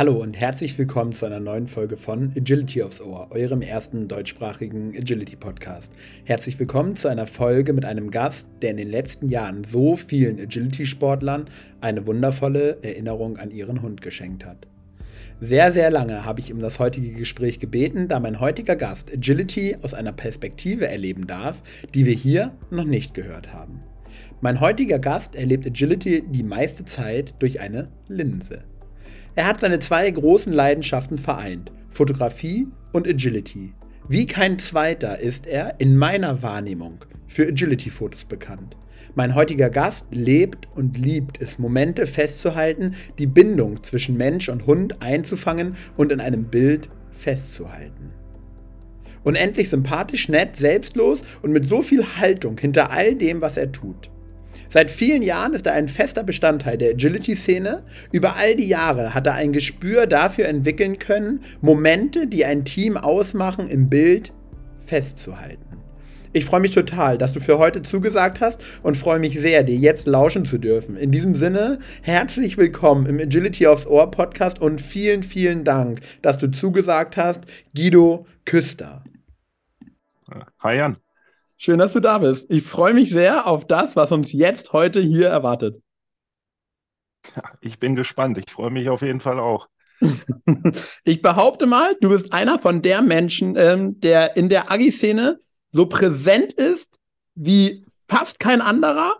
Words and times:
Hallo 0.00 0.16
und 0.16 0.32
herzlich 0.32 0.78
willkommen 0.78 1.12
zu 1.12 1.26
einer 1.26 1.40
neuen 1.40 1.66
Folge 1.66 1.98
von 1.98 2.32
Agility 2.34 2.82
aufs 2.82 3.02
Ohr, 3.02 3.26
eurem 3.32 3.60
ersten 3.60 4.08
deutschsprachigen 4.08 4.96
Agility-Podcast. 4.96 5.92
Herzlich 6.24 6.58
willkommen 6.58 6.96
zu 6.96 7.08
einer 7.08 7.26
Folge 7.26 7.74
mit 7.74 7.84
einem 7.84 8.10
Gast, 8.10 8.48
der 8.62 8.70
in 8.70 8.78
den 8.78 8.90
letzten 8.90 9.28
Jahren 9.28 9.62
so 9.62 9.96
vielen 9.98 10.40
Agility-Sportlern 10.40 11.50
eine 11.82 12.06
wundervolle 12.06 12.78
Erinnerung 12.80 13.36
an 13.36 13.50
ihren 13.50 13.82
Hund 13.82 14.00
geschenkt 14.00 14.46
hat. 14.46 14.66
Sehr, 15.38 15.70
sehr 15.70 15.90
lange 15.90 16.24
habe 16.24 16.40
ich 16.40 16.50
um 16.50 16.60
das 16.60 16.78
heutige 16.78 17.10
Gespräch 17.10 17.60
gebeten, 17.60 18.08
da 18.08 18.20
mein 18.20 18.40
heutiger 18.40 18.76
Gast 18.76 19.12
Agility 19.12 19.76
aus 19.82 19.92
einer 19.92 20.12
Perspektive 20.12 20.88
erleben 20.88 21.26
darf, 21.26 21.60
die 21.92 22.06
wir 22.06 22.14
hier 22.14 22.52
noch 22.70 22.84
nicht 22.84 23.12
gehört 23.12 23.52
haben. 23.52 23.82
Mein 24.40 24.60
heutiger 24.60 24.98
Gast 24.98 25.34
erlebt 25.34 25.66
Agility 25.66 26.22
die 26.26 26.42
meiste 26.42 26.86
Zeit 26.86 27.34
durch 27.38 27.60
eine 27.60 27.90
Linse. 28.08 28.64
Er 29.36 29.46
hat 29.46 29.60
seine 29.60 29.78
zwei 29.78 30.10
großen 30.10 30.52
Leidenschaften 30.52 31.16
vereint, 31.16 31.70
Fotografie 31.88 32.66
und 32.92 33.06
Agility. 33.06 33.74
Wie 34.08 34.26
kein 34.26 34.58
zweiter 34.58 35.20
ist 35.20 35.46
er 35.46 35.78
in 35.78 35.96
meiner 35.96 36.42
Wahrnehmung 36.42 37.04
für 37.28 37.46
Agility-Fotos 37.46 38.24
bekannt. 38.24 38.76
Mein 39.14 39.34
heutiger 39.34 39.70
Gast 39.70 40.06
lebt 40.10 40.68
und 40.74 40.98
liebt 40.98 41.40
es, 41.40 41.58
Momente 41.58 42.06
festzuhalten, 42.06 42.94
die 43.18 43.26
Bindung 43.26 43.82
zwischen 43.84 44.16
Mensch 44.16 44.48
und 44.48 44.66
Hund 44.66 45.00
einzufangen 45.00 45.76
und 45.96 46.10
in 46.10 46.20
einem 46.20 46.44
Bild 46.44 46.88
festzuhalten. 47.12 48.10
Unendlich 49.22 49.68
sympathisch, 49.68 50.28
nett, 50.28 50.56
selbstlos 50.56 51.22
und 51.42 51.52
mit 51.52 51.66
so 51.68 51.82
viel 51.82 52.04
Haltung 52.18 52.58
hinter 52.58 52.90
all 52.90 53.14
dem, 53.14 53.40
was 53.40 53.56
er 53.56 53.70
tut. 53.70 54.09
Seit 54.72 54.88
vielen 54.88 55.22
Jahren 55.22 55.52
ist 55.52 55.66
er 55.66 55.72
ein 55.72 55.88
fester 55.88 56.22
Bestandteil 56.22 56.78
der 56.78 56.90
Agility-Szene. 56.90 57.82
Über 58.12 58.36
all 58.36 58.54
die 58.54 58.68
Jahre 58.68 59.14
hat 59.14 59.26
er 59.26 59.34
ein 59.34 59.52
Gespür 59.52 60.06
dafür 60.06 60.46
entwickeln 60.46 61.00
können, 61.00 61.40
Momente, 61.60 62.28
die 62.28 62.44
ein 62.44 62.64
Team 62.64 62.96
ausmachen, 62.96 63.66
im 63.66 63.90
Bild 63.90 64.32
festzuhalten. 64.86 65.64
Ich 66.32 66.44
freue 66.44 66.60
mich 66.60 66.70
total, 66.70 67.18
dass 67.18 67.32
du 67.32 67.40
für 67.40 67.58
heute 67.58 67.82
zugesagt 67.82 68.40
hast 68.40 68.62
und 68.84 68.96
freue 68.96 69.18
mich 69.18 69.40
sehr, 69.40 69.64
dir 69.64 69.74
jetzt 69.74 70.06
lauschen 70.06 70.44
zu 70.44 70.58
dürfen. 70.58 70.96
In 70.96 71.10
diesem 71.10 71.34
Sinne, 71.34 71.80
herzlich 72.02 72.56
willkommen 72.56 73.06
im 73.06 73.18
Agility 73.18 73.66
aufs 73.66 73.86
Ohr 73.86 74.08
Podcast 74.12 74.60
und 74.60 74.80
vielen, 74.80 75.24
vielen 75.24 75.64
Dank, 75.64 75.98
dass 76.22 76.38
du 76.38 76.48
zugesagt 76.48 77.16
hast, 77.16 77.42
Guido 77.74 78.24
Küster. 78.44 79.02
Hi 80.60 80.76
Jan. 80.76 80.96
Schön, 81.62 81.78
dass 81.78 81.92
du 81.92 82.00
da 82.00 82.16
bist. 82.16 82.46
Ich 82.48 82.62
freue 82.62 82.94
mich 82.94 83.10
sehr 83.10 83.46
auf 83.46 83.66
das, 83.66 83.94
was 83.94 84.12
uns 84.12 84.32
jetzt 84.32 84.72
heute 84.72 84.98
hier 84.98 85.28
erwartet. 85.28 85.82
ich 87.60 87.78
bin 87.78 87.96
gespannt. 87.96 88.38
Ich 88.38 88.50
freue 88.50 88.70
mich 88.70 88.88
auf 88.88 89.02
jeden 89.02 89.20
Fall 89.20 89.38
auch. 89.38 89.68
ich 91.04 91.20
behaupte 91.20 91.66
mal, 91.66 91.94
du 92.00 92.08
bist 92.08 92.32
einer 92.32 92.60
von 92.60 92.80
der 92.80 93.02
Menschen, 93.02 93.56
ähm, 93.58 94.00
der 94.00 94.38
in 94.38 94.48
der 94.48 94.70
Agi-Szene 94.70 95.38
so 95.70 95.84
präsent 95.84 96.54
ist 96.54 96.98
wie 97.34 97.84
fast 98.08 98.40
kein 98.40 98.62
anderer. 98.62 99.12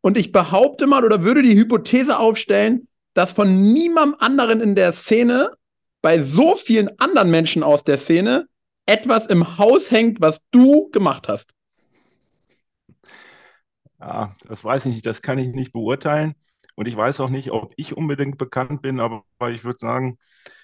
Und 0.00 0.18
ich 0.18 0.32
behaupte 0.32 0.88
mal 0.88 1.04
oder 1.04 1.22
würde 1.22 1.42
die 1.42 1.56
Hypothese 1.56 2.18
aufstellen, 2.18 2.88
dass 3.12 3.30
von 3.30 3.72
niemandem 3.72 4.18
anderen 4.18 4.60
in 4.60 4.74
der 4.74 4.90
Szene 4.90 5.52
bei 6.02 6.20
so 6.20 6.56
vielen 6.56 6.98
anderen 6.98 7.30
Menschen 7.30 7.62
aus 7.62 7.84
der 7.84 7.98
Szene 7.98 8.48
etwas 8.84 9.26
im 9.26 9.58
Haus 9.58 9.92
hängt, 9.92 10.20
was 10.20 10.40
du 10.50 10.90
gemacht 10.90 11.28
hast. 11.28 11.54
Ja, 14.04 14.36
das 14.48 14.62
weiß 14.64 14.84
ich 14.86 14.94
nicht, 14.94 15.06
das 15.06 15.22
kann 15.22 15.38
ich 15.38 15.48
nicht 15.54 15.72
beurteilen. 15.72 16.34
Und 16.76 16.86
ich 16.86 16.96
weiß 16.96 17.20
auch 17.20 17.30
nicht, 17.30 17.50
ob 17.52 17.72
ich 17.76 17.96
unbedingt 17.96 18.36
bekannt 18.38 18.82
bin, 18.82 19.00
aber 19.00 19.24
ich 19.50 19.64
würde 19.64 19.78
sagen, 19.78 20.18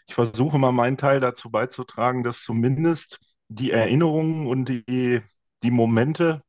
ich 0.06 0.14
versuche 0.14 0.58
mal 0.58 0.72
meinen 0.72 0.98
Teil 0.98 1.20
dazu 1.20 1.50
beizutragen, 1.50 2.24
dass 2.24 2.42
zumindest 2.42 3.18
die 3.48 3.70
Erinnerungen 3.70 4.46
und 4.46 4.66
die, 4.68 5.22
die 5.62 5.70
Momente 5.70 6.42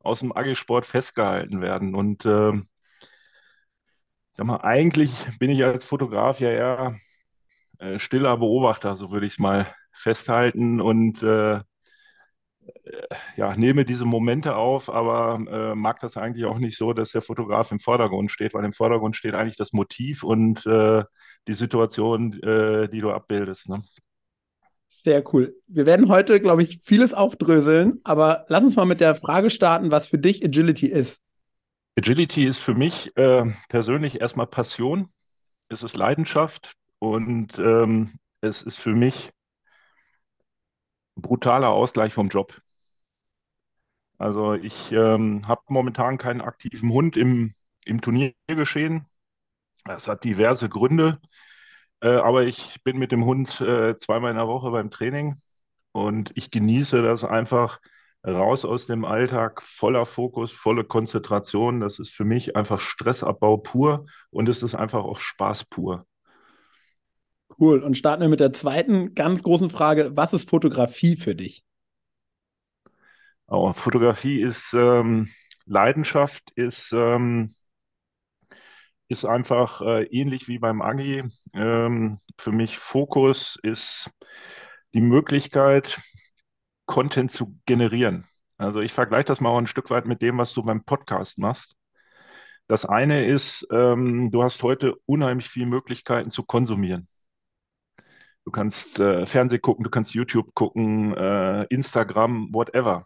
aus 0.00 0.20
dem 0.20 0.36
Agilsport 0.36 0.86
festgehalten 0.86 1.60
werden. 1.62 1.94
Und 1.94 2.24
äh, 2.26 2.52
sag 4.36 4.46
mal, 4.46 4.58
eigentlich 4.62 5.12
bin 5.38 5.50
ich 5.50 5.64
als 5.64 5.84
Fotograf 5.84 6.40
ja 6.40 6.50
eher 6.50 6.96
äh, 7.80 8.00
stiller 8.00 8.38
Beobachter, 8.38 8.96
so 8.96 9.12
würde 9.12 9.26
ich 9.26 9.34
es 9.34 9.40
mal 9.40 9.66
festhalten. 9.92 10.80
Und 10.80 11.22
äh, 11.24 11.60
ja, 13.36 13.56
nehme 13.56 13.84
diese 13.84 14.04
Momente 14.04 14.56
auf, 14.56 14.88
aber 14.90 15.40
äh, 15.50 15.74
mag 15.74 16.00
das 16.00 16.16
eigentlich 16.16 16.44
auch 16.44 16.58
nicht 16.58 16.76
so, 16.76 16.92
dass 16.92 17.12
der 17.12 17.22
Fotograf 17.22 17.72
im 17.72 17.78
Vordergrund 17.78 18.30
steht, 18.30 18.54
weil 18.54 18.64
im 18.64 18.72
Vordergrund 18.72 19.16
steht 19.16 19.34
eigentlich 19.34 19.56
das 19.56 19.72
Motiv 19.72 20.22
und 20.22 20.64
äh, 20.66 21.04
die 21.48 21.54
Situation, 21.54 22.40
äh, 22.42 22.88
die 22.88 23.00
du 23.00 23.10
abbildest. 23.10 23.68
Ne? 23.68 23.82
Sehr 25.04 25.24
cool. 25.32 25.54
Wir 25.66 25.86
werden 25.86 26.08
heute, 26.08 26.40
glaube 26.40 26.62
ich, 26.62 26.80
vieles 26.82 27.14
aufdröseln, 27.14 28.00
aber 28.04 28.44
lass 28.48 28.62
uns 28.62 28.76
mal 28.76 28.84
mit 28.84 29.00
der 29.00 29.14
Frage 29.14 29.50
starten, 29.50 29.90
was 29.90 30.06
für 30.06 30.18
dich 30.18 30.44
Agility 30.44 30.86
ist. 30.86 31.22
Agility 31.96 32.46
ist 32.46 32.58
für 32.58 32.74
mich 32.74 33.16
äh, 33.16 33.44
persönlich 33.68 34.20
erstmal 34.20 34.46
Passion, 34.46 35.08
es 35.68 35.82
ist 35.82 35.96
Leidenschaft 35.96 36.74
und 36.98 37.58
ähm, 37.58 38.12
es 38.40 38.62
ist 38.62 38.78
für 38.78 38.94
mich 38.94 39.30
brutaler 41.16 41.70
Ausgleich 41.70 42.12
vom 42.12 42.28
Job. 42.28 42.60
Also 44.20 44.52
ich 44.52 44.92
ähm, 44.92 45.48
habe 45.48 45.62
momentan 45.68 46.18
keinen 46.18 46.42
aktiven 46.42 46.92
Hund 46.92 47.16
im, 47.16 47.54
im 47.86 48.02
Turniergeschehen. 48.02 49.06
Das 49.86 50.08
hat 50.08 50.24
diverse 50.24 50.68
Gründe, 50.68 51.18
äh, 52.02 52.08
aber 52.08 52.42
ich 52.44 52.82
bin 52.84 52.98
mit 52.98 53.12
dem 53.12 53.24
Hund 53.24 53.62
äh, 53.62 53.96
zweimal 53.96 54.30
in 54.32 54.36
der 54.36 54.46
Woche 54.46 54.70
beim 54.72 54.90
Training 54.90 55.36
und 55.92 56.32
ich 56.34 56.50
genieße 56.50 57.00
das 57.00 57.24
einfach 57.24 57.80
raus 58.22 58.66
aus 58.66 58.84
dem 58.84 59.06
Alltag, 59.06 59.62
voller 59.62 60.04
Fokus, 60.04 60.52
volle 60.52 60.84
Konzentration. 60.84 61.80
Das 61.80 61.98
ist 61.98 62.10
für 62.10 62.26
mich 62.26 62.56
einfach 62.56 62.78
Stressabbau 62.78 63.56
pur 63.56 64.04
und 64.28 64.50
es 64.50 64.62
ist 64.62 64.74
einfach 64.74 65.02
auch 65.02 65.18
Spaß 65.18 65.64
pur. 65.64 66.04
Cool. 67.58 67.82
Und 67.82 67.96
starten 67.96 68.20
wir 68.20 68.28
mit 68.28 68.40
der 68.40 68.52
zweiten 68.52 69.14
ganz 69.14 69.42
großen 69.42 69.70
Frage. 69.70 70.10
Was 70.14 70.34
ist 70.34 70.50
Fotografie 70.50 71.16
für 71.16 71.34
dich? 71.34 71.64
Oh, 73.52 73.72
Fotografie 73.72 74.40
ist 74.40 74.72
ähm, 74.74 75.28
Leidenschaft, 75.66 76.52
ist, 76.54 76.92
ähm, 76.92 77.50
ist 79.08 79.24
einfach 79.24 79.80
äh, 79.82 80.04
ähnlich 80.04 80.46
wie 80.46 80.60
beim 80.60 80.80
Agi. 80.80 81.24
Ähm, 81.52 82.16
für 82.38 82.52
mich 82.52 82.78
Fokus 82.78 83.58
ist 83.64 84.08
die 84.94 85.00
Möglichkeit, 85.00 86.00
Content 86.86 87.32
zu 87.32 87.58
generieren. 87.66 88.24
Also 88.56 88.80
ich 88.82 88.92
vergleiche 88.92 89.24
das 89.24 89.40
mal 89.40 89.58
ein 89.58 89.66
Stück 89.66 89.90
weit 89.90 90.06
mit 90.06 90.22
dem, 90.22 90.38
was 90.38 90.52
du 90.54 90.62
beim 90.62 90.84
Podcast 90.84 91.36
machst. 91.38 91.74
Das 92.68 92.84
eine 92.84 93.26
ist, 93.26 93.66
ähm, 93.72 94.30
du 94.30 94.44
hast 94.44 94.62
heute 94.62 94.94
unheimlich 95.06 95.48
viele 95.48 95.66
Möglichkeiten 95.66 96.30
zu 96.30 96.44
konsumieren. 96.44 97.08
Du 98.44 98.52
kannst 98.52 99.00
äh, 99.00 99.26
Fernsehen 99.26 99.60
gucken, 99.60 99.82
du 99.82 99.90
kannst 99.90 100.14
YouTube 100.14 100.54
gucken, 100.54 101.16
äh, 101.16 101.64
Instagram, 101.64 102.54
whatever. 102.54 103.04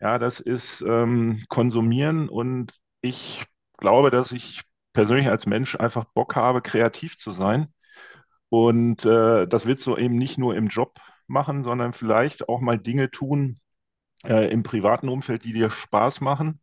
Ja, 0.00 0.18
das 0.18 0.40
ist 0.40 0.82
ähm, 0.82 1.42
Konsumieren 1.48 2.28
und 2.28 2.72
ich 3.00 3.44
glaube, 3.78 4.10
dass 4.10 4.32
ich 4.32 4.62
persönlich 4.92 5.28
als 5.28 5.46
Mensch 5.46 5.76
einfach 5.76 6.04
Bock 6.04 6.36
habe, 6.36 6.60
kreativ 6.62 7.16
zu 7.16 7.30
sein. 7.30 7.72
Und 8.50 9.04
äh, 9.06 9.46
das 9.48 9.66
willst 9.66 9.86
du 9.86 9.96
eben 9.96 10.16
nicht 10.16 10.38
nur 10.38 10.56
im 10.56 10.68
Job 10.68 11.00
machen, 11.28 11.64
sondern 11.64 11.92
vielleicht 11.94 12.48
auch 12.48 12.60
mal 12.60 12.78
Dinge 12.78 13.10
tun 13.10 13.60
äh, 14.24 14.50
im 14.52 14.62
privaten 14.64 15.08
Umfeld, 15.08 15.44
die 15.44 15.52
dir 15.54 15.70
Spaß 15.70 16.20
machen. 16.22 16.60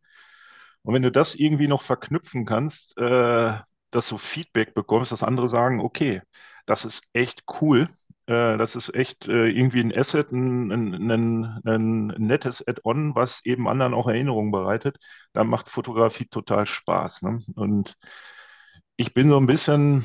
Und 0.82 0.94
wenn 0.94 1.02
du 1.02 1.12
das 1.12 1.34
irgendwie 1.34 1.68
noch 1.68 1.82
verknüpfen 1.82 2.46
kannst, 2.46 2.98
äh, 2.98 3.54
dass 3.90 4.08
du 4.08 4.18
Feedback 4.18 4.74
bekommst, 4.74 5.12
dass 5.12 5.22
andere 5.24 5.48
sagen, 5.48 5.80
okay, 5.80 6.22
das 6.66 6.84
ist 6.84 7.02
echt 7.14 7.44
cool. 7.60 7.88
Äh, 8.26 8.56
das 8.58 8.76
ist 8.76 8.94
echt 8.94 9.26
äh, 9.28 9.48
irgendwie 9.48 9.80
ein 9.80 9.96
Asset, 9.96 10.32
ein, 10.32 10.70
ein, 10.72 11.10
ein, 11.10 11.60
ein 11.66 12.06
nettes 12.18 12.66
Add-on, 12.66 13.14
was 13.14 13.44
eben 13.44 13.68
anderen 13.68 13.94
auch 13.94 14.08
Erinnerungen 14.08 14.50
bereitet. 14.52 14.96
Da 15.32 15.44
macht 15.44 15.68
Fotografie 15.68 16.26
total 16.26 16.66
Spaß. 16.66 17.22
Ne? 17.22 17.38
Und 17.54 17.96
ich 18.96 19.14
bin 19.14 19.28
so 19.28 19.36
ein 19.38 19.46
bisschen 19.46 20.04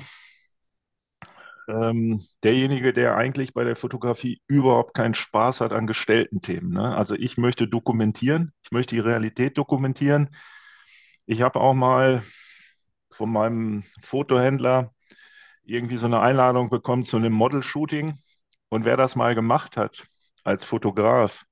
ähm, 1.68 2.19
derjenige, 2.44 2.94
der 2.94 3.16
eigentlich 3.16 3.54
bei 3.54 3.63
der 3.63 3.75
Fotografie 3.75 4.42
überhaupt 4.48 4.94
keinen 4.94 5.13
Spaß 5.13 5.62
hat 5.62 5.72
an 5.72 5.88
gestellten 5.88 6.42
Themen. 6.42 6.72
Ne? 6.74 6.95
Also 6.95 7.15
ich 7.15 7.38
möchte 7.38 7.68
dokumentieren, 7.68 8.54
ich 8.63 8.72
möchte 8.72 8.95
die 8.95 9.01
Realität 9.01 9.57
dokumentieren. 9.57 10.30
Ich 11.25 11.42
habe 11.42 11.60
auch 11.60 11.74
mal 11.74 12.24
von 13.12 13.31
meinem 13.31 13.83
Fotohändler 14.01 14.94
irgendwie 15.69 15.98
so 15.98 16.06
eine 16.06 16.19
Einladung 16.21 16.69
bekommen 16.69 17.04
zu 17.04 17.18
einem 17.18 17.33
Model-Shooting. 17.33 18.13
Und 18.69 18.86
wer 18.86 18.98
das 18.98 19.16
mal 19.16 19.36
gemacht 19.36 19.77
hat 19.77 20.06
als 20.44 20.63
Fotograf, 20.63 21.45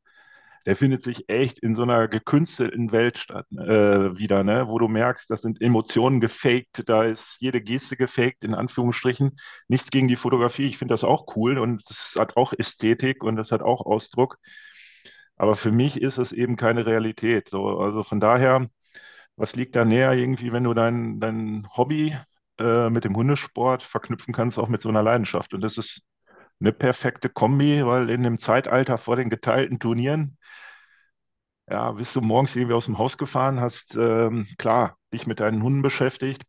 der 0.68 0.76
findet 0.76 1.02
sich 1.02 1.30
echt 1.30 1.60
in 1.60 1.74
so 1.74 1.84
einer 1.84 2.10
gekünstelten 2.10 2.92
Welt 2.92 3.18
statt, 3.18 3.46
äh, 3.54 4.18
wieder, 4.18 4.44
ne? 4.44 4.68
wo 4.68 4.78
du 4.78 4.90
merkst, 4.90 5.32
das 5.32 5.42
sind 5.42 5.62
Emotionen 5.62 6.20
gefaked, 6.20 6.84
da 6.90 7.04
ist 7.04 7.38
jede 7.40 7.62
Geste 7.62 7.96
gefaked, 7.96 8.44
in 8.44 8.54
Anführungsstrichen. 8.54 9.40
Nichts 9.70 9.92
gegen 9.92 10.10
die 10.10 10.18
Fotografie, 10.18 10.68
ich 10.68 10.78
finde 10.78 10.94
das 10.94 11.06
auch 11.06 11.38
cool 11.38 11.58
und 11.58 11.90
es 11.90 12.18
hat 12.20 12.36
auch 12.36 12.52
Ästhetik 12.52 13.24
und 13.24 13.38
das 13.38 13.54
hat 13.54 13.62
auch 13.62 13.86
Ausdruck. 13.86 14.40
Aber 15.38 15.56
für 15.56 15.72
mich 15.72 16.02
ist 16.02 16.18
es 16.18 16.34
eben 16.34 16.58
keine 16.58 16.86
Realität. 16.86 17.48
So, 17.48 17.80
also 17.80 18.04
von 18.04 18.20
daher, 18.20 18.68
was 19.38 19.56
liegt 19.56 19.76
da 19.76 19.86
näher 19.86 20.14
irgendwie, 20.14 20.52
wenn 20.52 20.66
du 20.66 20.74
dein, 20.74 21.22
dein 21.22 21.66
Hobby 21.78 22.14
äh, 22.60 22.90
mit 22.90 23.04
dem 23.04 23.16
Hundesport 23.16 23.84
verknüpfen 23.84 24.34
kannst, 24.34 24.60
auch 24.60 24.70
mit 24.70 24.82
so 24.82 24.90
einer 24.90 25.04
Leidenschaft? 25.04 25.54
Und 25.54 25.62
das 25.62 25.78
ist 25.78 26.02
eine 26.60 26.72
perfekte 26.72 27.30
Kombi, 27.30 27.86
weil 27.86 28.10
in 28.10 28.24
dem 28.24 28.40
Zeitalter 28.40 28.98
vor 28.98 29.16
den 29.16 29.30
geteilten 29.30 29.80
Turnieren, 29.80 30.38
ja, 31.70 31.92
bist 31.92 32.16
du 32.16 32.22
morgens 32.22 32.56
irgendwie 32.56 32.76
aus 32.76 32.86
dem 32.86 32.98
Haus 32.98 33.18
gefahren, 33.18 33.60
hast 33.60 33.96
ähm, 33.96 34.48
klar 34.58 34.98
dich 35.14 35.28
mit 35.28 35.40
deinen 35.40 35.62
Hunden 35.64 35.82
beschäftigt 35.82 36.44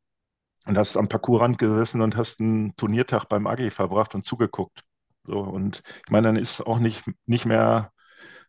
und 0.67 0.79
hast 0.79 0.97
am 0.97 1.09
Parcoursrand 1.09 1.59
gesessen 1.59 2.01
und 2.03 2.17
hast 2.17 2.41
einen 2.41 2.77
Turniertag 2.77 3.27
beim 3.29 3.47
AG 3.47 3.71
verbracht 3.71 4.15
und 4.15 4.23
zugeguckt. 4.25 4.83
So, 5.25 5.41
und 5.41 5.83
ich 6.05 6.11
meine, 6.11 6.29
dann 6.29 6.37
ist 6.37 6.61
auch 6.63 6.79
nicht, 6.79 7.05
nicht 7.27 7.45
mehr 7.47 7.93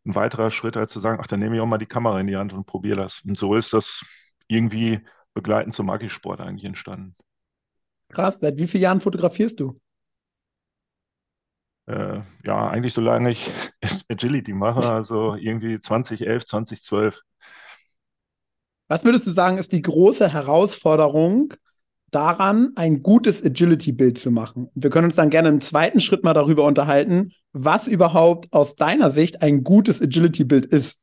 ein 0.06 0.16
weiterer 0.16 0.52
Schritt, 0.52 0.78
als 0.78 0.94
zu 0.94 1.00
sagen, 1.00 1.20
ach, 1.22 1.28
dann 1.28 1.40
nehme 1.40 1.56
ich 1.56 1.62
auch 1.62 1.66
mal 1.66 1.78
die 1.78 1.86
Kamera 1.86 2.20
in 2.20 2.28
die 2.28 2.38
Hand 2.38 2.54
und 2.54 2.66
probiere 2.66 2.98
das. 3.02 3.22
Und 3.26 3.38
so 3.38 3.56
ist 3.56 3.74
das 3.74 4.04
irgendwie 4.48 5.02
begleitend 5.34 5.74
zum 5.74 5.88
Magisport 5.88 6.42
eigentlich 6.42 6.66
entstanden. 6.66 7.16
Krass, 8.10 8.40
seit 8.40 8.58
wie 8.58 8.68
vielen 8.68 8.84
Jahren 8.84 9.02
fotografierst 9.02 9.60
du? 9.60 9.80
Äh, 11.88 12.22
ja, 12.44 12.70
eigentlich 12.70 12.94
solange 12.94 13.32
ich 13.32 13.50
Agility 14.10 14.54
mache, 14.54 14.92
also 14.92 15.36
irgendwie 15.36 15.80
2011, 15.80 16.46
2012. 16.46 17.22
Was 18.88 19.06
würdest 19.06 19.28
du 19.28 19.32
sagen, 19.32 19.58
ist 19.58 19.72
die 19.72 19.82
große 19.82 20.32
Herausforderung 20.32 21.54
daran, 22.12 22.72
ein 22.76 23.04
gutes 23.04 23.44
Agility-Bild 23.44 24.18
zu 24.18 24.32
machen? 24.32 24.70
Wir 24.74 24.90
können 24.90 25.06
uns 25.06 25.16
dann 25.16 25.30
gerne 25.30 25.50
im 25.50 25.62
zweiten 25.62 26.00
Schritt 26.00 26.24
mal 26.24 26.34
darüber 26.34 26.66
unterhalten, 26.66 27.32
was 27.54 27.88
überhaupt 27.88 28.52
aus 28.52 28.76
deiner 28.76 29.12
Sicht 29.12 29.44
ein 29.44 29.64
gutes 29.64 30.02
Agility-Bild 30.02 30.66
ist. 30.66 30.98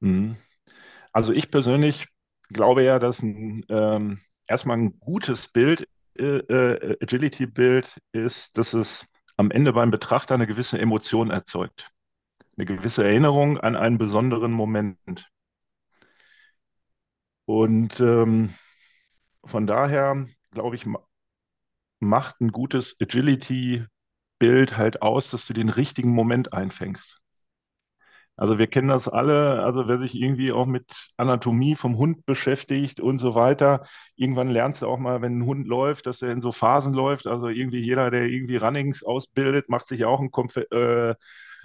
Mhm. 0.00 0.36
Also 1.12 1.32
ich 1.32 1.50
persönlich 1.50 2.06
glaube 2.48 2.82
ja, 2.82 2.98
dass 2.98 3.22
ein, 3.22 3.64
ähm, 3.68 4.18
erstmal 4.48 4.78
ein 4.78 4.98
gutes 5.00 5.48
Bild, 5.48 5.88
äh, 6.18 6.38
äh, 6.38 6.96
Agility-Bild 7.00 8.00
ist, 8.12 8.58
dass 8.58 8.74
es 8.74 9.06
am 9.36 9.50
Ende 9.52 9.72
beim 9.72 9.90
Betrachter 9.90 10.34
eine 10.34 10.46
gewisse 10.46 10.78
Emotion 10.78 11.30
erzeugt. 11.30 11.90
Eine 12.56 12.66
gewisse 12.66 13.04
Erinnerung 13.04 13.58
an 13.58 13.76
einen 13.76 13.98
besonderen 13.98 14.50
Moment. 14.50 15.30
Und 17.44 18.00
ähm, 18.00 18.52
von 19.44 19.66
daher, 19.66 20.26
glaube 20.50 20.74
ich, 20.74 20.86
macht 22.00 22.40
ein 22.40 22.50
gutes 22.50 22.96
Agility-Bild 23.00 24.76
halt 24.76 25.02
aus, 25.02 25.30
dass 25.30 25.46
du 25.46 25.52
den 25.52 25.68
richtigen 25.68 26.10
Moment 26.10 26.52
einfängst. 26.52 27.20
Also 28.38 28.58
wir 28.58 28.68
kennen 28.68 28.88
das 28.88 29.08
alle, 29.08 29.62
also 29.64 29.88
wer 29.88 29.98
sich 29.98 30.14
irgendwie 30.14 30.52
auch 30.52 30.66
mit 30.66 31.08
Anatomie 31.16 31.74
vom 31.74 31.96
Hund 31.98 32.24
beschäftigt 32.24 33.00
und 33.00 33.18
so 33.18 33.34
weiter, 33.34 33.84
irgendwann 34.14 34.48
lernst 34.48 34.82
du 34.82 34.86
auch 34.86 34.98
mal, 34.98 35.20
wenn 35.22 35.38
ein 35.40 35.46
Hund 35.46 35.66
läuft, 35.66 36.06
dass 36.06 36.22
er 36.22 36.30
in 36.30 36.40
so 36.40 36.52
Phasen 36.52 36.94
läuft. 36.94 37.26
Also 37.26 37.48
irgendwie 37.48 37.80
jeder, 37.80 38.10
der 38.12 38.26
irgendwie 38.26 38.56
Runnings 38.56 39.02
ausbildet, 39.02 39.68
macht 39.68 39.88
sich 39.88 40.04
auch 40.04 40.20
einen 40.20 40.30
Konf 40.30 40.56
äh, 40.56 41.14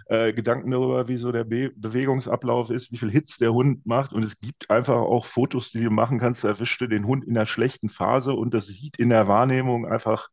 äh, 0.07 0.33
Gedanken 0.33 0.71
darüber, 0.71 1.07
wie 1.07 1.17
so 1.17 1.31
der 1.31 1.43
Be 1.43 1.71
Bewegungsablauf 1.75 2.71
ist, 2.71 2.91
wie 2.91 2.97
viel 2.97 3.11
Hits 3.11 3.37
der 3.37 3.53
Hund 3.53 3.85
macht. 3.85 4.11
Und 4.11 4.23
es 4.23 4.39
gibt 4.39 4.69
einfach 4.71 4.97
auch 4.97 5.25
Fotos, 5.25 5.71
die 5.71 5.83
du 5.83 5.91
machen 5.91 6.19
kannst, 6.19 6.43
da 6.43 6.49
erwischst 6.49 6.81
du 6.81 6.87
den 6.87 7.05
Hund 7.05 7.23
in 7.23 7.37
einer 7.37 7.45
schlechten 7.45 7.89
Phase 7.89 8.33
und 8.33 8.53
das 8.53 8.65
sieht 8.65 8.97
in 8.97 9.09
der 9.09 9.27
Wahrnehmung 9.27 9.85
einfach 9.85 10.29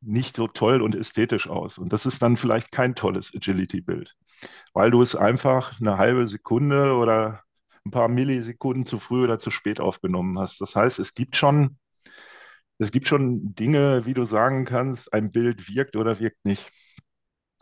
nicht 0.00 0.36
so 0.36 0.48
toll 0.48 0.82
und 0.82 0.94
ästhetisch 0.94 1.48
aus. 1.48 1.78
Und 1.78 1.92
das 1.92 2.06
ist 2.06 2.22
dann 2.22 2.36
vielleicht 2.38 2.72
kein 2.72 2.94
tolles 2.94 3.30
Agility-Bild 3.34 4.16
weil 4.74 4.90
du 4.90 5.02
es 5.02 5.16
einfach 5.16 5.80
eine 5.80 5.98
halbe 5.98 6.26
Sekunde 6.26 6.94
oder 6.94 7.42
ein 7.84 7.90
paar 7.90 8.08
Millisekunden 8.08 8.86
zu 8.86 8.98
früh 8.98 9.24
oder 9.24 9.38
zu 9.38 9.50
spät 9.50 9.80
aufgenommen 9.80 10.38
hast. 10.38 10.60
Das 10.60 10.76
heißt, 10.76 10.98
es 10.98 11.14
gibt 11.14 11.36
schon, 11.36 11.78
es 12.78 12.90
gibt 12.90 13.08
schon 13.08 13.54
Dinge, 13.54 14.06
wie 14.06 14.14
du 14.14 14.24
sagen 14.24 14.64
kannst, 14.64 15.12
ein 15.12 15.32
Bild 15.32 15.68
wirkt 15.74 15.96
oder 15.96 16.18
wirkt 16.20 16.44
nicht. 16.44 16.70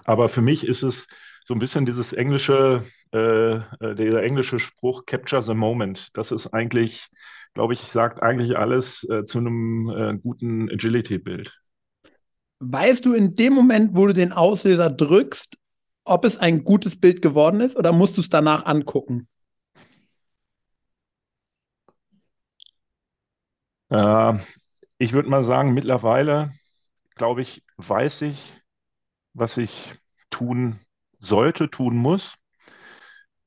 Aber 0.05 0.29
für 0.29 0.43
mich 0.43 0.67
ist 0.67 0.83
es 0.83 1.07
so 1.45 1.55
ein 1.55 1.61
bisschen 1.61 1.87
dieses 1.87 2.13
englische, 2.13 2.85
äh, 3.13 3.57
äh 3.57 3.95
der 3.95 4.23
englische 4.23 4.59
Spruch 4.59 5.05
Capture 5.07 5.43
the 5.43 5.55
Moment. 5.55 6.11
Das 6.15 6.33
ist 6.33 6.49
eigentlich, 6.49 7.09
glaube 7.55 7.75
ich, 7.75 7.81
sagt 7.81 8.23
eigentlich 8.23 8.57
alles 8.57 9.07
äh, 9.11 9.25
zu 9.25 9.39
einem 9.39 9.91
äh, 9.91 10.19
guten 10.19 10.71
Agility-Bild. 10.71 11.53
Weißt 12.61 13.07
du 13.07 13.15
in 13.15 13.35
dem 13.37 13.55
Moment, 13.55 13.97
wo 13.97 14.07
du 14.07 14.13
den 14.13 14.33
Auslöser 14.33 14.91
drückst, 14.91 15.57
ob 16.11 16.25
es 16.25 16.39
ein 16.39 16.65
gutes 16.65 17.01
Bild 17.01 17.23
geworden 17.23 17.61
ist 17.61 17.77
oder 17.77 17.93
musst 17.93 18.17
du 18.17 18.21
es 18.23 18.29
danach 18.31 18.67
angucken? 18.67 19.29
Äh, 23.91 24.35
ich 24.99 25.13
würde 25.13 25.29
mal 25.29 25.45
sagen, 25.45 25.73
mittlerweile, 25.75 26.53
glaube 27.17 27.43
ich, 27.43 27.65
weiß 27.79 28.23
ich, 28.23 28.55
was 29.35 29.57
ich 29.59 29.95
tun 30.31 30.79
sollte, 31.21 31.71
tun 31.71 31.97
muss. 31.97 32.37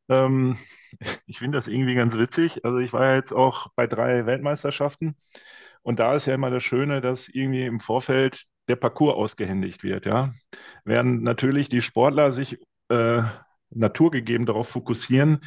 Ähm, 0.09 0.57
ich 1.25 1.39
finde 1.39 1.57
das 1.57 1.67
irgendwie 1.67 1.95
ganz 1.95 2.15
witzig. 2.17 2.63
Also 2.65 2.77
ich 2.77 2.93
war 2.93 3.05
ja 3.05 3.15
jetzt 3.15 3.31
auch 3.33 3.67
bei 3.75 3.87
drei 3.87 4.25
Weltmeisterschaften 4.25 5.15
und 5.83 5.99
da 5.99 6.15
ist 6.15 6.25
ja 6.25 6.35
immer 6.35 6.51
das 6.51 6.63
Schöne, 6.63 7.01
dass 7.01 7.27
irgendwie 7.29 7.65
im 7.65 7.79
Vorfeld 7.79 8.45
der 8.67 8.75
Parcours 8.75 9.15
ausgehändigt 9.15 9.83
wird, 9.83 10.05
ja. 10.05 10.33
Während 10.85 11.23
natürlich 11.23 11.69
die 11.69 11.81
Sportler 11.81 12.31
sich 12.33 12.59
äh, 12.89 13.23
naturgegeben 13.69 14.45
darauf 14.45 14.69
fokussieren, 14.69 15.39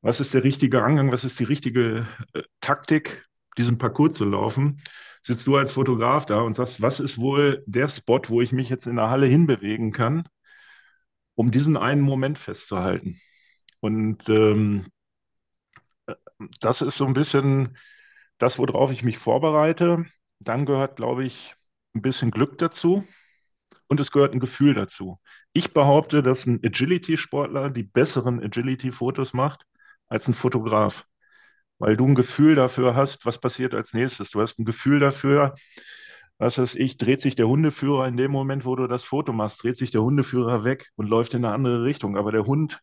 was 0.00 0.20
ist 0.20 0.34
der 0.34 0.44
richtige 0.44 0.82
Angang, 0.82 1.12
was 1.12 1.24
ist 1.24 1.38
die 1.40 1.44
richtige 1.44 2.06
äh, 2.34 2.42
Taktik, 2.60 3.26
diesen 3.56 3.78
Parcours 3.78 4.16
zu 4.16 4.24
laufen, 4.24 4.80
sitzt 5.22 5.46
du 5.46 5.56
als 5.56 5.72
Fotograf 5.72 6.26
da 6.26 6.40
und 6.40 6.54
sagst, 6.54 6.80
was 6.80 7.00
ist 7.00 7.18
wohl 7.18 7.62
der 7.66 7.88
Spot, 7.88 8.20
wo 8.28 8.40
ich 8.40 8.52
mich 8.52 8.68
jetzt 8.68 8.86
in 8.86 8.96
der 8.96 9.10
Halle 9.10 9.26
hinbewegen 9.26 9.92
kann, 9.92 10.24
um 11.34 11.50
diesen 11.50 11.76
einen 11.76 12.02
Moment 12.02 12.38
festzuhalten. 12.38 13.20
Und 13.80 14.28
ähm, 14.28 14.86
äh, 16.06 16.14
das 16.60 16.82
ist 16.82 16.96
so 16.96 17.06
ein 17.06 17.14
bisschen 17.14 17.76
das, 18.38 18.58
worauf 18.58 18.92
ich 18.92 19.04
mich 19.04 19.18
vorbereite. 19.18 20.04
Dann 20.40 20.66
gehört, 20.66 20.96
glaube 20.96 21.24
ich, 21.24 21.54
ein 21.94 22.02
bisschen 22.02 22.30
Glück 22.30 22.58
dazu 22.58 23.04
und 23.88 24.00
es 24.00 24.12
gehört 24.12 24.34
ein 24.34 24.40
Gefühl 24.40 24.74
dazu. 24.74 25.18
Ich 25.52 25.72
behaupte, 25.72 26.22
dass 26.22 26.46
ein 26.46 26.60
Agility-Sportler 26.64 27.70
die 27.70 27.82
besseren 27.82 28.42
Agility-Fotos 28.42 29.32
macht 29.32 29.64
als 30.08 30.28
ein 30.28 30.34
Fotograf, 30.34 31.06
weil 31.78 31.96
du 31.96 32.06
ein 32.06 32.14
Gefühl 32.14 32.54
dafür 32.54 32.94
hast, 32.94 33.26
was 33.26 33.40
passiert 33.40 33.74
als 33.74 33.94
nächstes. 33.94 34.30
Du 34.30 34.40
hast 34.40 34.58
ein 34.58 34.64
Gefühl 34.64 35.00
dafür, 35.00 35.54
was 36.38 36.58
weiß 36.58 36.76
ich, 36.76 36.96
dreht 36.98 37.20
sich 37.20 37.34
der 37.34 37.48
Hundeführer 37.48 38.06
in 38.06 38.16
dem 38.16 38.30
Moment, 38.30 38.64
wo 38.64 38.76
du 38.76 38.86
das 38.86 39.02
Foto 39.02 39.32
machst, 39.32 39.62
dreht 39.62 39.76
sich 39.76 39.90
der 39.90 40.02
Hundeführer 40.02 40.64
weg 40.64 40.90
und 40.96 41.08
läuft 41.08 41.34
in 41.34 41.44
eine 41.44 41.54
andere 41.54 41.84
Richtung. 41.84 42.16
Aber 42.16 42.32
der 42.32 42.46
Hund 42.46 42.80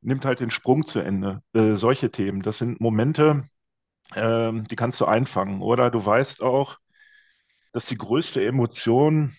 nimmt 0.00 0.24
halt 0.24 0.40
den 0.40 0.50
Sprung 0.50 0.86
zu 0.86 1.00
Ende. 1.00 1.42
Äh, 1.52 1.76
solche 1.76 2.10
Themen, 2.10 2.42
das 2.42 2.58
sind 2.58 2.80
Momente, 2.80 3.42
äh, 4.14 4.52
die 4.52 4.76
kannst 4.76 5.00
du 5.00 5.06
einfangen. 5.06 5.62
Oder 5.62 5.90
du 5.90 6.04
weißt 6.04 6.42
auch, 6.42 6.78
dass 7.76 7.84
die 7.84 7.98
größte 7.98 8.42
Emotion 8.42 9.34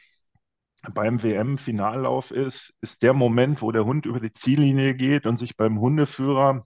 beim 0.94 1.24
WM-Finallauf 1.24 2.30
ist, 2.30 2.72
ist 2.82 3.02
der 3.02 3.14
Moment, 3.14 3.64
wo 3.64 3.72
der 3.72 3.84
Hund 3.84 4.06
über 4.06 4.20
die 4.20 4.32
Ziellinie 4.32 4.94
geht 4.94 5.26
und 5.26 5.38
sich 5.38 5.58
beim 5.58 5.80
Hundeführer 5.80 6.64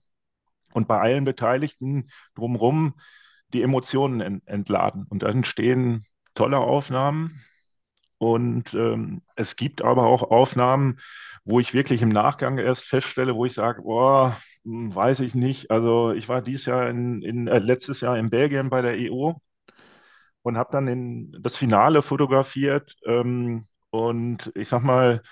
und 0.74 0.86
bei 0.86 1.00
allen 1.00 1.24
Beteiligten 1.24 2.10
drumherum 2.34 3.00
die 3.54 3.62
Emotionen 3.62 4.46
entladen. 4.46 5.06
Und 5.08 5.22
dann 5.22 5.36
entstehen 5.36 6.04
tolle 6.34 6.58
Aufnahmen. 6.58 7.40
Und 8.18 8.74
ähm, 8.74 9.22
es 9.34 9.56
gibt 9.56 9.80
aber 9.80 10.04
auch 10.04 10.24
Aufnahmen, 10.24 11.00
wo 11.46 11.58
ich 11.58 11.72
wirklich 11.72 12.02
im 12.02 12.10
Nachgang 12.10 12.58
erst 12.58 12.84
feststelle, 12.84 13.34
wo 13.34 13.46
ich 13.46 13.54
sage, 13.54 13.80
boah, 13.80 14.36
hm, 14.66 14.94
weiß 14.94 15.20
ich 15.20 15.34
nicht. 15.34 15.70
Also 15.70 16.12
ich 16.12 16.28
war 16.28 16.42
dieses 16.42 16.66
Jahr 16.66 16.90
in, 16.90 17.22
in 17.22 17.48
äh, 17.48 17.60
letztes 17.60 18.02
Jahr 18.02 18.18
in 18.18 18.28
Belgien 18.28 18.68
bei 18.68 18.82
der 18.82 18.98
EO 19.00 19.40
und 20.42 20.58
habe 20.58 20.70
dann 20.72 20.88
in 20.88 21.36
das 21.40 21.56
Finale 21.56 22.02
fotografiert. 22.02 22.96
Ähm, 23.06 23.64
und 23.90 24.52
ich 24.54 24.68
sag 24.68 24.82
mal, 24.82 25.22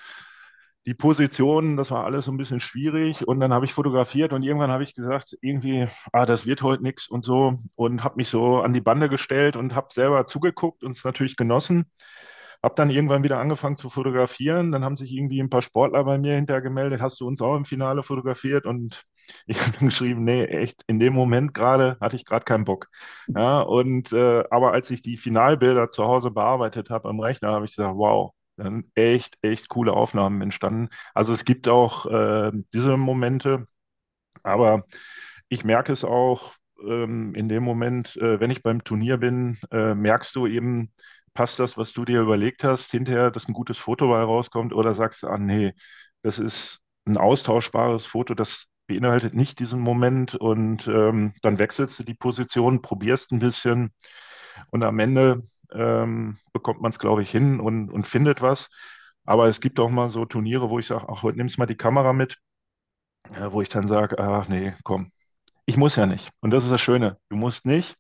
die 0.87 0.95
Position, 0.95 1.77
das 1.77 1.91
war 1.91 2.05
alles 2.05 2.25
so 2.25 2.33
ein 2.33 2.37
bisschen 2.39 2.61
schwierig. 2.61 3.27
Und 3.27 3.41
dann 3.41 3.53
habe 3.53 3.65
ich 3.67 3.75
fotografiert 3.75 4.33
und 4.33 4.43
irgendwann 4.43 4.71
habe 4.71 4.83
ich 4.83 4.95
gesagt, 4.95 5.37
irgendwie, 5.43 5.87
ah, 6.13 6.27
das 6.27 6.47
wird 6.47 6.63
heute 6.63 6.83
nichts 6.83 7.09
und 7.09 7.25
so. 7.25 7.55
Und 7.75 8.03
habe 8.05 8.17
mich 8.17 8.29
so 8.29 8.61
an 8.61 8.73
die 8.73 8.81
Bande 8.81 9.09
gestellt 9.09 9.57
und 9.57 9.75
habe 9.75 9.89
selber 9.93 10.27
zugeguckt 10.27 10.83
und 10.83 10.93
es 10.93 11.05
natürlich 11.05 11.37
genossen. 11.37 11.87
habe 12.63 12.75
dann 12.77 12.91
irgendwann 12.91 13.25
wieder 13.25 13.39
angefangen 13.39 13.77
zu 13.77 13.89
fotografieren. 13.91 14.73
Dann 14.73 14.85
haben 14.85 14.97
sich 14.97 15.13
irgendwie 15.13 15.41
ein 15.41 15.51
paar 15.51 15.63
Sportler 15.63 16.05
bei 16.05 16.19
mir 16.19 16.35
hinterher 16.35 16.63
gemeldet, 16.63 17.01
hast 17.01 17.21
du 17.21 17.27
uns 17.27 17.41
auch 17.43 17.57
im 17.57 17.65
Finale 17.65 18.03
fotografiert? 18.03 18.67
Und 18.67 19.03
ich 19.47 19.61
habe 19.61 19.73
dann 19.79 19.89
geschrieben, 19.89 20.25
nee, 20.25 20.45
echt, 20.45 20.83
in 20.87 20.99
dem 20.99 21.15
Moment 21.15 21.55
gerade 21.55 21.97
hatte 22.01 22.17
ich 22.17 22.25
gerade 22.25 22.45
keinen 22.45 22.65
Bock. 22.65 22.89
Ja, 23.35 23.61
und 23.61 24.13
äh, 24.13 24.45
aber 24.51 24.73
als 24.73 24.91
ich 24.91 25.03
die 25.03 25.17
Finalbilder 25.17 25.91
zu 25.91 26.05
Hause 26.05 26.31
bearbeitet 26.31 26.91
habe 26.91 27.09
am 27.09 27.21
Rechner, 27.21 27.53
habe 27.53 27.65
ich 27.67 27.77
gesagt, 27.77 27.97
wow, 27.97 28.33
dann 28.57 28.85
echt, 28.95 29.39
echt 29.43 29.69
coole 29.69 29.93
Aufnahmen 29.93 30.43
entstanden. 30.43 30.89
Also 31.15 31.33
es 31.33 31.45
gibt 31.45 31.69
auch 31.69 32.07
äh, 32.07 32.53
diese 32.75 32.97
Momente, 32.97 33.67
aber 34.43 34.85
ich 35.49 35.65
merke 35.65 35.93
es 35.93 36.05
auch 36.05 36.55
ähm, 36.87 37.35
in 37.35 37.49
dem 37.49 37.63
Moment, 37.65 38.17
äh, 38.17 38.41
wenn 38.41 38.51
ich 38.51 38.63
beim 38.63 38.85
Turnier 38.85 39.19
bin, 39.19 39.59
äh, 39.71 39.95
merkst 39.95 40.35
du 40.37 40.47
eben, 40.47 40.93
passt 41.35 41.59
das, 41.59 41.77
was 41.79 41.93
du 41.93 42.05
dir 42.05 42.21
überlegt 42.23 42.65
hast, 42.65 42.91
hinterher, 42.91 43.31
dass 43.31 43.49
ein 43.49 43.53
gutes 43.55 43.79
Foto 43.79 44.09
bei 44.11 44.23
rauskommt 44.23 44.73
oder 44.75 44.95
sagst 44.95 45.23
du, 45.23 45.29
ah 45.29 45.39
nee, 45.39 45.73
das 46.23 46.39
ist 46.39 46.81
ein 47.07 47.17
austauschbares 47.17 48.07
Foto, 48.07 48.35
das 48.35 48.67
beinhaltet 48.91 49.35
nicht 49.35 49.61
diesen 49.61 49.81
Moment 49.81 50.35
und 50.35 50.89
ähm, 50.89 51.33
dann 51.43 51.61
wechselst 51.61 51.99
du 51.99 52.03
die 52.03 52.15
Position, 52.15 52.83
probierst 52.83 53.31
ein 53.31 53.39
bisschen 53.39 53.93
und 54.71 54.83
am 54.83 54.99
Ende 54.99 55.41
ähm, 55.73 56.37
bekommt 56.53 56.81
man 56.81 56.91
es, 56.91 56.99
glaube 56.99 57.23
ich, 57.23 57.31
hin 57.31 57.61
und, 57.61 57.91
und 57.91 58.07
findet 58.07 58.43
was. 58.43 58.69
Aber 59.25 59.47
es 59.47 59.61
gibt 59.61 59.79
auch 59.79 59.91
mal 59.91 60.11
so 60.11 60.25
Turniere, 60.25 60.71
wo 60.71 60.79
ich 60.81 60.87
sage, 60.87 61.07
ach, 61.09 61.23
heute 61.23 61.39
nimmst 61.39 61.57
du 61.57 61.61
mal 61.61 61.67
die 61.67 61.77
Kamera 61.77 62.13
mit, 62.13 62.39
äh, 63.33 63.53
wo 63.53 63.63
ich 63.63 63.69
dann 63.69 63.89
sage, 63.89 64.19
ach 64.19 64.49
nee, 64.49 64.75
komm, 64.83 65.09
ich 65.67 65.77
muss 65.77 65.97
ja 65.97 66.07
nicht. 66.07 66.31
Und 66.41 66.51
das 66.51 66.65
ist 66.65 66.73
das 66.73 66.81
Schöne, 66.81 67.19
du 67.29 67.37
musst 67.37 67.67
nicht. 67.67 67.97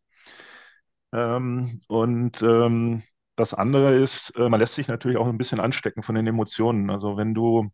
Ähm, 1.12 1.80
und 1.88 2.42
ähm, 2.42 3.02
das 3.36 3.54
andere 3.54 3.94
ist, 3.94 4.32
äh, 4.36 4.48
man 4.48 4.60
lässt 4.60 4.74
sich 4.74 4.88
natürlich 4.88 5.18
auch 5.18 5.26
ein 5.28 5.38
bisschen 5.38 5.60
anstecken 5.60 6.02
von 6.02 6.14
den 6.16 6.26
Emotionen. 6.26 6.90
Also 6.90 7.16
wenn 7.16 7.34
du 7.34 7.70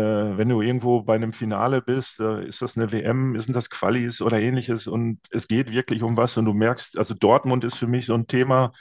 wenn 0.00 0.48
du 0.48 0.62
irgendwo 0.62 1.02
bei 1.02 1.14
einem 1.14 1.32
Finale 1.32 1.82
bist, 1.82 2.20
äh, 2.20 2.46
ist 2.46 2.62
das 2.62 2.76
eine 2.76 2.92
WM, 2.92 3.38
sind 3.40 3.54
das 3.54 3.70
Qualis 3.70 4.22
oder 4.22 4.40
ähnliches 4.40 4.86
und 4.86 5.20
es 5.30 5.48
geht 5.48 5.70
wirklich 5.70 6.02
um 6.02 6.16
was 6.16 6.36
und 6.36 6.46
du 6.46 6.54
merkst, 6.54 6.98
also 6.98 7.14
Dortmund 7.14 7.64
ist 7.64 7.76
für 7.76 7.86
mich 7.86 8.06
so 8.06 8.14
ein 8.14 8.26
Thema, 8.26 8.72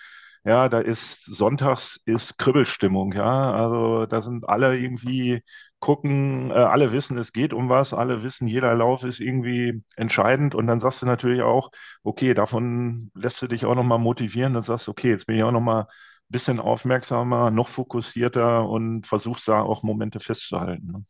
ja, 0.43 0.69
da 0.69 0.79
ist 0.79 1.23
sonntags 1.25 1.99
ist 2.05 2.37
Kribbelstimmung, 2.37 3.13
ja, 3.13 3.53
also 3.53 4.05
da 4.07 4.21
sind 4.21 4.47
alle 4.49 4.77
irgendwie 4.79 5.41
gucken, 5.79 6.49
äh, 6.51 6.53
alle 6.53 6.91
wissen, 6.91 7.17
es 7.17 7.31
geht 7.33 7.53
um 7.53 7.69
was, 7.69 7.93
alle 7.93 8.23
wissen, 8.23 8.47
jeder 8.47 8.73
Lauf 8.75 9.03
ist 9.03 9.19
irgendwie 9.19 9.83
entscheidend 9.95 10.55
und 10.55 10.67
dann 10.67 10.79
sagst 10.79 11.01
du 11.01 11.05
natürlich 11.05 11.41
auch, 11.41 11.71
okay, 12.03 12.33
davon 12.33 13.11
lässt 13.13 13.41
du 13.41 13.47
dich 13.47 13.65
auch 13.65 13.75
nochmal 13.75 13.99
motivieren, 13.99 14.53
dann 14.53 14.63
sagst 14.63 14.87
du, 14.87 14.91
okay, 14.91 15.09
jetzt 15.09 15.27
bin 15.27 15.35
ich 15.37 15.43
auch 15.43 15.51
nochmal 15.51 15.87
bisschen 16.31 16.59
aufmerksamer, 16.59 17.51
noch 17.51 17.67
fokussierter 17.67 18.67
und 18.67 19.05
versuchst 19.05 19.47
da 19.47 19.61
auch 19.61 19.83
Momente 19.83 20.19
festzuhalten. 20.19 20.87
Ne? 20.87 21.03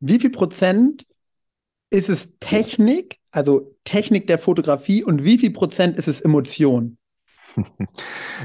Wie 0.00 0.18
viel 0.18 0.30
Prozent 0.30 1.06
ist 1.90 2.08
es 2.08 2.38
Technik, 2.38 3.18
also 3.30 3.76
Technik 3.84 4.26
der 4.26 4.38
Fotografie 4.38 5.04
und 5.04 5.24
wie 5.24 5.38
viel 5.38 5.50
Prozent 5.50 5.96
ist 5.96 6.08
es 6.08 6.20
Emotion? 6.20 6.98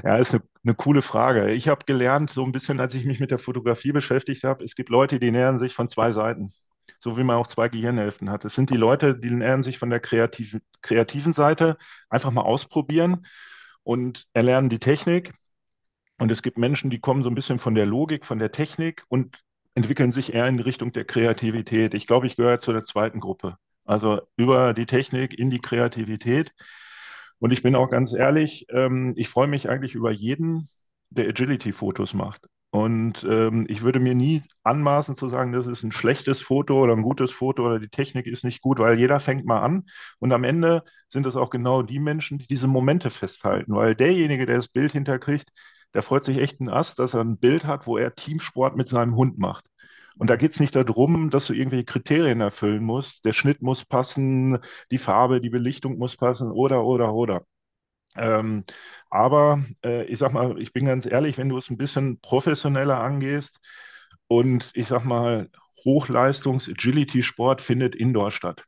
Ja, 0.03 0.17
ist 0.17 0.33
eine, 0.33 0.43
eine 0.63 0.73
coole 0.73 1.01
Frage. 1.01 1.51
Ich 1.51 1.67
habe 1.67 1.85
gelernt, 1.85 2.29
so 2.29 2.45
ein 2.45 2.53
bisschen, 2.53 2.79
als 2.79 2.93
ich 2.93 3.03
mich 3.03 3.19
mit 3.19 3.29
der 3.29 3.39
Fotografie 3.39 3.91
beschäftigt 3.91 4.45
habe, 4.45 4.63
es 4.63 4.75
gibt 4.75 4.87
Leute, 4.87 5.19
die 5.19 5.31
nähern 5.31 5.59
sich 5.59 5.73
von 5.73 5.89
zwei 5.89 6.13
Seiten, 6.13 6.49
so 6.99 7.17
wie 7.17 7.23
man 7.23 7.35
auch 7.35 7.47
zwei 7.47 7.67
Gehirnhälften 7.67 8.29
hat. 8.29 8.45
Es 8.45 8.55
sind 8.55 8.69
die 8.69 8.77
Leute, 8.77 9.17
die 9.17 9.29
nähern 9.29 9.63
sich 9.63 9.77
von 9.77 9.89
der 9.89 9.99
kreativen, 9.99 10.61
kreativen 10.81 11.33
Seite, 11.33 11.77
einfach 12.09 12.31
mal 12.31 12.43
ausprobieren 12.43 13.25
und 13.83 14.27
erlernen 14.33 14.69
die 14.69 14.79
Technik 14.79 15.33
und 16.21 16.31
es 16.31 16.43
gibt 16.43 16.59
Menschen, 16.59 16.91
die 16.91 16.99
kommen 16.99 17.23
so 17.23 17.31
ein 17.31 17.35
bisschen 17.35 17.57
von 17.57 17.73
der 17.73 17.87
Logik, 17.87 18.27
von 18.27 18.37
der 18.37 18.51
Technik 18.51 19.03
und 19.07 19.41
entwickeln 19.73 20.11
sich 20.11 20.35
eher 20.35 20.45
in 20.45 20.59
Richtung 20.59 20.91
der 20.91 21.03
Kreativität. 21.03 21.95
Ich 21.95 22.05
glaube, 22.05 22.27
ich 22.27 22.35
gehöre 22.35 22.59
zu 22.59 22.71
der 22.71 22.83
zweiten 22.83 23.19
Gruppe. 23.19 23.57
Also 23.85 24.21
über 24.37 24.75
die 24.75 24.85
Technik 24.85 25.33
in 25.33 25.49
die 25.49 25.57
Kreativität. 25.57 26.53
Und 27.39 27.49
ich 27.49 27.63
bin 27.63 27.75
auch 27.75 27.89
ganz 27.89 28.13
ehrlich, 28.13 28.67
ähm, 28.69 29.13
ich 29.17 29.29
freue 29.29 29.47
mich 29.47 29.67
eigentlich 29.67 29.95
über 29.95 30.11
jeden, 30.11 30.67
der 31.09 31.27
Agility-Fotos 31.27 32.13
macht. 32.13 32.45
Und 32.69 33.23
ähm, 33.27 33.65
ich 33.67 33.81
würde 33.81 33.99
mir 33.99 34.13
nie 34.13 34.43
anmaßen 34.61 35.15
zu 35.15 35.25
sagen, 35.25 35.51
das 35.51 35.65
ist 35.65 35.81
ein 35.81 35.91
schlechtes 35.91 36.39
Foto 36.39 36.83
oder 36.83 36.93
ein 36.93 37.01
gutes 37.01 37.31
Foto 37.31 37.65
oder 37.65 37.79
die 37.79 37.89
Technik 37.89 38.27
ist 38.27 38.43
nicht 38.43 38.61
gut, 38.61 38.77
weil 38.77 38.99
jeder 38.99 39.19
fängt 39.19 39.47
mal 39.47 39.61
an. 39.61 39.85
Und 40.19 40.33
am 40.33 40.43
Ende 40.43 40.83
sind 41.09 41.25
es 41.25 41.35
auch 41.35 41.49
genau 41.49 41.81
die 41.81 41.99
Menschen, 41.99 42.37
die 42.37 42.45
diese 42.45 42.67
Momente 42.67 43.09
festhalten, 43.09 43.73
weil 43.73 43.95
derjenige, 43.95 44.45
der 44.45 44.57
das 44.57 44.67
Bild 44.67 44.91
hinterkriegt, 44.91 45.49
der 45.93 46.01
freut 46.01 46.23
sich 46.23 46.37
echt 46.37 46.59
ein 46.59 46.69
Ast, 46.69 46.99
dass 46.99 47.13
er 47.13 47.21
ein 47.21 47.37
Bild 47.37 47.65
hat, 47.65 47.87
wo 47.87 47.97
er 47.97 48.15
Teamsport 48.15 48.75
mit 48.75 48.87
seinem 48.87 49.15
Hund 49.15 49.37
macht. 49.37 49.65
Und 50.17 50.29
da 50.29 50.35
geht 50.35 50.51
es 50.51 50.59
nicht 50.59 50.75
darum, 50.75 51.29
dass 51.29 51.47
du 51.47 51.53
irgendwelche 51.53 51.85
Kriterien 51.85 52.41
erfüllen 52.41 52.83
musst. 52.83 53.25
Der 53.25 53.33
Schnitt 53.33 53.61
muss 53.61 53.85
passen, 53.85 54.59
die 54.91 54.97
Farbe, 54.97 55.41
die 55.41 55.49
Belichtung 55.49 55.97
muss 55.97 56.17
passen 56.17 56.51
oder, 56.51 56.83
oder, 56.83 57.13
oder. 57.13 57.45
Ähm, 58.15 58.65
aber 59.09 59.63
äh, 59.85 60.03
ich 60.05 60.19
sag 60.19 60.33
mal, 60.33 60.59
ich 60.61 60.73
bin 60.73 60.85
ganz 60.85 61.05
ehrlich, 61.05 61.37
wenn 61.37 61.49
du 61.49 61.57
es 61.57 61.69
ein 61.69 61.77
bisschen 61.77 62.19
professioneller 62.19 62.99
angehst 62.99 63.59
und 64.27 64.69
ich 64.73 64.87
sag 64.87 65.05
mal, 65.05 65.49
Hochleistungs-Agility-Sport 65.85 67.61
findet 67.61 67.95
Indoor 67.95 68.31
statt. 68.31 68.65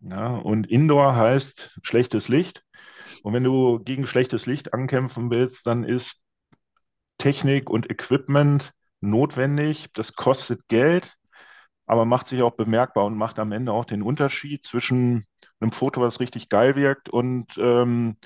Ja, 0.00 0.36
und 0.36 0.66
Indoor 0.68 1.16
heißt 1.16 1.78
schlechtes 1.82 2.28
Licht. 2.28 2.62
Und 3.22 3.34
wenn 3.34 3.44
du 3.44 3.80
gegen 3.80 4.06
schlechtes 4.06 4.46
Licht 4.46 4.72
ankämpfen 4.72 5.30
willst, 5.30 5.66
dann 5.66 5.84
ist 5.84 6.16
Technik 7.18 7.70
und 7.70 7.90
Equipment 7.90 8.72
notwendig. 9.00 9.88
Das 9.94 10.14
kostet 10.14 10.68
Geld, 10.68 11.16
aber 11.86 12.04
macht 12.04 12.28
sich 12.28 12.42
auch 12.42 12.56
bemerkbar 12.56 13.06
und 13.06 13.16
macht 13.16 13.38
am 13.38 13.52
Ende 13.52 13.72
auch 13.72 13.84
den 13.84 14.02
Unterschied 14.02 14.64
zwischen 14.64 15.24
einem 15.60 15.72
Foto, 15.72 16.00
was 16.00 16.20
richtig 16.20 16.48
geil 16.48 16.76
wirkt, 16.76 17.08
und 17.08 17.56
ähm, 17.58 18.16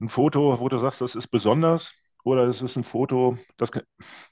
ein 0.00 0.08
Foto, 0.08 0.58
wo 0.60 0.68
du 0.68 0.78
sagst, 0.78 1.00
das 1.00 1.14
ist 1.14 1.28
besonders, 1.28 1.94
oder 2.24 2.44
es 2.44 2.62
ist 2.62 2.76
ein 2.76 2.84
Foto, 2.84 3.36
das, 3.56 3.70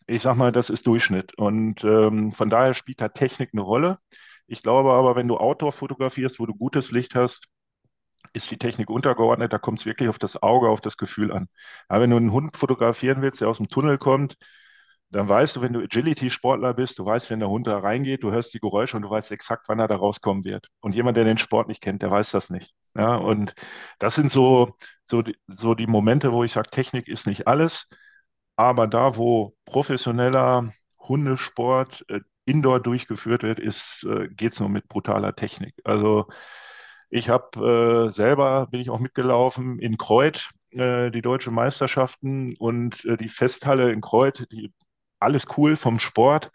ich 0.07 0.23
sag 0.23 0.37
mal, 0.37 0.53
das 0.53 0.71
ist 0.71 0.87
Durchschnitt. 0.87 1.37
Und 1.38 1.85
ähm, 1.85 2.33
von 2.33 2.50
daher 2.50 2.75
spielt 2.75 3.00
da 3.00 3.09
Technik 3.09 3.50
eine 3.53 3.62
Rolle. 3.62 3.99
Ich 4.47 4.62
glaube 4.62 4.93
aber, 4.93 5.17
wenn 5.17 5.29
du 5.29 5.37
Outdoor 5.37 5.73
fotografierst, 5.73 6.38
wo 6.41 6.47
du 6.47 6.55
gutes 6.55 6.91
Licht 6.91 7.15
hast, 7.15 7.47
ist 8.33 8.51
die 8.51 8.59
Technik 8.59 8.91
untergeordnet, 8.91 9.53
da 9.53 9.59
kommt 9.59 9.81
es 9.81 9.87
wirklich 9.87 10.09
auf 10.09 10.19
das 10.19 10.43
Auge, 10.43 10.69
auf 10.69 10.81
das 10.81 10.97
Gefühl 10.97 11.33
an. 11.33 11.49
Aber 11.89 12.03
wenn 12.03 12.11
du 12.11 12.17
einen 12.17 12.33
Hund 12.33 12.57
fotografieren 12.57 13.23
willst, 13.23 13.41
der 13.41 13.49
aus 13.49 13.59
dem 13.59 13.69
Tunnel 13.69 13.99
kommt, 13.99 14.37
dann 15.11 15.29
weißt 15.29 15.57
du, 15.57 15.63
wenn 15.63 15.73
du 15.73 15.81
Agility-Sportler 15.81 16.75
bist, 16.75 16.99
du 16.99 17.05
weißt, 17.05 17.31
wenn 17.31 17.41
der 17.41 17.49
Hund 17.49 17.67
da 17.67 17.79
reingeht, 17.79 18.23
du 18.23 18.31
hörst 18.31 18.53
die 18.53 18.61
Geräusche 18.61 18.97
und 18.97 19.03
du 19.03 19.11
weißt 19.11 19.33
exakt, 19.33 19.65
wann 19.69 19.79
er 19.79 19.89
da 19.89 19.97
rauskommen 19.97 20.45
wird. 20.45 20.69
Und 20.81 20.95
jemand, 20.95 21.17
der 21.17 21.25
den 21.25 21.39
Sport 21.39 21.69
nicht 21.69 21.81
kennt, 21.81 22.03
der 22.03 22.11
weiß 22.11 22.31
das 22.31 22.51
nicht. 22.51 22.75
Ja, 22.95 23.17
und 23.17 23.55
das 23.99 24.15
sind 24.15 24.31
so, 24.31 24.77
so, 25.05 25.23
die, 25.23 25.37
so 25.47 25.75
die 25.75 25.87
Momente, 25.87 26.33
wo 26.33 26.45
ich 26.45 26.53
sage, 26.53 26.69
Technik 26.71 27.09
ist 27.09 27.27
nicht 27.27 27.47
alles, 27.47 27.89
aber 28.57 28.87
da, 28.87 29.17
wo 29.17 29.55
professioneller 29.65 30.69
Hundesport 30.99 32.05
äh, 32.09 32.21
indoor 32.45 32.81
durchgeführt 32.81 33.43
wird, 33.43 33.61
äh, 33.61 34.29
geht 34.29 34.53
es 34.53 34.61
nur 34.61 34.69
mit 34.69 34.89
brutaler 34.89 35.35
Technik. 35.35 35.75
Also 35.85 36.27
ich 37.11 37.29
habe 37.29 38.09
äh, 38.09 38.12
selber, 38.12 38.67
bin 38.71 38.81
ich 38.81 38.91
auch 38.91 39.00
mitgelaufen 39.00 39.79
in 39.79 39.97
Kreuth, 39.97 40.50
äh, 40.71 41.11
die 41.11 41.23
deutsche 41.23 41.50
Meisterschaften 41.50 42.55
und 42.57 43.05
äh, 43.05 43.17
die 43.17 43.29
Festhalle 43.29 43.93
in 43.93 44.00
Kreuth, 44.00 44.47
die, 44.53 44.73
alles 45.21 45.47
cool 45.57 45.77
vom 45.77 45.99
Sport, 45.99 46.50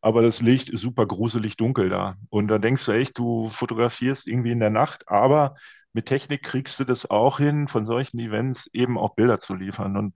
aber 0.00 0.22
das 0.22 0.40
Licht 0.40 0.70
ist 0.70 0.80
super 0.80 1.06
gruselig 1.06 1.56
dunkel 1.56 1.88
da. 1.88 2.14
Und 2.30 2.48
da 2.48 2.58
denkst 2.58 2.84
du 2.86 2.92
echt, 2.92 3.18
du 3.18 3.48
fotografierst 3.48 4.28
irgendwie 4.28 4.52
in 4.52 4.60
der 4.60 4.70
Nacht, 4.70 5.08
aber 5.08 5.54
mit 5.92 6.06
Technik 6.06 6.42
kriegst 6.42 6.78
du 6.80 6.84
das 6.84 7.10
auch 7.10 7.38
hin, 7.38 7.68
von 7.68 7.84
solchen 7.84 8.18
Events 8.18 8.68
eben 8.72 8.98
auch 8.98 9.14
Bilder 9.14 9.40
zu 9.40 9.54
liefern. 9.54 9.96
Und 9.96 10.14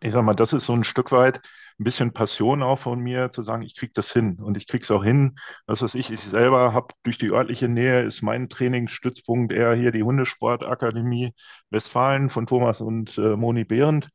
ich 0.00 0.12
sag 0.12 0.22
mal, 0.24 0.34
das 0.34 0.52
ist 0.52 0.66
so 0.66 0.72
ein 0.72 0.84
Stück 0.84 1.12
weit 1.12 1.40
ein 1.78 1.84
bisschen 1.84 2.12
Passion 2.12 2.62
auch 2.62 2.78
von 2.78 3.00
mir, 3.00 3.30
zu 3.30 3.42
sagen, 3.42 3.62
ich 3.62 3.76
kriege 3.76 3.92
das 3.94 4.12
hin 4.12 4.38
und 4.40 4.56
ich 4.56 4.66
kriege 4.66 4.82
es 4.82 4.90
auch 4.90 5.04
hin. 5.04 5.36
Das, 5.66 5.82
was 5.82 5.94
ich, 5.94 6.10
ich 6.10 6.20
selber 6.20 6.72
habe, 6.72 6.94
durch 7.02 7.18
die 7.18 7.30
örtliche 7.30 7.68
Nähe 7.68 8.02
ist 8.02 8.22
mein 8.22 8.48
Trainingsstützpunkt 8.48 9.52
eher 9.52 9.74
hier 9.74 9.92
die 9.92 10.02
Hundesportakademie 10.02 11.34
Westfalen 11.70 12.30
von 12.30 12.46
Thomas 12.46 12.80
und 12.80 13.18
äh, 13.18 13.36
Moni 13.36 13.64
Behrendt. 13.64 14.08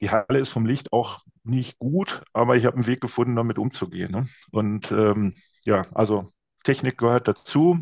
Die 0.00 0.10
Halle 0.10 0.38
ist 0.38 0.50
vom 0.50 0.66
Licht 0.66 0.92
auch 0.92 1.20
nicht 1.44 1.78
gut, 1.78 2.22
aber 2.32 2.56
ich 2.56 2.64
habe 2.64 2.76
einen 2.76 2.86
Weg 2.86 3.00
gefunden, 3.00 3.36
damit 3.36 3.58
umzugehen. 3.58 4.10
Ne? 4.12 4.26
Und 4.50 4.90
ähm, 4.92 5.34
ja, 5.64 5.86
also 5.94 6.24
Technik 6.64 6.98
gehört 6.98 7.28
dazu. 7.28 7.80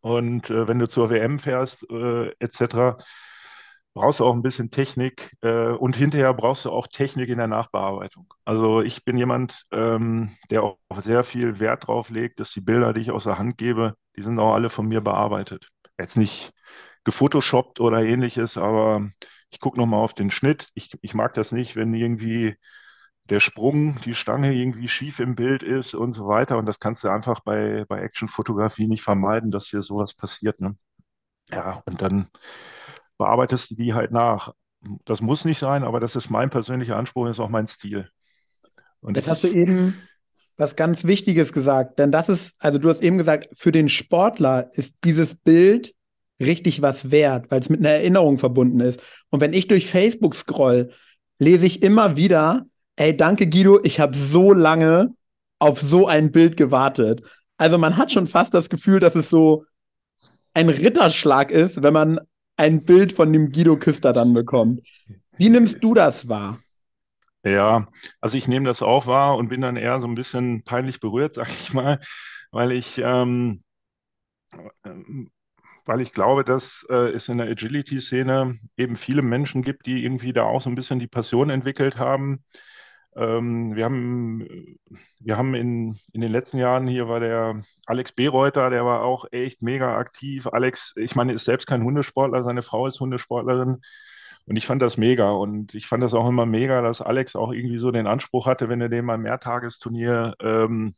Und 0.00 0.50
äh, 0.50 0.68
wenn 0.68 0.78
du 0.78 0.88
zur 0.88 1.10
WM 1.10 1.38
fährst, 1.38 1.88
äh, 1.90 2.28
etc., 2.38 3.02
brauchst 3.94 4.20
du 4.20 4.24
auch 4.24 4.34
ein 4.34 4.42
bisschen 4.42 4.70
Technik 4.70 5.36
äh, 5.40 5.68
und 5.68 5.96
hinterher 5.96 6.34
brauchst 6.34 6.64
du 6.64 6.70
auch 6.70 6.88
Technik 6.88 7.28
in 7.28 7.38
der 7.38 7.46
Nachbearbeitung. 7.46 8.32
Also 8.44 8.82
ich 8.82 9.04
bin 9.04 9.16
jemand, 9.16 9.64
ähm, 9.72 10.30
der 10.50 10.64
auch 10.64 10.78
sehr 11.02 11.24
viel 11.24 11.60
Wert 11.60 11.86
drauf 11.86 12.10
legt, 12.10 12.40
dass 12.40 12.50
die 12.50 12.60
Bilder, 12.60 12.92
die 12.92 13.02
ich 13.02 13.12
aus 13.12 13.24
der 13.24 13.38
Hand 13.38 13.56
gebe, 13.56 13.94
die 14.16 14.22
sind 14.22 14.38
auch 14.38 14.54
alle 14.54 14.68
von 14.68 14.86
mir 14.86 15.00
bearbeitet. 15.00 15.70
Jetzt 15.98 16.16
nicht 16.16 16.52
gefotoshoppt 17.04 17.80
oder 17.80 18.02
ähnliches, 18.02 18.56
aber 18.56 19.08
ich 19.50 19.60
gucke 19.60 19.78
nochmal 19.78 20.00
auf 20.00 20.14
den 20.14 20.30
Schnitt. 20.30 20.70
Ich, 20.74 20.90
ich 21.00 21.14
mag 21.14 21.34
das 21.34 21.52
nicht, 21.52 21.76
wenn 21.76 21.94
irgendwie 21.94 22.56
der 23.30 23.40
Sprung, 23.40 24.00
die 24.02 24.14
Stange 24.14 24.52
irgendwie 24.52 24.88
schief 24.88 25.20
im 25.20 25.34
Bild 25.34 25.62
ist 25.62 25.94
und 25.94 26.12
so 26.12 26.26
weiter. 26.26 26.58
Und 26.58 26.66
das 26.66 26.80
kannst 26.80 27.04
du 27.04 27.08
einfach 27.08 27.40
bei, 27.40 27.84
bei 27.88 28.00
Actionfotografie 28.00 28.88
nicht 28.88 29.02
vermeiden, 29.02 29.50
dass 29.50 29.68
hier 29.68 29.82
sowas 29.82 30.14
passiert. 30.14 30.60
Ne? 30.60 30.76
Ja, 31.50 31.82
und 31.86 32.02
dann 32.02 32.28
bearbeitest 33.18 33.70
du 33.70 33.74
die 33.74 33.94
halt 33.94 34.10
nach. 34.10 34.52
Das 35.04 35.20
muss 35.20 35.44
nicht 35.44 35.58
sein, 35.58 35.82
aber 35.82 36.00
das 36.00 36.16
ist 36.16 36.30
mein 36.30 36.50
persönlicher 36.50 36.96
Anspruch, 36.96 37.26
das 37.26 37.36
ist 37.36 37.40
auch 37.40 37.48
mein 37.48 37.66
Stil. 37.66 38.08
Und 39.00 39.16
Jetzt 39.16 39.28
hast 39.28 39.44
du 39.44 39.48
eben 39.48 39.94
was 40.56 40.76
ganz 40.76 41.04
Wichtiges 41.04 41.52
gesagt, 41.52 41.98
denn 41.98 42.12
das 42.12 42.28
ist, 42.28 42.54
also 42.58 42.78
du 42.78 42.88
hast 42.88 43.02
eben 43.02 43.18
gesagt, 43.18 43.48
für 43.54 43.72
den 43.72 43.88
Sportler 43.88 44.70
ist 44.72 44.96
dieses 45.04 45.34
Bild 45.34 45.94
richtig 46.40 46.82
was 46.82 47.10
wert, 47.10 47.50
weil 47.50 47.60
es 47.60 47.70
mit 47.70 47.80
einer 47.80 47.90
Erinnerung 47.90 48.38
verbunden 48.38 48.80
ist. 48.80 49.00
Und 49.30 49.40
wenn 49.40 49.52
ich 49.52 49.68
durch 49.68 49.86
Facebook 49.86 50.34
scroll, 50.34 50.90
lese 51.38 51.66
ich 51.66 51.82
immer 51.82 52.16
wieder, 52.16 52.66
ey, 52.96 53.16
danke 53.16 53.48
Guido, 53.48 53.80
ich 53.82 54.00
habe 54.00 54.16
so 54.16 54.52
lange 54.52 55.14
auf 55.58 55.80
so 55.80 56.06
ein 56.06 56.30
Bild 56.30 56.56
gewartet. 56.56 57.22
Also 57.56 57.78
man 57.78 57.96
hat 57.96 58.12
schon 58.12 58.26
fast 58.26 58.54
das 58.54 58.68
Gefühl, 58.68 59.00
dass 59.00 59.14
es 59.14 59.30
so 59.30 59.64
ein 60.52 60.68
Ritterschlag 60.68 61.50
ist, 61.50 61.82
wenn 61.82 61.92
man 61.92 62.20
ein 62.56 62.84
Bild 62.84 63.12
von 63.12 63.32
dem 63.32 63.52
Guido 63.52 63.76
Küster 63.76 64.12
dann 64.12 64.32
bekommt. 64.32 64.82
Wie 65.36 65.48
nimmst 65.48 65.82
du 65.82 65.94
das 65.94 66.28
wahr? 66.28 66.58
Ja, 67.44 67.88
also 68.20 68.38
ich 68.38 68.48
nehme 68.48 68.66
das 68.66 68.80
auch 68.82 69.06
wahr 69.06 69.36
und 69.36 69.48
bin 69.48 69.60
dann 69.60 69.76
eher 69.76 70.00
so 70.00 70.06
ein 70.06 70.14
bisschen 70.14 70.62
peinlich 70.62 71.00
berührt, 71.00 71.34
sag 71.34 71.48
ich 71.48 71.72
mal, 71.72 72.00
weil 72.50 72.72
ich, 72.72 72.98
ähm, 72.98 73.62
ähm 74.84 75.30
weil 75.86 76.00
ich 76.00 76.14
glaube, 76.14 76.44
dass 76.44 76.86
äh, 76.88 77.10
es 77.12 77.28
in 77.28 77.36
der 77.36 77.48
Agility-Szene 77.48 78.56
eben 78.78 78.96
viele 78.96 79.20
Menschen 79.20 79.62
gibt, 79.62 79.84
die 79.84 80.02
irgendwie 80.02 80.32
da 80.32 80.44
auch 80.44 80.62
so 80.62 80.70
ein 80.70 80.74
bisschen 80.74 80.98
die 80.98 81.06
Passion 81.06 81.50
entwickelt 81.50 81.98
haben, 81.98 82.42
ähm, 83.16 83.74
wir 83.74 83.84
haben, 83.84 84.46
wir 85.20 85.36
haben 85.36 85.54
in, 85.54 85.96
in 86.12 86.20
den 86.20 86.32
letzten 86.32 86.58
Jahren, 86.58 86.86
hier 86.88 87.08
war 87.08 87.20
der 87.20 87.60
Alex 87.86 88.12
Bereuter, 88.12 88.70
der 88.70 88.84
war 88.84 89.02
auch 89.02 89.26
echt 89.30 89.62
mega 89.62 89.96
aktiv. 89.96 90.46
Alex, 90.48 90.94
ich 90.96 91.14
meine, 91.14 91.32
ist 91.32 91.44
selbst 91.44 91.66
kein 91.66 91.84
Hundesportler, 91.84 92.42
seine 92.42 92.62
Frau 92.62 92.86
ist 92.86 93.00
Hundesportlerin. 93.00 93.80
Und 94.46 94.56
ich 94.56 94.66
fand 94.66 94.82
das 94.82 94.96
mega. 94.96 95.30
Und 95.30 95.74
ich 95.74 95.86
fand 95.86 96.02
das 96.02 96.14
auch 96.14 96.28
immer 96.28 96.46
mega, 96.46 96.82
dass 96.82 97.00
Alex 97.00 97.36
auch 97.36 97.52
irgendwie 97.52 97.78
so 97.78 97.90
den 97.90 98.06
Anspruch 98.06 98.46
hatte, 98.46 98.68
wenn 98.68 98.80
du 98.80 98.90
den 98.90 99.04
mal 99.04 99.18
Mehrtagesturnier 99.18 100.34
ähm, 100.40 100.94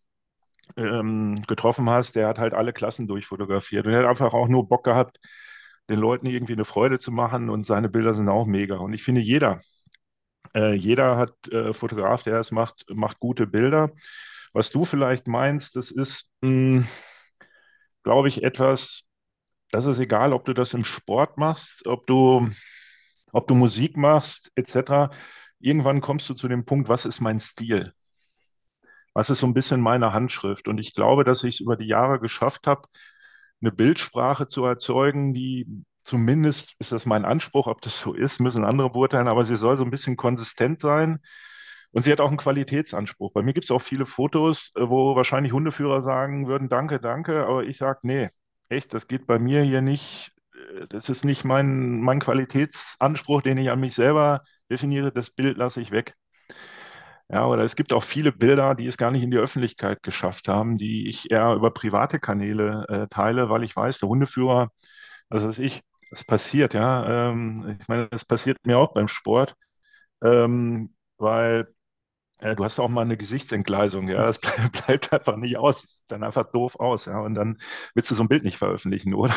ähm, 0.76 1.36
getroffen 1.46 1.88
hast, 1.90 2.16
der 2.16 2.28
hat 2.28 2.38
halt 2.38 2.54
alle 2.54 2.72
Klassen 2.72 3.06
durchfotografiert. 3.06 3.86
Und 3.86 3.92
er 3.92 4.00
hat 4.00 4.06
einfach 4.06 4.34
auch 4.34 4.48
nur 4.48 4.68
Bock 4.68 4.84
gehabt, 4.84 5.20
den 5.88 6.00
Leuten 6.00 6.26
irgendwie 6.26 6.54
eine 6.54 6.64
Freude 6.64 6.98
zu 6.98 7.12
machen. 7.12 7.50
Und 7.50 7.64
seine 7.64 7.88
Bilder 7.88 8.14
sind 8.14 8.28
auch 8.28 8.46
mega. 8.46 8.76
Und 8.78 8.92
ich 8.94 9.04
finde, 9.04 9.20
jeder, 9.20 9.60
äh, 10.54 10.74
jeder 10.74 11.16
hat 11.16 11.32
äh, 11.48 11.72
Fotograf, 11.72 12.22
der 12.22 12.40
es 12.40 12.50
macht, 12.50 12.84
macht 12.90 13.20
gute 13.20 13.46
Bilder. 13.46 13.90
Was 14.52 14.70
du 14.70 14.84
vielleicht 14.84 15.26
meinst, 15.26 15.76
das 15.76 15.90
ist, 15.90 16.30
hm, 16.42 16.86
glaube 18.02 18.28
ich, 18.28 18.42
etwas, 18.42 19.04
das 19.70 19.86
ist 19.86 19.98
egal, 19.98 20.32
ob 20.32 20.44
du 20.44 20.54
das 20.54 20.74
im 20.74 20.84
Sport 20.84 21.38
machst, 21.38 21.86
ob 21.86 22.06
du, 22.06 22.48
ob 23.32 23.46
du 23.48 23.54
Musik 23.54 23.96
machst, 23.96 24.52
etc. 24.54 25.10
Irgendwann 25.60 26.00
kommst 26.00 26.28
du 26.30 26.34
zu 26.34 26.48
dem 26.48 26.64
Punkt, 26.64 26.88
was 26.88 27.04
ist 27.04 27.20
mein 27.20 27.40
Stil? 27.40 27.92
Was 29.14 29.30
ist 29.30 29.40
so 29.40 29.46
ein 29.46 29.54
bisschen 29.54 29.80
meine 29.80 30.12
Handschrift? 30.12 30.68
Und 30.68 30.78
ich 30.78 30.94
glaube, 30.94 31.24
dass 31.24 31.42
ich 31.42 31.56
es 31.56 31.60
über 31.60 31.76
die 31.76 31.86
Jahre 31.86 32.20
geschafft 32.20 32.66
habe, 32.66 32.88
eine 33.60 33.72
Bildsprache 33.72 34.46
zu 34.46 34.64
erzeugen, 34.64 35.32
die 35.32 35.66
zumindest 36.06 36.74
ist 36.78 36.92
das 36.92 37.04
mein 37.06 37.24
Anspruch, 37.24 37.66
ob 37.66 37.82
das 37.82 38.00
so 38.00 38.14
ist, 38.14 38.40
müssen 38.40 38.64
andere 38.64 38.90
beurteilen, 38.90 39.28
aber 39.28 39.44
sie 39.44 39.56
soll 39.56 39.76
so 39.76 39.84
ein 39.84 39.90
bisschen 39.90 40.16
konsistent 40.16 40.80
sein. 40.80 41.18
Und 41.92 42.02
sie 42.02 42.12
hat 42.12 42.20
auch 42.20 42.28
einen 42.28 42.36
Qualitätsanspruch. 42.36 43.32
Bei 43.32 43.42
mir 43.42 43.54
gibt 43.54 43.64
es 43.64 43.70
auch 43.70 43.80
viele 43.80 44.06
Fotos, 44.06 44.70
äh, 44.76 44.88
wo 44.88 45.16
wahrscheinlich 45.16 45.52
Hundeführer 45.52 46.02
sagen 46.02 46.46
würden, 46.46 46.68
danke, 46.68 47.00
danke, 47.00 47.46
aber 47.46 47.64
ich 47.64 47.78
sage, 47.78 48.00
nee, 48.02 48.28
echt, 48.68 48.94
das 48.94 49.08
geht 49.08 49.26
bei 49.26 49.38
mir 49.38 49.62
hier 49.62 49.82
nicht. 49.82 50.32
Äh, 50.54 50.86
das 50.88 51.08
ist 51.08 51.24
nicht 51.24 51.44
mein, 51.44 52.00
mein 52.00 52.20
Qualitätsanspruch, 52.20 53.42
den 53.42 53.58
ich 53.58 53.70
an 53.70 53.80
mich 53.80 53.94
selber 53.94 54.42
definiere. 54.70 55.12
Das 55.12 55.30
Bild 55.30 55.56
lasse 55.58 55.80
ich 55.80 55.90
weg. 55.90 56.14
Ja, 57.28 57.46
oder 57.46 57.64
es 57.64 57.74
gibt 57.74 57.92
auch 57.92 58.04
viele 58.04 58.30
Bilder, 58.32 58.74
die 58.76 58.86
es 58.86 58.96
gar 58.96 59.10
nicht 59.10 59.22
in 59.24 59.32
die 59.32 59.38
Öffentlichkeit 59.38 60.02
geschafft 60.04 60.46
haben, 60.48 60.78
die 60.78 61.08
ich 61.08 61.30
eher 61.30 61.54
über 61.54 61.72
private 61.72 62.20
Kanäle 62.20 62.84
äh, 62.88 63.08
teile, 63.08 63.50
weil 63.50 63.64
ich 63.64 63.74
weiß, 63.74 63.98
der 63.98 64.08
Hundeführer, 64.08 64.70
also 65.28 65.50
ich, 65.60 65.82
das 66.16 66.24
passiert, 66.24 66.74
ja. 66.74 67.30
Ähm, 67.30 67.76
ich 67.80 67.88
meine, 67.88 68.08
das 68.08 68.24
passiert 68.24 68.58
mir 68.66 68.78
auch 68.78 68.94
beim 68.94 69.08
Sport, 69.08 69.54
ähm, 70.24 70.94
weil 71.18 71.68
äh, 72.40 72.56
du 72.56 72.64
hast 72.64 72.80
auch 72.80 72.88
mal 72.88 73.02
eine 73.02 73.16
Gesichtsentgleisung, 73.18 74.08
ja. 74.08 74.24
Das 74.26 74.38
bleibt, 74.40 74.86
bleibt 74.86 75.12
einfach 75.12 75.36
nicht 75.36 75.58
aus, 75.58 75.82
sieht 75.82 76.04
dann 76.08 76.24
einfach 76.24 76.50
doof 76.52 76.76
aus, 76.80 77.06
ja. 77.06 77.20
Und 77.20 77.34
dann 77.34 77.58
willst 77.94 78.10
du 78.10 78.16
so 78.16 78.24
ein 78.24 78.28
Bild 78.28 78.44
nicht 78.44 78.58
veröffentlichen, 78.58 79.14
oder? 79.14 79.34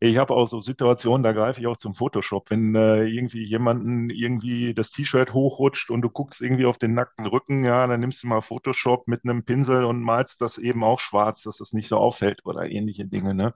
Ich 0.00 0.16
habe 0.18 0.34
auch 0.34 0.46
so 0.48 0.60
Situationen, 0.60 1.22
da 1.24 1.32
greife 1.32 1.60
ich 1.60 1.66
auch 1.68 1.76
zum 1.78 1.94
Photoshop, 1.94 2.50
wenn 2.50 2.74
äh, 2.76 3.04
irgendwie 3.06 3.44
jemanden 3.44 4.10
irgendwie 4.10 4.74
das 4.74 4.90
T-Shirt 4.90 5.32
hochrutscht 5.34 5.90
und 5.90 6.02
du 6.02 6.10
guckst 6.10 6.40
irgendwie 6.42 6.66
auf 6.66 6.78
den 6.78 6.94
nackten 6.94 7.26
Rücken, 7.26 7.64
ja, 7.64 7.86
dann 7.86 8.00
nimmst 8.00 8.22
du 8.22 8.28
mal 8.28 8.42
Photoshop 8.42 9.08
mit 9.08 9.24
einem 9.24 9.44
Pinsel 9.44 9.84
und 9.84 10.02
malst 10.02 10.40
das 10.42 10.58
eben 10.58 10.84
auch 10.84 11.00
schwarz, 11.00 11.42
dass 11.44 11.58
das 11.58 11.72
nicht 11.74 11.88
so 11.88 11.98
auffällt 11.98 12.46
oder 12.46 12.70
ähnliche 12.70 13.06
Dinge, 13.06 13.34
ne? 13.34 13.54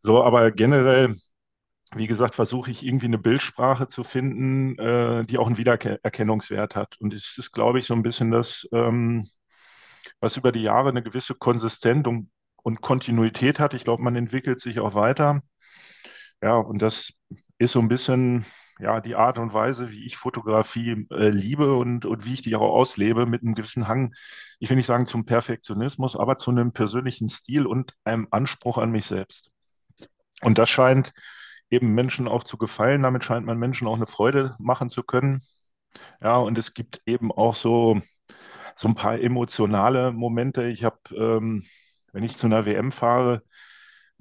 So, 0.00 0.22
aber 0.22 0.50
generell 0.52 1.14
wie 1.94 2.06
gesagt, 2.06 2.34
versuche 2.34 2.70
ich 2.70 2.84
irgendwie 2.84 3.06
eine 3.06 3.18
Bildsprache 3.18 3.86
zu 3.86 4.04
finden, 4.04 4.78
äh, 4.78 5.22
die 5.22 5.38
auch 5.38 5.46
einen 5.46 5.56
Wiedererkennungswert 5.56 6.76
hat. 6.76 6.96
Und 7.00 7.14
es 7.14 7.38
ist, 7.38 7.52
glaube 7.52 7.78
ich, 7.78 7.86
so 7.86 7.94
ein 7.94 8.02
bisschen 8.02 8.30
das, 8.30 8.68
ähm, 8.72 9.26
was 10.20 10.36
über 10.36 10.52
die 10.52 10.62
Jahre 10.62 10.90
eine 10.90 11.02
gewisse 11.02 11.34
Konsistenz 11.34 12.06
und, 12.06 12.30
und 12.62 12.82
Kontinuität 12.82 13.58
hat. 13.58 13.74
Ich 13.74 13.84
glaube, 13.84 14.02
man 14.02 14.16
entwickelt 14.16 14.60
sich 14.60 14.80
auch 14.80 14.94
weiter. 14.94 15.42
Ja, 16.42 16.56
und 16.56 16.82
das 16.82 17.12
ist 17.58 17.72
so 17.72 17.80
ein 17.80 17.88
bisschen 17.88 18.44
ja, 18.78 19.00
die 19.00 19.16
Art 19.16 19.38
und 19.38 19.52
Weise, 19.52 19.90
wie 19.90 20.04
ich 20.06 20.16
Fotografie 20.16 21.06
äh, 21.10 21.28
liebe 21.28 21.74
und, 21.74 22.04
und 22.04 22.24
wie 22.24 22.34
ich 22.34 22.42
die 22.42 22.54
auch 22.54 22.72
auslebe, 22.72 23.26
mit 23.26 23.42
einem 23.42 23.54
gewissen 23.54 23.88
Hang, 23.88 24.14
ich 24.60 24.70
will 24.70 24.76
nicht 24.76 24.86
sagen 24.86 25.04
zum 25.04 25.24
Perfektionismus, 25.24 26.16
aber 26.16 26.36
zu 26.36 26.50
einem 26.50 26.72
persönlichen 26.72 27.28
Stil 27.28 27.66
und 27.66 27.94
einem 28.04 28.28
Anspruch 28.30 28.78
an 28.78 28.90
mich 28.90 29.06
selbst. 29.06 29.50
Und 30.42 30.58
das 30.58 30.70
scheint 30.70 31.12
eben 31.70 31.94
Menschen 31.94 32.28
auch 32.28 32.44
zu 32.44 32.56
gefallen. 32.58 33.02
Damit 33.02 33.24
scheint 33.24 33.46
man 33.46 33.58
Menschen 33.58 33.86
auch 33.86 33.96
eine 33.96 34.06
Freude 34.06 34.56
machen 34.58 34.90
zu 34.90 35.02
können. 35.02 35.40
Ja, 36.22 36.36
und 36.36 36.58
es 36.58 36.74
gibt 36.74 37.02
eben 37.06 37.32
auch 37.32 37.54
so, 37.54 38.00
so 38.76 38.88
ein 38.88 38.94
paar 38.94 39.18
emotionale 39.20 40.12
Momente. 40.12 40.64
Ich 40.68 40.84
habe, 40.84 40.98
ähm, 41.16 41.64
wenn 42.12 42.24
ich 42.24 42.36
zu 42.36 42.46
einer 42.46 42.66
WM 42.66 42.92
fahre, 42.92 43.42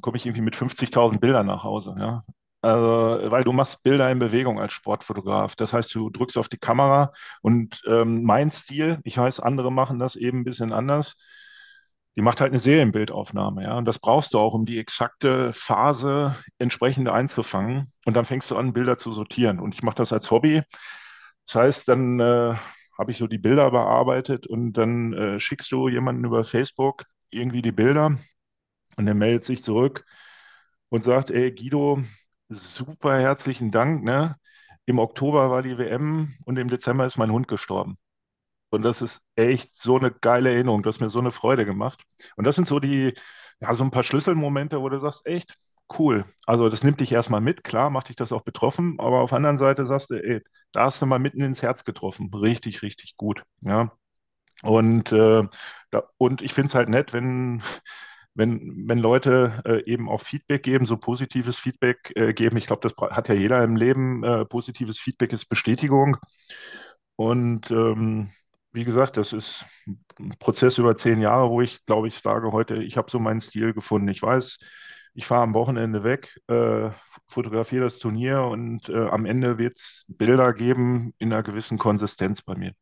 komme 0.02 0.18
ich 0.18 0.26
irgendwie 0.26 0.42
mit 0.42 0.56
50.000 0.56 1.20
Bildern 1.20 1.48
nach 1.48 1.64
Hause. 1.64 1.96
Ja? 2.00 2.22
Also, 2.62 3.32
weil 3.32 3.44
du 3.44 3.54
machst 3.54 3.84
Bilder 3.84 4.12
in 4.12 4.20
Bewegung 4.20 4.60
als 4.60 4.74
Sportfotograf. 4.74 5.56
Das 5.56 5.74
heißt, 5.74 5.94
du 5.96 6.10
drückst 6.10 6.38
auf 6.38 6.50
die 6.50 6.58
Kamera 6.58 7.12
und 7.42 7.82
ähm, 7.88 8.24
mein 8.24 8.52
Stil, 8.52 9.00
ich 9.04 9.18
weiß, 9.18 9.40
andere 9.40 9.72
machen 9.72 10.00
das 10.00 10.16
eben 10.16 10.40
ein 10.40 10.44
bisschen 10.44 10.74
anders 10.74 11.16
die 12.18 12.24
macht 12.24 12.42
halt 12.42 12.52
eine 12.52 12.60
Serienbildaufnahme, 12.60 13.64
ja. 13.64 13.78
Und 13.78 13.86
das 13.86 14.00
brauchst 14.00 14.34
du 14.34 14.40
auch, 14.40 14.56
um 14.56 14.66
die 14.66 14.80
exakte 14.80 15.54
Phase 15.54 16.36
entsprechend 16.58 17.08
einzufangen. 17.10 17.86
Und 18.06 18.16
dann 18.16 18.26
fängst 18.26 18.50
du 18.50 18.58
an, 18.58 18.74
Bilder 18.74 18.98
zu 18.98 19.12
sortieren. 19.14 19.60
Und 19.60 19.76
ich 19.76 19.84
mache 19.84 19.98
das 19.98 20.12
als 20.12 20.32
Hobby. 20.32 20.64
Das 21.46 21.56
heißt, 21.56 21.88
dann 21.88 22.20
äh, 22.20 22.56
habe 22.98 23.12
ich 23.12 23.18
so 23.18 23.28
die 23.28 23.38
Bilder 23.38 23.70
bearbeitet 23.72 24.48
und 24.48 24.74
dann 24.74 25.14
äh, 25.14 25.40
schickst 25.40 25.72
du 25.72 25.88
jemanden 25.90 26.26
über 26.26 26.44
Facebook 26.44 27.04
irgendwie 27.30 27.62
die 27.62 27.72
Bilder 27.72 28.18
und 28.98 29.06
der 29.06 29.16
meldet 29.16 29.44
sich 29.44 29.64
zurück 29.64 30.04
und 30.90 31.04
sagt, 31.04 31.30
ey 31.32 31.52
Guido, 31.52 32.02
super 32.50 33.20
herzlichen 33.20 33.72
Dank, 33.72 34.04
ne? 34.04 34.36
Im 34.86 35.00
Oktober 35.00 35.52
war 35.52 35.62
die 35.62 35.78
WM 35.78 36.34
und 36.46 36.58
im 36.58 36.70
Dezember 36.70 37.06
ist 37.06 37.18
mein 37.18 37.32
Hund 37.32 37.48
gestorben. 37.48 37.98
Und 38.70 38.82
das 38.84 39.02
ist 39.02 39.22
echt 39.36 39.78
so 39.80 39.98
eine 39.98 40.12
geile 40.12 40.52
Erinnerung. 40.54 40.84
Du 40.84 40.90
hast 40.90 41.00
mir 41.00 41.10
so 41.10 41.20
eine 41.20 41.32
Freude 41.32 41.66
gemacht. 41.66 42.04
Und 42.36 42.46
das 42.46 42.56
sind 42.56 42.68
so 42.68 42.80
die, 42.80 43.14
ja, 43.60 43.74
so 43.74 43.84
ein 43.84 43.92
paar 43.92 44.04
Schlüsselmomente, 44.04 44.82
wo 44.82 44.90
du 44.90 45.00
sagst, 45.00 45.26
echt 45.26 45.56
cool. 45.98 46.26
Also 46.46 46.70
das 46.70 46.84
nimmt 46.84 47.00
dich 47.00 47.12
erstmal 47.12 47.42
mit, 47.42 47.64
klar, 47.64 47.90
macht 47.90 48.10
dich 48.10 48.16
das 48.18 48.32
auch 48.34 48.42
betroffen, 48.42 49.00
aber 49.00 49.22
auf 49.22 49.30
der 49.30 49.38
anderen 49.38 49.58
Seite 49.58 49.86
sagst 49.86 50.10
du, 50.10 50.16
ey, 50.16 50.42
da 50.74 50.86
hast 50.86 51.02
du 51.02 51.06
mal 51.06 51.20
mitten 51.20 51.42
ins 51.42 51.62
Herz 51.62 51.86
getroffen. 51.86 52.30
Richtig, 52.34 52.82
richtig 52.82 53.16
gut. 53.18 53.44
Ja. 53.62 53.92
Und, 54.64 55.12
äh, 55.12 55.44
da, 55.92 56.04
und 56.18 56.42
ich 56.42 56.54
finde 56.54 56.68
es 56.68 56.76
halt 56.76 56.90
nett, 56.90 57.14
wenn, 57.14 57.62
wenn, 58.34 58.88
wenn 58.88 59.00
Leute 59.00 59.62
äh, 59.66 59.84
eben 59.92 60.10
auch 60.10 60.22
Feedback 60.22 60.64
geben, 60.64 60.86
so 60.86 60.98
positives 60.98 61.58
Feedback 61.58 62.12
äh, 62.16 62.34
geben. 62.34 62.58
Ich 62.58 62.68
glaube, 62.68 62.88
das 62.88 62.96
hat 63.16 63.30
ja 63.30 63.36
jeder 63.36 63.64
im 63.64 63.76
Leben. 63.76 64.24
Äh, 64.24 64.46
positives 64.46 65.00
Feedback 65.00 65.34
ist 65.34 65.46
Bestätigung. 65.46 66.18
Und 67.16 67.72
ähm, 67.72 68.30
wie 68.78 68.86
gesagt, 68.86 69.18
das 69.18 69.34
ist 69.34 69.66
ein 70.20 70.36
Prozess 70.38 70.78
über 70.78 70.96
zehn 70.96 71.20
Jahre, 71.20 71.50
wo 71.50 71.62
ich, 71.62 71.84
glaube 71.88 72.08
ich, 72.08 72.20
sage 72.20 72.52
heute, 72.52 72.76
ich 72.84 72.96
habe 72.96 73.10
so 73.10 73.18
meinen 73.18 73.42
Stil 73.42 73.74
gefunden. 73.74 74.08
Ich 74.08 74.22
weiß, 74.22 74.60
ich 75.16 75.26
fahre 75.26 75.42
am 75.42 75.56
Wochenende 75.56 76.04
weg, 76.04 76.40
äh, 76.48 76.92
fotografiere 77.26 77.86
das 77.86 77.98
Turnier 77.98 78.44
und 78.44 78.88
äh, 78.88 79.08
am 79.08 79.26
Ende 79.26 79.58
wird 79.58 79.78
es 79.78 80.06
Bilder 80.08 80.54
geben 80.54 81.16
in 81.18 81.34
einer 81.34 81.42
gewissen 81.42 81.80
Konsistenz 81.80 82.44
bei 82.44 82.54
mir. 82.54 82.74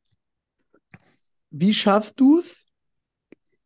Wie 1.49 1.73
schaffst 1.73 2.19
du 2.19 2.39
es, 2.39 2.65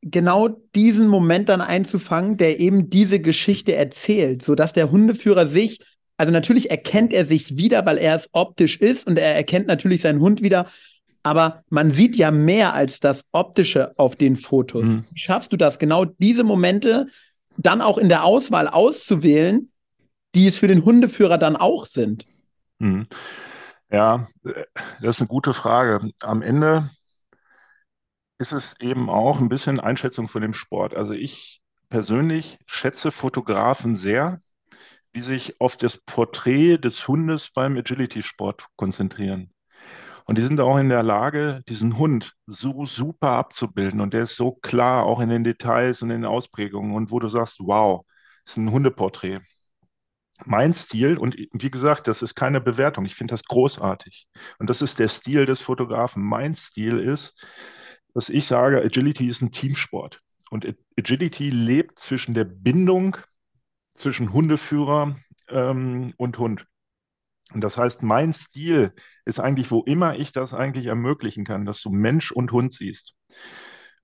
genau 0.03 0.49
diesen 0.75 1.07
Moment 1.07 1.49
dann 1.49 1.61
einzufangen, 1.61 2.37
der 2.37 2.59
eben 2.59 2.91
diese 2.91 3.19
Geschichte 3.19 3.73
erzählt, 3.73 4.43
sodass 4.43 4.71
der 4.71 4.91
Hundeführer 4.91 5.47
sich, 5.47 5.79
also 6.15 6.31
natürlich 6.31 6.69
erkennt 6.69 7.11
er 7.11 7.25
sich 7.25 7.57
wieder, 7.57 7.87
weil 7.87 7.97
er 7.97 8.13
es 8.13 8.29
optisch 8.33 8.77
ist 8.77 9.07
und 9.07 9.17
er 9.17 9.35
erkennt 9.35 9.65
natürlich 9.65 10.01
seinen 10.01 10.19
Hund 10.19 10.43
wieder, 10.43 10.67
aber 11.29 11.63
man 11.69 11.91
sieht 11.91 12.15
ja 12.15 12.31
mehr 12.31 12.73
als 12.73 12.99
das 12.99 13.23
Optische 13.31 13.93
auf 13.97 14.15
den 14.15 14.35
Fotos. 14.35 14.87
Mhm. 14.87 15.05
Wie 15.11 15.19
schaffst 15.19 15.53
du 15.53 15.57
das, 15.57 15.77
genau 15.77 16.05
diese 16.05 16.43
Momente 16.43 17.05
dann 17.55 17.81
auch 17.81 17.99
in 17.99 18.09
der 18.09 18.23
Auswahl 18.23 18.67
auszuwählen, 18.67 19.71
die 20.33 20.47
es 20.47 20.57
für 20.57 20.67
den 20.67 20.83
Hundeführer 20.83 21.37
dann 21.37 21.55
auch 21.55 21.85
sind? 21.85 22.25
Mhm. 22.79 23.05
Ja, 23.91 24.27
das 24.43 25.17
ist 25.17 25.21
eine 25.21 25.27
gute 25.27 25.53
Frage. 25.53 26.09
Am 26.21 26.41
Ende 26.41 26.89
ist 28.39 28.51
es 28.51 28.75
eben 28.79 29.07
auch 29.07 29.39
ein 29.39 29.49
bisschen 29.49 29.79
Einschätzung 29.79 30.27
von 30.27 30.41
dem 30.41 30.55
Sport. 30.55 30.95
Also 30.95 31.13
ich 31.13 31.61
persönlich 31.89 32.57
schätze 32.65 33.11
Fotografen 33.11 33.95
sehr, 33.95 34.39
die 35.15 35.21
sich 35.21 35.61
auf 35.61 35.77
das 35.77 35.97
Porträt 35.97 36.77
des 36.77 37.07
Hundes 37.07 37.51
beim 37.51 37.77
Agility-Sport 37.77 38.65
konzentrieren. 38.75 39.53
Und 40.25 40.37
die 40.37 40.43
sind 40.43 40.59
auch 40.59 40.77
in 40.77 40.89
der 40.89 41.03
Lage, 41.03 41.61
diesen 41.67 41.97
Hund 41.97 42.33
so 42.45 42.85
super 42.85 43.31
abzubilden. 43.31 44.01
Und 44.01 44.13
der 44.13 44.23
ist 44.23 44.35
so 44.35 44.51
klar, 44.51 45.05
auch 45.05 45.19
in 45.19 45.29
den 45.29 45.43
Details 45.43 46.01
und 46.01 46.09
in 46.11 46.21
den 46.21 46.29
Ausprägungen. 46.29 46.93
Und 46.95 47.11
wo 47.11 47.19
du 47.19 47.27
sagst, 47.27 47.57
wow, 47.59 48.05
ist 48.45 48.57
ein 48.57 48.71
Hundeporträt. 48.71 49.39
Mein 50.45 50.73
Stil, 50.73 51.17
und 51.17 51.35
wie 51.51 51.69
gesagt, 51.69 52.07
das 52.07 52.21
ist 52.21 52.33
keine 52.33 52.61
Bewertung, 52.61 53.05
ich 53.05 53.15
finde 53.15 53.33
das 53.33 53.43
großartig. 53.43 54.27
Und 54.57 54.69
das 54.69 54.81
ist 54.81 54.97
der 54.99 55.09
Stil 55.09 55.45
des 55.45 55.59
Fotografen. 55.59 56.23
Mein 56.23 56.55
Stil 56.55 56.97
ist, 56.97 57.45
dass 58.13 58.29
ich 58.29 58.45
sage, 58.45 58.81
Agility 58.81 59.27
ist 59.27 59.41
ein 59.41 59.51
Teamsport. 59.51 60.21
Und 60.49 60.65
Agility 60.97 61.49
lebt 61.49 61.99
zwischen 61.99 62.33
der 62.33 62.45
Bindung 62.45 63.17
zwischen 63.93 64.31
Hundeführer 64.31 65.15
ähm, 65.49 66.13
und 66.17 66.37
Hund. 66.37 66.65
Und 67.53 67.61
das 67.61 67.77
heißt, 67.77 68.03
mein 68.03 68.33
Stil 68.33 68.93
ist 69.25 69.39
eigentlich, 69.39 69.71
wo 69.71 69.83
immer 69.83 70.15
ich 70.15 70.31
das 70.31 70.53
eigentlich 70.53 70.85
ermöglichen 70.85 71.45
kann, 71.45 71.65
dass 71.65 71.81
du 71.81 71.89
Mensch 71.89 72.31
und 72.31 72.51
Hund 72.51 72.71
siehst. 72.71 73.13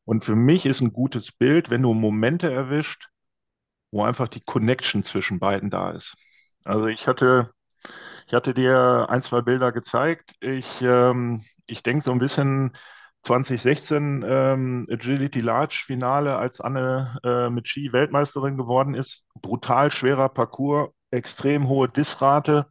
Und 0.04 0.24
für 0.24 0.36
mich 0.36 0.66
ist 0.66 0.82
ein 0.82 0.94
gutes 0.94 1.32
Bild, 1.32 1.70
wenn 1.70 1.82
du 1.82 1.94
Momente 1.94 2.52
erwischt, 2.52 3.10
wo 3.92 4.04
einfach 4.04 4.28
die 4.28 4.42
Connection 4.42 5.04
zwischen 5.04 5.40
beiden 5.40 5.70
da 5.70 5.92
ist. 5.92 6.16
Also 6.64 6.88
ich 6.88 7.08
hatte, 7.08 7.52
ich 8.28 8.34
hatte 8.34 8.54
dir 8.54 9.08
ein, 9.10 9.22
zwei 9.22 9.42
Bilder 9.42 9.72
gezeigt. 9.72 10.34
Ich, 10.42 10.82
ähm, 10.82 11.44
ich 11.66 11.84
denke 11.84 12.04
so 12.04 12.12
ein 12.12 12.20
bisschen 12.20 12.76
2016 13.24 14.24
ähm, 14.28 14.86
Agility 14.90 15.42
Large 15.42 15.84
Finale, 15.86 16.38
als 16.38 16.62
Anne 16.62 17.18
äh, 17.24 17.50
mit 17.50 17.68
Ski 17.68 17.92
Weltmeisterin 17.92 18.58
geworden 18.58 18.94
ist. 18.94 19.24
Brutal 19.42 19.92
schwerer 19.92 20.30
Parcours, 20.30 20.90
extrem 21.10 21.68
hohe 21.68 21.90
Dissrate. 21.90 22.68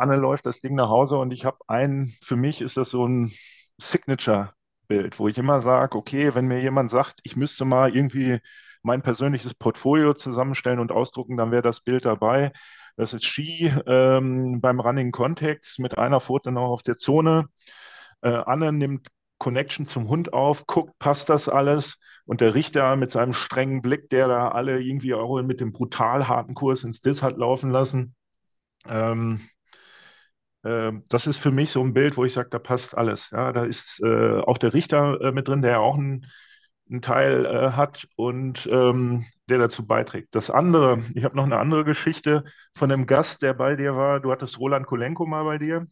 Anne 0.00 0.16
läuft 0.16 0.46
das 0.46 0.60
Ding 0.60 0.74
nach 0.74 0.88
Hause 0.88 1.16
und 1.18 1.32
ich 1.32 1.44
habe 1.44 1.58
einen, 1.68 2.06
für 2.22 2.36
mich 2.36 2.60
ist 2.60 2.76
das 2.76 2.90
so 2.90 3.06
ein 3.06 3.30
Signature-Bild, 3.78 5.18
wo 5.18 5.28
ich 5.28 5.38
immer 5.38 5.60
sage, 5.60 5.96
okay, 5.96 6.34
wenn 6.34 6.46
mir 6.46 6.60
jemand 6.60 6.90
sagt, 6.90 7.20
ich 7.22 7.36
müsste 7.36 7.64
mal 7.64 7.94
irgendwie 7.94 8.40
mein 8.82 9.02
persönliches 9.02 9.54
Portfolio 9.54 10.14
zusammenstellen 10.14 10.80
und 10.80 10.92
ausdrucken, 10.92 11.36
dann 11.36 11.50
wäre 11.50 11.62
das 11.62 11.80
Bild 11.82 12.04
dabei. 12.04 12.52
Das 12.96 13.12
ist 13.14 13.24
Ski 13.24 13.72
ähm, 13.86 14.60
beim 14.60 14.80
Running 14.80 15.12
Context 15.12 15.78
mit 15.78 15.98
einer 15.98 16.20
Foto 16.20 16.50
noch 16.50 16.70
auf 16.70 16.82
der 16.82 16.96
Zone. 16.96 17.48
Äh, 18.22 18.30
Anne 18.30 18.72
nimmt 18.72 19.08
Connection 19.38 19.86
zum 19.86 20.08
Hund 20.08 20.32
auf, 20.32 20.66
guckt, 20.66 20.98
passt 20.98 21.30
das 21.30 21.48
alles? 21.48 21.98
Und 22.26 22.40
der 22.40 22.54
Richter 22.54 22.96
mit 22.96 23.10
seinem 23.10 23.32
strengen 23.32 23.82
Blick, 23.82 24.08
der 24.10 24.28
da 24.28 24.48
alle 24.48 24.80
irgendwie 24.80 25.14
auch 25.14 25.42
mit 25.42 25.60
dem 25.60 25.72
brutal 25.72 26.28
harten 26.28 26.54
Kurs 26.54 26.84
ins 26.84 27.00
Diss 27.00 27.22
hat 27.22 27.38
laufen 27.38 27.70
lassen. 27.70 28.14
Ähm, 28.86 29.40
das 30.62 31.26
ist 31.26 31.38
für 31.38 31.50
mich 31.50 31.70
so 31.70 31.82
ein 31.82 31.94
Bild, 31.94 32.16
wo 32.16 32.24
ich 32.24 32.34
sage, 32.34 32.50
da 32.50 32.58
passt 32.58 32.96
alles. 32.96 33.30
Ja, 33.30 33.52
da 33.52 33.64
ist 33.64 34.00
äh, 34.04 34.40
auch 34.40 34.58
der 34.58 34.74
Richter 34.74 35.20
äh, 35.20 35.32
mit 35.32 35.48
drin, 35.48 35.62
der 35.62 35.80
auch 35.80 35.96
einen, 35.96 36.26
einen 36.90 37.02
Teil 37.02 37.46
äh, 37.46 37.70
hat 37.72 38.06
und 38.16 38.68
ähm, 38.70 39.24
der 39.48 39.58
dazu 39.58 39.86
beiträgt. 39.86 40.34
Das 40.34 40.50
andere, 40.50 40.98
ich 41.14 41.24
habe 41.24 41.36
noch 41.36 41.44
eine 41.44 41.58
andere 41.58 41.84
Geschichte 41.84 42.44
von 42.74 42.92
einem 42.92 43.06
Gast, 43.06 43.42
der 43.42 43.54
bei 43.54 43.76
dir 43.76 43.96
war. 43.96 44.20
Du 44.20 44.30
hattest 44.32 44.58
Roland 44.58 44.86
Kolenko 44.86 45.24
mal 45.26 45.44
bei 45.44 45.58
dir. 45.58 45.86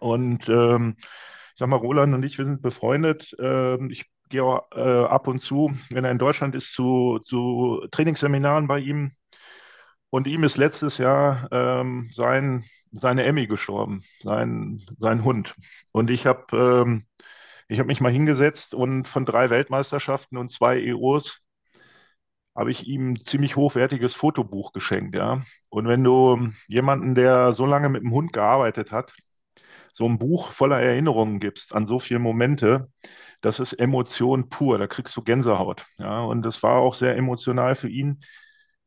Und 0.00 0.48
ähm, 0.48 0.96
ich 0.98 1.58
sag 1.58 1.68
mal, 1.68 1.76
Roland 1.76 2.14
und 2.14 2.22
ich, 2.24 2.36
wir 2.38 2.44
sind 2.44 2.62
befreundet. 2.62 3.34
Ähm, 3.38 3.90
ich 3.90 4.04
gehe 4.28 4.44
auch 4.44 4.70
äh, 4.72 4.80
ab 4.80 5.28
und 5.28 5.38
zu, 5.38 5.72
wenn 5.90 6.04
er 6.04 6.10
in 6.10 6.18
Deutschland 6.18 6.54
ist, 6.54 6.72
zu, 6.72 7.18
zu 7.22 7.86
Trainingsseminaren 7.90 8.66
bei 8.66 8.80
ihm 8.80 9.10
und 10.10 10.26
ihm 10.26 10.44
ist 10.44 10.56
letztes 10.56 10.98
Jahr 10.98 11.48
ähm, 11.50 12.08
sein, 12.12 12.62
seine 12.92 13.24
Emmy 13.24 13.46
gestorben, 13.46 14.02
sein, 14.20 14.80
sein 14.98 15.24
Hund. 15.24 15.54
Und 15.92 16.10
ich 16.10 16.26
habe 16.26 16.56
ähm, 16.56 17.06
hab 17.78 17.86
mich 17.86 18.00
mal 18.00 18.12
hingesetzt 18.12 18.74
und 18.74 19.08
von 19.08 19.24
drei 19.26 19.50
Weltmeisterschaften 19.50 20.38
und 20.38 20.48
zwei 20.50 20.80
EOs 20.80 21.42
habe 22.56 22.70
ich 22.70 22.86
ihm 22.86 23.12
ein 23.12 23.16
ziemlich 23.16 23.56
hochwertiges 23.56 24.14
Fotobuch 24.14 24.72
geschenkt. 24.72 25.14
Ja? 25.14 25.42
Und 25.68 25.86
wenn 25.88 26.02
du 26.02 26.48
jemanden, 26.68 27.14
der 27.14 27.52
so 27.52 27.66
lange 27.66 27.88
mit 27.88 28.02
dem 28.02 28.12
Hund 28.12 28.32
gearbeitet 28.32 28.92
hat, 28.92 29.12
so 29.92 30.06
ein 30.06 30.18
Buch 30.18 30.52
voller 30.52 30.80
Erinnerungen 30.80 31.40
gibst 31.40 31.74
an 31.74 31.86
so 31.86 31.98
viele 31.98 32.20
Momente, 32.20 32.90
das 33.42 33.60
ist 33.60 33.74
Emotion 33.74 34.48
pur, 34.48 34.78
da 34.78 34.86
kriegst 34.86 35.16
du 35.16 35.22
Gänsehaut. 35.22 35.84
Ja? 35.98 36.20
Und 36.20 36.42
das 36.42 36.62
war 36.62 36.76
auch 36.76 36.94
sehr 36.94 37.16
emotional 37.16 37.74
für 37.74 37.88
ihn 37.88 38.20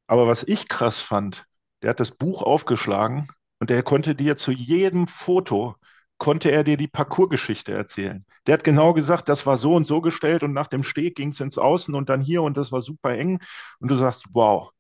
aber 0.10 0.28
was 0.28 0.42
ich 0.44 0.68
krass 0.68 1.02
fand, 1.02 1.46
der 1.84 1.92
hat 1.92 2.00
das 2.00 2.10
Buch 2.10 2.42
aufgeschlagen 2.42 3.28
und 3.60 3.70
der 3.70 3.84
konnte 3.84 4.16
dir 4.16 4.38
zu 4.38 4.52
jedem 4.52 5.06
Foto, 5.06 5.76
konnte 6.18 6.50
er 6.50 6.64
dir 6.64 6.78
die 6.78 6.88
Parcoursgeschichte 6.88 7.74
erzählen. 7.74 8.26
Der 8.48 8.56
hat 8.56 8.64
genau 8.64 8.94
gesagt, 8.94 9.30
das 9.30 9.46
war 9.46 9.60
so 9.60 9.76
und 9.76 9.86
so 9.86 10.02
gestellt 10.02 10.42
und 10.42 10.52
nach 10.52 10.66
dem 10.66 10.82
Steg 10.82 11.16
ging 11.16 11.30
es 11.30 11.40
ins 11.40 11.60
Außen 11.60 11.94
und 11.94 12.10
dann 12.10 12.22
hier 12.22 12.42
und 12.42 12.58
das 12.58 12.72
war 12.72 12.82
super 12.82 13.12
eng. 13.12 13.40
Und 13.80 13.92
du 13.92 13.96
sagst, 13.96 14.26
wow, 14.34 14.72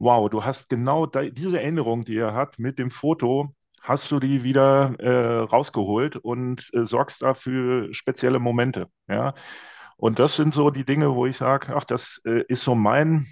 wow, 0.00 0.28
du 0.28 0.44
hast 0.44 0.68
genau 0.68 1.06
diese 1.06 1.60
Erinnerung, 1.60 2.04
die 2.04 2.16
er 2.16 2.34
hat 2.34 2.58
mit 2.58 2.80
dem 2.80 2.90
Foto, 2.90 3.54
hast 3.80 4.10
du 4.10 4.18
die 4.18 4.42
wieder 4.42 4.96
äh, 4.98 5.38
rausgeholt 5.44 6.16
und 6.16 6.68
äh, 6.74 6.84
sorgst 6.84 7.22
dafür 7.22 7.94
spezielle 7.94 8.40
Momente. 8.40 8.88
Ja? 9.08 9.34
Und 9.96 10.18
das 10.18 10.34
sind 10.34 10.52
so 10.52 10.70
die 10.70 10.84
Dinge, 10.84 11.14
wo 11.14 11.26
ich 11.26 11.36
sage, 11.36 11.72
ach, 11.76 11.84
das 11.84 12.20
äh, 12.24 12.42
ist 12.48 12.64
so 12.64 12.74
mein 12.74 13.26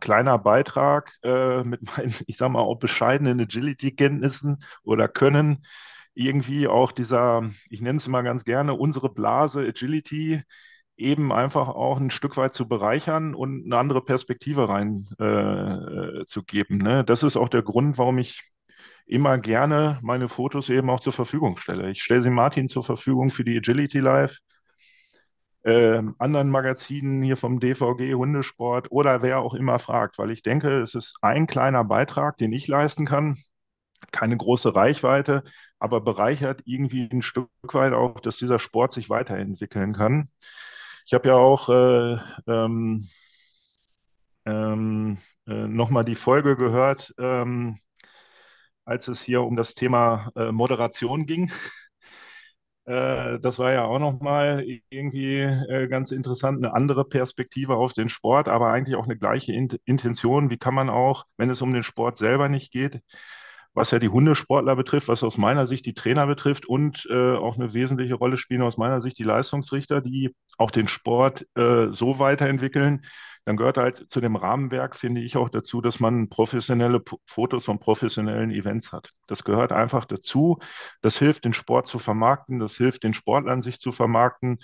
kleiner 0.00 0.38
Beitrag 0.38 1.12
äh, 1.22 1.62
mit 1.64 1.82
meinen, 1.96 2.14
ich 2.26 2.36
sage 2.36 2.52
mal, 2.52 2.60
auch 2.60 2.76
bescheidenen 2.76 3.40
Agility-Kenntnissen 3.40 4.58
oder 4.82 5.08
Können, 5.08 5.64
irgendwie 6.14 6.68
auch 6.68 6.92
dieser, 6.92 7.50
ich 7.68 7.80
nenne 7.80 7.98
es 7.98 8.06
immer 8.06 8.22
ganz 8.22 8.44
gerne, 8.44 8.74
unsere 8.74 9.12
Blase 9.12 9.60
Agility 9.60 10.42
eben 10.96 11.32
einfach 11.32 11.68
auch 11.68 11.98
ein 11.98 12.10
Stück 12.10 12.36
weit 12.36 12.54
zu 12.54 12.68
bereichern 12.68 13.34
und 13.34 13.64
eine 13.64 13.76
andere 13.78 14.02
Perspektive 14.02 14.68
rein 14.68 15.04
äh, 15.18 16.24
zu 16.24 16.44
geben. 16.44 16.78
Ne? 16.78 17.04
Das 17.04 17.24
ist 17.24 17.36
auch 17.36 17.48
der 17.48 17.62
Grund, 17.62 17.98
warum 17.98 18.18
ich 18.18 18.42
immer 19.06 19.38
gerne 19.38 19.98
meine 20.02 20.28
Fotos 20.28 20.70
eben 20.70 20.88
auch 20.90 21.00
zur 21.00 21.12
Verfügung 21.12 21.56
stelle. 21.56 21.90
Ich 21.90 22.02
stelle 22.02 22.22
sie 22.22 22.30
Martin 22.30 22.68
zur 22.68 22.84
Verfügung 22.84 23.30
für 23.30 23.44
die 23.44 23.56
Agility 23.56 23.98
Live 23.98 24.38
äh, 25.64 26.02
anderen 26.18 26.50
Magazinen 26.50 27.22
hier 27.22 27.36
vom 27.36 27.60
DVG 27.60 28.14
Hundesport 28.14 28.90
oder 28.92 29.22
wer 29.22 29.40
auch 29.40 29.54
immer 29.54 29.78
fragt, 29.78 30.18
weil 30.18 30.30
ich 30.30 30.42
denke, 30.42 30.80
es 30.82 30.94
ist 30.94 31.16
ein 31.22 31.46
kleiner 31.46 31.84
Beitrag, 31.84 32.36
den 32.38 32.52
ich 32.52 32.68
leisten 32.68 33.06
kann. 33.06 33.36
Keine 34.12 34.36
große 34.36 34.76
Reichweite, 34.76 35.42
aber 35.78 36.00
bereichert 36.02 36.62
irgendwie 36.66 37.08
ein 37.10 37.22
Stück 37.22 37.48
weit 37.72 37.94
auch, 37.94 38.20
dass 38.20 38.36
dieser 38.36 38.58
Sport 38.58 38.92
sich 38.92 39.08
weiterentwickeln 39.10 39.94
kann. 39.94 40.28
Ich 41.06 41.14
habe 41.14 41.28
ja 41.28 41.34
auch 41.34 41.68
äh, 41.70 42.18
ähm, 42.46 43.06
ähm, 44.46 45.18
äh, 45.46 45.52
nochmal 45.66 46.04
die 46.04 46.14
Folge 46.14 46.56
gehört, 46.56 47.14
ähm, 47.18 47.78
als 48.84 49.08
es 49.08 49.22
hier 49.22 49.42
um 49.42 49.56
das 49.56 49.74
Thema 49.74 50.30
äh, 50.36 50.52
Moderation 50.52 51.26
ging. 51.26 51.50
Äh, 52.86 53.38
das 53.40 53.58
war 53.58 53.72
ja 53.72 53.84
auch 53.84 53.98
nochmal 53.98 54.64
irgendwie 54.90 55.40
äh, 55.40 55.88
ganz 55.88 56.10
interessant, 56.10 56.58
eine 56.64 56.74
andere 56.74 57.04
Perspektive 57.04 57.76
auf 57.76 57.92
den 57.94 58.08
Sport, 58.08 58.48
aber 58.48 58.72
eigentlich 58.72 58.96
auch 58.96 59.04
eine 59.06 59.16
gleiche 59.16 59.52
Intention. 59.52 60.50
Wie 60.50 60.58
kann 60.58 60.74
man 60.74 60.90
auch, 60.90 61.24
wenn 61.38 61.50
es 61.50 61.62
um 61.62 61.72
den 61.72 61.82
Sport 61.82 62.16
selber 62.16 62.48
nicht 62.48 62.72
geht, 62.72 63.00
was 63.74 63.90
ja 63.90 63.98
die 63.98 64.08
Hundesportler 64.08 64.76
betrifft, 64.76 65.08
was 65.08 65.24
aus 65.24 65.36
meiner 65.36 65.66
Sicht 65.66 65.84
die 65.84 65.94
Trainer 65.94 66.26
betrifft 66.26 66.66
und 66.66 67.06
äh, 67.10 67.34
auch 67.34 67.56
eine 67.56 67.74
wesentliche 67.74 68.14
Rolle 68.14 68.36
spielen 68.36 68.62
aus 68.62 68.76
meiner 68.76 69.00
Sicht 69.00 69.18
die 69.18 69.24
Leistungsrichter, 69.24 70.00
die 70.00 70.34
auch 70.58 70.70
den 70.70 70.88
Sport 70.88 71.46
äh, 71.56 71.86
so 71.90 72.18
weiterentwickeln. 72.20 73.04
Dann 73.44 73.56
gehört 73.56 73.76
halt 73.76 74.08
zu 74.08 74.20
dem 74.20 74.36
Rahmenwerk, 74.36 74.96
finde 74.96 75.20
ich, 75.20 75.36
auch 75.36 75.50
dazu, 75.50 75.80
dass 75.80 76.00
man 76.00 76.28
professionelle 76.30 77.00
P 77.00 77.16
Fotos 77.26 77.64
von 77.66 77.78
professionellen 77.78 78.50
Events 78.50 78.92
hat. 78.92 79.10
Das 79.26 79.44
gehört 79.44 79.72
einfach 79.72 80.06
dazu. 80.06 80.58
Das 81.02 81.18
hilft, 81.18 81.44
den 81.44 81.52
Sport 81.52 81.86
zu 81.86 81.98
vermarkten, 81.98 82.58
das 82.58 82.76
hilft 82.76 83.02
den 83.02 83.12
Sportlern, 83.12 83.60
sich 83.60 83.80
zu 83.80 83.92
vermarkten. 83.92 84.58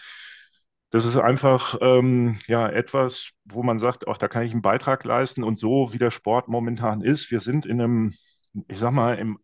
Das 0.92 1.04
ist 1.04 1.16
einfach 1.16 1.76
ähm, 1.80 2.38
ja 2.46 2.68
etwas, 2.68 3.30
wo 3.44 3.62
man 3.62 3.78
sagt, 3.78 4.08
auch 4.08 4.18
da 4.18 4.28
kann 4.28 4.44
ich 4.44 4.52
einen 4.52 4.62
Beitrag 4.62 5.04
leisten. 5.04 5.44
Und 5.44 5.58
so 5.58 5.92
wie 5.92 5.98
der 5.98 6.10
Sport 6.10 6.48
momentan 6.48 7.02
ist, 7.02 7.30
wir 7.30 7.40
sind 7.40 7.66
in 7.66 7.80
einem 7.80 8.14
ich 8.68 8.78
sag 8.78 8.92
mal, 8.92 9.18
im 9.18 9.38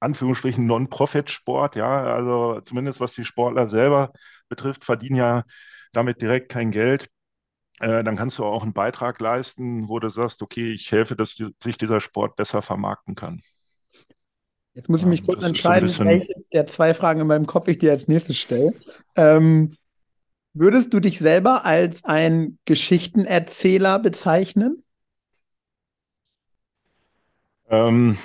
Anführungsstrichen 0.00 0.66
Non-Profit-Sport, 0.66 1.76
ja, 1.76 2.14
also 2.14 2.60
zumindest 2.62 3.00
was 3.00 3.14
die 3.14 3.24
Sportler 3.24 3.68
selber 3.68 4.12
betrifft, 4.48 4.84
verdienen 4.84 5.16
ja 5.16 5.44
damit 5.92 6.22
direkt 6.22 6.50
kein 6.50 6.70
Geld. 6.70 7.08
Äh, 7.80 8.04
dann 8.04 8.16
kannst 8.16 8.38
du 8.38 8.44
auch 8.44 8.62
einen 8.62 8.72
Beitrag 8.72 9.20
leisten, 9.20 9.88
wo 9.88 9.98
du 9.98 10.08
sagst, 10.08 10.42
okay, 10.42 10.72
ich 10.72 10.90
helfe, 10.90 11.16
dass 11.16 11.34
die, 11.34 11.54
sich 11.62 11.76
dieser 11.78 12.00
Sport 12.00 12.36
besser 12.36 12.62
vermarkten 12.62 13.14
kann. 13.14 13.40
Jetzt 14.74 14.88
muss 14.88 15.00
ich 15.00 15.06
mich 15.06 15.24
kurz 15.24 15.42
entscheiden, 15.42 15.88
so 15.88 16.04
welche 16.04 16.32
der 16.52 16.66
zwei 16.66 16.94
Fragen 16.94 17.20
in 17.20 17.26
meinem 17.26 17.46
Kopf 17.46 17.68
ich 17.68 17.78
dir 17.78 17.90
als 17.90 18.06
nächstes 18.06 18.38
stelle. 18.38 18.72
Ähm, 19.16 19.76
würdest 20.52 20.94
du 20.94 21.00
dich 21.00 21.18
selber 21.18 21.64
als 21.64 22.04
ein 22.04 22.58
Geschichtenerzähler 22.66 23.98
bezeichnen? 23.98 24.84
Ähm, 27.68 28.16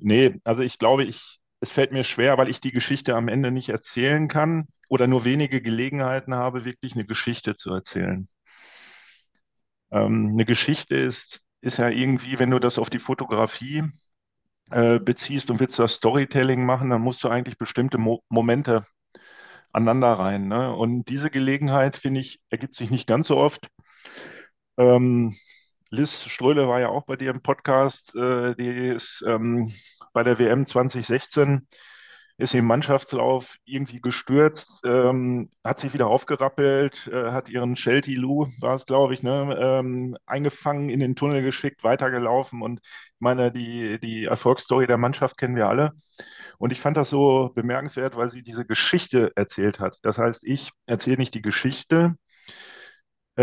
Nee, 0.00 0.40
also 0.44 0.62
ich 0.62 0.78
glaube, 0.78 1.04
ich, 1.04 1.38
es 1.60 1.70
fällt 1.70 1.92
mir 1.92 2.04
schwer, 2.04 2.38
weil 2.38 2.48
ich 2.48 2.60
die 2.60 2.72
Geschichte 2.72 3.14
am 3.14 3.28
Ende 3.28 3.50
nicht 3.50 3.68
erzählen 3.68 4.28
kann 4.28 4.66
oder 4.88 5.06
nur 5.06 5.24
wenige 5.24 5.60
Gelegenheiten 5.62 6.34
habe, 6.34 6.64
wirklich 6.64 6.94
eine 6.94 7.06
Geschichte 7.06 7.54
zu 7.54 7.72
erzählen. 7.74 8.26
Ähm, 9.92 10.30
eine 10.32 10.44
Geschichte 10.44 10.96
ist, 10.96 11.44
ist 11.60 11.78
ja 11.78 11.88
irgendwie, 11.88 12.38
wenn 12.38 12.50
du 12.50 12.58
das 12.58 12.78
auf 12.78 12.90
die 12.90 12.98
Fotografie 12.98 13.84
äh, 14.70 14.98
beziehst 15.00 15.50
und 15.50 15.60
willst 15.60 15.78
das 15.78 15.94
Storytelling 15.94 16.64
machen, 16.66 16.90
dann 16.90 17.02
musst 17.02 17.24
du 17.24 17.28
eigentlich 17.28 17.58
bestimmte 17.58 17.98
Mo 17.98 18.22
Momente 18.28 18.84
aneinander 19.72 20.14
rein. 20.14 20.48
Ne? 20.48 20.74
Und 20.74 21.06
diese 21.08 21.30
Gelegenheit, 21.30 21.96
finde 21.96 22.20
ich, 22.22 22.40
ergibt 22.50 22.74
sich 22.76 22.90
nicht 22.90 23.06
ganz 23.08 23.28
so 23.28 23.38
oft. 23.38 23.68
Ähm, 24.78 25.34
Liz 25.90 26.24
Ströhle 26.26 26.68
war 26.68 26.80
ja 26.80 26.88
auch 26.88 27.04
bei 27.04 27.16
dir 27.16 27.30
im 27.30 27.42
Podcast. 27.42 28.14
Äh, 28.14 28.54
die 28.54 28.88
ist 28.88 29.24
ähm, 29.26 29.70
bei 30.12 30.22
der 30.22 30.38
WM 30.38 30.64
2016 30.66 31.66
ist 32.38 32.54
im 32.54 32.64
Mannschaftslauf 32.64 33.56
irgendwie 33.66 34.00
gestürzt, 34.00 34.80
ähm, 34.86 35.50
hat 35.62 35.78
sich 35.78 35.92
wieder 35.92 36.06
aufgerappelt, 36.06 37.06
äh, 37.12 37.32
hat 37.32 37.50
ihren 37.50 37.76
Shelty 37.76 38.14
Lou, 38.14 38.46
war 38.60 38.74
es 38.74 38.86
glaube 38.86 39.12
ich, 39.12 39.22
ne, 39.22 39.56
ähm, 39.60 40.16
eingefangen, 40.24 40.88
in 40.88 41.00
den 41.00 41.16
Tunnel 41.16 41.42
geschickt, 41.42 41.84
weitergelaufen 41.84 42.62
und 42.62 42.80
ich 42.82 43.20
meine, 43.20 43.52
die, 43.52 44.00
die 44.00 44.24
Erfolgsstory 44.24 44.86
der 44.86 44.96
Mannschaft 44.96 45.36
kennen 45.36 45.54
wir 45.54 45.68
alle. 45.68 45.92
Und 46.58 46.72
ich 46.72 46.80
fand 46.80 46.96
das 46.96 47.10
so 47.10 47.50
bemerkenswert, 47.54 48.16
weil 48.16 48.30
sie 48.30 48.42
diese 48.42 48.64
Geschichte 48.64 49.32
erzählt 49.36 49.78
hat. 49.80 49.98
Das 50.02 50.16
heißt, 50.18 50.44
ich 50.44 50.70
erzähle 50.86 51.18
nicht 51.18 51.34
die 51.34 51.42
Geschichte, 51.42 52.14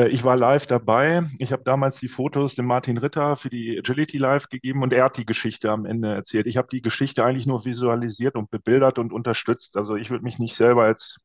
ich 0.05 0.23
war 0.23 0.38
live 0.38 0.67
dabei. 0.67 1.23
Ich 1.39 1.51
habe 1.51 1.63
damals 1.63 1.99
die 1.99 2.07
Fotos 2.07 2.55
dem 2.55 2.65
Martin 2.65 2.97
Ritter 2.97 3.36
für 3.36 3.49
die 3.49 3.77
Agility 3.77 4.17
Live 4.17 4.49
gegeben 4.49 4.83
und 4.83 4.93
er 4.93 5.05
hat 5.05 5.17
die 5.17 5.25
Geschichte 5.25 5.71
am 5.71 5.86
Ende 5.86 6.13
erzählt. 6.13 6.47
Ich 6.47 6.57
habe 6.57 6.67
die 6.71 6.81
Geschichte 6.81 7.23
eigentlich 7.23 7.47
nur 7.47 7.65
visualisiert 7.65 8.36
und 8.36 8.51
bebildert 8.51 8.99
und 8.99 9.13
unterstützt. 9.13 9.77
Also 9.77 9.95
ich 9.95 10.10
würde 10.10 10.23
mich 10.23 10.39
nicht 10.39 10.55
selber 10.55 10.83
als, 10.83 11.17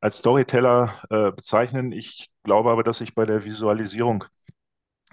als 0.00 0.18
Storyteller 0.18 0.94
äh, 1.10 1.32
bezeichnen. 1.32 1.92
Ich 1.92 2.30
glaube 2.44 2.70
aber, 2.70 2.82
dass 2.82 3.00
ich 3.00 3.14
bei 3.14 3.24
der 3.24 3.44
Visualisierung 3.44 4.24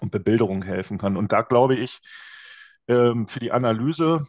und 0.02 0.12
Bebilderung 0.12 0.64
helfen 0.64 0.98
kann. 0.98 1.18
Und 1.18 1.32
da 1.32 1.42
glaube 1.42 1.76
ich, 1.76 2.00
ähm, 2.88 3.28
für 3.28 3.40
die 3.40 3.52
Analyse, 3.52 4.26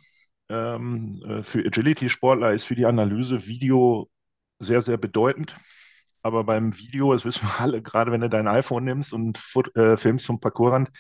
ähm, 0.49 1.23
äh, 1.27 1.43
für 1.43 1.61
Agility-Sportler 1.61 2.53
ist 2.53 2.65
für 2.65 2.75
die 2.75 2.87
Analyse 2.87 3.47
Video 3.47 4.11
sehr, 4.59 4.83
sehr 4.83 4.97
bedeutend. 4.97 5.57
Aber 6.23 6.45
beim 6.45 6.77
Video, 6.77 7.13
das 7.13 7.25
wissen 7.25 7.47
wir 7.49 7.61
alle, 7.61 7.83
gerade 7.83 8.13
wenn 8.13 8.21
du 8.21 8.29
dein 8.29 8.49
iPhone 8.49 8.85
nimmst 8.85 9.13
und 9.13 9.39
äh, 9.75 9.97
filmst 9.97 10.27
vom 10.27 10.41
Parcoursrand, 10.41 10.91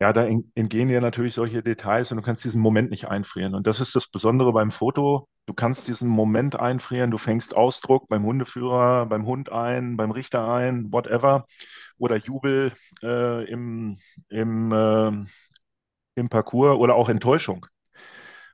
ja, 0.00 0.14
da 0.14 0.24
entgehen 0.24 0.88
dir 0.88 1.02
natürlich 1.02 1.34
solche 1.34 1.62
Details 1.62 2.10
und 2.10 2.16
du 2.16 2.22
kannst 2.22 2.42
diesen 2.44 2.62
Moment 2.62 2.90
nicht 2.90 3.08
einfrieren. 3.08 3.54
Und 3.54 3.66
das 3.66 3.80
ist 3.80 3.94
das 3.94 4.08
Besondere 4.08 4.50
beim 4.50 4.70
Foto. 4.70 5.28
Du 5.44 5.52
kannst 5.52 5.88
diesen 5.88 6.08
Moment 6.08 6.58
einfrieren. 6.58 7.10
Du 7.10 7.18
fängst 7.18 7.54
Ausdruck 7.54 8.08
beim 8.08 8.24
Hundeführer, 8.24 9.04
beim 9.04 9.26
Hund 9.26 9.52
ein, 9.52 9.98
beim 9.98 10.10
Richter 10.10 10.48
ein, 10.50 10.90
whatever. 10.90 11.46
Oder 11.98 12.16
Jubel 12.16 12.72
äh, 13.02 13.44
im, 13.44 13.94
im, 14.30 14.72
äh, 14.72 15.12
im 16.14 16.28
Parcours 16.30 16.78
oder 16.78 16.94
auch 16.94 17.10
Enttäuschung. 17.10 17.66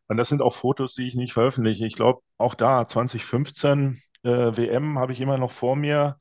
Und 0.09 0.17
das 0.17 0.29
sind 0.29 0.43
auch 0.43 0.55
Fotos, 0.55 0.95
die 0.95 1.09
ich 1.09 1.15
nicht 1.15 1.33
veröffentliche. 1.33 1.87
Ich 1.87 1.97
glaube, 1.97 2.21
auch 2.39 2.55
da 2.55 2.87
2015 2.87 4.01
äh, 4.23 4.57
WM 4.57 4.99
habe 4.99 5.13
ich 5.13 5.21
immer 5.21 5.39
noch 5.39 5.53
vor 5.53 5.77
mir, 5.77 6.17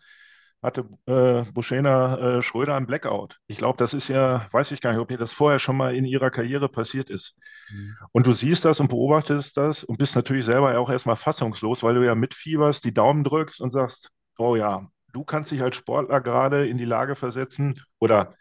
hatte 0.62 0.90
äh, 1.06 1.50
Buschena 1.52 2.18
äh, 2.38 2.42
Schröder 2.42 2.76
ein 2.76 2.88
Blackout. 2.88 3.38
Ich 3.48 3.58
glaube, 3.58 3.78
das 3.78 3.94
ist 3.94 4.08
ja, 4.08 4.48
weiß 4.52 4.72
ich 4.72 4.82
gar 4.82 4.92
nicht, 4.92 5.00
ob 5.00 5.12
ihr 5.12 5.18
das 5.18 5.32
vorher 5.32 5.60
schon 5.60 5.78
mal 5.78 5.96
in 5.96 6.06
ihrer 6.06 6.32
Karriere 6.32 6.70
passiert 6.70 7.10
ist. 7.10 7.36
Mhm. 7.70 7.96
Und 8.12 8.28
du 8.28 8.32
siehst 8.32 8.66
das 8.66 8.80
und 8.80 8.90
beobachtest 8.90 9.56
das 9.58 9.84
und 9.84 9.98
bist 9.98 10.16
natürlich 10.16 10.46
selber 10.46 10.78
auch 10.80 10.90
erstmal 10.90 11.16
fassungslos, 11.16 11.84
weil 11.84 11.96
du 11.96 12.06
ja 12.06 12.16
mitfieberst, 12.16 12.84
die 12.84 12.94
Daumen 12.94 13.24
drückst 13.24 13.62
und 13.62 13.70
sagst, 13.70 14.10
oh 14.40 14.56
ja, 14.56 14.88
du 15.14 15.24
kannst 15.24 15.52
dich 15.52 15.62
als 15.62 15.76
Sportler 15.76 16.20
gerade 16.22 16.68
in 16.68 16.78
die 16.78 16.86
Lage 16.86 17.16
versetzen 17.16 17.82
oder, 18.00 18.34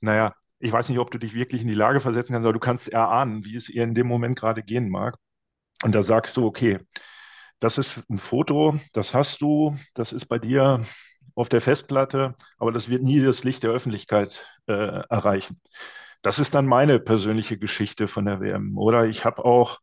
naja, 0.00 0.34
ich 0.60 0.72
weiß 0.72 0.88
nicht, 0.88 0.98
ob 0.98 1.10
du 1.10 1.18
dich 1.18 1.34
wirklich 1.34 1.62
in 1.62 1.68
die 1.68 1.74
Lage 1.74 2.00
versetzen 2.00 2.32
kannst, 2.32 2.44
aber 2.44 2.52
du 2.52 2.60
kannst 2.60 2.88
erahnen, 2.88 3.44
wie 3.44 3.56
es 3.56 3.68
ihr 3.68 3.84
in 3.84 3.94
dem 3.94 4.06
Moment 4.06 4.38
gerade 4.38 4.62
gehen 4.62 4.88
mag. 4.88 5.16
Und 5.84 5.94
da 5.94 6.02
sagst 6.02 6.36
du, 6.36 6.46
okay, 6.46 6.78
das 7.60 7.78
ist 7.78 8.02
ein 8.08 8.18
Foto, 8.18 8.78
das 8.92 9.14
hast 9.14 9.40
du, 9.40 9.76
das 9.94 10.12
ist 10.12 10.26
bei 10.26 10.38
dir 10.38 10.84
auf 11.34 11.48
der 11.48 11.60
Festplatte, 11.60 12.34
aber 12.58 12.72
das 12.72 12.88
wird 12.88 13.02
nie 13.02 13.20
das 13.20 13.44
Licht 13.44 13.62
der 13.62 13.70
Öffentlichkeit 13.70 14.46
äh, 14.66 14.72
erreichen. 14.72 15.60
Das 16.22 16.40
ist 16.40 16.54
dann 16.54 16.66
meine 16.66 16.98
persönliche 16.98 17.58
Geschichte 17.58 18.08
von 18.08 18.24
der 18.24 18.40
WM. 18.40 18.76
Oder 18.76 19.06
ich 19.06 19.24
habe 19.24 19.44
auch 19.44 19.78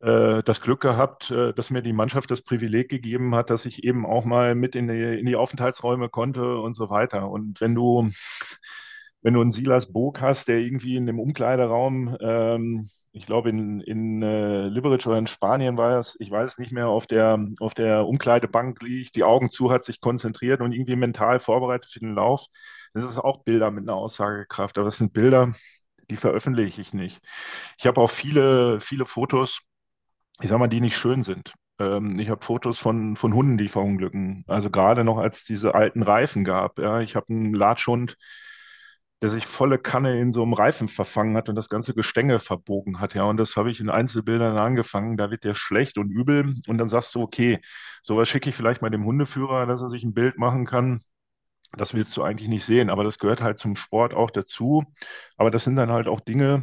äh, 0.00 0.42
das 0.42 0.60
Glück 0.60 0.80
gehabt, 0.80 1.30
äh, 1.30 1.54
dass 1.54 1.70
mir 1.70 1.82
die 1.82 1.94
Mannschaft 1.94 2.30
das 2.30 2.42
Privileg 2.42 2.90
gegeben 2.90 3.34
hat, 3.34 3.48
dass 3.48 3.64
ich 3.64 3.84
eben 3.84 4.04
auch 4.04 4.24
mal 4.26 4.54
mit 4.54 4.74
in 4.74 4.88
die, 4.88 5.18
in 5.18 5.26
die 5.26 5.36
Aufenthaltsräume 5.36 6.10
konnte 6.10 6.58
und 6.58 6.74
so 6.74 6.90
weiter. 6.90 7.30
Und 7.30 7.60
wenn 7.62 7.74
du 7.74 8.10
wenn 9.26 9.34
du 9.34 9.40
einen 9.40 9.50
Silas 9.50 9.92
Bog 9.92 10.20
hast, 10.20 10.46
der 10.46 10.60
irgendwie 10.60 10.94
in 10.94 11.04
dem 11.06 11.18
Umkleideraum, 11.18 12.16
ähm, 12.20 12.88
ich 13.10 13.26
glaube 13.26 13.50
in, 13.50 13.80
in 13.80 14.22
äh, 14.22 14.68
Liberec 14.68 15.04
oder 15.04 15.18
in 15.18 15.26
Spanien 15.26 15.76
war 15.76 15.98
es, 15.98 16.14
ich 16.20 16.30
weiß 16.30 16.58
nicht 16.58 16.70
mehr, 16.70 16.86
auf 16.86 17.08
der, 17.08 17.44
auf 17.58 17.74
der 17.74 18.06
Umkleidebank 18.06 18.80
liegt, 18.82 19.16
die 19.16 19.24
Augen 19.24 19.50
zu 19.50 19.72
hat, 19.72 19.82
sich 19.82 20.00
konzentriert 20.00 20.60
und 20.60 20.70
irgendwie 20.70 20.94
mental 20.94 21.40
vorbereitet 21.40 21.90
für 21.90 21.98
den 21.98 22.14
Lauf. 22.14 22.46
Das 22.94 23.02
ist 23.02 23.18
auch 23.18 23.42
Bilder 23.42 23.72
mit 23.72 23.82
einer 23.82 23.96
Aussagekraft, 23.96 24.78
aber 24.78 24.84
das 24.84 24.98
sind 24.98 25.12
Bilder, 25.12 25.50
die 26.08 26.14
veröffentliche 26.16 26.80
ich 26.80 26.94
nicht. 26.94 27.20
Ich 27.78 27.88
habe 27.88 28.00
auch 28.00 28.10
viele, 28.10 28.80
viele 28.80 29.06
Fotos, 29.06 29.58
ich 30.40 30.50
sag 30.50 30.60
mal, 30.60 30.68
die 30.68 30.80
nicht 30.80 30.96
schön 30.96 31.22
sind. 31.22 31.52
Ähm, 31.80 32.20
ich 32.20 32.30
habe 32.30 32.44
Fotos 32.44 32.78
von, 32.78 33.16
von 33.16 33.34
Hunden, 33.34 33.58
die 33.58 33.66
verunglücken. 33.66 34.44
Also 34.46 34.70
gerade 34.70 35.02
noch, 35.02 35.18
als 35.18 35.44
diese 35.44 35.74
alten 35.74 36.04
Reifen 36.04 36.44
gab. 36.44 36.78
Ja, 36.78 37.00
ich 37.00 37.16
habe 37.16 37.26
einen 37.30 37.54
Latschhund, 37.54 38.16
der 39.22 39.30
sich 39.30 39.46
volle 39.46 39.78
Kanne 39.78 40.20
in 40.20 40.30
so 40.32 40.42
einem 40.42 40.52
Reifen 40.52 40.88
verfangen 40.88 41.36
hat 41.36 41.48
und 41.48 41.54
das 41.56 41.68
ganze 41.68 41.94
Gestänge 41.94 42.38
verbogen 42.38 43.00
hat. 43.00 43.14
Ja, 43.14 43.24
und 43.24 43.38
das 43.38 43.56
habe 43.56 43.70
ich 43.70 43.80
in 43.80 43.88
Einzelbildern 43.88 44.56
angefangen. 44.58 45.16
Da 45.16 45.30
wird 45.30 45.44
der 45.44 45.54
schlecht 45.54 45.96
und 45.98 46.10
übel. 46.10 46.54
Und 46.68 46.78
dann 46.78 46.88
sagst 46.88 47.14
du, 47.14 47.22
okay, 47.22 47.60
sowas 48.02 48.28
schicke 48.28 48.50
ich 48.50 48.56
vielleicht 48.56 48.82
mal 48.82 48.90
dem 48.90 49.04
Hundeführer, 49.04 49.66
dass 49.66 49.80
er 49.80 49.90
sich 49.90 50.04
ein 50.04 50.14
Bild 50.14 50.38
machen 50.38 50.66
kann. 50.66 51.00
Das 51.72 51.94
willst 51.94 52.16
du 52.16 52.22
eigentlich 52.22 52.48
nicht 52.48 52.64
sehen, 52.64 52.90
aber 52.90 53.04
das 53.04 53.18
gehört 53.18 53.42
halt 53.42 53.58
zum 53.58 53.76
Sport 53.76 54.14
auch 54.14 54.30
dazu. 54.30 54.84
Aber 55.36 55.50
das 55.50 55.64
sind 55.64 55.76
dann 55.76 55.90
halt 55.90 56.08
auch 56.08 56.20
Dinge, 56.20 56.62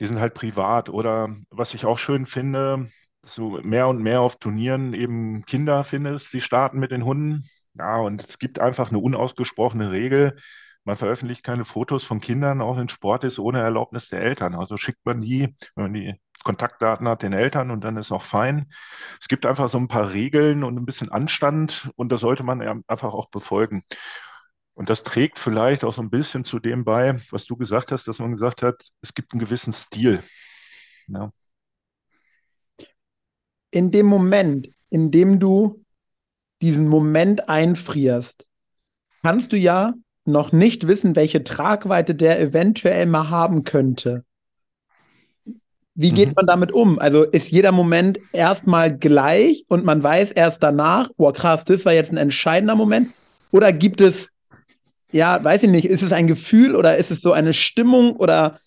die 0.00 0.06
sind 0.06 0.20
halt 0.20 0.34
privat. 0.34 0.88
Oder 0.88 1.34
was 1.50 1.74
ich 1.74 1.84
auch 1.86 1.98
schön 1.98 2.26
finde, 2.26 2.86
so 3.22 3.60
mehr 3.62 3.88
und 3.88 4.02
mehr 4.02 4.20
auf 4.20 4.36
Turnieren 4.38 4.94
eben 4.94 5.44
Kinder 5.44 5.84
findest, 5.84 6.32
die 6.32 6.40
starten 6.40 6.78
mit 6.78 6.90
den 6.90 7.04
Hunden. 7.04 7.44
Ja, 7.78 7.98
und 7.98 8.22
es 8.22 8.38
gibt 8.38 8.58
einfach 8.58 8.90
eine 8.90 8.98
unausgesprochene 8.98 9.92
Regel 9.92 10.36
man 10.90 10.96
veröffentlicht 10.96 11.44
keine 11.44 11.64
Fotos 11.64 12.02
von 12.02 12.20
Kindern, 12.20 12.60
auch 12.60 12.76
wenn 12.76 12.88
Sport 12.88 13.22
ist, 13.22 13.38
ohne 13.38 13.60
Erlaubnis 13.60 14.08
der 14.08 14.22
Eltern. 14.22 14.56
Also 14.56 14.76
schickt 14.76 15.06
man 15.06 15.20
die, 15.20 15.54
wenn 15.76 15.84
man 15.84 15.94
die 15.94 16.14
Kontaktdaten 16.42 17.06
hat, 17.06 17.22
den 17.22 17.32
Eltern 17.32 17.70
und 17.70 17.84
dann 17.84 17.96
ist 17.96 18.10
auch 18.10 18.24
fein. 18.24 18.72
Es 19.20 19.28
gibt 19.28 19.46
einfach 19.46 19.68
so 19.68 19.78
ein 19.78 19.86
paar 19.86 20.12
Regeln 20.12 20.64
und 20.64 20.76
ein 20.76 20.84
bisschen 20.84 21.10
Anstand 21.10 21.90
und 21.94 22.10
das 22.10 22.22
sollte 22.22 22.42
man 22.42 22.82
einfach 22.88 23.14
auch 23.14 23.28
befolgen. 23.30 23.84
Und 24.74 24.90
das 24.90 25.04
trägt 25.04 25.38
vielleicht 25.38 25.84
auch 25.84 25.92
so 25.92 26.02
ein 26.02 26.10
bisschen 26.10 26.42
zu 26.42 26.58
dem 26.58 26.84
bei, 26.84 27.20
was 27.30 27.46
du 27.46 27.56
gesagt 27.56 27.92
hast, 27.92 28.08
dass 28.08 28.18
man 28.18 28.32
gesagt 28.32 28.62
hat, 28.62 28.82
es 29.00 29.14
gibt 29.14 29.32
einen 29.32 29.40
gewissen 29.40 29.72
Stil. 29.72 30.24
Ja. 31.06 31.30
In 33.70 33.92
dem 33.92 34.06
Moment, 34.06 34.68
in 34.88 35.12
dem 35.12 35.38
du 35.38 35.84
diesen 36.60 36.88
Moment 36.88 37.48
einfrierst, 37.48 38.48
kannst 39.22 39.52
du 39.52 39.56
ja 39.56 39.94
noch 40.30 40.52
nicht 40.52 40.86
wissen, 40.86 41.16
welche 41.16 41.44
Tragweite 41.44 42.14
der 42.14 42.40
eventuell 42.40 43.06
mal 43.06 43.30
haben 43.30 43.64
könnte. 43.64 44.24
Wie 45.94 46.12
geht 46.12 46.28
mhm. 46.28 46.34
man 46.36 46.46
damit 46.46 46.72
um? 46.72 46.98
Also 46.98 47.24
ist 47.24 47.50
jeder 47.50 47.72
Moment 47.72 48.20
erstmal 48.32 48.96
gleich 48.96 49.64
und 49.68 49.84
man 49.84 50.02
weiß 50.02 50.32
erst 50.32 50.62
danach, 50.62 51.10
oh 51.16 51.30
krass, 51.32 51.64
das 51.64 51.84
war 51.84 51.92
jetzt 51.92 52.12
ein 52.12 52.16
entscheidender 52.16 52.74
Moment? 52.76 53.10
Oder 53.50 53.72
gibt 53.72 54.00
es, 54.00 54.28
ja, 55.12 55.42
weiß 55.42 55.64
ich 55.64 55.68
nicht, 55.68 55.86
ist 55.86 56.02
es 56.02 56.12
ein 56.12 56.26
Gefühl 56.26 56.74
oder 56.76 56.96
ist 56.96 57.10
es 57.10 57.20
so 57.20 57.32
eine 57.32 57.52
Stimmung 57.52 58.16
oder 58.16 58.58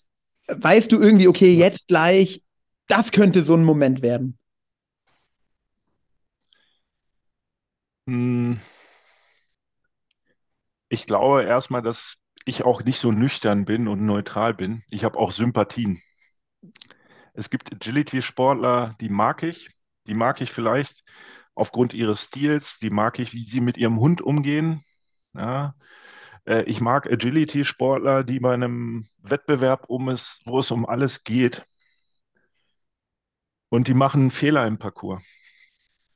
weißt 0.48 0.92
du 0.92 1.00
irgendwie, 1.00 1.26
okay, 1.26 1.54
jetzt 1.54 1.88
gleich, 1.88 2.42
das 2.86 3.10
könnte 3.10 3.42
so 3.42 3.54
ein 3.54 3.64
Moment 3.64 4.02
werden? 4.02 4.38
Hm. 8.06 8.60
Ich 10.94 11.06
glaube 11.06 11.42
erstmal, 11.42 11.82
dass 11.82 12.18
ich 12.44 12.62
auch 12.62 12.84
nicht 12.84 13.00
so 13.00 13.10
nüchtern 13.10 13.64
bin 13.64 13.88
und 13.88 14.06
neutral 14.06 14.54
bin. 14.54 14.84
Ich 14.90 15.02
habe 15.02 15.18
auch 15.18 15.32
Sympathien. 15.32 16.00
Es 17.32 17.50
gibt 17.50 17.72
Agility-Sportler, 17.72 18.94
die 19.00 19.08
mag 19.08 19.42
ich. 19.42 19.70
Die 20.06 20.14
mag 20.14 20.40
ich 20.40 20.52
vielleicht 20.52 21.02
aufgrund 21.56 21.94
ihres 21.94 22.22
Stils, 22.22 22.78
die 22.78 22.90
mag 22.90 23.18
ich, 23.18 23.32
wie 23.32 23.44
sie 23.44 23.60
mit 23.60 23.76
ihrem 23.76 23.98
Hund 23.98 24.22
umgehen. 24.22 24.84
Ja. 25.34 25.74
Äh, 26.46 26.62
ich 26.66 26.80
mag 26.80 27.10
Agility-Sportler, 27.10 28.22
die 28.22 28.38
bei 28.38 28.54
einem 28.54 29.04
Wettbewerb, 29.18 29.86
um 29.88 30.08
es, 30.08 30.38
wo 30.44 30.60
es 30.60 30.70
um 30.70 30.86
alles 30.86 31.24
geht, 31.24 31.64
und 33.68 33.88
die 33.88 33.94
machen 33.94 34.30
Fehler 34.30 34.64
im 34.64 34.78
Parcours. 34.78 35.24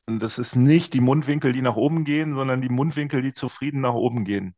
Und 0.06 0.20
das 0.20 0.38
ist 0.38 0.54
nicht 0.54 0.94
die 0.94 1.00
Mundwinkel, 1.00 1.52
die 1.52 1.62
nach 1.62 1.74
oben 1.74 2.04
gehen, 2.04 2.36
sondern 2.36 2.62
die 2.62 2.68
Mundwinkel, 2.68 3.22
die 3.22 3.32
zufrieden 3.32 3.80
nach 3.80 3.94
oben 3.94 4.24
gehen 4.24 4.54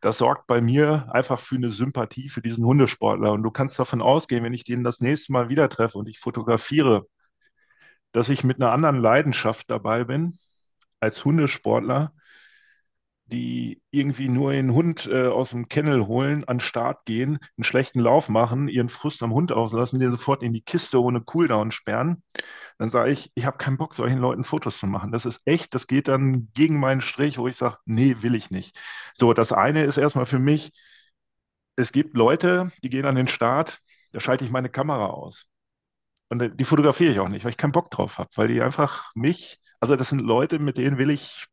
das 0.00 0.18
sorgt 0.18 0.46
bei 0.46 0.60
mir 0.60 1.08
einfach 1.12 1.40
für 1.40 1.56
eine 1.56 1.70
Sympathie 1.70 2.28
für 2.28 2.42
diesen 2.42 2.64
Hundesportler. 2.64 3.32
Und 3.32 3.42
du 3.42 3.50
kannst 3.50 3.78
davon 3.78 4.02
ausgehen, 4.02 4.44
wenn 4.44 4.54
ich 4.54 4.64
den 4.64 4.84
das 4.84 5.00
nächste 5.00 5.32
Mal 5.32 5.48
wieder 5.48 5.68
treffe 5.68 5.98
und 5.98 6.08
ich 6.08 6.18
fotografiere, 6.18 7.06
dass 8.12 8.28
ich 8.28 8.44
mit 8.44 8.60
einer 8.60 8.72
anderen 8.72 8.96
Leidenschaft 8.96 9.70
dabei 9.70 10.04
bin 10.04 10.36
als 11.00 11.24
Hundesportler, 11.24 12.12
die 13.26 13.82
irgendwie 13.90 14.28
nur 14.28 14.52
den 14.52 14.72
Hund 14.72 15.08
äh, 15.10 15.26
aus 15.26 15.50
dem 15.50 15.68
Kennel 15.68 16.06
holen, 16.06 16.44
an 16.44 16.56
den 16.56 16.60
Start 16.60 17.04
gehen, 17.06 17.38
einen 17.56 17.64
schlechten 17.64 18.00
Lauf 18.00 18.28
machen, 18.28 18.68
ihren 18.68 18.88
Frust 18.88 19.22
am 19.22 19.32
Hund 19.32 19.52
auslassen, 19.52 19.98
den 19.98 20.12
sofort 20.12 20.42
in 20.42 20.52
die 20.52 20.60
Kiste 20.62 21.02
ohne 21.02 21.20
Cooldown 21.20 21.72
sperren, 21.72 22.22
dann 22.78 22.90
sage 22.90 23.10
ich, 23.10 23.32
ich 23.34 23.44
habe 23.46 23.58
keinen 23.58 23.78
Bock, 23.78 23.94
solchen 23.94 24.18
Leuten 24.18 24.44
Fotos 24.44 24.78
zu 24.78 24.86
machen. 24.86 25.12
Das 25.12 25.26
ist 25.26 25.42
echt, 25.44 25.74
das 25.74 25.86
geht 25.86 26.08
dann 26.08 26.48
gegen 26.54 26.78
meinen 26.78 27.00
Strich, 27.00 27.38
wo 27.38 27.48
ich 27.48 27.56
sage, 27.56 27.78
nee, 27.84 28.16
will 28.20 28.34
ich 28.34 28.50
nicht. 28.50 28.78
So, 29.14 29.32
das 29.32 29.52
eine 29.52 29.84
ist 29.84 29.96
erstmal 29.96 30.26
für 30.26 30.38
mich, 30.38 30.72
es 31.76 31.92
gibt 31.92 32.16
Leute, 32.16 32.70
die 32.82 32.90
gehen 32.90 33.06
an 33.06 33.14
den 33.16 33.28
Start, 33.28 33.80
da 34.12 34.20
schalte 34.20 34.44
ich 34.44 34.50
meine 34.50 34.68
Kamera 34.70 35.06
aus. 35.08 35.46
Und 36.28 36.42
äh, 36.42 36.50
die 36.54 36.64
fotografiere 36.64 37.12
ich 37.12 37.20
auch 37.20 37.28
nicht, 37.28 37.44
weil 37.44 37.50
ich 37.50 37.56
keinen 37.56 37.72
Bock 37.72 37.90
drauf 37.90 38.18
habe, 38.18 38.30
weil 38.36 38.48
die 38.48 38.62
einfach 38.62 39.10
mich, 39.14 39.60
also 39.80 39.96
das 39.96 40.08
sind 40.08 40.20
Leute, 40.20 40.58
mit 40.58 40.78
denen 40.78 40.98
will 40.98 41.10
ich 41.10 41.46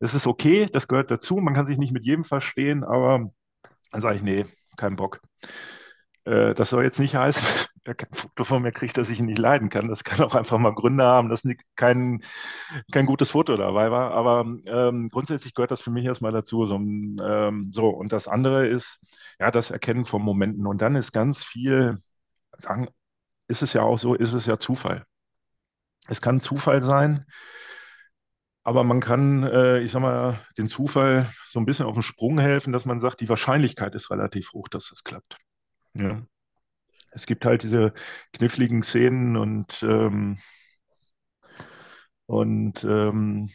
das 0.00 0.14
ist 0.14 0.26
okay, 0.26 0.68
das 0.72 0.88
gehört 0.88 1.10
dazu. 1.10 1.36
Man 1.36 1.54
kann 1.54 1.66
sich 1.66 1.78
nicht 1.78 1.92
mit 1.92 2.04
jedem 2.04 2.24
verstehen, 2.24 2.84
aber 2.84 3.30
dann 3.92 4.00
sage 4.00 4.16
ich, 4.16 4.22
nee, 4.22 4.46
kein 4.76 4.96
Bock. 4.96 5.20
Äh, 6.24 6.54
das 6.54 6.70
soll 6.70 6.84
jetzt 6.84 6.98
nicht 6.98 7.14
heißen, 7.14 7.44
wer 7.84 7.94
kein 7.94 8.12
Foto 8.12 8.44
von 8.44 8.62
mir 8.62 8.72
kriegt, 8.72 8.96
dass 8.96 9.10
ich 9.10 9.20
ihn 9.20 9.26
nicht 9.26 9.38
leiden 9.38 9.68
kann. 9.68 9.88
Das 9.88 10.04
kann 10.04 10.20
auch 10.22 10.34
einfach 10.34 10.58
mal 10.58 10.74
Gründe 10.74 11.04
haben, 11.04 11.28
dass 11.28 11.42
kein, 11.76 12.22
kein 12.92 13.06
gutes 13.06 13.30
Foto 13.30 13.56
dabei 13.56 13.90
war. 13.90 14.12
Aber 14.12 14.46
ähm, 14.66 15.10
grundsätzlich 15.10 15.54
gehört 15.54 15.70
das 15.70 15.82
für 15.82 15.90
mich 15.90 16.04
erstmal 16.06 16.32
dazu. 16.32 16.64
So, 16.66 16.76
ähm, 16.76 17.70
so, 17.72 17.88
und 17.88 18.12
das 18.12 18.28
andere 18.28 18.66
ist, 18.66 19.00
ja, 19.38 19.50
das 19.50 19.70
Erkennen 19.70 20.04
von 20.06 20.22
Momenten. 20.22 20.66
Und 20.66 20.80
dann 20.82 20.96
ist 20.96 21.12
ganz 21.12 21.44
viel, 21.44 21.96
sagen, 22.56 22.88
ist 23.48 23.62
es 23.62 23.72
ja 23.74 23.82
auch 23.82 23.98
so, 23.98 24.14
ist 24.14 24.32
es 24.32 24.46
ja 24.46 24.58
Zufall. 24.58 25.04
Es 26.08 26.20
kann 26.20 26.40
Zufall 26.40 26.82
sein, 26.82 27.26
aber 28.62 28.84
man 28.84 29.00
kann, 29.00 29.42
äh, 29.42 29.78
ich 29.80 29.92
sag 29.92 30.02
mal, 30.02 30.38
den 30.58 30.66
Zufall 30.66 31.28
so 31.50 31.58
ein 31.58 31.66
bisschen 31.66 31.86
auf 31.86 31.94
den 31.94 32.02
Sprung 32.02 32.38
helfen, 32.38 32.72
dass 32.72 32.84
man 32.84 33.00
sagt, 33.00 33.20
die 33.20 33.28
Wahrscheinlichkeit 33.28 33.94
ist 33.94 34.10
relativ 34.10 34.52
hoch, 34.52 34.68
dass 34.68 34.90
das 34.90 35.02
klappt. 35.02 35.36
Ja. 35.94 36.22
Es 37.12 37.26
gibt 37.26 37.44
halt 37.44 37.62
diese 37.62 37.92
kniffligen 38.32 38.82
Szenen 38.82 39.36
und, 39.36 39.82
ähm, 39.82 40.36
und 42.26 42.84
ähm, 42.84 43.48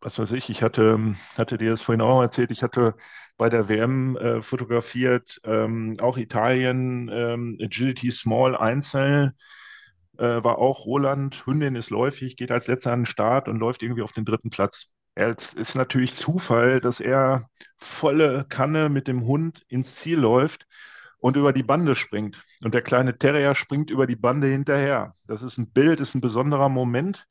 was 0.00 0.18
weiß 0.18 0.32
ich, 0.32 0.50
ich 0.50 0.62
hatte, 0.62 1.14
hatte 1.36 1.58
dir 1.58 1.70
das 1.70 1.80
vorhin 1.80 2.02
auch 2.02 2.20
erzählt, 2.20 2.50
ich 2.50 2.62
hatte 2.62 2.94
bei 3.36 3.48
der 3.48 3.68
WM 3.68 4.16
äh, 4.16 4.42
fotografiert, 4.42 5.40
ähm, 5.44 5.96
auch 6.00 6.16
Italien, 6.16 7.08
ähm, 7.12 7.58
Agility 7.60 8.12
Small 8.12 8.56
Einzel 8.56 9.34
äh, 10.22 10.44
war 10.44 10.58
auch 10.58 10.86
Roland, 10.86 11.44
Hündin 11.46 11.74
ist 11.74 11.90
läufig, 11.90 12.36
geht 12.36 12.52
als 12.52 12.68
letzter 12.68 12.92
an 12.92 13.00
den 13.00 13.06
Start 13.06 13.48
und 13.48 13.58
läuft 13.58 13.82
irgendwie 13.82 14.02
auf 14.02 14.12
den 14.12 14.24
dritten 14.24 14.50
Platz. 14.50 14.86
Es 15.14 15.52
ist 15.52 15.74
natürlich 15.74 16.14
Zufall, 16.14 16.80
dass 16.80 17.00
er 17.00 17.48
volle 17.76 18.46
Kanne 18.48 18.88
mit 18.88 19.08
dem 19.08 19.26
Hund 19.26 19.64
ins 19.68 19.96
Ziel 19.96 20.18
läuft 20.18 20.66
und 21.18 21.36
über 21.36 21.52
die 21.52 21.64
Bande 21.64 21.94
springt. 21.96 22.40
Und 22.62 22.72
der 22.72 22.82
kleine 22.82 23.18
Terrier 23.18 23.54
springt 23.54 23.90
über 23.90 24.06
die 24.06 24.16
Bande 24.16 24.46
hinterher. 24.46 25.14
Das 25.26 25.42
ist 25.42 25.58
ein 25.58 25.70
Bild, 25.72 26.00
ist 26.00 26.14
ein 26.14 26.20
besonderer 26.20 26.68
Moment. 26.68 27.26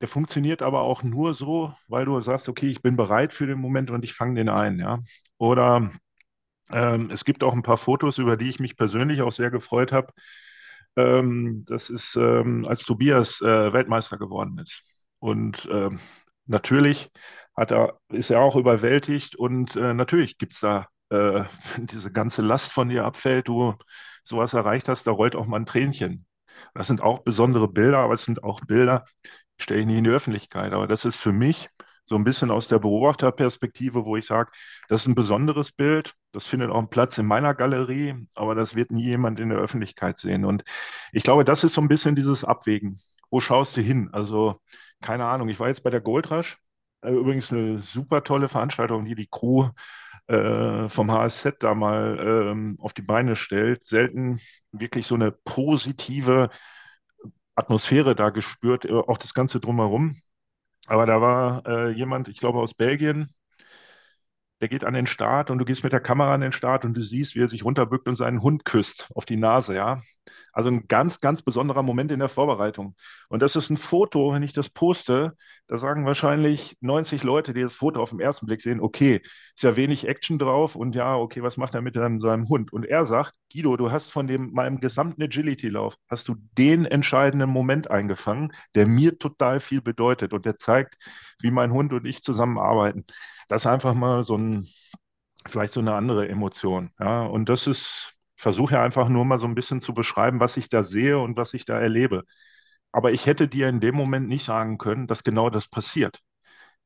Der 0.00 0.08
funktioniert 0.08 0.62
aber 0.62 0.82
auch 0.82 1.02
nur 1.02 1.34
so, 1.34 1.74
weil 1.88 2.04
du 2.04 2.20
sagst, 2.20 2.48
okay, 2.48 2.68
ich 2.68 2.82
bin 2.82 2.96
bereit 2.96 3.32
für 3.32 3.46
den 3.46 3.58
Moment 3.58 3.90
und 3.90 4.04
ich 4.04 4.14
fange 4.14 4.36
den 4.36 4.48
ein. 4.48 4.78
Ja? 4.78 5.00
Oder 5.38 5.90
ähm, 6.72 7.10
es 7.10 7.24
gibt 7.24 7.44
auch 7.44 7.54
ein 7.54 7.62
paar 7.62 7.78
Fotos, 7.78 8.18
über 8.18 8.36
die 8.36 8.48
ich 8.50 8.60
mich 8.60 8.76
persönlich 8.76 9.22
auch 9.22 9.32
sehr 9.32 9.50
gefreut 9.50 9.92
habe. 9.92 10.12
Ähm, 10.98 11.64
das 11.66 11.90
ist, 11.90 12.16
ähm, 12.16 12.66
als 12.68 12.84
Tobias 12.84 13.40
äh, 13.40 13.72
Weltmeister 13.72 14.18
geworden 14.18 14.58
ist. 14.58 14.82
Und 15.20 15.68
ähm, 15.70 16.00
natürlich 16.46 17.10
hat 17.56 17.70
er, 17.72 17.98
ist 18.10 18.30
er 18.30 18.40
auch 18.40 18.56
überwältigt 18.56 19.36
und 19.36 19.76
äh, 19.76 19.94
natürlich 19.94 20.38
gibt 20.38 20.52
es 20.52 20.60
da 20.60 20.86
äh, 21.10 21.44
diese 21.78 22.12
ganze 22.12 22.42
Last 22.42 22.72
von 22.72 22.88
dir 22.88 23.04
abfällt, 23.04 23.48
du 23.48 23.74
sowas 24.24 24.54
erreicht 24.54 24.88
hast, 24.88 25.06
da 25.06 25.10
rollt 25.12 25.36
auch 25.36 25.46
mal 25.46 25.58
ein 25.58 25.66
Tränchen. 25.66 26.26
Das 26.74 26.86
sind 26.88 27.00
auch 27.02 27.20
besondere 27.20 27.68
Bilder, 27.68 27.98
aber 27.98 28.14
es 28.14 28.24
sind 28.24 28.42
auch 28.44 28.60
Bilder, 28.62 29.04
die 29.58 29.62
stelle 29.62 29.80
ich 29.80 29.86
nicht 29.86 29.98
in 29.98 30.04
die 30.04 30.10
Öffentlichkeit. 30.10 30.72
Aber 30.72 30.86
das 30.86 31.04
ist 31.04 31.16
für 31.16 31.32
mich 31.32 31.68
so 32.08 32.16
ein 32.16 32.24
bisschen 32.24 32.50
aus 32.50 32.68
der 32.68 32.78
Beobachterperspektive, 32.78 34.04
wo 34.04 34.16
ich 34.16 34.26
sage, 34.26 34.50
das 34.88 35.02
ist 35.02 35.08
ein 35.08 35.14
besonderes 35.14 35.72
Bild, 35.72 36.14
das 36.32 36.46
findet 36.46 36.70
auch 36.70 36.78
einen 36.78 36.90
Platz 36.90 37.18
in 37.18 37.26
meiner 37.26 37.54
Galerie, 37.54 38.26
aber 38.34 38.54
das 38.54 38.74
wird 38.74 38.90
nie 38.90 39.04
jemand 39.04 39.40
in 39.40 39.50
der 39.50 39.58
Öffentlichkeit 39.58 40.18
sehen. 40.18 40.44
Und 40.44 40.64
ich 41.12 41.22
glaube, 41.22 41.44
das 41.44 41.64
ist 41.64 41.74
so 41.74 41.80
ein 41.80 41.88
bisschen 41.88 42.16
dieses 42.16 42.44
Abwägen. 42.44 42.98
Wo 43.30 43.40
schaust 43.40 43.76
du 43.76 43.82
hin? 43.82 44.08
Also, 44.12 44.60
keine 45.02 45.26
Ahnung, 45.26 45.48
ich 45.48 45.60
war 45.60 45.68
jetzt 45.68 45.82
bei 45.82 45.90
der 45.90 46.00
Goldrush, 46.00 46.58
äh, 47.02 47.10
übrigens 47.12 47.52
eine 47.52 47.82
super 47.82 48.24
tolle 48.24 48.48
Veranstaltung, 48.48 49.04
die 49.04 49.14
die 49.14 49.28
Crew 49.30 49.68
äh, 50.28 50.88
vom 50.88 51.10
HSZ 51.10 51.56
da 51.62 51.74
mal 51.74 52.18
ähm, 52.52 52.76
auf 52.80 52.92
die 52.94 53.02
Beine 53.02 53.36
stellt. 53.36 53.84
Selten 53.84 54.40
wirklich 54.72 55.06
so 55.06 55.14
eine 55.14 55.32
positive 55.32 56.50
Atmosphäre 57.54 58.14
da 58.14 58.30
gespürt, 58.30 58.84
äh, 58.84 58.92
auch 58.92 59.18
das 59.18 59.34
Ganze 59.34 59.60
drumherum. 59.60 60.16
Aber 60.88 61.06
da 61.06 61.20
war 61.20 61.66
äh, 61.66 61.90
jemand, 61.90 62.28
ich 62.28 62.38
glaube 62.38 62.58
aus 62.60 62.74
Belgien, 62.74 63.28
der 64.60 64.68
geht 64.68 64.84
an 64.84 64.94
den 64.94 65.06
Start 65.06 65.50
und 65.50 65.58
du 65.58 65.64
gehst 65.64 65.84
mit 65.84 65.92
der 65.92 66.00
Kamera 66.00 66.34
an 66.34 66.40
den 66.40 66.52
Start 66.52 66.84
und 66.84 66.94
du 66.94 67.00
siehst, 67.00 67.34
wie 67.34 67.40
er 67.40 67.48
sich 67.48 67.64
runterbückt 67.64 68.08
und 68.08 68.16
seinen 68.16 68.42
Hund 68.42 68.64
küsst 68.64 69.08
auf 69.14 69.24
die 69.24 69.36
Nase, 69.36 69.74
ja. 69.74 69.98
Also 70.52 70.70
ein 70.70 70.88
ganz, 70.88 71.20
ganz 71.20 71.42
besonderer 71.42 71.82
Moment 71.82 72.10
in 72.10 72.18
der 72.18 72.28
Vorbereitung. 72.28 72.96
Und 73.28 73.40
das 73.40 73.54
ist 73.54 73.70
ein 73.70 73.76
Foto, 73.76 74.32
wenn 74.32 74.42
ich 74.42 74.52
das 74.52 74.68
poste, 74.68 75.34
da 75.68 75.76
sagen 75.76 76.04
wahrscheinlich 76.04 76.76
90 76.80 77.22
Leute, 77.22 77.54
die 77.54 77.62
das 77.62 77.74
Foto 77.74 78.02
auf 78.02 78.10
den 78.10 78.20
ersten 78.20 78.46
Blick 78.46 78.60
sehen, 78.60 78.80
okay, 78.80 79.22
ist 79.54 79.62
ja 79.62 79.76
wenig 79.76 80.08
Action 80.08 80.38
drauf 80.38 80.74
und 80.74 80.94
ja, 80.94 81.16
okay, 81.16 81.42
was 81.42 81.56
macht 81.56 81.74
er 81.74 81.82
mit 81.82 81.94
seinem 81.94 82.48
Hund? 82.48 82.72
Und 82.72 82.84
er 82.84 83.06
sagt, 83.06 83.34
Guido, 83.52 83.76
du 83.76 83.92
hast 83.92 84.10
von 84.10 84.26
dem, 84.26 84.52
meinem 84.52 84.80
gesamten 84.80 85.22
Agility-Lauf, 85.22 85.94
hast 86.08 86.28
du 86.28 86.34
den 86.56 86.84
entscheidenden 86.84 87.50
Moment 87.50 87.90
eingefangen, 87.90 88.52
der 88.74 88.86
mir 88.86 89.18
total 89.18 89.60
viel 89.60 89.80
bedeutet 89.80 90.32
und 90.32 90.44
der 90.44 90.56
zeigt, 90.56 90.96
wie 91.40 91.50
mein 91.50 91.72
Hund 91.72 91.92
und 91.92 92.04
ich 92.04 92.22
zusammenarbeiten 92.22 93.04
das 93.48 93.62
ist 93.62 93.66
einfach 93.66 93.94
mal 93.94 94.22
so 94.22 94.36
ein, 94.36 94.66
vielleicht 95.48 95.72
so 95.72 95.80
eine 95.80 95.94
andere 95.94 96.28
Emotion. 96.28 96.90
Ja, 97.00 97.24
und 97.26 97.48
das 97.48 97.66
ist, 97.66 98.14
ich 98.36 98.42
versuche 98.42 98.74
ja 98.74 98.82
einfach 98.82 99.08
nur 99.08 99.24
mal 99.24 99.40
so 99.40 99.46
ein 99.46 99.54
bisschen 99.54 99.80
zu 99.80 99.94
beschreiben, 99.94 100.40
was 100.40 100.56
ich 100.56 100.68
da 100.68 100.82
sehe 100.84 101.18
und 101.18 101.36
was 101.36 101.54
ich 101.54 101.64
da 101.64 101.78
erlebe. 101.80 102.24
Aber 102.92 103.12
ich 103.12 103.26
hätte 103.26 103.48
dir 103.48 103.68
in 103.68 103.80
dem 103.80 103.94
Moment 103.96 104.28
nicht 104.28 104.44
sagen 104.44 104.78
können, 104.78 105.06
dass 105.06 105.24
genau 105.24 105.50
das 105.50 105.68
passiert. 105.68 106.20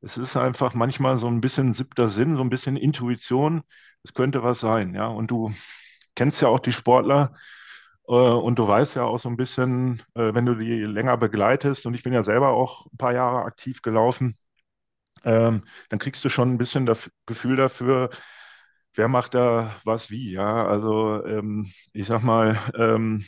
Es 0.02 0.18
ist 0.18 0.36
einfach 0.36 0.74
manchmal 0.74 1.18
so 1.18 1.28
ein 1.28 1.40
bisschen 1.40 1.72
siebter 1.72 2.08
Sinn, 2.08 2.36
so 2.36 2.42
ein 2.42 2.50
bisschen 2.50 2.76
Intuition. 2.76 3.62
Es 4.04 4.14
könnte 4.14 4.42
was 4.42 4.60
sein, 4.60 4.94
ja. 4.94 5.06
Und 5.08 5.30
du 5.30 5.52
kennst 6.16 6.42
ja 6.42 6.48
auch 6.48 6.60
die 6.60 6.72
Sportler 6.72 7.34
Äh, 8.08 8.12
und 8.12 8.58
du 8.58 8.66
weißt 8.68 8.96
ja 8.96 9.04
auch 9.04 9.18
so 9.18 9.28
ein 9.28 9.36
bisschen, 9.36 10.02
äh, 10.14 10.34
wenn 10.34 10.46
du 10.46 10.54
die 10.56 10.80
länger 10.82 11.16
begleitest, 11.16 11.86
und 11.86 11.94
ich 11.94 12.02
bin 12.02 12.12
ja 12.12 12.22
selber 12.22 12.50
auch 12.50 12.86
ein 12.86 12.96
paar 12.98 13.12
Jahre 13.14 13.44
aktiv 13.44 13.82
gelaufen, 13.82 14.36
ähm, 15.24 15.64
dann 15.88 15.98
kriegst 15.98 16.24
du 16.24 16.28
schon 16.28 16.52
ein 16.52 16.58
bisschen 16.58 16.86
das 16.86 17.10
Gefühl 17.26 17.56
dafür, 17.56 18.10
wer 18.94 19.08
macht 19.08 19.34
da 19.34 19.74
was 19.84 20.10
wie, 20.10 20.32
ja. 20.32 20.66
Also 20.66 21.24
ähm, 21.26 21.70
ich 21.92 22.06
sag 22.06 22.22
mal, 22.22 22.58
ähm, 22.76 23.24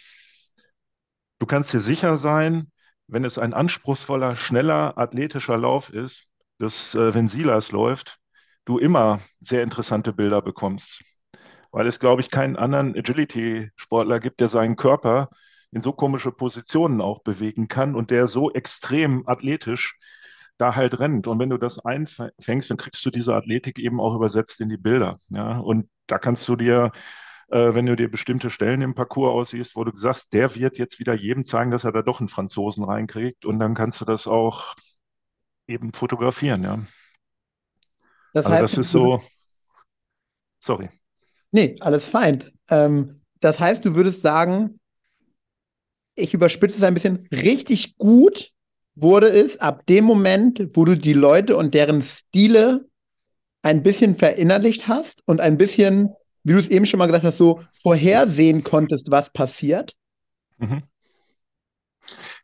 du 1.39 1.47
kannst 1.47 1.73
dir 1.73 1.81
sicher 1.81 2.19
sein, 2.19 2.71
wenn 3.07 3.25
es 3.25 3.39
ein 3.39 3.55
anspruchsvoller, 3.55 4.37
schneller, 4.37 4.99
athletischer 4.99 5.59
Lauf 5.59 5.91
ist, 5.91 6.29
dass 6.59 6.95
äh, 6.95 7.15
wenn 7.15 7.29
Silas 7.29 7.73
läuft, 7.73 8.19
du 8.65 8.79
immer 8.79 9.21
sehr 9.41 9.63
interessante 9.63 10.13
Bilder 10.13 10.41
bekommst. 10.43 11.03
Weil 11.71 11.87
es, 11.87 12.01
glaube 12.01 12.23
ich, 12.23 12.31
keinen 12.31 12.57
anderen 12.57 12.97
Agility-Sportler 12.97 14.21
gibt, 14.21 14.41
der 14.41 14.49
seinen 14.49 14.77
Körper 14.77 15.29
in 15.73 15.83
so 15.83 15.93
komische 15.93 16.31
Positionen 16.31 17.01
auch 17.01 17.23
bewegen 17.23 17.69
kann 17.69 17.95
und 17.97 18.11
der 18.11 18.29
so 18.29 18.53
extrem 18.53 19.27
athletisch 19.29 19.99
da 20.59 20.75
halt 20.75 21.01
rennt. 21.01 21.27
Und 21.27 21.39
wenn 21.39 21.51
du 21.51 21.59
das 21.59 21.79
einfängst, 21.85 22.71
dann 22.71 22.77
kriegst 22.77 23.05
du 23.05 23.11
diese 23.11 23.35
Athletik 23.35 23.79
eben 23.79 24.01
auch 24.01 24.15
übersetzt 24.15 24.61
in 24.61 24.69
die 24.69 24.77
Bilder. 24.77 25.19
Ja? 25.31 25.59
Und 25.59 25.89
da 26.07 26.19
kannst 26.19 26.47
du 26.49 26.57
dir, 26.57 26.93
äh, 27.49 27.75
wenn 27.75 27.87
du 27.87 27.97
dir 27.97 28.11
bestimmte 28.11 28.51
Stellen 28.51 28.83
im 28.83 28.95
Parcours 28.95 29.33
aussiehst, 29.33 29.77
wo 29.77 29.85
du 29.85 29.97
sagst, 29.97 30.33
der 30.33 30.55
wird 30.55 30.79
jetzt 30.79 30.99
wieder 30.99 31.15
jedem 31.15 31.45
zeigen, 31.45 31.71
dass 31.71 31.85
er 31.85 31.93
da 31.93 32.03
doch 32.03 32.21
einen 32.21 32.29
Franzosen 32.29 32.85
reinkriegt. 32.85 33.45
Und 33.45 33.59
dann 33.59 33.75
kannst 33.75 34.01
du 34.01 34.05
das 34.05 34.27
auch 34.27 34.75
eben 35.67 35.93
fotografieren. 35.93 36.63
Ja? 36.63 36.79
Das 38.33 38.47
also 38.47 38.57
heißt, 38.57 38.65
das 38.65 38.79
ist 38.79 38.93
so. 38.93 39.23
Sorry. 40.61 40.89
Nee, 41.51 41.77
alles 41.81 42.09
fein. 42.09 42.51
Ähm, 42.69 43.17
das 43.41 43.61
heißt, 43.61 43.85
du 43.85 43.95
würdest 43.95 44.23
sagen, 44.23 44.81
ich 46.17 46.33
überspitze 46.33 46.79
es 46.79 46.85
ein 46.85 46.95
bisschen, 46.95 47.29
richtig 47.31 47.97
gut 47.97 48.54
wurde 48.95 49.29
es 49.29 49.59
ab 49.59 49.87
dem 49.87 50.05
Moment, 50.05 50.71
wo 50.75 50.85
du 50.85 50.97
die 50.97 51.13
Leute 51.13 51.57
und 51.57 51.75
deren 51.75 52.03
Stile 52.03 52.87
ein 53.63 53.83
bisschen 53.83 54.15
verinnerlicht 54.15 54.89
hast 54.89 55.23
und 55.27 55.41
ein 55.41 55.57
bisschen, 55.57 56.11
wie 56.45 56.53
du 56.53 56.59
es 56.59 56.69
eben 56.69 56.87
schon 56.87 56.99
mal 56.99 57.07
gesagt 57.07 57.25
hast, 57.25 57.39
so 57.39 57.61
vorhersehen 57.83 58.63
konntest, 58.63 59.11
was 59.11 59.33
passiert? 59.33 59.95
Mhm. 60.59 60.83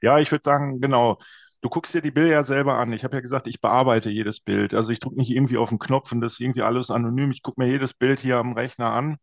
Ja, 0.03 0.19
ich 0.19 0.31
würde 0.31 0.43
sagen, 0.45 0.81
genau. 0.81 1.19
Du 1.63 1.69
guckst 1.69 1.93
dir 1.93 2.01
die 2.01 2.11
Bilder 2.11 2.31
ja 2.33 2.45
selber 2.45 2.79
an. 2.79 2.93
Ich 2.95 3.05
habe 3.05 3.17
ja 3.17 3.21
gesagt, 3.21 3.47
ich 3.47 3.61
bearbeite 3.61 4.09
jedes 4.09 4.41
Bild. 4.41 4.73
Also 4.73 4.93
ich 4.93 4.99
drücke 4.99 5.19
nicht 5.19 5.31
irgendwie 5.31 5.59
auf 5.59 5.69
den 5.69 5.79
Knopf 5.79 6.11
und 6.11 6.23
das 6.23 6.33
ist 6.33 6.41
irgendwie 6.41 6.63
alles 6.63 6.91
anonym. 6.91 7.31
Ich 7.33 7.43
gucke 7.43 7.61
mir 7.61 7.69
jedes 7.69 7.93
Bild 7.93 8.21
hier 8.21 8.39
am 8.39 8.55
Rechner 8.55 8.91
an 8.93 9.19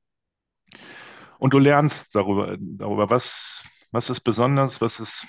und 1.40 1.54
du 1.54 1.60
lernst 1.60 2.16
darüber, 2.16 2.56
darüber 2.60 3.10
was, 3.10 3.64
was 3.92 4.10
ist 4.10 4.22
besonders, 4.22 4.82
was 4.82 5.00
ist 5.00 5.26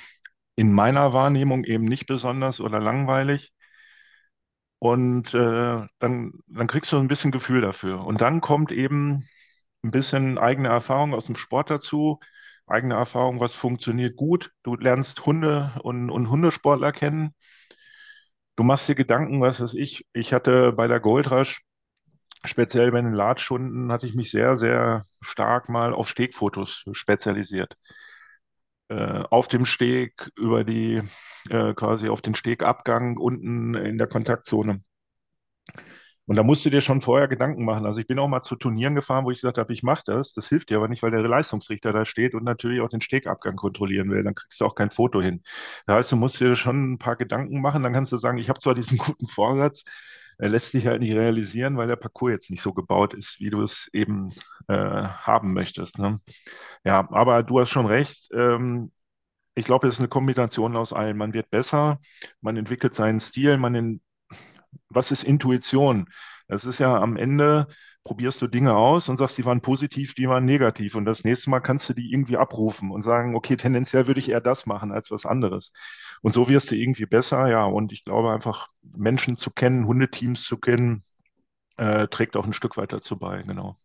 in 0.59 0.73
meiner 0.73 1.13
Wahrnehmung 1.13 1.63
eben 1.63 1.85
nicht 1.85 2.07
besonders 2.07 2.61
oder 2.61 2.81
langweilig. 2.81 3.53
Und 4.81 5.33
äh, 5.35 5.87
dann, 6.01 6.33
dann 6.49 6.67
kriegst 6.67 6.91
du 6.91 6.99
ein 6.99 7.07
bisschen 7.07 7.31
Gefühl 7.31 7.61
dafür. 7.61 8.05
Und 8.05 8.21
dann 8.21 8.41
kommt 8.41 8.73
eben 8.73 9.23
ein 9.85 9.93
bisschen 9.93 10.37
eigene 10.37 10.69
Erfahrung 10.69 11.15
aus 11.15 11.27
dem 11.27 11.37
Sport 11.37 11.71
dazu, 11.71 12.19
eigene 12.67 12.95
Erfahrung, 12.95 13.39
was 13.39 13.55
funktioniert 13.55 14.17
gut. 14.17 14.51
Du 14.65 14.75
lernst 14.75 15.25
Hunde 15.27 15.73
und, 15.85 16.11
und 16.11 16.29
Hundesportler 16.29 16.91
kennen. 16.91 17.35
Du 18.57 18.65
machst 18.65 18.89
dir 18.89 18.97
Gedanken, 18.97 19.41
was 19.41 19.61
weiß 19.61 19.75
ich. 19.75 20.07
Ich 20.13 20.33
hatte 20.33 20.73
bei 20.73 20.89
der 20.89 20.99
Goldrush, 20.99 21.63
speziell 22.45 22.91
bei 22.93 23.01
den 23.01 23.13
Latschhunden, 23.13 23.93
hatte 23.93 24.07
ich 24.09 24.15
mich 24.17 24.31
sehr, 24.33 24.57
sehr 24.57 25.03
stark 25.23 25.69
mal 25.69 25.95
auf 25.95 26.09
Stegfotos 26.09 26.85
spezialisiert 26.93 27.77
auf 28.95 29.49
dem 29.49 29.65
Steg, 29.65 30.31
über 30.37 30.65
die, 30.65 31.03
äh, 31.51 31.75
quasi 31.75 32.09
auf 32.09 32.23
den 32.23 32.35
Stegabgang 32.35 33.17
unten 33.17 33.75
in 33.75 33.99
der 33.99 34.07
Kontaktzone. 34.07 34.83
Und 36.27 36.37
da 36.37 36.43
musst 36.43 36.63
du 36.65 36.69
dir 36.71 36.83
schon 36.83 37.01
vorher 37.01 37.27
Gedanken 37.27 37.65
machen. 37.65 37.87
Also 37.87 38.01
ich 38.01 38.07
bin 38.07 38.19
auch 38.19 38.29
mal 38.29 38.43
zu 38.43 38.55
Turnieren 38.55 38.95
gefahren, 38.95 39.25
wo 39.25 39.31
ich 39.31 39.39
gesagt 39.39 39.57
habe, 39.57 39.73
ich 39.73 39.83
mache 39.83 40.03
das. 40.05 40.35
Das 40.35 40.47
hilft 40.49 40.69
dir 40.69 40.77
aber 40.77 40.87
nicht, 40.89 41.03
weil 41.03 41.11
der 41.11 41.23
Leistungsrichter 41.23 41.91
da 41.93 42.05
steht 42.05 42.35
und 42.35 42.45
natürlich 42.45 42.83
auch 42.83 42.91
den 42.91 43.01
Stegabgang 43.01 43.57
kontrollieren 43.57 44.11
will. 44.11 44.23
Dann 44.23 44.35
kriegst 44.35 44.61
du 44.61 44.67
auch 44.67 44.75
kein 44.75 44.91
Foto 44.91 45.23
hin. 45.23 45.43
Das 45.87 45.97
heißt, 45.97 46.13
du 46.13 46.17
musst 46.17 46.39
dir 46.39 46.55
schon 46.55 46.93
ein 46.93 46.99
paar 46.99 47.17
Gedanken 47.17 47.63
machen. 47.63 47.83
Dann 47.83 47.95
kannst 47.95 48.13
du 48.13 48.19
sagen, 48.19 48.37
ich 48.37 48.51
habe 48.51 48.59
zwar 48.61 48.75
diesen 48.75 48.99
guten 48.99 49.27
Vorsatz, 49.27 49.85
er 50.39 50.49
lässt 50.49 50.73
sich 50.73 50.87
halt 50.87 51.01
nicht 51.03 51.15
realisieren, 51.15 51.77
weil 51.77 51.89
der 51.89 51.97
Parcours 51.97 52.33
jetzt 52.33 52.51
nicht 52.51 52.63
so 52.63 52.73
gebaut 52.73 53.15
ist, 53.15 53.41
wie 53.41 53.51
du 53.51 53.63
es 53.63 53.89
eben 53.93 54.31
äh, 54.69 54.75
haben 54.75 55.53
möchtest. 55.53 55.99
Ne? 55.99 56.19
Ja, 56.85 57.09
aber 57.13 57.43
du 57.43 57.61
hast 57.61 57.71
schon 57.71 57.87
recht. 57.87 58.29
Ähm, 58.35 58.93
ich 59.55 59.67
glaube, 59.67 59.89
es 59.89 59.95
ist 59.95 60.01
eine 60.01 60.09
Kombination 60.09 60.77
aus 60.77 60.93
allem. 60.93 61.19
Man 61.19 61.35
wird 61.35 61.51
besser, 61.51 62.01
man 62.41 62.57
entwickelt 62.57 62.95
seinen 62.95 63.21
Stil, 63.21 63.59
man 63.59 63.75
in, 63.75 64.01
was 64.89 65.11
ist 65.11 65.25
Intuition? 65.25 66.07
Das 66.49 66.65
ist 66.65 66.79
ja 66.81 66.97
am 66.99 67.17
Ende, 67.17 67.67
probierst 68.09 68.41
du 68.41 68.47
Dinge 68.47 68.75
aus 68.75 69.11
und 69.11 69.19
sagst, 69.19 69.37
die 69.37 69.45
waren 69.45 69.61
positiv, 69.61 70.15
die 70.15 70.29
waren 70.29 70.47
negativ. 70.47 70.95
Und 70.95 71.05
das 71.05 71.25
nächste 71.25 71.51
Mal 71.51 71.61
kannst 71.61 71.91
du 71.91 71.93
die 71.93 72.11
irgendwie 72.11 72.39
abrufen 72.39 72.91
und 72.91 73.03
sagen, 73.03 73.37
okay, 73.37 73.55
tendenziell 73.57 74.07
würde 74.07 74.19
ich 74.19 74.31
eher 74.31 74.41
das 74.41 74.65
machen 74.65 74.93
als 74.93 75.11
was 75.11 75.27
anderes. 75.27 75.73
Und 76.23 76.33
so 76.33 76.49
wirst 76.49 76.71
du 76.71 76.75
irgendwie 76.75 77.05
besser, 77.05 77.49
ja. 77.49 77.65
Und 77.67 77.93
ich 77.93 78.05
glaube 78.05 78.33
einfach, 78.33 78.69
Menschen 78.97 79.37
zu 79.37 79.51
kennen, 79.51 79.87
Hundeteams 79.87 80.43
zu 80.43 80.57
kennen, 80.57 81.03
äh, 81.77 82.09
trägt 82.09 82.35
auch 82.39 82.47
ein 82.47 82.55
Stück 82.55 82.79
weit 82.79 82.95
dazu 82.95 83.19
bei, 83.19 83.43
genau. 83.43 83.77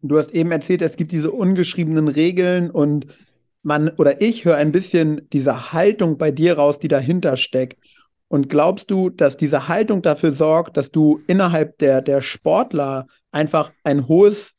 Du 0.00 0.16
hast 0.16 0.30
eben 0.30 0.50
erzählt, 0.50 0.80
es 0.80 0.96
gibt 0.96 1.12
diese 1.12 1.30
ungeschriebenen 1.30 2.08
Regeln 2.08 2.70
und 2.70 3.06
man 3.62 3.90
oder 3.98 4.22
ich 4.22 4.46
höre 4.46 4.56
ein 4.56 4.72
bisschen 4.72 5.28
diese 5.30 5.74
Haltung 5.74 6.16
bei 6.16 6.30
dir 6.30 6.56
raus, 6.56 6.78
die 6.78 6.88
dahinter 6.88 7.36
steckt. 7.36 7.76
Und 8.32 8.48
glaubst 8.48 8.92
du, 8.92 9.10
dass 9.10 9.36
diese 9.36 9.66
Haltung 9.66 10.02
dafür 10.02 10.30
sorgt, 10.30 10.76
dass 10.76 10.92
du 10.92 11.20
innerhalb 11.26 11.78
der, 11.78 12.00
der 12.00 12.20
Sportler 12.20 13.06
einfach 13.32 13.72
ein 13.82 14.06
hohes 14.06 14.52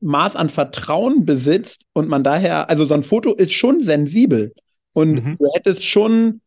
Maß 0.00 0.34
an 0.34 0.48
Vertrauen 0.48 1.26
besitzt 1.26 1.84
und 1.92 2.08
man 2.08 2.24
daher, 2.24 2.70
also 2.70 2.86
so 2.86 2.94
ein 2.94 3.02
Foto 3.02 3.34
ist 3.34 3.52
schon 3.52 3.80
sensibel 3.80 4.54
und 4.94 5.22
mhm. 5.22 5.36
du 5.38 5.46
hättest 5.54 5.84
schon 5.84 6.40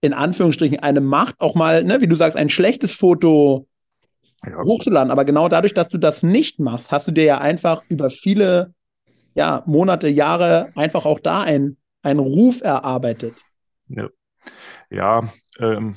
in 0.00 0.14
Anführungsstrichen 0.14 0.78
eine 0.78 1.02
Macht, 1.02 1.34
auch 1.40 1.54
mal, 1.54 1.84
ne, 1.84 2.00
wie 2.00 2.06
du 2.06 2.16
sagst, 2.16 2.38
ein 2.38 2.48
schlechtes 2.48 2.94
Foto 2.94 3.66
ja. 4.46 4.56
hochzuladen. 4.62 5.10
Aber 5.10 5.26
genau 5.26 5.50
dadurch, 5.50 5.74
dass 5.74 5.88
du 5.88 5.98
das 5.98 6.22
nicht 6.22 6.58
machst, 6.58 6.90
hast 6.90 7.06
du 7.06 7.12
dir 7.12 7.24
ja 7.24 7.38
einfach 7.38 7.82
über 7.90 8.08
viele 8.08 8.72
ja, 9.34 9.62
Monate, 9.66 10.08
Jahre 10.08 10.70
einfach 10.74 11.04
auch 11.04 11.18
da 11.18 11.42
einen 11.42 11.76
Ruf 12.04 12.62
erarbeitet. 12.62 13.34
Ja. 13.88 14.08
Ja, 14.90 15.22
ähm, 15.58 15.96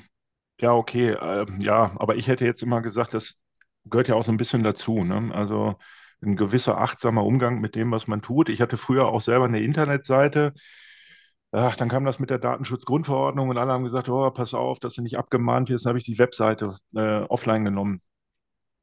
ja, 0.61 0.73
okay. 0.73 1.11
Ähm, 1.21 1.61
ja, 1.61 1.91
aber 1.97 2.15
ich 2.15 2.27
hätte 2.27 2.45
jetzt 2.45 2.63
immer 2.63 2.81
gesagt, 2.81 3.13
das 3.13 3.35
gehört 3.85 4.07
ja 4.07 4.15
auch 4.15 4.23
so 4.23 4.31
ein 4.31 4.37
bisschen 4.37 4.63
dazu. 4.63 5.03
Ne? 5.03 5.33
Also 5.33 5.77
ein 6.21 6.35
gewisser 6.35 6.77
achtsamer 6.79 7.23
Umgang 7.25 7.61
mit 7.61 7.75
dem, 7.75 7.91
was 7.91 8.07
man 8.07 8.21
tut. 8.21 8.49
Ich 8.49 8.61
hatte 8.61 8.77
früher 8.77 9.07
auch 9.07 9.21
selber 9.21 9.45
eine 9.45 9.61
Internetseite. 9.61 10.53
Ach, 11.51 11.75
dann 11.75 11.89
kam 11.89 12.05
das 12.05 12.19
mit 12.19 12.29
der 12.29 12.37
Datenschutzgrundverordnung 12.39 13.49
und 13.49 13.57
alle 13.57 13.71
haben 13.71 13.83
gesagt, 13.83 14.07
oh, 14.09 14.29
pass 14.31 14.53
auf, 14.53 14.79
dass 14.79 14.93
du 14.95 15.01
nicht 15.01 15.17
abgemahnt 15.17 15.69
wirst. 15.69 15.85
Dann 15.85 15.91
habe 15.91 15.97
ich 15.99 16.03
die 16.05 16.19
Webseite 16.19 16.77
äh, 16.95 17.21
offline 17.23 17.65
genommen. 17.65 17.99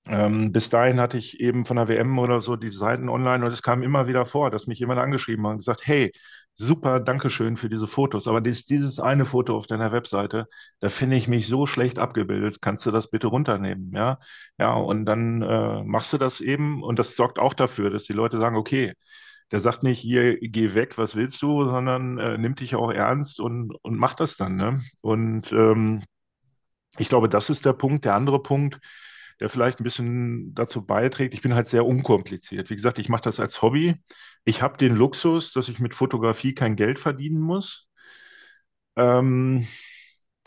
Ähm, 0.07 0.53
bis 0.53 0.69
dahin 0.71 1.01
hatte 1.01 1.19
ich 1.19 1.41
eben 1.41 1.65
von 1.67 1.77
der 1.77 1.89
WM 1.89 2.19
oder 2.19 2.41
so 2.41 2.57
die 2.57 2.71
Seiten 2.71 3.09
online 3.09 3.45
und 3.45 3.53
es 3.53 3.63
kam 3.63 3.83
immer 3.83 4.07
wieder 4.07 4.25
vor, 4.27 4.51
dass 4.51 4.67
mich 4.69 4.79
jemand 4.79 5.01
angeschrieben 5.01 5.45
hat 5.47 5.53
und 5.53 5.59
gesagt, 5.59 5.87
hey, 5.87 6.13
super, 6.57 7.01
Dankeschön 7.01 7.57
für 7.57 7.69
diese 7.69 7.87
Fotos, 7.87 8.27
aber 8.29 8.41
dies, 8.41 8.65
dieses 8.65 8.99
eine 9.01 9.25
Foto 9.25 9.57
auf 9.57 9.67
deiner 9.67 9.93
Webseite, 9.93 10.47
da 10.81 10.89
finde 10.89 11.17
ich 11.17 11.29
mich 11.29 11.47
so 11.49 11.67
schlecht 11.67 11.99
abgebildet, 11.99 12.61
kannst 12.63 12.87
du 12.87 12.91
das 12.91 13.09
bitte 13.11 13.29
runternehmen, 13.29 13.93
ja? 13.95 14.19
Ja, 14.59 14.75
und 14.75 15.05
dann 15.07 15.43
äh, 15.43 15.83
machst 15.85 16.13
du 16.13 16.19
das 16.19 16.41
eben 16.41 16.83
und 16.83 16.99
das 16.99 17.17
sorgt 17.17 17.39
auch 17.39 17.55
dafür, 17.55 17.91
dass 17.91 18.05
die 18.05 18.13
Leute 18.15 18.39
sagen, 18.39 18.57
okay, 18.57 18.93
der 19.53 19.61
sagt 19.61 19.83
nicht, 19.83 20.01
hier, 20.01 20.39
geh 20.41 20.75
weg, 20.75 20.99
was 20.99 21.15
willst 21.17 21.41
du, 21.43 21.65
sondern 21.65 22.19
äh, 22.19 22.39
nimmt 22.39 22.61
dich 22.61 22.75
auch 22.75 22.91
ernst 22.91 23.41
und, 23.41 23.73
und 23.83 23.97
macht 23.99 24.21
das 24.21 24.37
dann, 24.37 24.57
ne? 24.57 24.81
Und 25.03 25.53
ähm, 25.53 26.03
ich 26.99 27.09
glaube, 27.09 27.29
das 27.29 27.51
ist 27.51 27.65
der 27.67 27.73
Punkt. 27.73 28.05
Der 28.05 28.15
andere 28.15 28.43
Punkt, 28.43 28.81
der 29.41 29.51
vielleicht 29.51 29.81
ein 29.81 29.85
bisschen 29.85 30.55
dazu 30.55 30.85
beiträgt. 30.87 31.35
Ich 31.35 31.43
bin 31.43 31.55
halt 31.55 31.67
sehr 31.69 31.85
unkompliziert. 31.87 32.71
Wie 32.71 32.77
gesagt, 32.77 32.99
ich 32.99 33.09
mache 33.09 33.23
das 33.23 33.41
als 33.41 33.61
Hobby. 33.63 33.97
Ich 34.47 34.63
habe 34.63 34.79
den 34.79 34.97
Luxus, 34.97 35.53
dass 35.53 35.69
ich 35.69 35.79
mit 35.79 35.95
Fotografie 35.95 36.55
kein 36.55 36.75
Geld 36.75 36.99
verdienen 36.99 37.41
muss. 37.41 37.87
Ähm, 38.97 39.67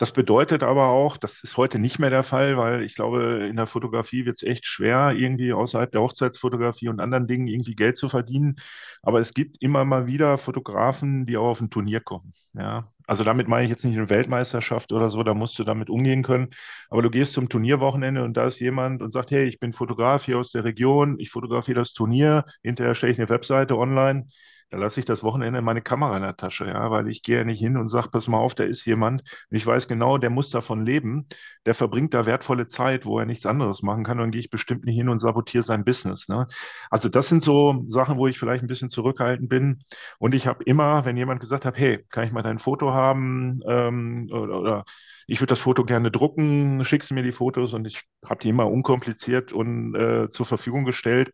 das 0.00 0.12
bedeutet 0.12 0.62
aber 0.62 0.86
auch, 0.86 1.18
das 1.18 1.42
ist 1.44 1.58
heute 1.58 1.78
nicht 1.78 1.98
mehr 1.98 2.08
der 2.08 2.22
Fall, 2.22 2.56
weil 2.56 2.82
ich 2.82 2.94
glaube, 2.94 3.46
in 3.46 3.56
der 3.56 3.66
Fotografie 3.66 4.24
wird 4.24 4.36
es 4.36 4.42
echt 4.42 4.64
schwer, 4.64 5.12
irgendwie 5.14 5.52
außerhalb 5.52 5.92
der 5.92 6.00
Hochzeitsfotografie 6.00 6.88
und 6.88 7.00
anderen 7.00 7.26
Dingen 7.26 7.46
irgendwie 7.46 7.74
Geld 7.74 7.98
zu 7.98 8.08
verdienen. 8.08 8.56
Aber 9.02 9.20
es 9.20 9.34
gibt 9.34 9.60
immer 9.60 9.84
mal 9.84 10.06
wieder 10.06 10.38
Fotografen, 10.38 11.26
die 11.26 11.36
auch 11.36 11.48
auf 11.48 11.60
ein 11.60 11.68
Turnier 11.68 12.00
kommen. 12.00 12.32
Ja, 12.54 12.84
also 13.06 13.24
damit 13.24 13.46
meine 13.46 13.64
ich 13.64 13.70
jetzt 13.70 13.84
nicht 13.84 13.94
eine 13.94 14.08
Weltmeisterschaft 14.08 14.90
oder 14.92 15.10
so, 15.10 15.22
da 15.22 15.34
musst 15.34 15.58
du 15.58 15.64
damit 15.64 15.90
umgehen 15.90 16.22
können. 16.22 16.48
Aber 16.88 17.02
du 17.02 17.10
gehst 17.10 17.34
zum 17.34 17.50
Turnierwochenende 17.50 18.24
und 18.24 18.38
da 18.38 18.46
ist 18.46 18.58
jemand 18.58 19.02
und 19.02 19.10
sagt, 19.10 19.30
hey, 19.32 19.44
ich 19.44 19.60
bin 19.60 19.74
Fotograf 19.74 20.24
hier 20.24 20.38
aus 20.38 20.50
der 20.50 20.64
Region, 20.64 21.16
ich 21.18 21.28
fotografiere 21.28 21.78
das 21.78 21.92
Turnier, 21.92 22.46
hinterher 22.62 22.94
stelle 22.94 23.12
ich 23.12 23.18
eine 23.18 23.28
Webseite 23.28 23.76
online 23.76 24.28
da 24.70 24.78
lasse 24.78 25.00
ich 25.00 25.06
das 25.06 25.22
Wochenende 25.22 25.60
meine 25.62 25.82
Kamera 25.82 26.16
in 26.16 26.22
der 26.22 26.36
Tasche, 26.36 26.66
ja, 26.66 26.90
weil 26.90 27.08
ich 27.08 27.22
gehe 27.22 27.38
ja 27.38 27.44
nicht 27.44 27.58
hin 27.58 27.76
und 27.76 27.88
sage, 27.88 28.08
pass 28.10 28.28
mal 28.28 28.38
auf, 28.38 28.54
da 28.54 28.64
ist 28.64 28.84
jemand. 28.86 29.22
Und 29.50 29.56
ich 29.56 29.66
weiß 29.66 29.88
genau, 29.88 30.16
der 30.16 30.30
muss 30.30 30.50
davon 30.50 30.84
leben, 30.84 31.26
der 31.66 31.74
verbringt 31.74 32.14
da 32.14 32.24
wertvolle 32.24 32.66
Zeit, 32.66 33.04
wo 33.04 33.18
er 33.18 33.26
nichts 33.26 33.46
anderes 33.46 33.82
machen 33.82 34.04
kann, 34.04 34.18
und 34.18 34.24
dann 34.24 34.30
gehe 34.30 34.40
ich 34.40 34.50
bestimmt 34.50 34.84
nicht 34.84 34.96
hin 34.96 35.08
und 35.08 35.18
sabotiere 35.18 35.64
sein 35.64 35.84
Business. 35.84 36.28
Ne? 36.28 36.46
Also 36.88 37.08
das 37.08 37.28
sind 37.28 37.42
so 37.42 37.84
Sachen, 37.88 38.16
wo 38.16 38.26
ich 38.28 38.38
vielleicht 38.38 38.62
ein 38.62 38.68
bisschen 38.68 38.90
zurückhaltend 38.90 39.48
bin. 39.48 39.82
Und 40.18 40.34
ich 40.34 40.46
habe 40.46 40.62
immer, 40.64 41.04
wenn 41.04 41.16
jemand 41.16 41.40
gesagt 41.40 41.64
hat, 41.64 41.76
hey, 41.76 42.04
kann 42.10 42.24
ich 42.24 42.32
mal 42.32 42.42
dein 42.42 42.58
Foto 42.58 42.92
haben 42.92 43.60
ähm, 43.66 44.28
oder, 44.32 44.60
oder 44.60 44.84
ich 45.26 45.40
würde 45.40 45.50
das 45.50 45.60
Foto 45.60 45.84
gerne 45.84 46.10
drucken, 46.10 46.84
schickst 46.84 47.10
du 47.10 47.14
mir 47.14 47.22
die 47.22 47.32
Fotos 47.32 47.74
und 47.74 47.86
ich 47.86 48.02
habe 48.24 48.40
die 48.40 48.48
immer 48.48 48.66
unkompliziert 48.70 49.52
und 49.52 49.94
äh, 49.94 50.28
zur 50.28 50.46
Verfügung 50.46 50.84
gestellt. 50.84 51.32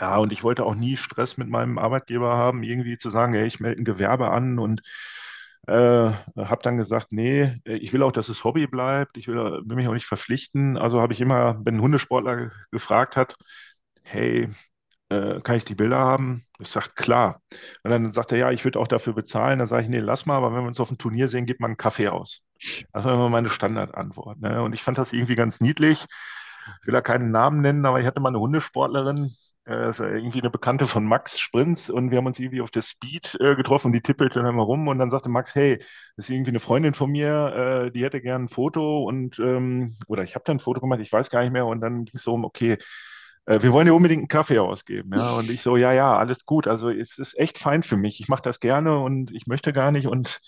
Ja, 0.00 0.18
und 0.18 0.32
ich 0.32 0.44
wollte 0.44 0.64
auch 0.64 0.74
nie 0.74 0.96
Stress 0.96 1.36
mit 1.36 1.48
meinem 1.48 1.78
Arbeitgeber 1.78 2.36
haben, 2.36 2.62
irgendwie 2.62 2.98
zu 2.98 3.10
sagen, 3.10 3.34
hey, 3.34 3.46
ich 3.46 3.58
melde 3.60 3.82
ein 3.82 3.84
Gewerbe 3.84 4.30
an 4.30 4.58
und 4.60 4.82
äh, 5.66 5.72
habe 5.74 6.62
dann 6.62 6.76
gesagt, 6.76 7.08
nee, 7.12 7.56
ich 7.64 7.92
will 7.92 8.02
auch, 8.02 8.12
dass 8.12 8.28
es 8.28 8.44
Hobby 8.44 8.66
bleibt. 8.68 9.16
Ich 9.16 9.26
will, 9.28 9.36
will 9.64 9.76
mich 9.76 9.88
auch 9.88 9.94
nicht 9.94 10.06
verpflichten. 10.06 10.76
Also 10.78 11.00
habe 11.00 11.12
ich 11.12 11.20
immer, 11.20 11.58
wenn 11.64 11.76
ein 11.76 11.82
Hundesportler 11.82 12.50
gefragt 12.70 13.16
hat, 13.16 13.34
hey, 14.02 14.48
äh, 15.10 15.40
kann 15.42 15.56
ich 15.56 15.64
die 15.64 15.74
Bilder 15.74 15.98
haben? 15.98 16.44
Ich 16.60 16.68
sage, 16.70 16.90
klar. 16.94 17.42
Und 17.82 17.90
dann 17.90 18.12
sagt 18.12 18.32
er, 18.32 18.38
ja, 18.38 18.50
ich 18.52 18.64
würde 18.64 18.78
auch 18.80 18.88
dafür 18.88 19.14
bezahlen. 19.14 19.58
Dann 19.58 19.68
sage 19.68 19.84
ich, 19.84 19.88
nee, 19.88 19.98
lass 20.00 20.26
mal, 20.26 20.36
aber 20.36 20.52
wenn 20.54 20.62
wir 20.62 20.68
uns 20.68 20.80
auf 20.80 20.88
dem 20.88 20.98
Turnier 20.98 21.28
sehen, 21.28 21.46
gib 21.46 21.60
mal 21.60 21.68
einen 21.68 21.76
Kaffee 21.76 22.08
aus. 22.08 22.42
Das 22.92 23.04
war 23.04 23.14
immer 23.14 23.28
meine 23.28 23.48
Standardantwort. 23.48 24.40
Ne? 24.40 24.62
Und 24.62 24.74
ich 24.74 24.82
fand 24.82 24.98
das 24.98 25.12
irgendwie 25.12 25.36
ganz 25.36 25.60
niedlich. 25.60 26.06
Ich 26.80 26.86
will 26.86 26.92
da 26.92 27.00
keinen 27.00 27.30
Namen 27.30 27.60
nennen, 27.60 27.86
aber 27.86 28.00
ich 28.00 28.06
hatte 28.06 28.20
mal 28.20 28.28
eine 28.28 28.40
Hundesportlerin, 28.40 29.30
war 29.64 30.00
irgendwie 30.00 30.40
eine 30.40 30.50
Bekannte 30.50 30.86
von 30.86 31.04
Max 31.04 31.38
Sprints 31.38 31.90
und 31.90 32.10
wir 32.10 32.18
haben 32.18 32.26
uns 32.26 32.38
irgendwie 32.38 32.62
auf 32.62 32.70
der 32.70 32.80
Speed 32.80 33.36
äh, 33.40 33.54
getroffen 33.54 33.92
die 33.92 34.00
tippelte 34.00 34.42
dann 34.42 34.54
mal 34.54 34.62
rum 34.62 34.88
und 34.88 34.98
dann 34.98 35.10
sagte 35.10 35.28
Max, 35.28 35.54
hey, 35.54 35.76
das 36.16 36.24
ist 36.24 36.30
irgendwie 36.30 36.52
eine 36.52 36.60
Freundin 36.60 36.94
von 36.94 37.10
mir, 37.10 37.84
äh, 37.86 37.90
die 37.90 38.02
hätte 38.02 38.22
gern 38.22 38.44
ein 38.44 38.48
Foto 38.48 39.04
und 39.04 39.38
ähm, 39.38 39.94
oder 40.06 40.22
ich 40.22 40.34
habe 40.34 40.44
da 40.46 40.52
ein 40.52 40.58
Foto 40.58 40.80
gemacht, 40.80 41.00
ich 41.00 41.12
weiß 41.12 41.28
gar 41.28 41.42
nicht 41.42 41.52
mehr 41.52 41.66
und 41.66 41.82
dann 41.82 42.06
ging 42.06 42.16
es 42.16 42.22
so 42.22 42.32
um, 42.32 42.44
okay, 42.46 42.78
äh, 43.48 43.62
wir 43.62 43.72
wollen 43.72 43.86
dir 43.86 43.94
unbedingt 43.94 44.20
einen 44.20 44.28
Kaffee 44.28 44.58
ausgeben. 44.58 45.12
Ja? 45.16 45.32
Und 45.32 45.50
ich 45.50 45.62
so, 45.62 45.76
ja, 45.76 45.92
ja, 45.92 46.16
alles 46.16 46.44
gut. 46.44 46.66
Also 46.68 46.90
es 46.90 47.18
ist 47.18 47.38
echt 47.38 47.58
fein 47.58 47.82
für 47.82 47.96
mich. 47.96 48.20
Ich 48.20 48.28
mache 48.28 48.42
das 48.42 48.60
gerne 48.60 48.98
und 48.98 49.30
ich 49.32 49.46
möchte 49.46 49.72
gar 49.72 49.90
nicht. 49.90 50.06
Und 50.06 50.40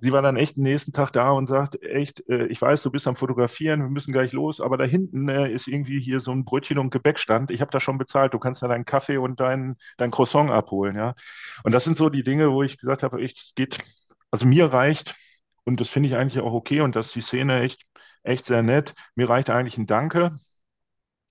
sie 0.00 0.12
war 0.12 0.22
dann 0.22 0.36
echt 0.36 0.56
den 0.56 0.64
nächsten 0.64 0.92
Tag 0.92 1.12
da 1.12 1.30
und 1.30 1.46
sagt, 1.46 1.82
echt, 1.82 2.28
äh, 2.28 2.46
ich 2.46 2.60
weiß, 2.60 2.82
du 2.82 2.90
bist 2.90 3.06
am 3.08 3.16
Fotografieren, 3.16 3.80
wir 3.82 3.88
müssen 3.88 4.12
gleich 4.12 4.32
los, 4.32 4.60
aber 4.60 4.76
da 4.76 4.84
hinten 4.84 5.28
äh, 5.28 5.50
ist 5.50 5.68
irgendwie 5.68 6.00
hier 6.00 6.20
so 6.20 6.32
ein 6.32 6.44
Brötchen 6.44 6.78
und 6.78 6.90
Gebäckstand. 6.90 7.50
Ich 7.50 7.60
habe 7.60 7.70
da 7.70 7.80
schon 7.80 7.98
bezahlt. 7.98 8.34
Du 8.34 8.38
kannst 8.38 8.62
da 8.62 8.68
deinen 8.68 8.84
Kaffee 8.84 9.18
und 9.18 9.40
dein, 9.40 9.76
dein 9.96 10.10
Croissant 10.10 10.50
abholen. 10.50 10.96
Ja? 10.96 11.14
Und 11.64 11.72
das 11.72 11.84
sind 11.84 11.96
so 11.96 12.08
die 12.08 12.22
Dinge, 12.22 12.52
wo 12.52 12.62
ich 12.62 12.78
gesagt 12.78 13.02
habe, 13.02 13.20
echt, 13.22 13.38
es 13.38 13.54
geht, 13.54 13.78
also 14.30 14.46
mir 14.46 14.72
reicht, 14.72 15.14
und 15.64 15.80
das 15.80 15.88
finde 15.88 16.08
ich 16.08 16.16
eigentlich 16.16 16.42
auch 16.42 16.52
okay 16.52 16.80
und 16.80 16.96
dass 16.96 17.12
die 17.12 17.20
Szene 17.20 17.60
echt, 17.60 17.82
echt 18.22 18.46
sehr 18.46 18.62
nett. 18.62 18.94
Mir 19.14 19.28
reicht 19.28 19.50
eigentlich 19.50 19.78
ein 19.78 19.86
Danke 19.86 20.32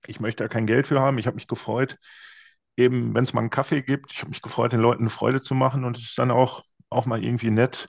ich 0.06 0.20
möchte 0.20 0.44
da 0.44 0.48
kein 0.48 0.66
Geld 0.66 0.86
für 0.86 1.00
haben. 1.00 1.18
Ich 1.18 1.26
habe 1.26 1.36
mich 1.36 1.46
gefreut, 1.46 1.98
eben, 2.76 3.14
wenn 3.14 3.24
es 3.24 3.32
mal 3.32 3.40
einen 3.40 3.50
Kaffee 3.50 3.82
gibt, 3.82 4.12
ich 4.12 4.20
habe 4.20 4.30
mich 4.30 4.42
gefreut, 4.42 4.72
den 4.72 4.80
Leuten 4.80 5.02
eine 5.02 5.10
Freude 5.10 5.40
zu 5.40 5.54
machen 5.54 5.84
und 5.84 5.96
es 5.98 6.04
ist 6.04 6.18
dann 6.18 6.30
auch, 6.30 6.62
auch 6.90 7.06
mal 7.06 7.22
irgendwie 7.22 7.50
nett, 7.50 7.88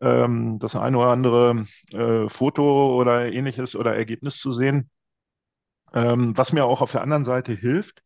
ähm, 0.00 0.58
das 0.58 0.76
eine 0.76 0.98
oder 0.98 1.08
andere 1.08 1.64
äh, 1.92 2.28
Foto 2.28 2.96
oder 2.96 3.32
ähnliches 3.32 3.76
oder 3.76 3.94
Ergebnis 3.96 4.38
zu 4.38 4.50
sehen. 4.52 4.90
Ähm, 5.94 6.36
was 6.36 6.52
mir 6.52 6.64
auch 6.64 6.82
auf 6.82 6.92
der 6.92 7.02
anderen 7.02 7.24
Seite 7.24 7.52
hilft, 7.52 8.02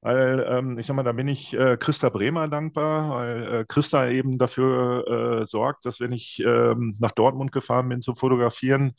weil 0.00 0.44
ähm, 0.48 0.78
ich 0.78 0.86
sag 0.86 0.94
mal, 0.94 1.02
da 1.02 1.12
bin 1.12 1.28
ich 1.28 1.54
äh, 1.54 1.76
Christa 1.76 2.08
Bremer 2.08 2.48
dankbar, 2.48 3.10
weil 3.10 3.60
äh, 3.60 3.64
Christa 3.66 4.08
eben 4.08 4.38
dafür 4.38 5.40
äh, 5.42 5.46
sorgt, 5.46 5.84
dass 5.86 6.00
wenn 6.00 6.12
ich 6.12 6.40
ähm, 6.44 6.96
nach 7.00 7.12
Dortmund 7.12 7.52
gefahren 7.52 7.88
bin 7.88 8.00
zum 8.00 8.14
Fotografieren, 8.16 8.94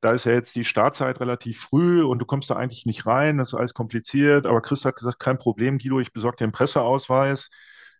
da 0.00 0.12
ist 0.12 0.24
ja 0.24 0.32
jetzt 0.32 0.54
die 0.54 0.64
Startzeit 0.64 1.20
relativ 1.20 1.60
früh 1.60 2.02
und 2.04 2.18
du 2.20 2.26
kommst 2.26 2.50
da 2.50 2.56
eigentlich 2.56 2.86
nicht 2.86 3.06
rein, 3.06 3.38
das 3.38 3.48
ist 3.48 3.54
alles 3.54 3.74
kompliziert. 3.74 4.46
Aber 4.46 4.60
Chris 4.60 4.84
hat 4.84 4.96
gesagt, 4.96 5.18
kein 5.18 5.38
Problem, 5.38 5.78
Guido, 5.78 6.00
ich 6.00 6.12
besorge 6.12 6.36
dir 6.38 6.44
einen 6.44 6.52
Presseausweis. 6.52 7.50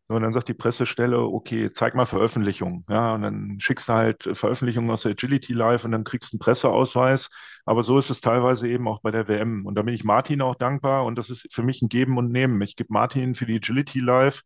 Und 0.09 0.23
dann 0.23 0.33
sagt 0.33 0.49
die 0.49 0.55
Pressestelle, 0.55 1.21
okay, 1.21 1.73
zeig 1.73 1.97
mal 1.97 2.07
Veröffentlichungen. 2.07 2.85
Ja, 2.89 3.15
und 3.15 3.23
dann 3.23 3.57
schickst 3.59 3.89
du 3.89 3.93
halt 3.93 4.29
Veröffentlichungen 4.35 4.91
aus 4.91 5.03
der 5.03 5.13
Agility 5.13 5.53
Live 5.53 5.85
und 5.85 5.91
dann 5.91 6.05
kriegst 6.05 6.33
du 6.33 6.37
einen 6.37 6.41
Presseausweis. 6.41 7.29
Aber 7.65 7.83
so 7.83 7.99
ist 7.99 8.11
es 8.11 8.21
teilweise 8.21 8.69
eben 8.69 8.87
auch 8.87 9.01
bei 9.01 9.11
der 9.11 9.27
WM. 9.27 9.67
Und 9.67 9.75
da 9.75 9.83
bin 9.83 9.95
ich 9.95 10.05
Martin 10.05 10.43
auch 10.43 10.55
dankbar 10.55 11.05
und 11.07 11.19
das 11.19 11.29
ist 11.29 11.53
für 11.53 11.65
mich 11.65 11.83
ein 11.83 11.89
Geben 11.89 12.19
und 12.19 12.31
Nehmen. 12.31 12.61
Ich 12.63 12.77
gebe 12.77 12.93
Martin 12.93 13.35
für 13.35 13.47
die 13.47 13.57
Agility 13.57 13.99
Live, 13.99 14.43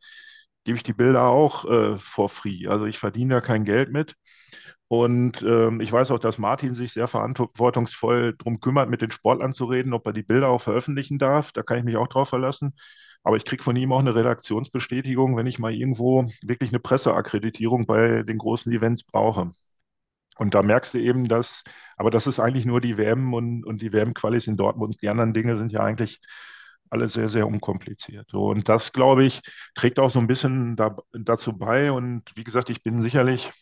gebe 0.65 0.77
ich 0.79 0.83
die 0.83 0.95
Bilder 0.95 1.25
auch 1.29 1.67
äh, 1.67 1.99
for 1.99 2.31
free. 2.31 2.67
Also 2.67 2.87
ich 2.87 2.99
verdiene 2.99 3.35
da 3.35 3.41
kein 3.43 3.65
Geld 3.65 3.93
mit. 3.93 4.15
Und 4.89 5.43
ähm, 5.43 5.81
ich 5.81 5.93
weiß 5.93 6.11
auch, 6.11 6.19
dass 6.19 6.39
Martin 6.39 6.75
sich 6.75 6.93
sehr 6.93 7.07
verantwortungsvoll 7.07 8.35
darum 8.37 8.61
kümmert, 8.61 8.91
mit 8.91 9.03
den 9.03 9.13
Sportlern 9.13 9.53
zu 9.53 9.67
reden, 9.67 9.93
ob 9.93 10.05
er 10.07 10.13
die 10.13 10.23
Bilder 10.25 10.49
auch 10.49 10.63
veröffentlichen 10.63 11.19
darf. 11.19 11.53
Da 11.53 11.63
kann 11.63 11.79
ich 11.79 11.85
mich 11.85 11.97
auch 11.97 12.09
drauf 12.09 12.29
verlassen. 12.31 12.75
Aber 13.23 13.37
ich 13.37 13.45
kriege 13.45 13.63
von 13.63 13.77
ihm 13.77 13.93
auch 13.93 13.99
eine 14.01 14.15
Redaktionsbestätigung, 14.15 15.37
wenn 15.37 15.47
ich 15.47 15.59
mal 15.59 15.73
irgendwo 15.73 16.25
wirklich 16.43 16.71
eine 16.71 16.81
Presseakkreditierung 16.81 17.87
bei 17.87 18.23
den 18.23 18.39
großen 18.39 18.73
Events 18.73 19.05
brauche. 19.05 19.51
Und 20.39 20.55
da 20.55 20.63
merkst 20.63 20.95
du 20.95 20.99
eben, 20.99 21.29
dass, 21.29 21.65
aber 21.97 22.11
das 22.11 22.27
ist 22.27 22.41
eigentlich 22.41 22.65
nur 22.65 22.81
die 22.81 22.97
WM 22.97 23.35
und, 23.35 23.65
und 23.65 23.83
die 23.83 23.93
WM-Qualis 23.93 24.47
in 24.47 24.57
Dortmund. 24.57 25.03
Die 25.03 25.09
anderen 25.09 25.35
Dinge 25.35 25.59
sind 25.59 25.73
ja 25.73 25.81
eigentlich 25.81 26.21
alle 26.89 27.09
sehr, 27.09 27.29
sehr 27.29 27.47
unkompliziert. 27.47 28.33
Und 28.33 28.69
das, 28.69 28.93
glaube 28.93 29.25
ich, 29.25 29.43
trägt 29.75 30.01
auch 30.01 30.11
so 30.11 30.19
ein 30.19 30.27
bisschen 30.27 30.77
da, 30.77 30.97
dazu 31.13 31.57
bei. 31.57 31.93
Und 31.93 32.23
wie 32.37 32.45
gesagt, 32.45 32.71
ich 32.71 32.83
bin 32.83 33.01
sicherlich 33.01 33.53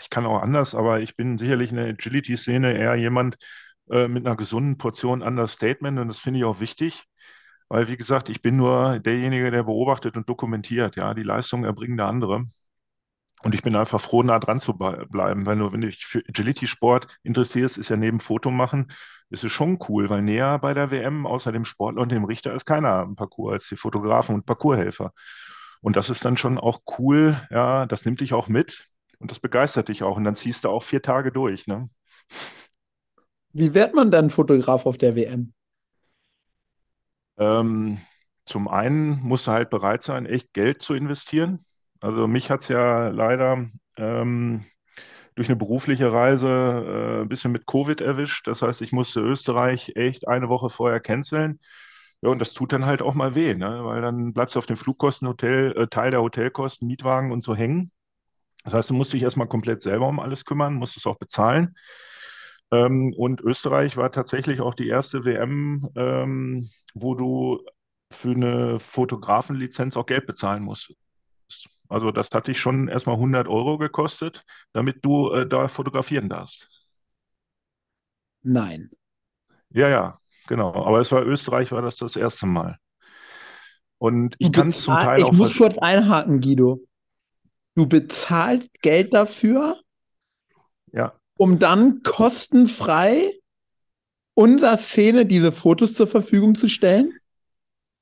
ich 0.00 0.10
kann 0.10 0.26
auch 0.26 0.40
anders, 0.42 0.74
aber 0.74 1.00
ich 1.00 1.16
bin 1.16 1.38
sicherlich 1.38 1.70
in 1.70 1.76
der 1.76 1.86
Agility-Szene 1.88 2.76
eher 2.76 2.94
jemand 2.96 3.36
äh, 3.90 4.08
mit 4.08 4.26
einer 4.26 4.36
gesunden 4.36 4.78
Portion 4.78 5.22
Understatement 5.22 5.98
und 5.98 6.08
das 6.08 6.18
finde 6.18 6.40
ich 6.40 6.44
auch 6.44 6.60
wichtig. 6.60 7.04
Weil, 7.68 7.88
wie 7.88 7.96
gesagt, 7.96 8.28
ich 8.28 8.40
bin 8.42 8.56
nur 8.56 8.98
derjenige, 8.98 9.50
der 9.50 9.62
beobachtet 9.62 10.16
und 10.16 10.28
dokumentiert. 10.28 10.96
Ja, 10.96 11.14
die 11.14 11.22
Leistung 11.22 11.64
erbringen 11.64 11.96
der 11.96 12.06
andere. 12.06 12.44
Und 13.42 13.54
ich 13.54 13.62
bin 13.62 13.76
einfach 13.76 14.00
froh, 14.00 14.22
nah 14.22 14.38
dran 14.38 14.58
zu 14.58 14.74
bleiben. 14.74 15.46
Weil 15.46 15.56
nur 15.56 15.72
wenn 15.72 15.82
du 15.82 15.88
dich 15.88 16.04
für 16.06 16.22
Agility-Sport 16.28 17.18
interessierst, 17.22 17.78
ist 17.78 17.88
ja 17.90 17.96
neben 17.96 18.20
Foto 18.20 18.50
machen, 18.50 18.90
ist 19.30 19.44
es 19.44 19.52
schon 19.52 19.78
cool, 19.88 20.08
weil 20.10 20.22
näher 20.22 20.58
bei 20.58 20.74
der 20.74 20.90
WM 20.90 21.26
außer 21.26 21.52
dem 21.52 21.64
Sportler 21.64 22.02
und 22.02 22.10
dem 22.10 22.24
Richter 22.24 22.52
ist 22.54 22.64
keiner 22.64 23.02
im 23.02 23.14
Parcours 23.14 23.52
als 23.52 23.68
die 23.68 23.76
Fotografen 23.76 24.34
und 24.34 24.46
Parcourshelfer. 24.46 25.12
Und 25.80 25.96
das 25.96 26.10
ist 26.10 26.24
dann 26.24 26.36
schon 26.36 26.58
auch 26.58 26.80
cool. 26.98 27.36
Ja, 27.50 27.86
das 27.86 28.04
nimmt 28.04 28.20
dich 28.20 28.32
auch 28.34 28.48
mit. 28.48 28.84
Und 29.18 29.30
das 29.30 29.38
begeistert 29.38 29.88
dich 29.88 30.02
auch. 30.02 30.16
Und 30.16 30.24
dann 30.24 30.34
ziehst 30.34 30.64
du 30.64 30.70
auch 30.70 30.82
vier 30.82 31.02
Tage 31.02 31.30
durch. 31.30 31.66
Ne? 31.66 31.88
Wie 33.52 33.74
wird 33.74 33.94
man 33.94 34.10
dann 34.10 34.30
Fotograf 34.30 34.86
auf 34.86 34.98
der 34.98 35.14
WM? 35.14 35.52
Ähm, 37.38 37.98
zum 38.44 38.68
einen 38.68 39.20
musst 39.22 39.46
du 39.46 39.52
halt 39.52 39.70
bereit 39.70 40.02
sein, 40.02 40.26
echt 40.26 40.52
Geld 40.54 40.82
zu 40.82 40.94
investieren. 40.94 41.58
Also 42.00 42.26
mich 42.26 42.50
hat 42.50 42.60
es 42.62 42.68
ja 42.68 43.08
leider 43.08 43.66
ähm, 43.96 44.64
durch 45.34 45.48
eine 45.48 45.56
berufliche 45.56 46.12
Reise 46.12 46.48
äh, 46.48 47.22
ein 47.22 47.28
bisschen 47.28 47.52
mit 47.52 47.66
Covid 47.66 48.00
erwischt. 48.00 48.46
Das 48.48 48.62
heißt, 48.62 48.82
ich 48.82 48.92
musste 48.92 49.20
Österreich 49.20 49.92
echt 49.96 50.28
eine 50.28 50.48
Woche 50.48 50.70
vorher 50.70 51.00
canceln. 51.00 51.60
Ja, 52.22 52.30
und 52.30 52.40
das 52.40 52.52
tut 52.52 52.72
dann 52.72 52.86
halt 52.86 53.02
auch 53.02 53.14
mal 53.14 53.34
weh, 53.34 53.54
ne? 53.54 53.84
weil 53.84 54.02
dann 54.02 54.32
bleibst 54.32 54.56
du 54.56 54.58
auf 54.58 54.66
den 54.66 54.76
Flugkosten, 54.76 55.28
äh, 55.42 55.86
Teil 55.88 56.10
der 56.10 56.22
Hotelkosten, 56.22 56.88
Mietwagen 56.88 57.32
und 57.32 57.42
so 57.42 57.54
hängen. 57.54 57.92
Das 58.64 58.74
heißt, 58.74 58.90
du 58.90 58.94
musst 58.94 59.12
dich 59.12 59.22
erstmal 59.22 59.48
komplett 59.48 59.82
selber 59.82 60.08
um 60.08 60.20
alles 60.20 60.44
kümmern, 60.44 60.74
musst 60.74 60.96
es 60.96 61.06
auch 61.06 61.18
bezahlen. 61.18 61.76
Ähm, 62.70 63.14
und 63.16 63.40
Österreich 63.40 63.96
war 63.96 64.12
tatsächlich 64.12 64.60
auch 64.60 64.74
die 64.74 64.88
erste 64.88 65.24
WM, 65.24 65.88
ähm, 65.96 66.68
wo 66.94 67.14
du 67.14 67.64
für 68.10 68.30
eine 68.30 68.78
Fotografenlizenz 68.78 69.96
auch 69.96 70.06
Geld 70.06 70.26
bezahlen 70.26 70.62
musst. 70.62 70.94
Also 71.88 72.10
das 72.10 72.30
hat 72.32 72.48
dich 72.48 72.60
schon 72.60 72.88
erstmal 72.88 73.16
100 73.16 73.48
Euro 73.48 73.78
gekostet, 73.78 74.44
damit 74.72 75.04
du 75.04 75.30
äh, 75.30 75.48
da 75.48 75.68
fotografieren 75.68 76.28
darfst. 76.28 76.68
Nein. 78.42 78.90
Ja, 79.70 79.88
ja, 79.88 80.14
genau. 80.46 80.74
Aber 80.74 81.00
es 81.00 81.10
war 81.12 81.24
Österreich, 81.24 81.72
war 81.72 81.82
das 81.82 81.96
das 81.96 82.16
erste 82.16 82.46
Mal. 82.46 82.78
Und 83.98 84.36
ich 84.38 84.52
kann 84.52 84.68
es 84.68 84.82
zum 84.82 84.94
Teil 84.94 85.20
ich 85.20 85.24
auch. 85.24 85.32
Ich 85.32 85.38
muss 85.38 85.56
kurz 85.56 85.78
einhaken, 85.78 86.40
Guido. 86.40 86.80
Du 87.74 87.86
bezahlst 87.86 88.80
Geld 88.80 89.14
dafür, 89.14 89.80
ja. 90.92 91.12
Um 91.38 91.58
dann 91.58 92.02
kostenfrei 92.02 93.32
unserer 94.34 94.76
Szene 94.76 95.24
diese 95.24 95.52
Fotos 95.52 95.94
zur 95.94 96.06
Verfügung 96.06 96.54
zu 96.54 96.68
stellen? 96.68 97.14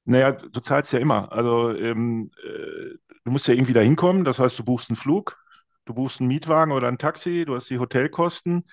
Naja, 0.04 0.32
du 0.32 0.60
zahlst 0.60 0.92
ja 0.92 0.98
immer. 0.98 1.32
Also 1.32 1.70
ähm, 1.72 2.30
äh, 2.42 2.96
du 3.24 3.30
musst 3.30 3.48
ja 3.48 3.54
irgendwie 3.54 3.72
da 3.72 3.80
hinkommen. 3.80 4.24
Das 4.24 4.38
heißt, 4.38 4.58
du 4.58 4.64
buchst 4.64 4.90
einen 4.90 4.96
Flug, 4.96 5.38
du 5.84 5.94
buchst 5.94 6.20
einen 6.20 6.28
Mietwagen 6.28 6.72
oder 6.72 6.88
ein 6.88 6.98
Taxi, 6.98 7.44
du 7.44 7.54
hast 7.54 7.68
die 7.70 7.78
Hotelkosten. 7.78 8.64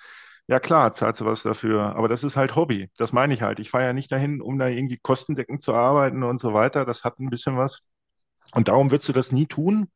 Ja 0.46 0.60
klar, 0.60 0.92
zahlst 0.92 1.20
du 1.20 1.26
was 1.26 1.42
dafür. 1.42 1.96
Aber 1.96 2.08
das 2.08 2.24
ist 2.24 2.36
halt 2.36 2.56
Hobby. 2.56 2.90
Das 2.98 3.12
meine 3.12 3.34
ich 3.34 3.42
halt. 3.42 3.60
Ich 3.60 3.70
fahre 3.70 3.84
ja 3.84 3.92
nicht 3.92 4.12
dahin, 4.12 4.40
um 4.40 4.58
da 4.58 4.68
irgendwie 4.68 4.98
kostendeckend 4.98 5.62
zu 5.62 5.74
arbeiten 5.74 6.22
und 6.22 6.38
so 6.40 6.54
weiter. 6.54 6.84
Das 6.84 7.04
hat 7.04 7.18
ein 7.20 7.30
bisschen 7.30 7.56
was 7.58 7.82
Und 8.54 8.68
darum 8.68 8.90
wirst 8.90 9.08
du 9.08 9.12
das 9.12 9.32
nie 9.32 9.46
tun, 9.46 9.90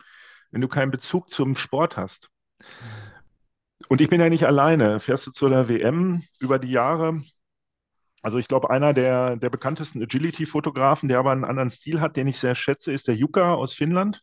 wenn 0.50 0.60
du 0.62 0.68
keinen 0.68 0.90
Bezug 0.90 1.30
zum 1.30 1.56
Sport 1.56 1.96
hast. 1.96 2.30
Und 3.86 4.00
ich 4.00 4.08
bin 4.10 4.20
ja 4.20 4.28
nicht 4.28 4.44
alleine. 4.44 4.98
Fährst 4.98 5.26
du 5.26 5.30
zu 5.30 5.48
der 5.48 5.68
WM 5.68 6.22
über 6.40 6.58
die 6.58 6.70
Jahre? 6.70 7.22
Also 8.22 8.38
ich 8.38 8.48
glaube, 8.48 8.70
einer 8.70 8.92
der, 8.92 9.36
der 9.36 9.50
bekanntesten 9.50 10.02
Agility-Fotografen, 10.02 11.08
der 11.08 11.20
aber 11.20 11.30
einen 11.30 11.44
anderen 11.44 11.70
Stil 11.70 12.00
hat, 12.00 12.16
den 12.16 12.26
ich 12.26 12.38
sehr 12.38 12.54
schätze, 12.56 12.92
ist 12.92 13.06
der 13.06 13.14
Jukka 13.14 13.54
aus 13.54 13.74
Finnland. 13.74 14.22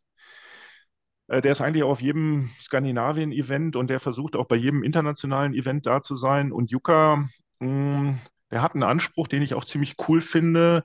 Äh, 1.28 1.42
der 1.42 1.54
ist 1.54 1.62
eigentlich 1.62 1.84
auf 1.84 2.02
jedem 2.02 2.50
Skandinavien-Event 2.62 3.76
und 3.76 3.90
der 3.90 4.00
versucht 4.00 4.36
auch 4.36 4.46
bei 4.46 4.58
jedem 4.58 4.84
internationalen 4.84 5.54
Event 5.54 5.86
da 5.86 6.02
zu 6.02 6.16
sein. 6.16 6.52
Und 6.52 6.72
Jukka, 6.72 7.24
mm, 7.60 8.12
der 8.52 8.62
hat 8.62 8.74
einen 8.74 8.84
Anspruch, 8.84 9.28
den 9.28 9.42
ich 9.42 9.54
auch 9.54 9.66
ziemlich 9.66 9.96
cool 10.08 10.22
finde, 10.22 10.84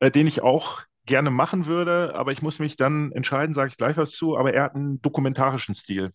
äh, 0.00 0.10
den 0.10 0.26
ich 0.26 0.42
auch 0.42 0.82
gerne 1.10 1.30
machen 1.30 1.66
würde, 1.66 2.14
aber 2.16 2.32
ich 2.32 2.42
muss 2.42 2.58
mich 2.60 2.76
dann 2.78 3.12
entscheiden, 3.12 3.54
sage 3.54 3.68
ich 3.70 3.76
gleich 3.76 3.98
was 3.98 4.12
zu, 4.12 4.38
aber 4.38 4.54
er 4.54 4.64
hat 4.64 4.76
einen 4.76 5.02
dokumentarischen 5.02 5.74
Stil. 5.74 6.10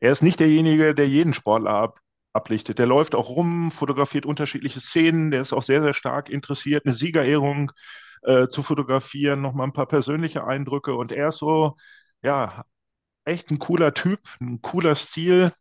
Er 0.00 0.12
ist 0.12 0.22
nicht 0.22 0.40
derjenige, 0.40 0.94
der 0.94 1.08
jeden 1.08 1.34
Sportler 1.34 1.70
ab, 1.70 2.00
ablichtet. 2.32 2.78
Der 2.78 2.86
läuft 2.86 3.14
auch 3.16 3.30
rum, 3.30 3.70
fotografiert 3.72 4.26
unterschiedliche 4.26 4.80
Szenen, 4.80 5.30
der 5.32 5.40
ist 5.42 5.52
auch 5.52 5.62
sehr, 5.62 5.82
sehr 5.82 5.94
stark 5.94 6.28
interessiert, 6.30 6.86
eine 6.86 6.94
Siegerehrung 6.94 7.72
äh, 8.22 8.48
zu 8.48 8.62
fotografieren, 8.62 9.40
nochmal 9.42 9.66
ein 9.68 9.72
paar 9.72 9.86
persönliche 9.86 10.44
Eindrücke 10.46 10.94
und 10.94 11.12
er 11.12 11.28
ist 11.28 11.38
so, 11.38 11.76
ja, 12.22 12.64
echt 13.24 13.50
ein 13.50 13.58
cooler 13.58 13.94
Typ, 13.94 14.20
ein 14.40 14.62
cooler 14.62 14.94
Stil, 14.96 15.52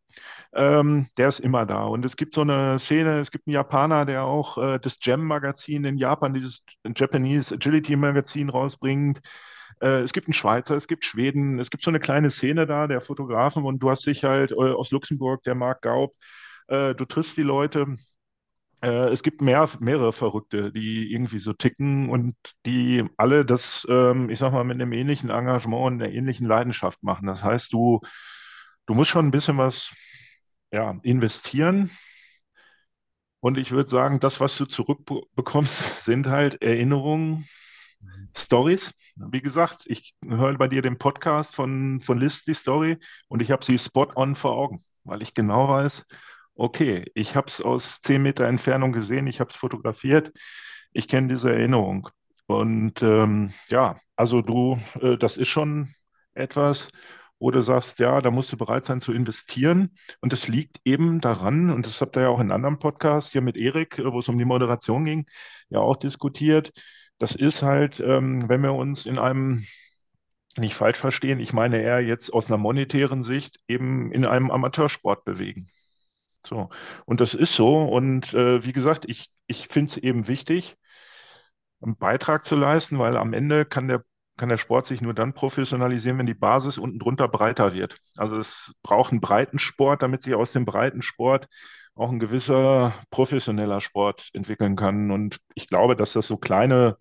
ähm, 0.56 1.08
der 1.18 1.28
ist 1.28 1.40
immer 1.40 1.66
da. 1.66 1.84
Und 1.84 2.06
es 2.06 2.16
gibt 2.16 2.34
so 2.34 2.42
eine 2.42 2.80
Szene, 2.80 3.20
es 3.20 3.30
gibt 3.32 3.48
einen 3.48 3.54
Japaner, 3.54 4.06
der 4.06 4.24
auch 4.24 4.58
äh, 4.58 4.80
das 4.80 4.98
Jam-Magazin 5.02 5.84
in 5.84 5.98
Japan, 5.98 6.34
dieses 6.34 6.64
Japanese 6.96 7.56
Agility-Magazin 7.56 8.50
rausbringt. 8.50 9.20
Äh, 9.82 10.00
es 10.00 10.14
gibt 10.14 10.28
einen 10.28 10.34
Schweizer, 10.34 10.76
es 10.76 10.88
gibt 10.88 11.04
Schweden, 11.04 11.60
es 11.60 11.70
gibt 11.70 11.84
so 11.84 11.92
eine 11.92 12.00
kleine 12.00 12.30
Szene 12.32 12.66
da, 12.66 12.88
der 12.88 13.02
Fotografen 13.02 13.66
und 13.66 13.80
du 13.80 13.90
hast 13.90 14.06
dich 14.06 14.24
halt 14.24 14.52
äh, 14.52 14.56
aus 14.56 14.92
Luxemburg, 14.92 15.44
der 15.44 15.56
Marc 15.56 15.82
Gaub, 15.82 16.16
äh, 16.68 16.96
du 16.96 17.06
triffst 17.06 17.38
die 17.38 17.44
Leute. 17.44 17.86
Es 18.82 19.24
gibt 19.24 19.42
mehr, 19.42 19.68
mehrere 19.80 20.14
Verrückte, 20.14 20.72
die 20.72 21.12
irgendwie 21.12 21.40
so 21.40 21.54
ticken 21.54 22.10
und 22.10 22.36
die 22.68 23.04
alle 23.18 23.44
das, 23.44 23.88
ähm, 23.90 24.30
ich 24.30 24.38
sag 24.38 24.52
mal, 24.52 24.64
mit 24.64 24.76
einem 24.76 24.92
ähnlichen 24.92 25.32
Engagement 25.32 25.82
und 25.82 26.04
einer 26.04 26.12
ähnlichen 26.12 26.46
Leidenschaft 26.46 27.02
machen. 27.02 27.26
Das 27.26 27.44
heißt, 27.44 27.74
du, 27.74 28.02
du 28.86 28.94
musst 28.94 29.10
schon 29.10 29.26
ein 29.26 29.32
bisschen 29.32 29.58
was 29.58 29.92
ja, 30.76 31.00
investieren. 31.04 31.90
Und 33.40 33.58
ich 33.58 33.72
würde 33.72 33.90
sagen, 33.90 34.20
das, 34.20 34.42
was 34.42 34.58
du 34.58 34.66
zurückbekommst, 34.66 36.04
sind 36.04 36.28
halt 36.28 36.62
Erinnerungen, 36.62 37.48
Stories. 38.36 38.94
Wie 39.16 39.42
gesagt, 39.42 39.84
ich 39.86 40.16
höre 40.22 40.58
bei 40.58 40.68
dir 40.68 40.82
den 40.82 40.98
Podcast 40.98 41.56
von, 41.56 42.02
von 42.02 42.18
List, 42.18 42.48
die 42.48 42.54
Story, 42.54 42.98
und 43.30 43.42
ich 43.42 43.52
habe 43.52 43.64
sie 43.64 43.78
spot 43.78 44.10
on 44.16 44.36
vor 44.36 44.52
Augen, 44.52 44.82
weil 45.06 45.24
ich 45.24 45.34
genau 45.34 45.70
weiß, 45.70 46.04
okay, 46.56 47.10
ich 47.16 47.38
habe 47.38 47.48
es 47.48 47.62
aus 47.62 48.02
zehn 48.02 48.22
Meter 48.22 48.46
Entfernung 48.46 48.92
gesehen, 48.92 49.28
ich 49.28 49.40
habe 49.40 49.52
es 49.52 49.56
fotografiert, 49.56 50.34
ich 50.92 51.08
kenne 51.08 51.30
diese 51.30 51.54
Erinnerung. 51.54 52.10
Und 52.48 53.02
ähm, 53.02 53.54
ja, 53.70 53.96
also 54.18 54.42
du, 54.42 54.78
äh, 55.00 55.18
das 55.18 55.38
ist 55.38 55.48
schon 55.48 55.88
etwas, 56.34 56.90
wo 57.40 57.52
du 57.52 57.62
sagst, 57.62 58.00
ja, 58.00 58.22
da 58.22 58.32
musst 58.32 58.52
du 58.52 58.58
bereit 58.58 58.86
sein 58.86 59.02
zu 59.02 59.14
investieren. 59.14 59.98
Und 60.22 60.34
das 60.34 60.48
liegt 60.48 60.80
eben 60.86 61.22
daran, 61.22 61.70
und 61.70 61.86
das 61.86 62.02
habt 62.02 62.18
ihr 62.18 62.24
ja 62.24 62.30
auch 62.30 62.40
in 62.40 62.52
anderen 62.52 62.80
Podcast 62.80 63.32
hier 63.32 63.42
mit 63.42 63.58
Erik, 63.58 64.02
wo 64.04 64.20
es 64.20 64.30
um 64.30 64.38
die 64.38 64.46
Moderation 64.46 65.06
ging, 65.06 65.26
ja 65.70 65.80
auch 65.80 65.98
diskutiert. 65.98 66.72
Das 67.18 67.36
ist 67.36 67.62
halt, 67.62 68.00
ähm, 68.00 68.50
wenn 68.50 68.62
wir 68.62 68.74
uns 68.74 69.06
in 69.06 69.20
einem 69.20 69.64
nicht 70.58 70.76
falsch 70.76 71.00
verstehen, 71.00 71.40
ich 71.40 71.54
meine 71.54 71.82
eher 71.82 72.02
jetzt 72.02 72.32
aus 72.34 72.48
einer 72.48 72.58
monetären 72.58 73.24
Sicht 73.24 73.60
eben 73.68 74.12
in 74.12 74.26
einem 74.26 74.52
Amateursport 74.52 75.26
bewegen. 75.26 75.68
So. 76.46 76.70
Und 77.06 77.22
das 77.22 77.34
ist 77.34 77.54
so. 77.54 77.84
Und 77.84 78.34
äh, 78.34 78.64
wie 78.64 78.74
gesagt, 78.74 79.06
ich, 79.08 79.30
ich 79.48 79.68
finde 79.68 79.92
es 79.92 79.98
eben 79.98 80.28
wichtig, 80.28 80.78
einen 81.82 81.98
Beitrag 81.98 82.46
zu 82.46 82.56
leisten, 82.56 83.00
weil 83.00 83.18
am 83.18 83.34
Ende 83.34 83.66
kann 83.66 83.88
der 83.88 84.04
kann 84.38 84.50
der 84.50 84.58
Sport 84.58 84.86
sich 84.86 85.02
nur 85.02 85.14
dann 85.14 85.34
professionalisieren, 85.34 86.18
wenn 86.18 86.26
die 86.26 86.34
Basis 86.34 86.78
unten 86.78 87.00
drunter 87.00 87.28
breiter 87.28 87.74
wird. 87.74 87.98
Also 88.18 88.38
es 88.38 88.74
braucht 88.84 89.12
einen 89.12 89.22
breiten 89.22 89.60
Sport, 89.60 90.02
damit 90.02 90.22
sich 90.22 90.36
aus 90.36 90.52
dem 90.52 90.66
breiten 90.66 91.02
Sport 91.02 91.48
auch 91.96 92.12
ein 92.12 92.20
gewisser 92.20 92.94
professioneller 93.10 93.80
Sport 93.82 94.30
entwickeln 94.34 94.76
kann. 94.76 95.12
Und 95.12 95.38
ich 95.54 95.68
glaube, 95.68 95.96
dass 95.96 96.14
das 96.14 96.28
so 96.28 96.38
kleine, 96.38 96.98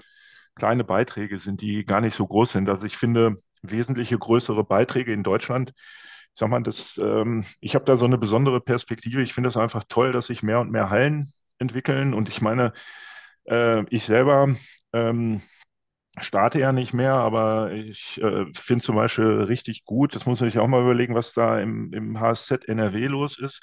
kleine 0.55 0.85
Beiträge 0.85 1.39
sind, 1.41 1.61
die 1.61 1.85
gar 1.85 2.01
nicht 2.01 2.15
so 2.15 2.27
groß 2.27 2.53
sind. 2.53 2.69
Also 2.69 2.87
ich 2.87 2.97
finde 2.97 3.37
wesentliche 3.63 4.19
größere 4.19 4.65
Beiträge 4.65 5.13
in 5.13 5.25
Deutschland. 5.25 5.73
Ich 5.77 6.41
sag 6.41 6.49
mal, 6.51 6.63
das, 6.63 6.99
ähm, 6.99 7.45
ich 7.61 7.75
habe 7.75 7.85
da 7.85 7.97
so 7.97 8.07
eine 8.07 8.19
besondere 8.19 8.61
Perspektive. 8.61 9.23
Ich 9.23 9.35
finde 9.35 9.49
es 9.49 9.57
einfach 9.57 9.85
toll, 9.89 10.13
dass 10.13 10.27
sich 10.27 10.43
mehr 10.43 10.61
und 10.61 10.71
mehr 10.71 10.91
Hallen 10.91 11.33
entwickeln. 11.59 12.15
Und 12.15 12.29
ich 12.29 12.41
meine, 12.41 12.73
äh, 13.47 13.85
ich 13.91 14.05
selber 14.05 14.55
ähm, 14.93 15.43
starte 16.21 16.59
ja 16.61 16.73
nicht 16.73 16.95
mehr, 16.95 17.15
aber 17.15 17.73
ich 17.73 18.21
äh, 18.23 18.47
finde 18.55 18.85
zum 18.85 18.97
Beispiel 18.97 19.43
richtig 19.43 19.85
gut, 19.85 20.15
das 20.15 20.27
muss 20.27 20.41
man 20.41 20.51
sich 20.51 20.59
auch 20.59 20.69
mal 20.69 20.83
überlegen, 20.83 21.15
was 21.15 21.33
da 21.33 21.59
im, 21.61 21.93
im 21.93 22.21
HSZ 22.21 22.67
NRW 22.69 23.07
los 23.07 23.39
ist. 23.39 23.61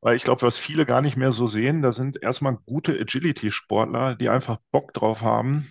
Weil 0.00 0.16
ich 0.16 0.24
glaube, 0.24 0.42
was 0.42 0.58
viele 0.58 0.86
gar 0.86 1.02
nicht 1.02 1.16
mehr 1.16 1.32
so 1.32 1.46
sehen, 1.46 1.82
da 1.82 1.92
sind 1.92 2.22
erstmal 2.22 2.56
gute 2.66 2.92
Agility-Sportler, 2.98 4.14
die 4.14 4.28
einfach 4.28 4.58
Bock 4.70 4.94
drauf 4.94 5.22
haben, 5.22 5.66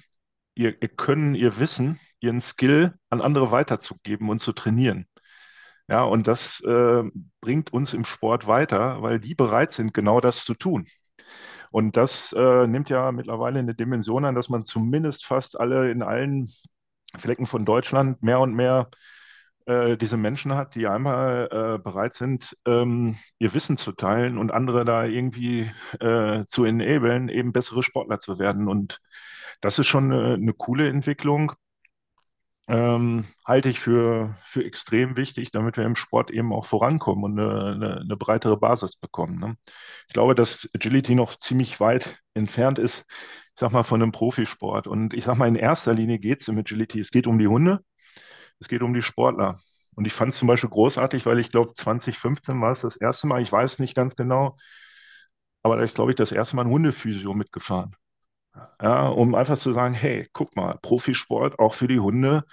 ihr, 0.56 0.82
ihr 0.82 0.90
Können, 0.90 1.36
ihr 1.36 1.60
Wissen, 1.60 2.00
ihren 2.20 2.42
Skill 2.42 2.94
an 3.10 3.22
andere 3.22 3.52
weiterzugeben 3.52 4.30
und 4.30 4.40
zu 4.40 4.54
trainieren. 4.54 5.08
Ja, 5.90 6.04
und 6.04 6.28
das 6.28 6.62
äh, 6.62 7.04
bringt 7.42 7.72
uns 7.74 7.94
im 7.94 8.06
Sport 8.06 8.48
weiter, 8.48 9.02
weil 9.02 9.20
die 9.20 9.36
bereit 9.36 9.72
sind, 9.72 9.94
genau 9.94 10.20
das 10.22 10.44
zu 10.46 10.54
tun. 10.54 10.86
Und 11.72 11.98
das 11.98 12.34
äh, 12.34 12.68
nimmt 12.68 12.90
ja 12.90 13.12
mittlerweile 13.12 13.60
eine 13.60 13.76
Dimension 13.76 14.26
an, 14.26 14.36
dass 14.36 14.50
man 14.50 14.66
zumindest 14.66 15.26
fast 15.26 15.60
alle 15.60 15.92
in 15.92 16.02
allen 16.02 16.50
Flecken 17.16 17.46
von 17.46 17.66
Deutschland 17.66 18.22
mehr 18.24 18.40
und 18.40 18.54
mehr 18.54 18.90
äh, 19.66 19.98
diese 19.98 20.18
Menschen 20.18 20.56
hat, 20.56 20.76
die 20.76 20.88
einmal 20.88 21.50
äh, 21.52 21.78
bereit 21.80 22.14
sind, 22.14 22.58
ähm, 22.66 23.18
ihr 23.40 23.54
Wissen 23.54 23.78
zu 23.78 23.92
teilen 23.92 24.38
und 24.38 24.52
andere 24.52 24.86
da 24.86 25.06
irgendwie 25.06 25.70
äh, 26.00 26.46
zu 26.46 26.64
enablen, 26.64 27.30
eben 27.30 27.52
bessere 27.54 27.84
Sportler 27.84 28.20
zu 28.20 28.40
werden. 28.40 28.68
Und 28.68 29.00
das 29.62 29.80
ist 29.80 29.88
schon 29.88 30.12
eine, 30.12 30.36
eine 30.36 30.54
coole 30.54 30.90
Entwicklung 30.90 31.54
ähm, 32.68 33.26
halte 33.46 33.70
ich 33.70 33.80
für, 33.80 34.36
für 34.44 34.64
extrem 34.64 35.16
wichtig, 35.18 35.52
damit 35.52 35.78
wir 35.78 35.86
im 35.86 35.96
Sport 35.96 36.32
eben 36.32 36.52
auch 36.54 36.66
vorankommen 36.66 37.24
und 37.24 37.40
eine, 37.40 37.74
eine, 37.74 38.00
eine 38.02 38.18
breitere 38.18 38.58
Basis 38.58 38.98
bekommen. 38.98 39.40
Ne? 39.40 39.58
Ich 40.08 40.14
glaube, 40.14 40.36
dass 40.36 40.68
Agility 40.76 41.16
noch 41.16 41.40
ziemlich 41.40 41.80
weit 41.80 42.22
entfernt 42.34 42.78
ist, 42.80 43.06
ich 43.10 43.60
sag 43.60 43.72
mal, 43.72 43.84
von 43.84 44.02
einem 44.02 44.12
Profisport. 44.12 44.88
Und 44.88 45.14
ich 45.14 45.24
sag 45.26 45.38
mal, 45.38 45.48
in 45.48 45.56
erster 45.56 45.94
Linie 45.94 46.20
geht 46.20 46.42
es 46.42 46.48
im 46.50 46.58
Agility. 46.58 47.00
Es 47.00 47.12
geht 47.12 47.26
um 47.28 47.40
die 47.40 47.48
Hunde, 47.48 47.80
es 48.60 48.68
geht 48.68 48.82
um 48.82 48.94
die 48.94 49.02
Sportler. 49.02 49.60
Und 49.96 50.06
ich 50.06 50.14
fand 50.14 50.32
es 50.32 50.38
zum 50.38 50.48
Beispiel 50.48 50.70
großartig, 50.70 51.26
weil 51.26 51.40
ich 51.40 51.52
glaube, 51.52 51.74
2015 51.74 52.62
war 52.62 52.72
es 52.72 52.82
das 52.82 52.98
erste 52.98 53.28
Mal, 53.28 53.42
ich 53.42 53.52
weiß 53.52 53.80
nicht 53.80 53.96
ganz 53.96 54.16
genau, 54.16 54.56
aber 55.64 55.78
da 55.78 55.84
ist, 55.84 55.96
glaube 55.96 56.12
ich, 56.12 56.16
das 56.16 56.32
erste 56.32 56.56
Mal 56.56 56.64
ein 56.66 56.72
Hundephysio 56.72 57.34
mitgefahren. 57.34 57.96
Ja, 58.82 59.08
um 59.08 59.36
einfach 59.36 59.58
zu 59.58 59.74
sagen, 59.74 59.94
hey, 59.94 60.28
guck 60.34 60.56
mal, 60.56 60.78
Profisport 60.82 61.60
auch 61.60 61.74
für 61.74 61.88
die 61.88 62.00
Hunde, 62.00 62.44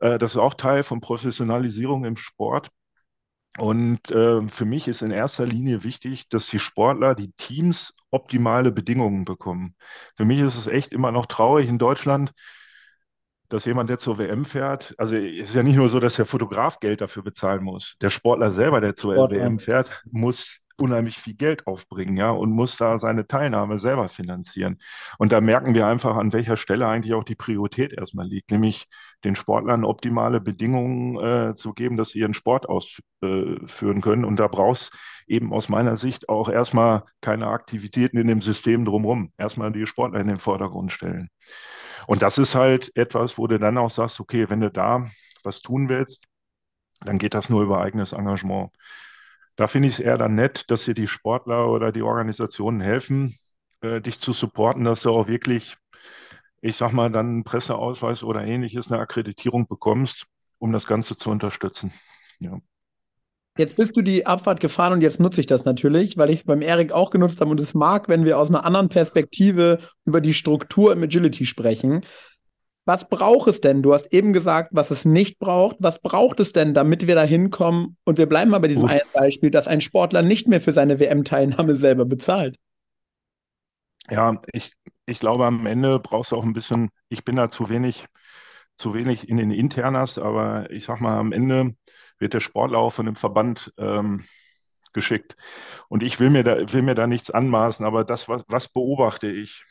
äh, 0.00 0.18
das 0.18 0.32
ist 0.32 0.38
auch 0.38 0.54
Teil 0.54 0.82
von 0.82 1.00
Professionalisierung 1.00 2.04
im 2.04 2.16
Sport. 2.16 2.68
Und 3.58 4.10
äh, 4.10 4.46
für 4.46 4.64
mich 4.64 4.88
ist 4.88 5.02
in 5.02 5.10
erster 5.10 5.44
Linie 5.44 5.82
wichtig, 5.82 6.28
dass 6.28 6.46
die 6.46 6.58
Sportler, 6.58 7.14
die 7.14 7.32
Teams 7.32 7.94
optimale 8.10 8.70
Bedingungen 8.70 9.24
bekommen. 9.24 9.74
Für 10.16 10.24
mich 10.24 10.40
ist 10.40 10.56
es 10.56 10.66
echt 10.66 10.92
immer 10.92 11.12
noch 11.12 11.26
traurig 11.26 11.68
in 11.68 11.78
Deutschland, 11.78 12.32
dass 13.48 13.64
jemand, 13.64 13.90
der 13.90 13.98
zur 13.98 14.18
WM 14.18 14.44
fährt, 14.44 14.94
also 14.98 15.16
es 15.16 15.48
ist 15.48 15.54
ja 15.54 15.62
nicht 15.62 15.76
nur 15.76 15.88
so, 15.88 16.00
dass 16.00 16.16
der 16.16 16.26
Fotograf 16.26 16.80
Geld 16.80 17.00
dafür 17.00 17.22
bezahlen 17.22 17.64
muss. 17.64 17.96
Der 18.00 18.10
Sportler 18.10 18.52
selber, 18.52 18.80
der 18.80 18.94
zur 18.94 19.14
Sportler. 19.14 19.38
WM 19.38 19.58
fährt, 19.58 20.02
muss 20.10 20.60
unheimlich 20.80 21.18
viel 21.18 21.34
Geld 21.34 21.66
aufbringen, 21.66 22.16
ja, 22.16 22.30
und 22.30 22.50
muss 22.52 22.76
da 22.76 22.98
seine 22.98 23.26
Teilnahme 23.26 23.78
selber 23.78 24.08
finanzieren. 24.08 24.78
Und 25.18 25.32
da 25.32 25.40
merken 25.40 25.74
wir 25.74 25.86
einfach, 25.86 26.16
an 26.16 26.32
welcher 26.32 26.56
Stelle 26.56 26.86
eigentlich 26.86 27.14
auch 27.14 27.24
die 27.24 27.34
Priorität 27.34 27.92
erstmal 27.92 28.26
liegt, 28.26 28.50
nämlich 28.50 28.86
den 29.24 29.34
Sportlern 29.34 29.84
optimale 29.84 30.40
Bedingungen 30.40 31.18
äh, 31.50 31.54
zu 31.54 31.72
geben, 31.72 31.96
dass 31.96 32.10
sie 32.10 32.20
ihren 32.20 32.34
Sport 32.34 32.68
ausführen 32.68 33.98
äh, 33.98 34.00
können. 34.00 34.24
Und 34.24 34.36
da 34.36 34.48
brauchst 34.48 34.92
eben 35.26 35.52
aus 35.52 35.68
meiner 35.68 35.96
Sicht 35.96 36.28
auch 36.28 36.48
erstmal 36.48 37.04
keine 37.20 37.48
Aktivitäten 37.48 38.16
in 38.18 38.28
dem 38.28 38.40
System 38.40 38.84
drumherum. 38.84 39.32
Erstmal 39.36 39.72
die 39.72 39.86
Sportler 39.86 40.20
in 40.20 40.28
den 40.28 40.38
Vordergrund 40.38 40.92
stellen. 40.92 41.28
Und 42.06 42.22
das 42.22 42.38
ist 42.38 42.54
halt 42.54 42.90
etwas, 42.96 43.38
wo 43.38 43.46
du 43.46 43.58
dann 43.58 43.78
auch 43.78 43.90
sagst, 43.90 44.20
okay, 44.20 44.48
wenn 44.48 44.60
du 44.60 44.70
da 44.70 45.04
was 45.42 45.60
tun 45.60 45.88
willst, 45.88 46.24
dann 47.00 47.18
geht 47.18 47.34
das 47.34 47.48
nur 47.50 47.62
über 47.62 47.80
eigenes 47.80 48.12
Engagement. 48.12 48.70
Da 49.58 49.66
finde 49.66 49.88
ich 49.88 49.94
es 49.94 50.00
eher 50.00 50.16
dann 50.16 50.34
nett, 50.34 50.64
dass 50.70 50.86
dir 50.86 50.94
die 50.94 51.06
Sportler 51.06 51.68
oder 51.68 51.92
die 51.92 52.02
Organisationen 52.02 52.80
helfen, 52.80 53.34
äh, 53.82 54.00
dich 54.00 54.18
zu 54.18 54.32
supporten, 54.32 54.84
dass 54.84 55.02
du 55.02 55.10
auch 55.10 55.28
wirklich 55.28 55.76
ich 56.60 56.76
sag 56.76 56.92
mal, 56.92 57.10
dann 57.10 57.26
einen 57.26 57.44
Presseausweis 57.44 58.22
oder 58.22 58.44
ähnliches, 58.44 58.90
eine 58.90 59.00
Akkreditierung 59.00 59.66
bekommst, 59.68 60.26
um 60.58 60.72
das 60.72 60.86
Ganze 60.86 61.16
zu 61.16 61.30
unterstützen. 61.30 61.92
Ja. 62.40 62.58
Jetzt 63.56 63.76
bist 63.76 63.96
du 63.96 64.02
die 64.02 64.24
Abfahrt 64.24 64.60
gefahren 64.60 64.92
und 64.92 65.00
jetzt 65.00 65.18
nutze 65.18 65.40
ich 65.40 65.46
das 65.46 65.64
natürlich, 65.64 66.16
weil 66.16 66.30
ich 66.30 66.40
es 66.40 66.44
beim 66.44 66.62
Erik 66.62 66.92
auch 66.92 67.10
genutzt 67.10 67.40
habe 67.40 67.50
und 67.50 67.58
es 67.58 67.74
mag, 67.74 68.08
wenn 68.08 68.24
wir 68.24 68.38
aus 68.38 68.50
einer 68.50 68.64
anderen 68.64 68.88
Perspektive 68.88 69.78
über 70.04 70.20
die 70.20 70.34
Struktur 70.34 70.92
im 70.92 71.02
Agility 71.02 71.44
sprechen. 71.44 72.02
Was 72.88 73.06
braucht 73.06 73.48
es 73.48 73.60
denn? 73.60 73.82
Du 73.82 73.92
hast 73.92 74.14
eben 74.14 74.32
gesagt, 74.32 74.70
was 74.72 74.90
es 74.90 75.04
nicht 75.04 75.38
braucht. 75.38 75.76
Was 75.78 76.00
braucht 76.00 76.40
es 76.40 76.54
denn, 76.54 76.72
damit 76.72 77.06
wir 77.06 77.14
da 77.14 77.22
hinkommen? 77.22 77.98
Und 78.04 78.16
wir 78.16 78.24
bleiben 78.24 78.50
mal 78.50 78.60
bei 78.60 78.68
diesem 78.68 78.84
Uff. 78.84 78.90
einen 78.90 79.02
Beispiel, 79.12 79.50
dass 79.50 79.68
ein 79.68 79.82
Sportler 79.82 80.22
nicht 80.22 80.48
mehr 80.48 80.62
für 80.62 80.72
seine 80.72 80.98
WM-Teilnahme 80.98 81.76
selber 81.76 82.06
bezahlt. 82.06 82.56
Ja, 84.08 84.40
ich, 84.54 84.72
ich 85.04 85.20
glaube, 85.20 85.44
am 85.44 85.66
Ende 85.66 85.98
brauchst 85.98 86.32
du 86.32 86.36
auch 86.36 86.44
ein 86.44 86.54
bisschen, 86.54 86.88
ich 87.10 87.26
bin 87.26 87.36
da 87.36 87.50
zu 87.50 87.68
wenig, 87.68 88.06
zu 88.76 88.94
wenig 88.94 89.28
in 89.28 89.36
den 89.36 89.50
Internas, 89.50 90.16
aber 90.16 90.70
ich 90.70 90.86
sag 90.86 91.02
mal, 91.02 91.18
am 91.18 91.32
Ende 91.32 91.74
wird 92.18 92.32
der 92.32 92.40
Sportler 92.40 92.78
auch 92.78 92.94
von 92.94 93.04
dem 93.04 93.16
Verband 93.16 93.70
ähm, 93.76 94.24
geschickt. 94.94 95.36
Und 95.90 96.02
ich 96.02 96.20
will 96.20 96.30
mir, 96.30 96.42
da, 96.42 96.56
will 96.72 96.80
mir 96.80 96.94
da 96.94 97.06
nichts 97.06 97.30
anmaßen, 97.30 97.84
aber 97.84 98.04
das, 98.04 98.30
was, 98.30 98.44
was 98.48 98.66
beobachte 98.66 99.26
ich? 99.26 99.62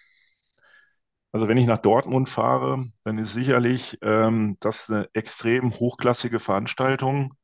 Also 1.37 1.47
wenn 1.47 1.57
ich 1.57 1.67
nach 1.67 1.77
Dortmund 1.77 2.29
fahre, 2.29 2.83
dann 3.03 3.19
ist 3.19 3.33
sicherlich 3.33 3.99
ähm, 4.01 4.57
das 4.59 4.89
eine 4.89 5.07
extrem 5.13 5.71
hochklassige 5.71 6.39
Veranstaltung, 6.39 7.35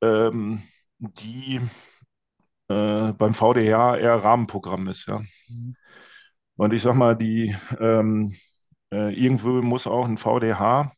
ähm, 0.00 0.62
die 0.98 1.60
äh, 2.68 3.12
beim 3.12 3.34
VDH 3.34 3.96
eher 3.96 4.14
Rahmenprogramm 4.22 4.86
ist. 4.86 5.06
Ja. 5.08 5.20
Mhm. 5.48 5.74
Und 6.56 6.72
ich 6.74 6.82
sag 6.82 6.94
mal, 6.94 7.16
die 7.16 7.56
ähm, 7.80 8.32
äh, 8.92 9.12
irgendwo 9.12 9.50
muss 9.62 9.88
auch 9.88 10.06
ein 10.06 10.18
VDH 10.18 10.92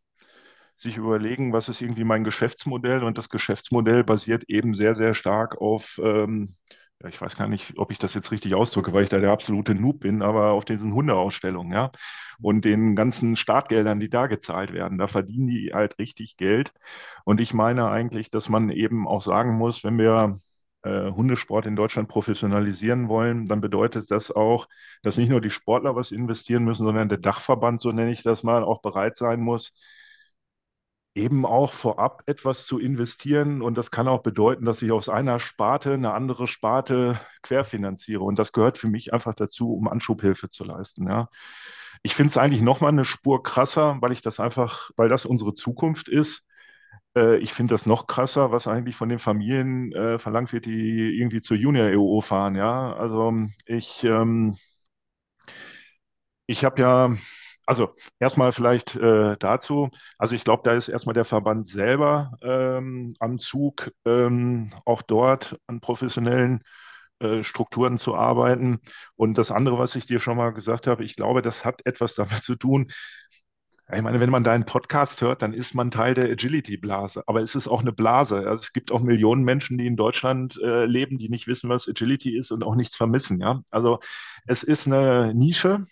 sich 0.77 0.99
überlegen, 0.99 1.55
was 1.55 1.71
ist 1.71 1.81
irgendwie 1.81 2.05
mein 2.05 2.25
Geschäftsmodell 2.25 3.03
und 3.05 3.19
das 3.19 3.31
Geschäftsmodell 3.31 4.05
basiert 4.05 4.45
eben 4.49 4.75
sehr, 4.75 4.95
sehr 4.95 5.15
stark 5.15 5.59
auf, 5.61 5.99
ähm, 6.05 6.55
ja, 7.03 7.09
ich 7.09 7.21
weiß 7.21 7.37
gar 7.37 7.47
nicht, 7.49 7.75
ob 7.79 7.93
ich 7.93 7.99
das 7.99 8.15
jetzt 8.15 8.33
richtig 8.33 8.55
ausdrücke, 8.55 8.93
weil 8.93 9.05
ich 9.05 9.09
da 9.09 9.19
der 9.19 9.31
absolute 9.31 9.75
Noob 9.75 10.01
bin, 10.01 10.23
aber 10.23 10.51
auf 10.53 10.65
diesen 10.65 10.93
Hundeausstellungen, 10.95 11.73
ja, 11.73 11.91
und 12.41 12.65
den 12.65 12.97
ganzen 12.97 13.37
Startgeldern, 13.37 14.01
die 14.01 14.09
da 14.11 14.27
gezahlt 14.27 14.73
werden, 14.73 14.99
da 14.99 15.07
verdienen 15.07 15.47
die 15.49 15.71
halt 15.73 15.99
richtig 15.99 16.37
Geld. 16.37 16.73
Und 17.25 17.41
ich 17.41 17.55
meine 17.55 17.89
eigentlich, 17.89 18.31
dass 18.31 18.49
man 18.49 18.71
eben 18.71 19.07
auch 19.07 19.23
sagen 19.23 19.57
muss, 19.57 19.85
wenn 19.85 19.99
wir 19.99 20.35
äh, 20.83 21.11
Hundesport 21.13 21.67
in 21.67 21.77
Deutschland 21.77 22.09
professionalisieren 22.09 23.09
wollen, 23.09 23.47
dann 23.47 23.61
bedeutet 23.61 24.11
das 24.11 24.31
auch, 24.33 24.67
dass 25.03 25.17
nicht 25.17 25.29
nur 25.31 25.41
die 25.41 25.51
Sportler 25.51 25.95
was 25.97 26.11
investieren 26.13 26.65
müssen, 26.65 26.87
sondern 26.87 27.09
der 27.09 27.19
Dachverband, 27.19 27.81
so 27.81 27.93
nenne 27.93 28.11
ich 28.13 28.23
das 28.23 28.43
mal, 28.43 28.65
auch 28.65 28.81
bereit 28.83 29.17
sein 29.17 29.41
muss, 29.41 29.73
eben 31.19 31.45
auch 31.45 31.73
vorab 31.73 32.23
etwas 32.27 32.67
zu 32.67 32.79
investieren. 32.79 33.63
Und 33.63 33.77
das 33.77 33.91
kann 33.91 34.09
auch 34.09 34.23
bedeuten, 34.23 34.65
dass 34.65 34.83
ich 34.83 34.93
aus 34.93 35.09
einer 35.09 35.39
Sparte 35.39 35.93
eine 35.95 36.15
andere 36.15 36.47
Sparte 36.47 37.21
querfinanziere. 37.43 38.23
Und 38.23 38.39
das 38.39 38.53
gehört 38.53 38.79
für 38.79 38.89
mich 38.89 39.13
einfach 39.13 39.35
dazu, 39.35 39.73
um 39.75 39.89
Anschubhilfe 39.89 40.49
zu 40.51 40.65
leisten. 40.65 41.11
Ja. 41.11 41.29
Ich 42.03 42.15
finde 42.15 42.31
es 42.31 42.37
eigentlich 42.39 42.63
nochmal 42.63 42.93
eine 42.93 43.05
Spur 43.05 43.43
krasser, 43.43 43.99
weil 44.01 44.13
ich 44.13 44.23
das 44.23 44.41
einfach, 44.41 44.91
weil 44.97 45.09
das 45.09 45.27
unsere 45.27 45.55
Zukunft 45.55 46.09
ist. 46.09 46.45
Äh, 47.17 47.39
ich 47.39 47.53
finde 47.53 47.75
das 47.75 47.87
noch 47.87 48.07
krasser, 48.07 48.53
was 48.53 48.69
eigentlich 48.69 48.97
von 48.97 49.09
den 49.09 49.19
Familien 49.19 49.93
äh, 49.93 50.19
verlangt 50.19 50.53
wird, 50.53 50.67
die 50.67 51.19
irgendwie 51.19 51.41
zur 51.41 51.57
Junior-EO 51.57 52.21
fahren. 52.21 52.55
Ja, 52.57 52.95
also 52.95 53.33
ich, 53.67 54.05
ähm, 54.05 54.57
ich 56.47 56.65
habe 56.65 56.81
ja 56.81 57.13
also 57.69 57.91
erstmal 58.19 58.53
vielleicht 58.53 58.97
äh, 58.97 59.37
dazu. 59.39 59.91
Also 60.17 60.35
ich 60.35 60.43
glaube, 60.43 60.63
da 60.65 60.73
ist 60.73 60.89
erstmal 60.89 61.13
der 61.13 61.27
Verband 61.27 61.69
selber 61.69 62.33
ähm, 62.43 63.15
am 63.21 63.39
Zug, 63.39 63.93
ähm, 64.07 64.71
auch 64.87 65.03
dort 65.03 65.59
an 65.67 65.81
professionellen 65.81 66.63
äh, 67.21 67.45
Strukturen 67.45 67.99
zu 67.99 68.15
arbeiten. 68.15 68.81
Und 69.17 69.37
das 69.37 69.51
andere, 69.51 69.79
was 69.79 69.97
ich 69.97 70.07
dir 70.07 70.19
schon 70.19 70.39
mal 70.39 70.55
gesagt 70.55 70.87
habe, 70.87 71.05
ich 71.05 71.15
glaube, 71.15 71.43
das 71.43 71.67
hat 71.67 71.85
etwas 71.85 72.15
damit 72.17 72.43
zu 72.43 72.57
tun. 72.57 72.91
Ich 73.93 74.03
meine, 74.03 74.21
wenn 74.21 74.31
man 74.31 74.45
deinen 74.45 74.65
Podcast 74.65 75.21
hört, 75.21 75.43
dann 75.43 75.53
ist 75.53 75.75
man 75.75 75.91
Teil 75.91 76.15
der 76.15 76.31
Agility-Blase. 76.31 77.23
Aber 77.27 77.43
es 77.43 77.55
ist 77.55 77.69
auch 77.69 77.81
eine 77.81 77.93
Blase. 77.93 78.37
Also 78.49 78.63
es 78.63 78.73
gibt 78.73 78.91
auch 78.93 79.01
Millionen 79.01 79.45
Menschen, 79.45 79.77
die 79.77 79.87
in 79.87 79.97
Deutschland 79.97 80.59
äh, 80.63 80.87
leben, 80.87 81.19
die 81.19 81.29
nicht 81.29 81.47
wissen, 81.47 81.69
was 81.69 81.87
Agility 81.87 82.35
ist 82.35 82.51
und 82.51 82.65
auch 82.65 82.77
nichts 82.77 82.97
vermissen. 82.97 83.41
Ja, 83.43 83.61
also 83.71 83.99
es 84.47 84.63
ist 84.63 84.87
eine 84.87 85.35
Nische. 85.35 85.85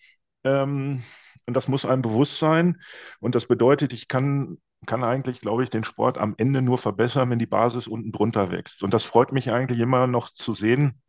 Ähm, 0.45 1.03
und 1.47 1.55
das 1.55 1.69
muss 1.69 1.85
einem 1.85 2.03
bewusst 2.03 2.39
sein. 2.39 2.81
Und 3.21 3.35
das 3.35 3.47
bedeutet, 3.47 3.93
ich 3.93 4.09
kann, 4.09 4.59
kann 4.85 5.05
eigentlich, 5.05 5.41
glaube 5.41 5.63
ich, 5.63 5.71
den 5.71 5.85
Sport 5.85 6.19
am 6.19 6.35
Ende 6.37 6.61
nur 6.61 6.79
verbessern, 6.79 7.31
wenn 7.31 7.39
die 7.39 7.47
Basis 7.47 7.87
unten 7.87 8.13
drunter 8.13 8.51
wächst. 8.51 8.83
Und 8.83 8.93
das 8.93 9.05
freut 9.05 9.33
mich 9.33 9.51
eigentlich 9.51 9.79
immer 9.79 10.07
noch 10.07 10.31
zu 10.31 10.53
sehen, 10.53 11.01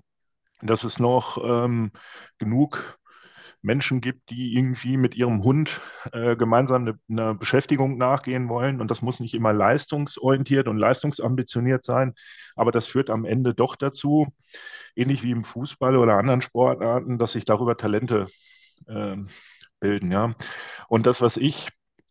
dass 0.61 0.83
es 0.83 0.99
noch 0.99 1.37
ähm, 1.43 1.91
genug 2.37 2.99
Menschen 3.63 4.01
gibt, 4.01 4.29
die 4.29 4.55
irgendwie 4.55 4.97
mit 4.97 5.15
ihrem 5.15 5.43
Hund 5.43 5.81
äh, 6.11 6.35
gemeinsam 6.35 6.83
eine, 6.83 6.99
eine, 7.09 7.33
Beschäftigung 7.33 7.97
nachgehen 7.97 8.49
wollen. 8.49 8.79
Und 8.79 8.91
das 8.91 9.01
muss 9.01 9.19
nicht 9.19 9.33
immer 9.33 9.53
leistungsorientiert 9.53 10.67
und 10.67 10.77
leistungsambitioniert 10.77 11.83
sein, 11.83 12.13
aber 12.55 12.71
das 12.71 12.87
führt 12.87 13.09
am 13.09 13.25
Ende 13.25 13.55
doch 13.55 13.75
dazu, 13.75 14.27
ähnlich 14.95 15.23
wie 15.23 15.31
im 15.31 15.43
Fußball 15.43 15.97
oder 15.97 16.17
anderen 16.17 16.41
Sportarten, 16.41 17.17
dass 17.17 17.31
sich 17.31 17.45
darüber 17.45 17.75
Talente 17.75 18.27
äh, 18.87 19.17
bilden, 19.79 20.11
ja. 20.11 20.35
Und 20.87 21.05
das, 21.05 21.21
was 21.21 21.37
ich 21.37 21.69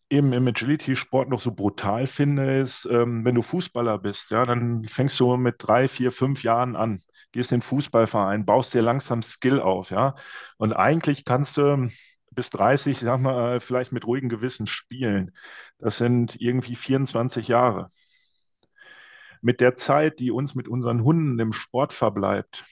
eben 0.09 0.33
im 0.33 0.47
Agility-Sport 0.47 1.29
noch 1.29 1.41
so 1.41 1.53
brutal 1.53 2.07
finde, 2.07 2.61
ist, 2.61 2.87
ähm, 2.91 3.25
wenn 3.25 3.35
du 3.35 3.43
Fußballer 3.43 3.99
bist, 3.99 4.31
ja, 4.31 4.47
dann 4.47 4.85
fängst 4.85 5.19
du 5.19 5.37
mit 5.37 5.57
drei, 5.59 5.89
vier, 5.89 6.13
fünf 6.13 6.43
Jahren 6.43 6.77
an, 6.77 7.01
gehst 7.33 7.53
in 7.53 7.59
den 7.59 7.63
Fußballverein, 7.63 8.45
baust 8.45 8.73
dir 8.75 8.83
langsam 8.83 9.23
Skill 9.23 9.61
auf, 9.61 9.91
ja. 9.91 10.15
Und 10.59 10.73
eigentlich 10.73 11.25
kannst 11.25 11.57
du 11.57 11.89
bis 12.31 12.51
30, 12.51 12.99
sag 13.01 13.21
mal, 13.21 13.61
vielleicht 13.61 13.93
mit 13.93 14.07
ruhigem 14.07 14.29
Gewissen 14.29 14.67
spielen. 14.67 15.33
Das 15.79 15.99
sind 15.99 16.41
irgendwie 16.41 16.77
24 16.77 17.49
Jahre. 17.49 17.89
Mit 19.41 19.61
der 19.61 19.75
Zeit, 19.75 20.19
die 20.19 20.31
uns 20.31 20.55
mit 20.55 20.69
unseren 20.69 21.03
Hunden 21.03 21.39
im 21.39 21.53
Sport 21.53 21.93
verbleibt, 21.93 22.65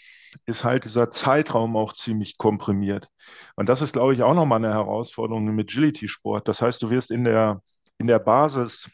ist 0.46 0.64
halt 0.64 0.84
dieser 0.84 1.10
Zeitraum 1.10 1.76
auch 1.76 1.92
ziemlich 1.92 2.38
komprimiert. 2.38 3.08
Und 3.56 3.68
das 3.68 3.82
ist, 3.82 3.92
glaube 3.92 4.14
ich, 4.14 4.22
auch 4.22 4.34
nochmal 4.34 4.64
eine 4.64 4.72
Herausforderung 4.72 5.48
im 5.48 5.58
Agility-Sport. 5.58 6.48
Das 6.48 6.62
heißt, 6.62 6.82
du 6.82 6.90
wirst 6.90 7.10
in 7.10 7.24
der, 7.24 7.62
in 7.98 8.06
der 8.06 8.18
Basis 8.18 8.88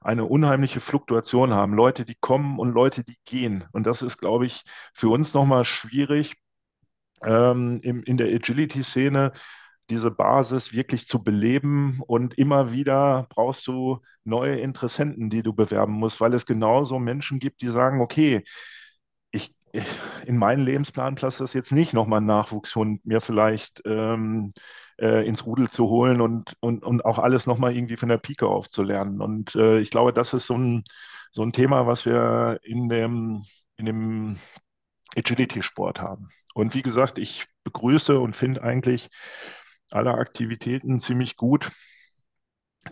eine 0.00 0.24
unheimliche 0.24 0.80
Fluktuation 0.80 1.52
haben. 1.52 1.74
Leute, 1.74 2.04
die 2.04 2.16
kommen 2.16 2.58
und 2.58 2.72
Leute, 2.72 3.04
die 3.04 3.16
gehen. 3.24 3.64
Und 3.72 3.86
das 3.86 4.02
ist, 4.02 4.18
glaube 4.18 4.46
ich, 4.46 4.62
für 4.94 5.08
uns 5.08 5.34
nochmal 5.34 5.64
schwierig 5.64 6.36
ähm, 7.24 7.80
im, 7.82 8.02
in 8.02 8.16
der 8.16 8.34
Agility-Szene, 8.34 9.32
diese 9.90 10.10
Basis 10.10 10.72
wirklich 10.72 11.06
zu 11.06 11.22
beleben 11.22 12.00
und 12.06 12.38
immer 12.38 12.72
wieder 12.72 13.26
brauchst 13.28 13.66
du 13.66 14.00
neue 14.24 14.58
Interessenten, 14.58 15.28
die 15.28 15.42
du 15.42 15.52
bewerben 15.52 15.92
musst, 15.92 16.20
weil 16.20 16.34
es 16.34 16.46
genauso 16.46 16.98
Menschen 16.98 17.38
gibt, 17.38 17.60
die 17.62 17.68
sagen, 17.68 18.00
okay, 18.00 18.44
in 20.26 20.36
meinen 20.36 20.64
Lebensplan 20.64 21.14
passt 21.14 21.40
das 21.40 21.54
jetzt 21.54 21.72
nicht, 21.72 21.92
nochmal 21.92 22.18
einen 22.18 22.26
Nachwuchshund 22.26 23.04
mir 23.06 23.20
vielleicht 23.20 23.82
ähm, 23.86 24.52
äh, 25.00 25.26
ins 25.26 25.46
Rudel 25.46 25.68
zu 25.70 25.88
holen 25.88 26.20
und, 26.20 26.54
und, 26.60 26.84
und 26.84 27.04
auch 27.04 27.18
alles 27.18 27.46
nochmal 27.46 27.74
irgendwie 27.74 27.96
von 27.96 28.08
der 28.08 28.18
Pike 28.18 28.46
aufzulernen. 28.46 29.20
Und 29.20 29.54
äh, 29.54 29.78
ich 29.80 29.90
glaube, 29.90 30.12
das 30.12 30.32
ist 30.34 30.46
so 30.46 30.56
ein, 30.56 30.84
so 31.30 31.42
ein 31.42 31.52
Thema, 31.52 31.86
was 31.86 32.04
wir 32.04 32.60
in 32.62 32.88
dem, 32.88 33.44
in 33.76 33.86
dem 33.86 34.36
Agility-Sport 35.16 36.00
haben. 36.00 36.28
Und 36.54 36.74
wie 36.74 36.82
gesagt, 36.82 37.18
ich 37.18 37.46
begrüße 37.64 38.18
und 38.18 38.36
finde 38.36 38.62
eigentlich 38.62 39.08
alle 39.90 40.14
Aktivitäten 40.14 40.98
ziemlich 40.98 41.36
gut, 41.36 41.70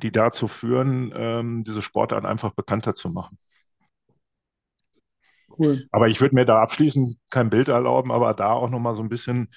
die 0.02 0.12
dazu 0.12 0.46
führen, 0.46 1.12
ähm, 1.14 1.64
diese 1.64 1.82
Sportart 1.82 2.24
einfach 2.24 2.52
bekannter 2.52 2.94
zu 2.94 3.10
machen. 3.10 3.38
Cool. 5.58 5.86
Aber 5.90 6.08
ich 6.08 6.20
würde 6.20 6.34
mir 6.34 6.44
da 6.44 6.60
abschließend 6.62 7.18
kein 7.30 7.50
Bild 7.50 7.68
erlauben, 7.68 8.12
aber 8.12 8.34
da 8.34 8.52
auch 8.52 8.70
nochmal 8.70 8.94
so 8.94 9.02
ein 9.02 9.08
bisschen, 9.08 9.48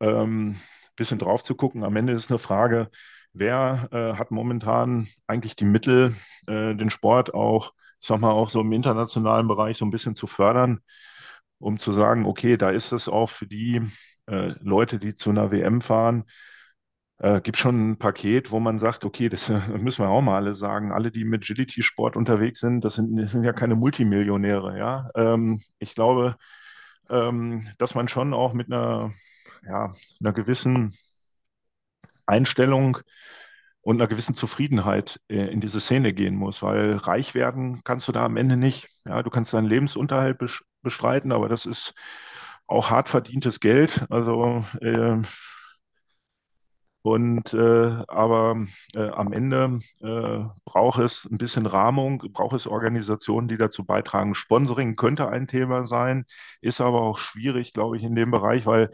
ähm, 0.00 0.56
bisschen 0.96 1.18
drauf 1.18 1.42
zu 1.42 1.54
gucken. 1.54 1.84
Am 1.84 1.96
Ende 1.96 2.12
ist 2.12 2.30
eine 2.30 2.38
Frage, 2.38 2.90
wer 3.32 3.88
äh, 3.92 4.14
hat 4.14 4.30
momentan 4.30 5.08
eigentlich 5.26 5.56
die 5.56 5.64
Mittel, 5.64 6.14
äh, 6.46 6.74
den 6.74 6.90
Sport 6.90 7.34
auch, 7.34 7.72
ich 8.00 8.06
sag 8.08 8.20
mal, 8.20 8.30
auch 8.32 8.50
so 8.50 8.60
im 8.60 8.72
internationalen 8.72 9.48
Bereich 9.48 9.78
so 9.78 9.84
ein 9.84 9.90
bisschen 9.90 10.14
zu 10.14 10.26
fördern, 10.26 10.80
um 11.58 11.78
zu 11.78 11.92
sagen, 11.92 12.26
okay, 12.26 12.56
da 12.56 12.70
ist 12.70 12.92
es 12.92 13.08
auch 13.08 13.28
für 13.30 13.46
die 13.46 13.80
äh, 14.26 14.54
Leute, 14.60 14.98
die 14.98 15.14
zu 15.14 15.30
einer 15.30 15.50
WM 15.50 15.80
fahren, 15.80 16.24
äh, 17.18 17.40
gibt 17.40 17.56
schon 17.56 17.92
ein 17.92 17.98
Paket, 17.98 18.50
wo 18.50 18.60
man 18.60 18.78
sagt, 18.78 19.04
okay, 19.04 19.28
das 19.30 19.48
müssen 19.48 20.04
wir 20.04 20.08
auch 20.08 20.22
mal 20.22 20.36
alle 20.36 20.54
sagen. 20.54 20.92
Alle, 20.92 21.10
die 21.10 21.24
mit 21.24 21.42
Agility-Sport 21.42 22.16
unterwegs 22.16 22.60
sind, 22.60 22.84
das 22.84 22.94
sind, 22.94 23.16
das 23.16 23.32
sind, 23.32 23.44
ja 23.44 23.52
keine 23.52 23.74
Multimillionäre. 23.74 24.78
Ja? 24.78 25.10
Ähm, 25.14 25.60
ich 25.78 25.94
glaube, 25.94 26.36
ähm, 27.10 27.68
dass 27.78 27.94
man 27.94 28.08
schon 28.08 28.34
auch 28.34 28.52
mit 28.52 28.72
einer, 28.72 29.10
ja, 29.64 29.90
einer 30.20 30.32
gewissen 30.32 30.92
Einstellung 32.26 32.98
und 33.80 34.00
einer 34.00 34.08
gewissen 34.08 34.34
Zufriedenheit 34.34 35.20
äh, 35.28 35.46
in 35.46 35.60
diese 35.60 35.80
Szene 35.80 36.12
gehen 36.12 36.34
muss, 36.34 36.62
weil 36.62 36.96
reich 36.96 37.34
werden 37.34 37.82
kannst 37.84 38.08
du 38.08 38.12
da 38.12 38.24
am 38.24 38.36
Ende 38.36 38.56
nicht. 38.56 38.88
Ja, 39.04 39.22
du 39.22 39.30
kannst 39.30 39.52
deinen 39.52 39.68
Lebensunterhalt 39.68 40.38
bestreiten, 40.82 41.30
aber 41.32 41.48
das 41.48 41.66
ist 41.66 41.94
auch 42.66 42.90
hart 42.90 43.08
verdientes 43.08 43.60
Geld. 43.60 44.04
Also 44.10 44.64
äh, 44.80 45.18
und 47.06 47.54
äh, 47.54 48.02
aber 48.08 48.64
äh, 48.92 49.10
am 49.10 49.32
Ende 49.32 49.78
äh, 50.00 50.44
braucht 50.64 50.98
es 50.98 51.24
ein 51.24 51.38
bisschen 51.38 51.66
Rahmung, 51.66 52.18
braucht 52.32 52.56
es 52.56 52.66
Organisationen, 52.66 53.46
die 53.46 53.56
dazu 53.56 53.84
beitragen. 53.84 54.34
Sponsoring 54.34 54.96
könnte 54.96 55.28
ein 55.28 55.46
Thema 55.46 55.86
sein, 55.86 56.24
ist 56.60 56.80
aber 56.80 57.02
auch 57.02 57.18
schwierig, 57.18 57.72
glaube 57.72 57.96
ich, 57.96 58.02
in 58.02 58.16
dem 58.16 58.32
Bereich, 58.32 58.66
weil 58.66 58.90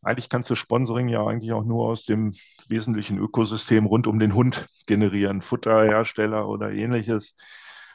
eigentlich 0.00 0.28
kannst 0.28 0.48
du 0.48 0.54
Sponsoring 0.54 1.08
ja 1.08 1.26
eigentlich 1.26 1.52
auch 1.52 1.64
nur 1.64 1.88
aus 1.88 2.04
dem 2.04 2.32
wesentlichen 2.68 3.18
Ökosystem 3.18 3.86
rund 3.86 4.06
um 4.06 4.20
den 4.20 4.34
Hund 4.34 4.64
generieren, 4.86 5.42
Futterhersteller 5.42 6.46
oder 6.48 6.70
ähnliches. 6.70 7.34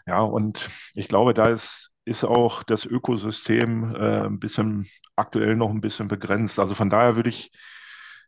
Ja, 0.06 0.20
und 0.20 0.68
ich 0.96 1.08
glaube, 1.08 1.34
da 1.34 1.48
ist, 1.48 1.94
ist 2.04 2.26
auch 2.26 2.64
das 2.64 2.86
Ökosystem 2.86 3.96
äh, 3.96 4.26
ein 4.26 4.40
bisschen 4.40 4.86
aktuell 5.16 5.56
noch 5.56 5.70
ein 5.70 5.80
bisschen 5.80 6.10
begrenzt. 6.10 6.60
Also 6.60 6.76
von 6.76 6.90
daher 6.90 7.16
würde 7.16 7.30
ich 7.30 7.54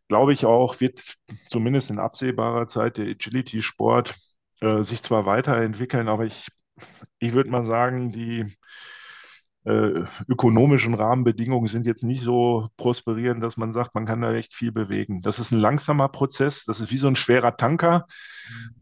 glaube 0.07 0.33
ich 0.33 0.45
auch, 0.45 0.79
wird 0.81 1.01
zumindest 1.49 1.89
in 1.91 1.99
absehbarer 1.99 2.67
Zeit 2.67 2.97
der 2.97 3.07
Agility-Sport 3.07 4.15
äh, 4.61 4.83
sich 4.83 5.01
zwar 5.01 5.25
weiterentwickeln, 5.25 6.07
aber 6.07 6.25
ich, 6.25 6.47
ich 7.19 7.33
würde 7.33 7.49
mal 7.49 7.65
sagen, 7.65 8.11
die 8.11 8.45
äh, 9.65 10.03
ökonomischen 10.27 10.93
Rahmenbedingungen 10.93 11.67
sind 11.67 11.85
jetzt 11.85 12.03
nicht 12.03 12.21
so 12.21 12.67
prosperierend, 12.77 13.41
dass 13.41 13.55
man 13.55 13.71
sagt, 13.71 13.95
man 13.95 14.05
kann 14.05 14.21
da 14.21 14.33
echt 14.33 14.53
viel 14.53 14.71
bewegen. 14.73 15.21
Das 15.21 15.39
ist 15.39 15.51
ein 15.51 15.59
langsamer 15.59 16.09
Prozess, 16.09 16.65
das 16.65 16.81
ist 16.81 16.91
wie 16.91 16.97
so 16.97 17.07
ein 17.07 17.15
schwerer 17.15 17.55
Tanker, 17.55 18.05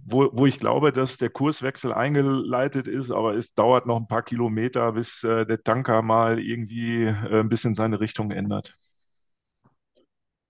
wo, 0.05 0.29
wo 0.33 0.45
ich 0.47 0.59
glaube, 0.59 0.91
dass 0.91 1.17
der 1.17 1.29
Kurswechsel 1.29 1.93
eingeleitet 1.93 2.87
ist, 2.87 3.11
aber 3.11 3.35
es 3.35 3.53
dauert 3.53 3.85
noch 3.85 3.97
ein 3.97 4.07
paar 4.07 4.23
Kilometer, 4.23 4.93
bis 4.93 5.23
äh, 5.23 5.45
der 5.45 5.63
Tanker 5.63 6.01
mal 6.01 6.39
irgendwie 6.39 7.03
äh, 7.03 7.39
ein 7.41 7.49
bisschen 7.49 7.75
seine 7.75 7.99
Richtung 7.99 8.31
ändert. 8.31 8.75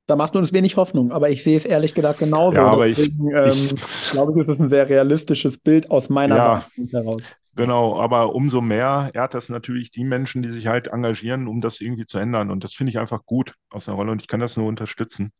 Da 0.08 0.16
machst 0.16 0.36
du 0.36 0.40
uns 0.40 0.52
wenig 0.52 0.78
Hoffnung, 0.78 1.12
aber 1.12 1.30
ich 1.30 1.44
sehe 1.44 1.56
es 1.56 1.66
ehrlich 1.66 1.94
gesagt 1.94 2.20
genauso. 2.20 2.56
Ja, 2.56 2.68
aber 2.68 2.88
Deswegen, 2.88 3.30
ich, 3.30 3.36
ähm, 3.36 3.78
ich 4.04 4.12
glaube, 4.12 4.40
es 4.42 4.48
ist 4.48 4.60
ein 4.60 4.70
sehr 4.70 4.90
realistisches 4.90 5.58
Bild 5.58 5.90
aus 5.90 6.10
meiner 6.10 6.36
ja, 6.36 6.48
Wahrnehmung 6.48 6.90
heraus. 6.92 7.22
Genau, 7.56 8.00
aber 8.00 8.34
umso 8.34 8.62
mehr 8.62 9.12
ehrt 9.14 9.34
das 9.34 9.50
natürlich 9.50 9.92
die 9.92 10.04
Menschen, 10.04 10.42
die 10.42 10.52
sich 10.52 10.68
halt 10.68 10.88
engagieren, 10.88 11.48
um 11.48 11.62
das 11.62 11.82
irgendwie 11.82 12.06
zu 12.06 12.18
ändern. 12.18 12.50
Und 12.50 12.64
das 12.64 12.74
finde 12.74 12.92
ich 12.92 13.00
einfach 13.00 13.26
gut 13.26 13.56
aus 13.70 13.86
der 13.86 13.94
Rolle 13.94 14.12
und 14.12 14.22
ich 14.22 14.28
kann 14.28 14.40
das 14.40 14.58
nur 14.58 14.68
unterstützen. 14.68 15.32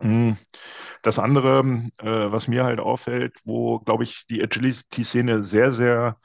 Hm. 0.00 0.36
Das 1.02 1.18
andere, 1.18 1.60
äh, 1.98 2.32
was 2.32 2.48
mir 2.48 2.64
halt 2.64 2.80
auffällt, 2.80 3.36
wo, 3.44 3.78
glaube 3.80 4.04
ich, 4.04 4.24
die 4.28 4.42
Agility-Szene 4.42 5.44
sehr, 5.44 5.72
sehr 5.72 6.16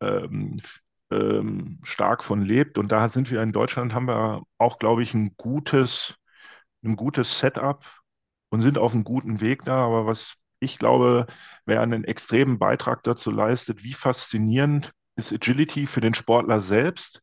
ähm, 0.00 0.60
ähm, 1.10 1.78
stark 1.82 2.24
von 2.24 2.42
lebt, 2.42 2.78
und 2.78 2.90
da 2.90 3.08
sind 3.08 3.30
wir 3.30 3.42
in 3.42 3.52
Deutschland, 3.52 3.94
haben 3.94 4.08
wir 4.08 4.42
auch, 4.58 4.78
glaube 4.78 5.02
ich, 5.02 5.14
ein 5.14 5.34
gutes 5.36 6.14
ein 6.84 6.96
gutes 6.96 7.38
Setup 7.38 7.84
und 8.50 8.60
sind 8.60 8.78
auf 8.78 8.94
einem 8.94 9.04
guten 9.04 9.40
Weg 9.40 9.64
da. 9.64 9.84
Aber 9.84 10.06
was 10.06 10.36
ich 10.60 10.78
glaube, 10.78 11.26
wer 11.66 11.80
einen 11.80 12.04
extremen 12.04 12.58
Beitrag 12.58 13.02
dazu 13.02 13.30
leistet, 13.30 13.84
wie 13.84 13.92
faszinierend 13.92 14.92
ist 15.16 15.32
Agility 15.32 15.86
für 15.86 16.00
den 16.00 16.14
Sportler 16.14 16.60
selbst, 16.60 17.22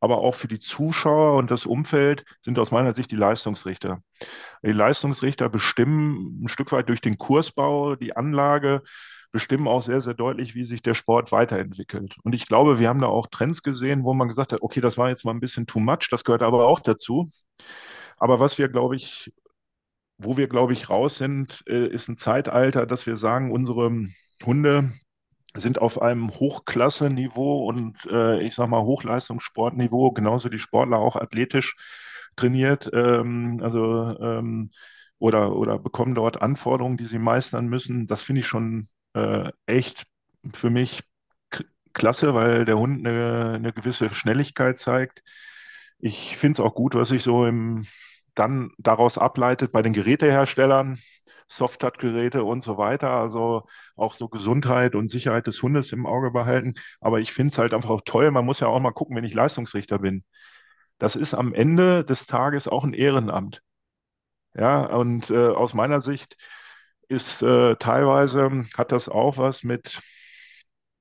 aber 0.00 0.18
auch 0.18 0.34
für 0.34 0.48
die 0.48 0.58
Zuschauer 0.58 1.36
und 1.36 1.50
das 1.50 1.66
Umfeld 1.66 2.24
sind 2.42 2.58
aus 2.58 2.70
meiner 2.70 2.94
Sicht 2.94 3.10
die 3.10 3.16
Leistungsrichter. 3.16 4.02
Die 4.62 4.72
Leistungsrichter 4.72 5.48
bestimmen 5.48 6.44
ein 6.44 6.48
Stück 6.48 6.72
weit 6.72 6.88
durch 6.88 7.00
den 7.00 7.18
Kursbau, 7.18 7.96
die 7.96 8.16
Anlage, 8.16 8.82
bestimmen 9.32 9.68
auch 9.68 9.82
sehr, 9.82 10.00
sehr 10.00 10.14
deutlich, 10.14 10.54
wie 10.54 10.64
sich 10.64 10.80
der 10.80 10.94
Sport 10.94 11.32
weiterentwickelt. 11.32 12.16
Und 12.22 12.34
ich 12.34 12.46
glaube, 12.46 12.78
wir 12.78 12.88
haben 12.88 13.00
da 13.00 13.08
auch 13.08 13.26
Trends 13.26 13.62
gesehen, 13.62 14.04
wo 14.04 14.14
man 14.14 14.28
gesagt 14.28 14.52
hat, 14.52 14.62
okay, 14.62 14.80
das 14.80 14.96
war 14.96 15.08
jetzt 15.08 15.24
mal 15.24 15.32
ein 15.32 15.40
bisschen 15.40 15.66
too 15.66 15.80
much, 15.80 16.08
das 16.10 16.24
gehört 16.24 16.42
aber 16.42 16.66
auch 16.66 16.80
dazu. 16.80 17.28
Aber 18.16 18.40
was 18.40 18.58
wir, 18.58 18.68
glaube 18.68 18.96
ich, 18.96 19.32
wo 20.18 20.36
wir, 20.36 20.48
glaube 20.48 20.72
ich, 20.72 20.90
raus 20.90 21.18
sind, 21.18 21.62
äh, 21.68 21.86
ist 21.88 22.08
ein 22.08 22.16
Zeitalter, 22.16 22.86
dass 22.86 23.06
wir 23.06 23.16
sagen, 23.16 23.52
unsere 23.52 23.92
Hunde 24.44 24.90
sind 25.54 25.80
auf 25.80 26.00
einem 26.02 26.30
Hochklasse-Niveau 26.30 27.66
und 27.66 28.06
äh, 28.10 28.42
ich 28.42 28.54
sage 28.54 28.70
mal 28.70 28.82
Hochleistungssportniveau, 28.82 30.12
genauso 30.12 30.48
die 30.48 30.58
Sportler 30.58 30.98
auch 30.98 31.16
athletisch 31.16 31.76
trainiert, 32.36 32.90
ähm, 32.92 33.60
also 33.62 34.18
ähm, 34.20 34.70
oder, 35.18 35.56
oder 35.56 35.78
bekommen 35.78 36.14
dort 36.14 36.42
Anforderungen, 36.42 36.96
die 36.98 37.06
sie 37.06 37.18
meistern 37.18 37.68
müssen. 37.68 38.06
Das 38.06 38.22
finde 38.22 38.40
ich 38.40 38.46
schon 38.46 38.86
äh, 39.14 39.50
echt 39.66 40.04
für 40.54 40.70
mich 40.70 41.02
klasse, 41.92 42.34
weil 42.34 42.64
der 42.64 42.78
Hund 42.78 43.06
eine, 43.06 43.54
eine 43.54 43.72
gewisse 43.72 44.12
Schnelligkeit 44.12 44.78
zeigt. 44.78 45.22
Ich 45.98 46.36
finde 46.36 46.52
es 46.52 46.60
auch 46.60 46.74
gut, 46.74 46.94
was 46.94 47.08
sich 47.08 47.22
so 47.22 47.46
im, 47.46 47.86
dann 48.34 48.70
daraus 48.78 49.18
ableitet 49.18 49.72
bei 49.72 49.82
den 49.82 49.92
Geräteherstellern, 49.92 50.98
Soft-Touch-Geräte 51.48 52.44
und 52.44 52.62
so 52.62 52.76
weiter. 52.76 53.10
Also 53.10 53.64
auch 53.96 54.14
so 54.14 54.28
Gesundheit 54.28 54.94
und 54.94 55.08
Sicherheit 55.08 55.46
des 55.46 55.62
Hundes 55.62 55.92
im 55.92 56.06
Auge 56.06 56.30
behalten. 56.30 56.74
Aber 57.00 57.20
ich 57.20 57.32
finde 57.32 57.52
es 57.52 57.58
halt 57.58 57.72
einfach 57.72 57.90
auch 57.90 58.02
toll. 58.04 58.30
Man 58.30 58.44
muss 58.44 58.60
ja 58.60 58.66
auch 58.68 58.80
mal 58.80 58.92
gucken, 58.92 59.16
wenn 59.16 59.24
ich 59.24 59.34
Leistungsrichter 59.34 59.98
bin. 60.00 60.24
Das 60.98 61.16
ist 61.16 61.34
am 61.34 61.54
Ende 61.54 62.04
des 62.04 62.26
Tages 62.26 62.68
auch 62.68 62.84
ein 62.84 62.94
Ehrenamt. 62.94 63.62
Ja, 64.54 64.86
und 64.86 65.30
äh, 65.30 65.48
aus 65.48 65.74
meiner 65.74 66.00
Sicht 66.00 66.36
ist 67.08 67.42
äh, 67.42 67.76
teilweise, 67.76 68.64
hat 68.76 68.92
das 68.92 69.08
auch 69.08 69.38
was 69.38 69.64
mit 69.64 70.00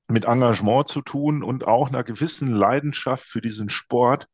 mit 0.08 0.26
Engagement 0.26 0.88
zu 0.88 1.02
tun 1.02 1.44
und 1.44 1.66
auch 1.68 1.88
einer 1.90 2.04
gewissen 2.04 2.52
Leidenschaft 2.52 3.26
für 3.26 3.42
diesen 3.42 3.70
Sport, 3.70 4.28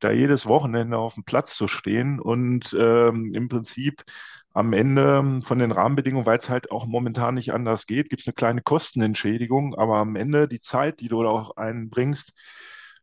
da 0.00 0.10
jedes 0.10 0.46
Wochenende 0.46 0.98
auf 0.98 1.14
dem 1.14 1.24
Platz 1.24 1.56
zu 1.56 1.68
stehen 1.68 2.20
und 2.20 2.76
ähm, 2.78 3.34
im 3.34 3.48
Prinzip 3.48 4.04
am 4.52 4.72
Ende 4.72 5.40
von 5.42 5.58
den 5.58 5.72
Rahmenbedingungen, 5.72 6.26
weil 6.26 6.38
es 6.38 6.48
halt 6.48 6.70
auch 6.70 6.86
momentan 6.86 7.34
nicht 7.34 7.52
anders 7.52 7.86
geht, 7.86 8.08
gibt 8.08 8.22
es 8.22 8.26
eine 8.28 8.34
kleine 8.34 8.62
Kostenentschädigung, 8.62 9.74
aber 9.74 9.96
am 9.98 10.16
Ende 10.16 10.48
die 10.48 10.60
Zeit, 10.60 11.00
die 11.00 11.08
du 11.08 11.22
da 11.22 11.28
auch 11.28 11.56
einbringst, 11.56 12.32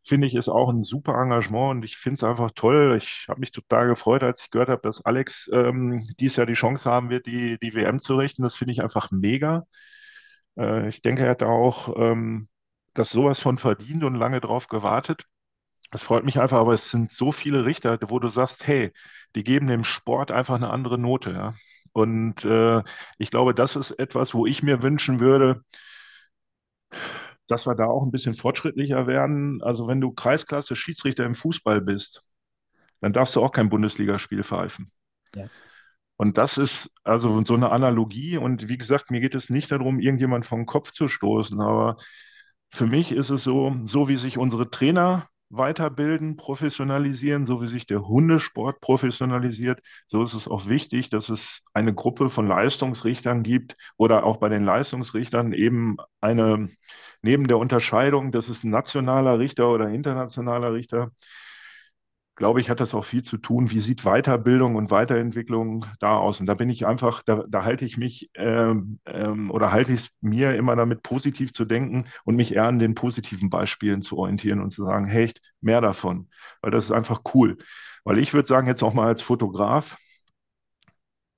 finde 0.06 0.26
ich, 0.26 0.34
ist 0.34 0.48
auch 0.48 0.68
ein 0.68 0.82
super 0.82 1.14
Engagement 1.14 1.70
und 1.70 1.84
ich 1.84 1.96
finde 1.96 2.14
es 2.14 2.24
einfach 2.24 2.50
toll. 2.54 2.96
Ich 2.98 3.26
habe 3.28 3.40
mich 3.40 3.52
total 3.52 3.86
gefreut, 3.88 4.22
als 4.22 4.42
ich 4.42 4.50
gehört 4.50 4.68
habe, 4.68 4.82
dass 4.82 5.04
Alex 5.04 5.48
ähm, 5.52 6.06
dies 6.20 6.36
Jahr 6.36 6.46
die 6.46 6.52
Chance 6.54 6.90
haben 6.90 7.08
wird, 7.10 7.26
die, 7.26 7.58
die 7.58 7.74
WM 7.74 7.98
zu 7.98 8.16
richten. 8.16 8.42
Das 8.42 8.54
finde 8.56 8.72
ich 8.72 8.82
einfach 8.82 9.10
mega. 9.10 9.64
Äh, 10.58 10.88
ich 10.88 11.02
denke, 11.02 11.24
er 11.24 11.30
hat 11.30 11.42
da 11.42 11.46
auch 11.46 11.94
ähm, 11.96 12.48
das 12.94 13.10
sowas 13.10 13.40
von 13.40 13.58
verdient 13.58 14.04
und 14.04 14.14
lange 14.16 14.40
drauf 14.40 14.68
gewartet. 14.68 15.24
Das 15.94 16.02
freut 16.02 16.24
mich 16.24 16.40
einfach, 16.40 16.58
aber 16.58 16.72
es 16.72 16.90
sind 16.90 17.12
so 17.12 17.30
viele 17.30 17.66
Richter, 17.66 17.96
wo 18.08 18.18
du 18.18 18.26
sagst, 18.26 18.66
hey, 18.66 18.92
die 19.36 19.44
geben 19.44 19.68
dem 19.68 19.84
Sport 19.84 20.32
einfach 20.32 20.56
eine 20.56 20.70
andere 20.70 20.98
Note. 20.98 21.30
Ja? 21.30 21.54
Und 21.92 22.44
äh, 22.44 22.82
ich 23.16 23.30
glaube, 23.30 23.54
das 23.54 23.76
ist 23.76 23.92
etwas, 23.92 24.34
wo 24.34 24.44
ich 24.44 24.64
mir 24.64 24.82
wünschen 24.82 25.20
würde, 25.20 25.62
dass 27.46 27.68
wir 27.68 27.76
da 27.76 27.84
auch 27.84 28.02
ein 28.02 28.10
bisschen 28.10 28.34
fortschrittlicher 28.34 29.06
werden. 29.06 29.62
Also 29.62 29.86
wenn 29.86 30.00
du 30.00 30.10
Kreisklasse 30.10 30.74
Schiedsrichter 30.74 31.24
im 31.24 31.36
Fußball 31.36 31.80
bist, 31.80 32.24
dann 33.00 33.12
darfst 33.12 33.36
du 33.36 33.40
auch 33.40 33.52
kein 33.52 33.68
Bundesligaspiel 33.68 34.42
pfeifen. 34.42 34.88
Ja. 35.36 35.46
Und 36.16 36.38
das 36.38 36.58
ist 36.58 36.90
also 37.04 37.40
so 37.44 37.54
eine 37.54 37.70
Analogie. 37.70 38.36
Und 38.36 38.68
wie 38.68 38.78
gesagt, 38.78 39.12
mir 39.12 39.20
geht 39.20 39.36
es 39.36 39.48
nicht 39.48 39.70
darum, 39.70 40.00
irgendjemand 40.00 40.44
vom 40.44 40.66
Kopf 40.66 40.90
zu 40.90 41.06
stoßen. 41.06 41.60
Aber 41.60 41.98
für 42.72 42.88
mich 42.88 43.12
ist 43.12 43.30
es 43.30 43.44
so, 43.44 43.76
so 43.84 44.08
wie 44.08 44.16
sich 44.16 44.38
unsere 44.38 44.68
Trainer 44.70 45.28
weiterbilden, 45.56 46.36
professionalisieren, 46.36 47.46
so 47.46 47.62
wie 47.62 47.66
sich 47.66 47.86
der 47.86 48.06
Hundesport 48.06 48.80
professionalisiert, 48.80 49.80
so 50.06 50.22
ist 50.22 50.34
es 50.34 50.48
auch 50.48 50.68
wichtig, 50.68 51.10
dass 51.10 51.28
es 51.28 51.62
eine 51.72 51.94
Gruppe 51.94 52.30
von 52.30 52.46
Leistungsrichtern 52.48 53.42
gibt 53.42 53.76
oder 53.96 54.24
auch 54.24 54.38
bei 54.38 54.48
den 54.48 54.64
Leistungsrichtern 54.64 55.52
eben 55.52 55.96
eine, 56.20 56.68
neben 57.22 57.46
der 57.46 57.58
Unterscheidung, 57.58 58.32
dass 58.32 58.48
es 58.48 58.64
ein 58.64 58.70
nationaler 58.70 59.38
Richter 59.38 59.70
oder 59.70 59.88
internationaler 59.88 60.72
Richter 60.72 61.10
glaube 62.36 62.60
ich, 62.60 62.68
hat 62.70 62.80
das 62.80 62.94
auch 62.94 63.04
viel 63.04 63.22
zu 63.22 63.38
tun, 63.38 63.70
wie 63.70 63.80
sieht 63.80 64.02
Weiterbildung 64.02 64.74
und 64.74 64.90
Weiterentwicklung 64.90 65.86
da 66.00 66.16
aus. 66.16 66.40
Und 66.40 66.46
da 66.46 66.54
bin 66.54 66.68
ich 66.68 66.86
einfach, 66.86 67.22
da, 67.22 67.44
da 67.48 67.64
halte 67.64 67.84
ich 67.84 67.96
mich 67.96 68.30
ähm, 68.34 68.98
ähm, 69.06 69.50
oder 69.50 69.72
halte 69.72 69.92
ich 69.92 70.00
es 70.00 70.10
mir 70.20 70.54
immer 70.56 70.76
damit, 70.76 71.02
positiv 71.02 71.52
zu 71.52 71.64
denken 71.64 72.06
und 72.24 72.36
mich 72.36 72.54
eher 72.54 72.64
an 72.64 72.78
den 72.78 72.94
positiven 72.94 73.50
Beispielen 73.50 74.02
zu 74.02 74.18
orientieren 74.18 74.60
und 74.60 74.72
zu 74.72 74.84
sagen, 74.84 75.06
hey, 75.06 75.32
mehr 75.60 75.80
davon, 75.80 76.28
weil 76.60 76.70
das 76.70 76.84
ist 76.86 76.92
einfach 76.92 77.22
cool. 77.34 77.56
Weil 78.04 78.18
ich 78.18 78.34
würde 78.34 78.48
sagen, 78.48 78.66
jetzt 78.66 78.82
auch 78.82 78.94
mal 78.94 79.06
als 79.06 79.22
Fotograf, 79.22 79.96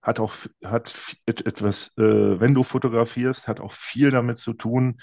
hat 0.03 0.21
auch 0.21 0.35
hat 0.65 1.17
etwas, 1.27 1.89
äh, 1.99 2.41
wenn 2.41 2.55
du 2.55 2.63
fotografierst, 2.63 3.49
hat 3.49 3.61
auch 3.61 3.73
viel 3.73 4.11
damit 4.11 4.39
zu 4.39 4.53
tun, 4.53 5.01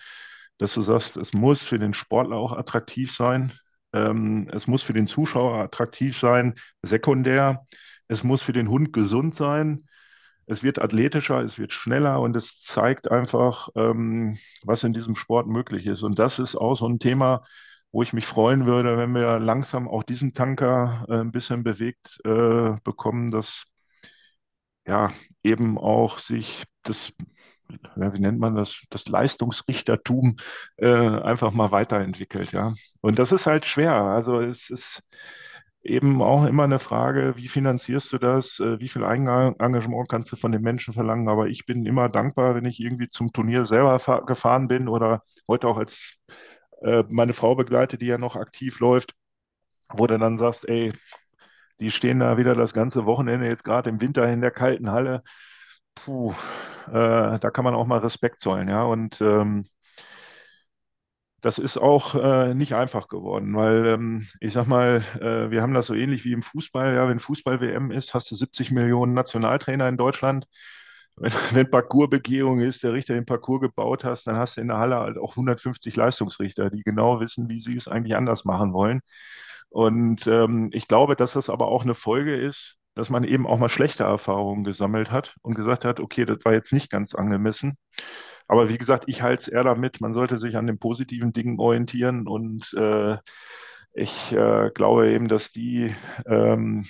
dass 0.58 0.74
du 0.74 0.82
sagst, 0.82 1.18
es 1.18 1.34
muss 1.34 1.64
für 1.64 1.78
den 1.78 1.94
Sportler 1.94 2.38
auch 2.38 2.54
attraktiv 2.54 3.12
sein. 3.12 3.52
Ähm, 3.94 4.48
es 4.52 4.68
muss 4.68 4.84
für 4.84 4.94
den 4.94 5.08
Zuschauer 5.08 5.58
attraktiv 5.60 6.18
sein, 6.18 6.56
sekundär. 6.82 7.66
Es 8.08 8.24
muss 8.24 8.42
für 8.42 8.54
den 8.54 8.70
Hund 8.70 8.94
gesund 8.94 9.36
sein. 9.36 9.84
es 10.46 10.64
wird 10.64 10.82
athletischer, 10.82 11.42
es 11.42 11.58
wird 11.60 11.74
schneller 11.74 12.20
und 12.22 12.36
es 12.36 12.62
zeigt 12.62 13.10
einfach, 13.12 13.70
ähm, 13.76 14.38
was 14.64 14.84
in 14.84 14.94
diesem 14.94 15.16
Sport 15.16 15.48
möglich 15.48 15.88
ist. 15.88 16.04
Und 16.04 16.20
das 16.20 16.40
ist 16.40 16.56
auch 16.56 16.76
so 16.76 16.88
ein 16.88 17.00
Thema, 17.00 17.44
wo 17.92 18.04
ich 18.04 18.14
mich 18.14 18.26
freuen 18.26 18.66
würde, 18.66 18.98
wenn 18.98 19.14
wir 19.14 19.40
langsam 19.40 19.88
auch 19.88 20.04
diesen 20.04 20.34
Tanker 20.34 21.06
äh, 21.10 21.20
ein 21.20 21.32
bisschen 21.32 21.64
bewegt 21.64 22.20
äh, 22.26 22.76
bekommen, 22.84 23.32
dass 23.32 23.66
ja 24.86 25.10
eben 25.44 25.78
auch 25.78 26.18
sich 26.20 26.64
das, 26.84 27.14
ja, 27.96 28.14
wie 28.14 28.20
nennt 28.20 28.40
man 28.40 28.56
das, 28.56 28.84
das 28.90 29.08
Leistungsrichtertum 29.08 30.38
äh, 30.78 30.88
einfach 30.88 31.54
mal 31.54 31.72
weiterentwickelt, 31.72 32.52
ja. 32.52 32.74
Und 33.02 33.20
das 33.20 33.32
ist 33.32 33.48
halt 33.48 33.66
schwer. 33.66 33.94
Also 33.94 34.40
es 34.40 34.70
ist 34.70 35.04
eben 35.84 36.22
auch 36.22 36.46
immer 36.46 36.64
eine 36.64 36.80
Frage, 36.80 37.36
wie 37.36 37.48
finanzierst 37.48 38.14
du 38.14 38.18
das, 38.18 38.60
äh, 38.60 38.80
wie 38.80 38.88
viel 38.88 39.04
Eigenengagement 39.04 40.10
kannst 40.10 40.32
du 40.32 40.36
von 40.36 40.52
den 40.52 40.62
Menschen 40.62 40.94
verlangen. 40.94 41.28
Aber 41.28 41.48
ich 41.48 41.66
bin 41.66 41.86
immer 41.86 42.10
dankbar, 42.10 42.56
wenn 42.56 42.66
ich 42.66 42.80
irgendwie 42.80 43.10
zum 43.10 43.32
Turnier 43.34 43.66
selber 43.66 44.00
gefahren 44.26 44.68
bin 44.68 44.88
oder 44.88 45.24
heute 45.48 45.68
auch 45.68 45.78
als 45.78 46.14
äh, 46.82 47.04
meine 47.10 47.34
Frau 47.34 47.56
begleite, 47.56 47.98
die 47.98 48.08
ja 48.08 48.18
noch 48.18 48.36
aktiv 48.36 48.80
läuft, 48.80 49.14
wo 49.90 50.08
du 50.08 50.18
dann 50.18 50.38
sagst, 50.38 50.68
ey, 50.68 50.94
die 51.80 51.92
stehen 51.92 52.20
da 52.20 52.38
wieder 52.38 52.56
das 52.56 52.74
ganze 52.74 53.06
Wochenende 53.06 53.48
jetzt 53.48 53.64
gerade 53.64 53.90
im 53.90 54.02
Winter 54.02 54.32
in 54.32 54.42
der 54.42 54.52
kalten 54.52 54.92
Halle. 54.92 55.24
Puh, 55.96 56.34
äh, 56.88 57.40
da 57.40 57.50
kann 57.52 57.64
man 57.64 57.76
auch 57.76 57.86
mal 57.88 58.00
Respekt 58.00 58.40
zollen, 58.40 58.68
ja. 58.68 58.84
Und 58.84 59.22
ähm, 59.22 59.64
das 61.42 61.58
ist 61.60 61.78
auch 61.78 62.16
äh, 62.16 62.54
nicht 62.54 62.74
einfach 62.74 63.10
geworden, 63.10 63.54
weil 63.56 63.86
ähm, 63.88 64.28
ich 64.40 64.54
sag 64.54 64.66
mal, 64.68 65.04
äh, 65.20 65.52
wir 65.52 65.62
haben 65.62 65.74
das 65.74 65.88
so 65.88 65.94
ähnlich 65.94 66.24
wie 66.24 66.32
im 66.32 66.42
Fußball. 66.42 66.96
Ja, 66.96 67.10
wenn 67.10 67.20
Fußball-WM 67.20 67.92
ist, 67.92 68.14
hast 68.14 68.32
du 68.32 68.36
70 68.36 68.72
Millionen 68.72 69.14
Nationaltrainer 69.14 69.90
in 69.90 69.98
Deutschland. 69.98 70.48
Wenn, 71.18 71.32
wenn 71.52 71.70
Parcoursbegehung 71.70 72.62
ist, 72.62 72.84
der 72.84 72.94
Richter 72.94 73.14
den 73.16 73.26
Parcours 73.26 73.60
gebaut 73.62 74.06
hast, 74.06 74.26
dann 74.28 74.38
hast 74.38 74.56
du 74.58 74.62
in 74.62 74.70
der 74.70 74.78
Halle 74.78 74.96
halt 74.98 75.18
auch 75.18 75.36
150 75.36 75.96
Leistungsrichter, 75.98 76.70
die 76.70 76.84
genau 76.84 77.20
wissen, 77.20 77.50
wie 77.50 77.60
sie 77.60 77.76
es 77.76 77.88
eigentlich 77.90 78.16
anders 78.16 78.46
machen 78.46 78.72
wollen. 78.74 79.02
Und 79.70 80.28
ähm, 80.28 80.70
ich 80.74 80.88
glaube, 80.88 81.16
dass 81.18 81.34
das 81.34 81.50
aber 81.50 81.68
auch 81.68 81.84
eine 81.84 81.96
Folge 81.96 82.36
ist, 82.38 82.78
dass 82.96 83.10
man 83.10 83.24
eben 83.24 83.48
auch 83.48 83.60
mal 83.60 83.70
schlechte 83.70 84.04
Erfahrungen 84.04 84.64
gesammelt 84.64 85.12
hat 85.12 85.36
und 85.42 85.56
gesagt 85.56 85.86
hat, 85.86 86.00
okay, 86.00 86.26
das 86.26 86.40
war 86.44 86.54
jetzt 86.54 86.74
nicht 86.74 86.90
ganz 86.90 87.16
angemessen. 87.16 87.78
Aber 88.48 88.70
wie 88.70 88.78
gesagt, 88.78 89.06
ich 89.08 89.22
halte 89.22 89.42
es 89.42 89.48
eher 89.48 89.64
damit, 89.64 90.02
man 90.02 90.14
sollte 90.14 90.38
sich 90.38 90.58
an 90.58 90.68
den 90.68 90.80
positiven 90.80 91.34
Dingen 91.34 91.60
orientieren 91.60 92.28
und 92.28 92.74
äh, 92.74 93.18
ich 93.94 94.32
äh, 94.34 94.72
glaube 94.74 95.12
eben, 95.12 95.28
dass 95.28 95.52
die, 95.52 95.96
ähm, 96.26 96.86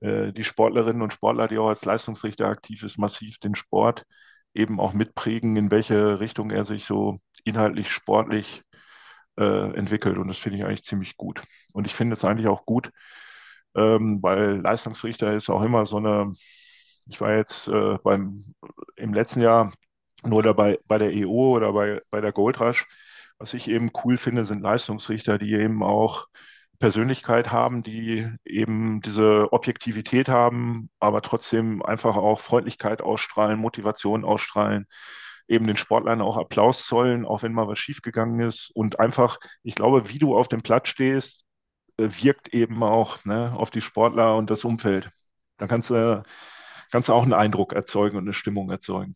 äh, 0.00 0.32
die 0.32 0.44
Sportlerinnen 0.44 1.02
und 1.02 1.12
Sportler, 1.12 1.48
die 1.48 1.58
auch 1.58 1.68
als 1.68 1.84
Leistungsrichter 1.84 2.46
aktiv 2.46 2.82
ist, 2.82 2.98
massiv 2.98 3.38
den 3.38 3.54
Sport 3.54 4.04
eben 4.54 4.80
auch 4.80 4.94
mitprägen, 4.94 5.56
in 5.56 5.70
welche 5.70 6.20
Richtung 6.20 6.50
er 6.50 6.64
sich 6.64 6.86
so 6.86 7.18
inhaltlich, 7.44 7.90
sportlich 7.90 8.62
äh, 9.38 9.74
entwickelt. 9.76 10.16
Und 10.18 10.28
das 10.28 10.38
finde 10.38 10.58
ich 10.58 10.64
eigentlich 10.64 10.84
ziemlich 10.84 11.16
gut. 11.16 11.42
Und 11.72 11.86
ich 11.86 11.94
finde 11.94 12.14
es 12.14 12.24
eigentlich 12.24 12.48
auch 12.48 12.64
gut, 12.64 12.90
ähm, 13.76 14.22
weil 14.22 14.60
Leistungsrichter 14.60 15.34
ist 15.34 15.50
auch 15.50 15.62
immer 15.62 15.86
so 15.86 15.98
eine, 15.98 16.32
ich 17.08 17.20
war 17.20 17.36
jetzt 17.36 17.68
äh, 17.68 17.98
beim, 18.02 18.44
im 18.96 19.14
letzten 19.14 19.40
Jahr 19.42 19.72
nur 20.24 20.42
dabei 20.42 20.78
bei 20.86 20.98
der 20.98 21.12
EO 21.12 21.56
oder 21.56 21.72
bei, 21.72 22.02
bei 22.10 22.20
der 22.20 22.32
Goldrush. 22.32 22.86
Was 23.38 23.54
ich 23.54 23.68
eben 23.68 23.90
cool 24.04 24.16
finde, 24.16 24.44
sind 24.44 24.62
Leistungsrichter, 24.62 25.38
die 25.38 25.52
eben 25.54 25.82
auch 25.82 26.26
Persönlichkeit 26.78 27.52
haben, 27.52 27.82
die 27.82 28.28
eben 28.44 29.00
diese 29.00 29.52
Objektivität 29.52 30.28
haben, 30.28 30.90
aber 31.00 31.22
trotzdem 31.22 31.82
einfach 31.82 32.16
auch 32.16 32.40
Freundlichkeit 32.40 33.02
ausstrahlen, 33.02 33.58
Motivation 33.58 34.24
ausstrahlen, 34.24 34.86
eben 35.48 35.66
den 35.66 35.76
Sportlern 35.76 36.20
auch 36.20 36.36
Applaus 36.36 36.86
zollen, 36.86 37.24
auch 37.24 37.42
wenn 37.42 37.52
mal 37.52 37.68
was 37.68 37.78
schiefgegangen 37.78 38.40
ist 38.40 38.70
und 38.74 39.00
einfach, 39.00 39.38
ich 39.62 39.74
glaube, 39.74 40.08
wie 40.08 40.18
du 40.18 40.36
auf 40.36 40.48
dem 40.48 40.62
Platz 40.62 40.88
stehst, 40.88 41.45
wirkt 41.98 42.48
eben 42.48 42.82
auch 42.82 43.24
ne, 43.24 43.52
auf 43.56 43.70
die 43.70 43.80
Sportler 43.80 44.36
und 44.36 44.50
das 44.50 44.64
Umfeld. 44.64 45.10
Da 45.58 45.66
kannst 45.66 45.90
du, 45.90 46.22
kannst 46.90 47.08
du 47.08 47.12
auch 47.12 47.22
einen 47.22 47.32
Eindruck 47.32 47.72
erzeugen 47.72 48.16
und 48.16 48.24
eine 48.24 48.32
Stimmung 48.32 48.70
erzeugen. 48.70 49.14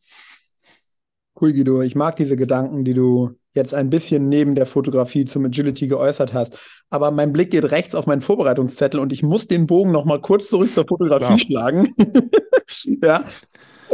Cool, 1.40 1.52
Guido. 1.52 1.82
Ich 1.82 1.94
mag 1.94 2.16
diese 2.16 2.36
Gedanken, 2.36 2.84
die 2.84 2.94
du 2.94 3.36
jetzt 3.54 3.74
ein 3.74 3.90
bisschen 3.90 4.28
neben 4.28 4.54
der 4.54 4.66
Fotografie 4.66 5.24
zum 5.24 5.44
Agility 5.44 5.88
geäußert 5.88 6.32
hast. 6.32 6.58
Aber 6.88 7.10
mein 7.10 7.32
Blick 7.32 7.50
geht 7.50 7.70
rechts 7.70 7.94
auf 7.94 8.06
meinen 8.06 8.20
Vorbereitungszettel 8.20 9.00
und 9.00 9.12
ich 9.12 9.22
muss 9.22 9.48
den 9.48 9.66
Bogen 9.66 9.90
noch 9.90 10.04
mal 10.04 10.20
kurz 10.20 10.48
zurück 10.48 10.72
zur 10.72 10.86
Fotografie 10.86 11.32
ja. 11.32 11.38
schlagen. 11.38 11.94
ja. 13.02 13.24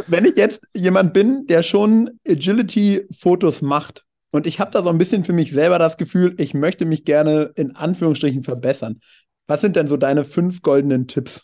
Wenn 0.07 0.27
ich 0.27 0.37
jetzt 0.37 0.67
jemand 0.75 1.15
bin, 1.15 1.47
der 1.47 1.63
schon 1.63 2.11
Agility-Fotos 2.27 3.63
macht 3.63 4.06
und 4.31 4.47
ich 4.47 4.61
habe 4.61 4.71
da 4.71 4.83
so 4.83 4.89
ein 4.89 4.99
bisschen 4.99 5.25
für 5.25 5.33
mich 5.33 5.53
selber 5.53 5.79
das 5.79 5.97
Gefühl, 5.97 6.35
ich 6.39 6.55
möchte 6.55 6.85
mich 6.85 7.05
gerne 7.05 7.53
in 7.55 7.75
Anführungsstrichen 7.77 8.43
verbessern. 8.43 9.01
Was 9.47 9.61
sind 9.61 9.77
denn 9.77 9.89
so 9.89 9.97
deine 9.97 10.25
fünf 10.25 10.63
goldenen 10.63 11.07
Tipps? 11.07 11.43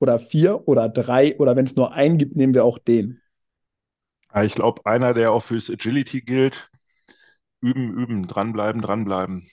Oder 0.00 0.18
vier 0.18 0.68
oder 0.68 0.88
drei 0.88 1.36
oder 1.38 1.56
wenn 1.56 1.64
es 1.64 1.76
nur 1.76 1.92
einen 1.92 2.18
gibt, 2.18 2.36
nehmen 2.36 2.52
wir 2.52 2.64
auch 2.64 2.78
den. 2.78 3.22
Ich 4.42 4.54
glaube, 4.54 4.84
einer, 4.84 5.14
der 5.14 5.32
auch 5.32 5.42
fürs 5.42 5.70
Agility 5.70 6.20
gilt, 6.20 6.68
üben, 7.60 7.96
üben, 7.96 8.26
dranbleiben, 8.26 8.82
dranbleiben. 8.82 9.48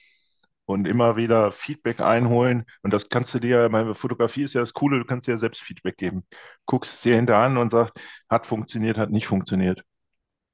Und 0.66 0.88
immer 0.88 1.16
wieder 1.16 1.52
Feedback 1.52 2.02
einholen. 2.02 2.66
Und 2.82 2.94
das 2.94 3.10
kannst 3.10 3.34
du 3.34 3.40
dir, 3.40 3.70
meine 3.70 3.94
Fotografie 3.94 4.44
ist 4.44 4.54
ja 4.54 4.62
das 4.62 4.74
Coole, 4.74 5.00
du 5.00 5.06
kannst 5.06 5.28
dir 5.28 5.32
ja 5.32 5.38
selbst 5.38 5.62
Feedback 5.62 5.98
geben. 5.98 6.24
Guckst 6.66 7.04
dir 7.04 7.16
hinter 7.16 7.38
an 7.38 7.58
und 7.58 7.70
sagst, 7.70 7.94
hat 8.30 8.46
funktioniert, 8.46 8.98
hat 8.98 9.12
nicht 9.12 9.28
funktioniert. 9.28 9.84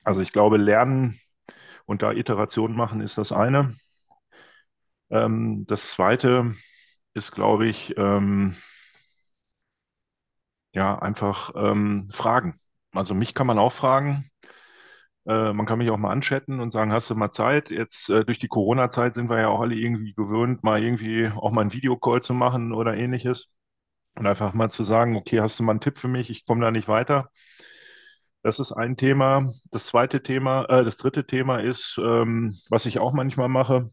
Also 0.04 0.22
ich 0.22 0.32
glaube, 0.32 0.58
lernen 0.58 1.20
und 1.88 2.04
da 2.04 2.14
Iterationen 2.14 2.78
machen 2.78 3.02
ist 3.02 3.18
das 3.20 3.34
eine. 3.34 3.74
Ähm, 5.10 5.66
das 5.68 5.92
zweite 5.92 6.54
ist, 7.14 7.32
glaube 7.32 7.68
ich, 7.68 7.96
ähm, 7.98 8.56
ja, 10.74 10.98
einfach 11.00 11.52
ähm, 11.56 12.08
Fragen. 12.12 12.54
Also 12.94 13.14
mich 13.16 13.34
kann 13.34 13.48
man 13.48 13.60
auch 13.60 13.74
fragen. 13.74 14.26
Äh, 15.28 15.54
man 15.54 15.66
kann 15.66 15.80
mich 15.80 15.90
auch 15.90 15.98
mal 15.98 16.12
anchatten 16.12 16.60
und 16.60 16.72
sagen, 16.72 16.92
hast 16.92 17.10
du 17.10 17.16
mal 17.16 17.30
Zeit? 17.30 17.70
Jetzt 17.70 18.10
äh, 18.10 18.26
durch 18.26 18.40
die 18.40 18.48
Corona-Zeit 18.48 19.16
sind 19.16 19.30
wir 19.30 19.40
ja 19.40 19.48
auch 19.50 19.62
alle 19.62 19.76
irgendwie 19.76 20.14
gewöhnt, 20.14 20.64
mal 20.64 20.82
irgendwie 20.84 21.28
auch 21.36 21.52
mal 21.52 21.62
einen 21.62 21.74
Videocall 21.74 22.22
zu 22.22 22.34
machen 22.34 22.74
oder 22.74 22.96
ähnliches. 22.96 23.48
Und 24.16 24.28
einfach 24.28 24.54
mal 24.54 24.72
zu 24.72 24.84
sagen, 24.86 25.16
okay, 25.18 25.42
hast 25.42 25.60
du 25.60 25.64
mal 25.64 25.74
einen 25.74 25.82
Tipp 25.82 25.98
für 26.00 26.08
mich? 26.10 26.30
Ich 26.32 26.46
komme 26.46 26.62
da 26.62 26.72
nicht 26.72 26.88
weiter. 26.90 27.32
Das 28.48 28.60
ist 28.60 28.72
ein 28.72 28.96
Thema. 28.96 29.46
Das 29.72 29.88
zweite 29.88 30.24
Thema, 30.24 30.64
äh, 30.70 30.86
das 30.86 30.96
dritte 30.96 31.28
Thema 31.28 31.58
ist, 31.60 31.98
ähm, 32.02 32.54
was 32.70 32.86
ich 32.86 32.98
auch 32.98 33.12
manchmal 33.12 33.50
mache, 33.50 33.92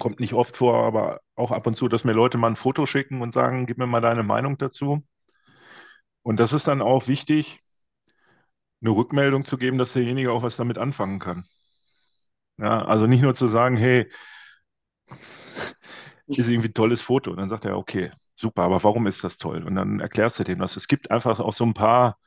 kommt 0.00 0.20
nicht 0.20 0.34
oft 0.34 0.56
vor, 0.56 0.84
aber 0.84 1.20
auch 1.36 1.52
ab 1.52 1.66
und 1.66 1.76
zu, 1.76 1.88
dass 1.88 2.04
mir 2.04 2.12
Leute 2.12 2.38
mal 2.38 2.48
ein 2.48 2.56
Foto 2.56 2.86
schicken 2.86 3.22
und 3.22 3.32
sagen, 3.32 3.66
gib 3.66 3.78
mir 3.78 3.86
mal 3.86 4.00
deine 4.00 4.24
Meinung 4.24 4.58
dazu. 4.58 5.04
Und 6.24 6.40
das 6.40 6.52
ist 6.52 6.66
dann 6.66 6.82
auch 6.82 7.06
wichtig, 7.06 7.60
eine 8.82 8.90
Rückmeldung 8.90 9.44
zu 9.46 9.56
geben, 9.56 9.78
dass 9.78 9.94
derjenige 9.94 10.30
auch 10.32 10.42
was 10.42 10.56
damit 10.56 10.76
anfangen 10.76 11.18
kann. 11.18 11.44
Ja, 12.58 12.84
also 12.84 13.06
nicht 13.06 13.22
nur 13.22 13.34
zu 13.34 13.48
sagen, 13.48 13.76
hey, 13.76 14.08
ist 16.26 16.48
irgendwie 16.48 16.68
ein 16.68 16.74
tolles 16.74 17.02
Foto. 17.02 17.30
Und 17.30 17.38
dann 17.38 17.48
sagt 17.48 17.64
er, 17.64 17.76
okay, 17.76 18.10
super, 18.36 18.62
aber 18.62 18.82
warum 18.84 19.06
ist 19.06 19.24
das 19.24 19.36
toll? 19.38 19.62
Und 19.64 19.74
dann 19.76 20.00
erklärst 20.00 20.38
du 20.38 20.44
dem 20.44 20.58
das. 20.58 20.76
Es 20.76 20.88
gibt 20.88 21.10
einfach 21.10 21.40
auch 21.40 21.52
so 21.52 21.64
ein 21.64 21.74
paar 21.74 22.18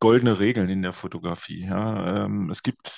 goldene 0.00 0.38
Regeln 0.38 0.68
in 0.68 0.82
der 0.82 0.92
Fotografie. 0.92 1.64
Ja. 1.66 2.24
Ähm, 2.24 2.50
es 2.50 2.62
gibt, 2.62 2.92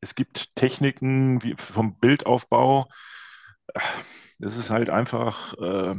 es 0.00 0.14
gibt 0.14 0.54
Techniken 0.56 1.42
wie 1.42 1.54
vom 1.56 1.98
Bildaufbau. 1.98 2.88
Es 4.38 4.56
ist 4.56 4.70
halt 4.70 4.90
einfach 4.90 5.54
äh, 5.54 5.94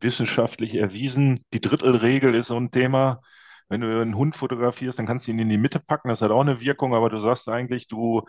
wissenschaftlich 0.00 0.76
erwiesen. 0.76 1.44
Die 1.52 1.60
Drittelregel 1.60 2.34
ist 2.34 2.48
so 2.48 2.56
ein 2.56 2.70
Thema. 2.70 3.20
Wenn 3.68 3.82
du 3.82 4.00
einen 4.00 4.16
Hund 4.16 4.34
fotografierst, 4.34 4.98
dann 4.98 5.06
kannst 5.06 5.26
du 5.26 5.30
ihn 5.32 5.38
in 5.38 5.48
die 5.50 5.58
Mitte 5.58 5.78
packen, 5.78 6.08
das 6.08 6.22
hat 6.22 6.30
auch 6.30 6.40
eine 6.40 6.60
Wirkung, 6.62 6.94
aber 6.94 7.10
du 7.10 7.18
sagst 7.18 7.48
eigentlich, 7.50 7.86
du 7.86 8.22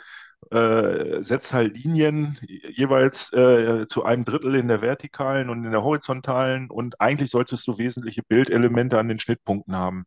äh, 0.52 1.24
setzt 1.24 1.54
halt 1.54 1.78
Linien 1.78 2.38
jeweils 2.76 3.32
äh, 3.32 3.86
zu 3.88 4.04
einem 4.04 4.26
Drittel 4.26 4.56
in 4.56 4.68
der 4.68 4.82
vertikalen 4.82 5.50
und 5.50 5.64
in 5.64 5.72
der 5.72 5.84
horizontalen 5.84 6.70
und 6.70 7.00
eigentlich 7.00 7.32
solltest 7.32 7.66
du 7.68 7.78
wesentliche 7.78 8.22
Bildelemente 8.24 9.00
an 9.00 9.08
den 9.08 9.20
Schnittpunkten 9.20 9.76
haben. 9.76 10.06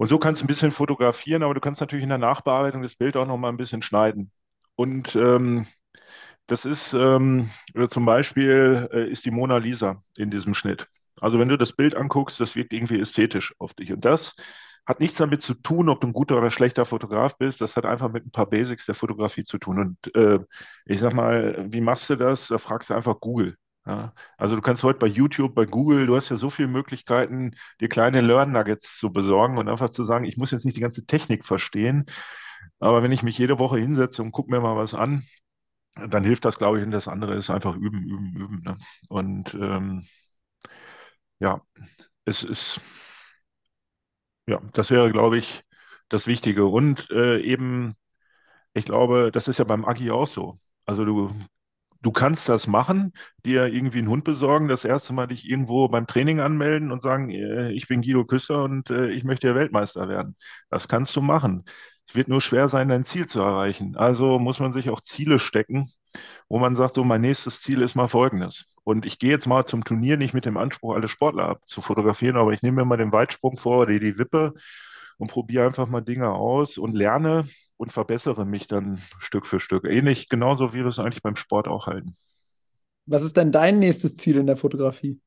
Und 0.00 0.06
so 0.06 0.18
kannst 0.18 0.40
du 0.40 0.46
ein 0.46 0.48
bisschen 0.48 0.70
fotografieren, 0.70 1.42
aber 1.42 1.52
du 1.52 1.60
kannst 1.60 1.82
natürlich 1.82 2.04
in 2.04 2.08
der 2.08 2.16
Nachbearbeitung 2.16 2.80
das 2.80 2.94
Bild 2.94 3.18
auch 3.18 3.26
noch 3.26 3.36
mal 3.36 3.50
ein 3.50 3.58
bisschen 3.58 3.82
schneiden. 3.82 4.32
Und 4.74 5.14
ähm, 5.14 5.66
das 6.46 6.64
ist 6.64 6.94
ähm, 6.94 7.50
zum 7.90 8.06
Beispiel 8.06 8.88
äh, 8.94 9.10
ist 9.10 9.26
die 9.26 9.30
Mona 9.30 9.58
Lisa 9.58 9.98
in 10.16 10.30
diesem 10.30 10.54
Schnitt. 10.54 10.86
Also 11.20 11.38
wenn 11.38 11.50
du 11.50 11.58
das 11.58 11.74
Bild 11.74 11.94
anguckst, 11.94 12.40
das 12.40 12.56
wirkt 12.56 12.72
irgendwie 12.72 12.98
ästhetisch 12.98 13.54
auf 13.58 13.74
dich. 13.74 13.92
Und 13.92 14.06
das 14.06 14.36
hat 14.86 15.00
nichts 15.00 15.18
damit 15.18 15.42
zu 15.42 15.52
tun, 15.52 15.90
ob 15.90 16.00
du 16.00 16.06
ein 16.06 16.14
guter 16.14 16.38
oder 16.38 16.50
schlechter 16.50 16.86
Fotograf 16.86 17.36
bist. 17.36 17.60
Das 17.60 17.76
hat 17.76 17.84
einfach 17.84 18.10
mit 18.10 18.24
ein 18.24 18.30
paar 18.30 18.48
Basics 18.48 18.86
der 18.86 18.94
Fotografie 18.94 19.44
zu 19.44 19.58
tun. 19.58 19.78
Und 19.78 20.16
äh, 20.16 20.38
ich 20.86 21.00
sag 21.00 21.12
mal, 21.12 21.66
wie 21.70 21.82
machst 21.82 22.08
du 22.08 22.16
das? 22.16 22.48
Da 22.48 22.56
fragst 22.56 22.88
du 22.88 22.94
einfach 22.94 23.20
Google. 23.20 23.58
Ja, 23.90 24.14
also 24.36 24.54
du 24.54 24.62
kannst 24.62 24.84
heute 24.84 25.00
bei 25.00 25.06
YouTube, 25.08 25.52
bei 25.54 25.64
Google, 25.66 26.06
du 26.06 26.14
hast 26.14 26.28
ja 26.28 26.36
so 26.36 26.48
viele 26.48 26.68
Möglichkeiten, 26.68 27.56
dir 27.80 27.88
kleine 27.88 28.20
Learn-Nuggets 28.20 28.98
zu 28.98 29.10
besorgen 29.12 29.58
und 29.58 29.68
einfach 29.68 29.90
zu 29.90 30.04
sagen, 30.04 30.24
ich 30.26 30.36
muss 30.36 30.52
jetzt 30.52 30.64
nicht 30.64 30.76
die 30.76 30.80
ganze 30.80 31.06
Technik 31.06 31.44
verstehen, 31.44 32.06
aber 32.80 33.02
wenn 33.02 33.12
ich 33.12 33.22
mich 33.24 33.38
jede 33.38 33.58
Woche 33.58 33.78
hinsetze 33.78 34.22
und 34.22 34.32
gucke 34.32 34.50
mir 34.50 34.60
mal 34.60 34.76
was 34.76 34.94
an, 34.94 35.24
dann 35.96 36.24
hilft 36.24 36.44
das, 36.46 36.58
glaube 36.58 36.78
ich, 36.78 36.84
und 36.84 36.92
das 36.92 37.08
andere 37.08 37.34
ist 37.36 37.50
einfach 37.50 37.76
üben, 37.76 38.04
üben, 38.04 38.34
üben. 38.36 38.62
Ne? 38.64 38.76
Und 39.08 39.54
ähm, 39.54 40.02
ja, 41.38 41.60
es 42.26 42.42
ist, 42.44 42.80
ja, 44.46 44.60
das 44.72 44.90
wäre, 44.90 45.10
glaube 45.12 45.38
ich, 45.38 45.62
das 46.08 46.26
Wichtige. 46.26 46.66
Und 46.66 47.08
äh, 47.10 47.40
eben, 47.40 47.94
ich 48.74 48.84
glaube, 48.84 49.30
das 49.32 49.48
ist 49.48 49.58
ja 49.58 49.64
beim 49.66 49.86
Agi 49.86 50.10
auch 50.10 50.26
so. 50.28 50.58
Also 50.86 51.04
du 51.04 51.32
du 52.02 52.10
kannst 52.12 52.48
das 52.48 52.66
machen, 52.66 53.12
dir 53.44 53.66
irgendwie 53.66 53.98
einen 53.98 54.08
Hund 54.08 54.24
besorgen, 54.24 54.68
das 54.68 54.84
erste 54.84 55.12
Mal 55.12 55.26
dich 55.26 55.48
irgendwo 55.48 55.88
beim 55.88 56.06
Training 56.06 56.40
anmelden 56.40 56.92
und 56.92 57.02
sagen, 57.02 57.30
äh, 57.30 57.70
ich 57.72 57.88
bin 57.88 58.02
Guido 58.02 58.24
Küsser 58.24 58.64
und 58.64 58.90
äh, 58.90 59.08
ich 59.10 59.24
möchte 59.24 59.48
ja 59.48 59.54
Weltmeister 59.54 60.08
werden. 60.08 60.36
Das 60.70 60.88
kannst 60.88 61.14
du 61.16 61.20
machen. 61.20 61.64
Es 62.08 62.16
wird 62.16 62.26
nur 62.26 62.40
schwer 62.40 62.68
sein, 62.68 62.88
dein 62.88 63.04
Ziel 63.04 63.26
zu 63.26 63.40
erreichen. 63.40 63.96
Also 63.96 64.40
muss 64.40 64.58
man 64.58 64.72
sich 64.72 64.90
auch 64.90 65.00
Ziele 65.00 65.38
stecken, 65.38 65.88
wo 66.48 66.58
man 66.58 66.74
sagt, 66.74 66.94
so 66.94 67.04
mein 67.04 67.20
nächstes 67.20 67.60
Ziel 67.60 67.82
ist 67.82 67.94
mal 67.94 68.08
folgendes. 68.08 68.76
Und 68.82 69.06
ich 69.06 69.20
gehe 69.20 69.30
jetzt 69.30 69.46
mal 69.46 69.64
zum 69.64 69.84
Turnier 69.84 70.16
nicht 70.16 70.34
mit 70.34 70.44
dem 70.44 70.56
Anspruch, 70.56 70.94
alle 70.96 71.06
Sportler 71.06 71.60
zu 71.66 71.80
fotografieren, 71.80 72.36
aber 72.36 72.52
ich 72.52 72.62
nehme 72.62 72.80
mir 72.80 72.84
mal 72.84 72.96
den 72.96 73.12
Weitsprung 73.12 73.56
vor 73.56 73.82
oder 73.82 73.96
die 73.96 74.18
Wippe 74.18 74.54
und 75.20 75.30
probiere 75.30 75.66
einfach 75.66 75.88
mal 75.88 76.00
Dinge 76.00 76.32
aus 76.32 76.78
und 76.78 76.92
lerne 76.92 77.46
und 77.76 77.92
verbessere 77.92 78.46
mich 78.46 78.66
dann 78.66 78.98
Stück 79.18 79.46
für 79.46 79.60
Stück. 79.60 79.84
Ähnlich, 79.84 80.28
genauso 80.28 80.72
wie 80.72 80.78
wir 80.78 80.86
es 80.86 80.98
eigentlich 80.98 81.22
beim 81.22 81.36
Sport 81.36 81.68
auch 81.68 81.86
halten. 81.86 82.14
Was 83.06 83.22
ist 83.22 83.36
denn 83.36 83.52
dein 83.52 83.78
nächstes 83.78 84.16
Ziel 84.16 84.38
in 84.38 84.46
der 84.46 84.56
Fotografie? 84.56 85.20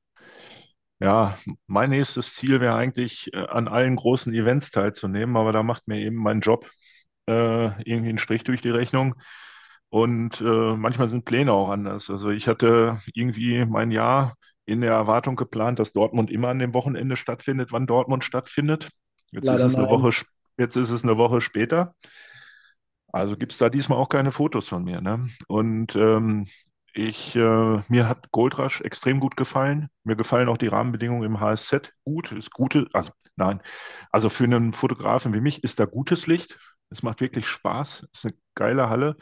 Ja, 1.00 1.38
mein 1.68 1.92
nächstes 1.92 2.34
Ziel 2.34 2.60
wäre 2.60 2.76
eigentlich, 2.76 3.32
äh, 3.34 3.46
an 3.46 3.68
allen 3.68 3.96
großen 3.96 4.34
Events 4.34 4.72
teilzunehmen, 4.72 5.38
aber 5.38 5.52
da 5.52 5.62
macht 5.62 5.88
mir 5.88 6.00
eben 6.00 6.16
mein 6.16 6.40
Job 6.40 6.70
äh, 7.28 7.66
irgendwie 7.84 8.10
einen 8.10 8.18
Strich 8.18 8.44
durch 8.44 8.62
die 8.62 8.70
Rechnung. 8.70 9.16
Und 9.90 10.42
äh, 10.42 10.76
manchmal 10.76 11.10
sind 11.10 11.26
Pläne 11.26 11.54
auch 11.54 11.70
anders. 11.70 12.10
Also 12.10 12.32
ich 12.32 12.48
hatte 12.48 12.98
irgendwie 13.14 13.64
mein 13.66 13.92
Jahr 13.92 14.34
in 14.66 14.82
der 14.82 14.94
Erwartung 14.94 15.36
geplant, 15.36 15.78
dass 15.78 15.94
Dortmund 15.94 16.32
immer 16.32 16.48
an 16.48 16.58
dem 16.58 16.74
Wochenende 16.74 17.16
stattfindet, 17.16 17.72
wann 17.72 17.86
Dortmund 17.86 18.24
stattfindet. 18.24 18.90
Jetzt 19.34 19.50
ist 19.50 19.64
es 19.64 19.76
eine 19.76 19.90
Woche, 19.90 20.12
jetzt 20.58 20.76
ist 20.76 20.92
es 20.92 21.04
eine 21.04 21.18
Woche 21.18 21.42
später. 21.42 21.96
Also 23.12 23.36
gibt 23.38 23.52
es 23.52 23.58
da 23.58 23.70
diesmal 23.70 23.98
auch 23.98 24.10
keine 24.10 24.32
Fotos 24.32 24.68
von 24.68 24.84
mir. 24.84 25.02
Ne? 25.02 25.28
Und 25.48 25.96
ähm, 25.96 26.46
ich, 26.94 27.36
äh, 27.36 27.80
mir 27.90 28.08
hat 28.08 28.32
Goldrush 28.32 28.82
extrem 28.82 29.20
gut 29.20 29.36
gefallen. 29.36 29.90
Mir 30.04 30.16
gefallen 30.16 30.50
auch 30.50 30.58
die 30.58 30.68
Rahmenbedingungen 30.68 31.24
im 31.24 31.40
HSZ 31.40 31.92
gut. 32.04 32.32
Ist 32.32 32.52
gute, 32.52 32.88
also 32.94 33.12
nein, 33.36 33.62
also 34.12 34.30
für 34.30 34.44
einen 34.44 34.74
Fotografen 34.74 35.34
wie 35.34 35.42
mich 35.42 35.64
ist 35.64 35.80
da 35.80 35.86
gutes 35.86 36.28
Licht. 36.28 36.58
Es 36.92 37.02
macht 37.02 37.22
wirklich 37.22 37.48
Spaß. 37.48 38.08
Ist 38.14 38.26
eine 38.26 38.36
geile 38.56 38.90
Halle. 38.90 39.18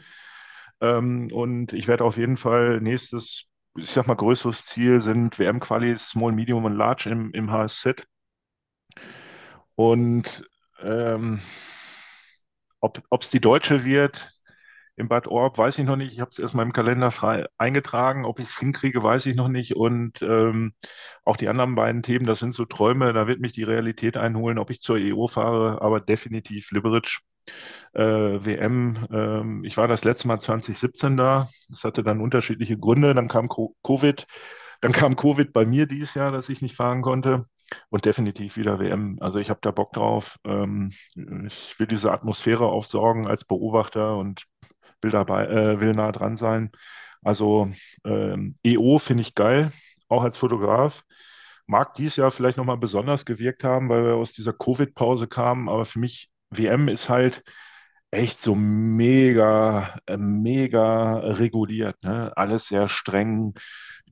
Ähm, 0.80 1.30
und 1.32 1.72
ich 1.72 1.88
werde 1.88 2.04
auf 2.04 2.18
jeden 2.18 2.36
Fall 2.36 2.80
nächstes, 2.80 3.44
ich 3.76 3.90
sag 3.90 4.06
mal, 4.06 4.16
größeres 4.16 4.66
Ziel 4.66 5.00
sind 5.00 5.38
WM-Qualis, 5.38 6.10
Small, 6.10 6.32
Medium 6.32 6.64
und 6.66 6.74
Large 6.76 7.08
im, 7.08 7.30
im 7.32 7.50
HSZ. 7.50 8.04
Und 9.82 10.48
ähm, 10.80 11.40
ob 12.78 13.22
es 13.22 13.30
die 13.30 13.40
deutsche 13.40 13.84
wird 13.84 14.30
im 14.94 15.08
Bad 15.08 15.26
Orb, 15.26 15.58
weiß 15.58 15.78
ich 15.78 15.84
noch 15.84 15.96
nicht. 15.96 16.12
Ich 16.12 16.20
habe 16.20 16.30
es 16.30 16.38
erstmal 16.38 16.64
im 16.64 16.72
Kalender 16.72 17.10
frei 17.10 17.46
eingetragen. 17.58 18.24
Ob 18.24 18.38
ich 18.38 18.48
es 18.48 18.58
hinkriege, 18.58 19.02
weiß 19.02 19.26
ich 19.26 19.34
noch 19.34 19.48
nicht. 19.48 19.74
Und 19.74 20.22
ähm, 20.22 20.74
auch 21.24 21.36
die 21.36 21.48
anderen 21.48 21.74
beiden 21.74 22.04
Themen, 22.04 22.26
das 22.26 22.38
sind 22.38 22.54
so 22.54 22.64
Träume. 22.64 23.12
Da 23.12 23.26
wird 23.26 23.40
mich 23.40 23.54
die 23.54 23.64
Realität 23.64 24.16
einholen, 24.16 24.58
ob 24.58 24.70
ich 24.70 24.80
zur 24.80 24.98
EO 24.98 25.26
fahre, 25.26 25.82
aber 25.82 26.00
definitiv 26.00 26.70
Liberec. 26.70 27.18
Äh, 27.92 28.02
WM, 28.02 29.08
ähm, 29.10 29.64
ich 29.64 29.76
war 29.76 29.88
das 29.88 30.04
letzte 30.04 30.28
Mal 30.28 30.38
2017 30.38 31.16
da. 31.16 31.48
Das 31.70 31.82
hatte 31.82 32.04
dann 32.04 32.20
unterschiedliche 32.20 32.78
Gründe. 32.78 33.14
Dann 33.14 33.26
kam 33.26 33.48
Covid. 33.48 34.26
Dann 34.80 34.92
kam 34.92 35.16
Covid 35.16 35.52
bei 35.52 35.66
mir 35.66 35.86
dieses 35.86 36.14
Jahr, 36.14 36.30
dass 36.30 36.48
ich 36.48 36.62
nicht 36.62 36.76
fahren 36.76 37.02
konnte. 37.02 37.46
Und 37.90 38.04
definitiv 38.04 38.56
wieder 38.56 38.78
WM. 38.78 39.18
Also 39.20 39.38
ich 39.38 39.50
habe 39.50 39.60
da 39.62 39.70
Bock 39.70 39.92
drauf. 39.92 40.38
Ähm, 40.44 40.90
ich 41.14 41.78
will 41.78 41.86
diese 41.86 42.12
Atmosphäre 42.12 42.66
aufsorgen 42.66 43.26
als 43.26 43.44
Beobachter 43.44 44.16
und 44.16 44.44
will 45.00 45.10
dabei, 45.10 45.46
äh, 45.46 45.80
will 45.80 45.92
nah 45.92 46.12
dran 46.12 46.36
sein. 46.36 46.70
Also 47.22 47.68
ähm, 48.04 48.54
EO 48.64 48.98
finde 48.98 49.22
ich 49.22 49.34
geil, 49.34 49.72
auch 50.08 50.22
als 50.22 50.36
Fotograf. 50.36 51.04
Mag 51.66 51.94
dies 51.94 52.16
Jahr 52.16 52.30
vielleicht 52.30 52.58
nochmal 52.58 52.76
besonders 52.78 53.24
gewirkt 53.24 53.64
haben, 53.64 53.88
weil 53.88 54.04
wir 54.04 54.14
aus 54.16 54.32
dieser 54.32 54.52
Covid-Pause 54.52 55.28
kamen. 55.28 55.68
Aber 55.68 55.84
für 55.84 55.98
mich 56.00 56.30
WM 56.50 56.88
ist 56.88 57.08
halt 57.08 57.42
echt 58.10 58.40
so 58.40 58.54
mega, 58.54 59.98
äh, 60.06 60.16
mega 60.16 61.18
reguliert. 61.18 62.02
Ne? 62.02 62.32
Alles 62.36 62.66
sehr 62.68 62.88
streng 62.88 63.54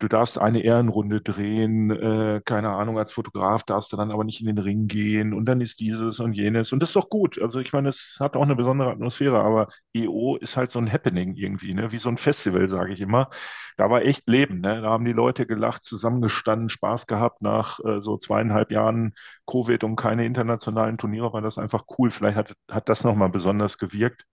du 0.01 0.09
darfst 0.09 0.39
eine 0.39 0.63
Ehrenrunde 0.63 1.21
drehen, 1.21 1.91
äh, 1.91 2.41
keine 2.45 2.71
Ahnung, 2.71 2.99
als 2.99 3.13
Fotograf 3.13 3.63
darfst 3.63 3.93
du 3.93 3.97
dann 3.97 4.11
aber 4.11 4.25
nicht 4.25 4.41
in 4.41 4.47
den 4.47 4.59
Ring 4.59 4.89
gehen 4.89 5.33
und 5.33 5.45
dann 5.45 5.61
ist 5.61 5.81
dieses 5.81 6.19
und 6.21 6.33
jenes 6.33 6.73
und 6.73 6.81
das 6.81 6.91
ist 6.91 6.97
doch 6.97 7.09
gut. 7.11 7.41
Also 7.41 7.61
ich 7.61 7.73
meine, 7.73 7.91
es 7.91 8.17
hat 8.21 8.37
auch 8.37 8.43
eine 8.43 8.57
besondere 8.57 8.91
Atmosphäre, 8.91 9.41
aber 9.41 9.69
EO 9.95 10.37
ist 10.37 10.57
halt 10.57 10.71
so 10.71 10.79
ein 10.79 10.91
Happening 10.93 11.35
irgendwie, 11.35 11.75
ne? 11.75 11.93
wie 11.93 11.99
so 11.99 12.09
ein 12.09 12.17
Festival, 12.17 12.69
sage 12.69 12.93
ich 12.93 13.01
immer. 13.01 13.31
Da 13.77 13.91
war 13.91 14.03
echt 14.03 14.29
Leben, 14.29 14.61
ne? 14.61 14.81
da 14.83 14.91
haben 14.91 15.05
die 15.05 15.13
Leute 15.13 15.47
gelacht, 15.47 15.85
zusammengestanden, 15.85 16.69
Spaß 16.69 17.07
gehabt 17.07 17.43
nach 17.43 17.79
äh, 17.85 18.01
so 18.01 18.17
zweieinhalb 18.17 18.73
Jahren 18.73 19.15
Covid 19.47 19.85
und 19.85 19.97
keine 19.97 20.25
internationalen 20.27 20.99
Turniere, 20.99 21.33
war 21.33 21.43
das 21.43 21.59
einfach 21.59 21.85
cool. 21.99 22.11
Vielleicht 22.11 22.37
hat, 22.37 22.55
hat 22.71 22.89
das 22.89 23.05
nochmal 23.05 23.29
besonders 23.31 23.79
gewirkt. 23.79 24.25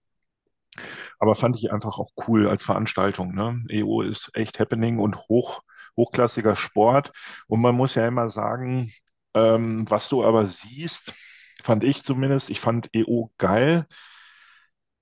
Aber 1.20 1.36
fand 1.36 1.56
ich 1.58 1.72
einfach 1.72 2.00
auch 2.00 2.12
cool 2.28 2.48
als 2.48 2.64
Veranstaltung. 2.64 3.34
Ne? 3.34 3.64
EO 3.70 4.02
ist 4.02 4.30
echt 4.34 4.60
happening 4.60 5.00
und 5.00 5.18
hoch, 5.30 5.62
hochklassiger 5.96 6.56
Sport. 6.56 7.12
Und 7.48 7.62
man 7.62 7.76
muss 7.76 7.96
ja 7.96 8.08
immer 8.08 8.30
sagen, 8.30 8.92
ähm, 9.34 9.90
was 9.90 10.10
du 10.10 10.24
aber 10.24 10.46
siehst, 10.46 11.14
fand 11.64 11.84
ich 11.84 12.04
zumindest, 12.04 12.50
ich 12.50 12.60
fand 12.60 12.90
EO 12.94 13.32
geil, 13.38 13.88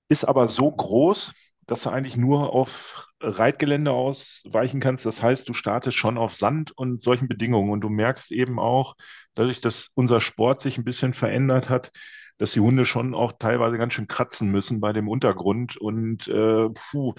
ist 0.08 0.24
aber 0.24 0.48
so 0.48 0.70
groß, 0.70 1.32
dass 1.66 1.82
du 1.82 1.90
eigentlich 1.90 2.16
nur 2.16 2.52
auf 2.52 3.08
Reitgelände 3.20 3.90
ausweichen 3.90 4.80
kannst. 4.80 5.04
Das 5.04 5.22
heißt, 5.22 5.48
du 5.48 5.52
startest 5.52 5.96
schon 5.96 6.16
auf 6.16 6.34
Sand 6.34 6.70
und 6.72 7.00
solchen 7.00 7.28
Bedingungen. 7.28 7.70
Und 7.70 7.80
du 7.80 7.88
merkst 7.88 8.30
eben 8.30 8.60
auch, 8.60 8.94
dadurch, 9.34 9.60
dass 9.60 9.88
unser 9.94 10.20
Sport 10.20 10.60
sich 10.60 10.78
ein 10.78 10.84
bisschen 10.84 11.12
verändert 11.12 11.68
hat, 11.68 11.90
dass 12.38 12.52
die 12.52 12.60
Hunde 12.60 12.84
schon 12.84 13.14
auch 13.14 13.32
teilweise 13.38 13.78
ganz 13.78 13.94
schön 13.94 14.08
kratzen 14.08 14.50
müssen 14.50 14.80
bei 14.80 14.92
dem 14.92 15.08
Untergrund. 15.08 15.76
Und 15.76 16.28
äh, 16.28 16.68
puh, 16.70 17.14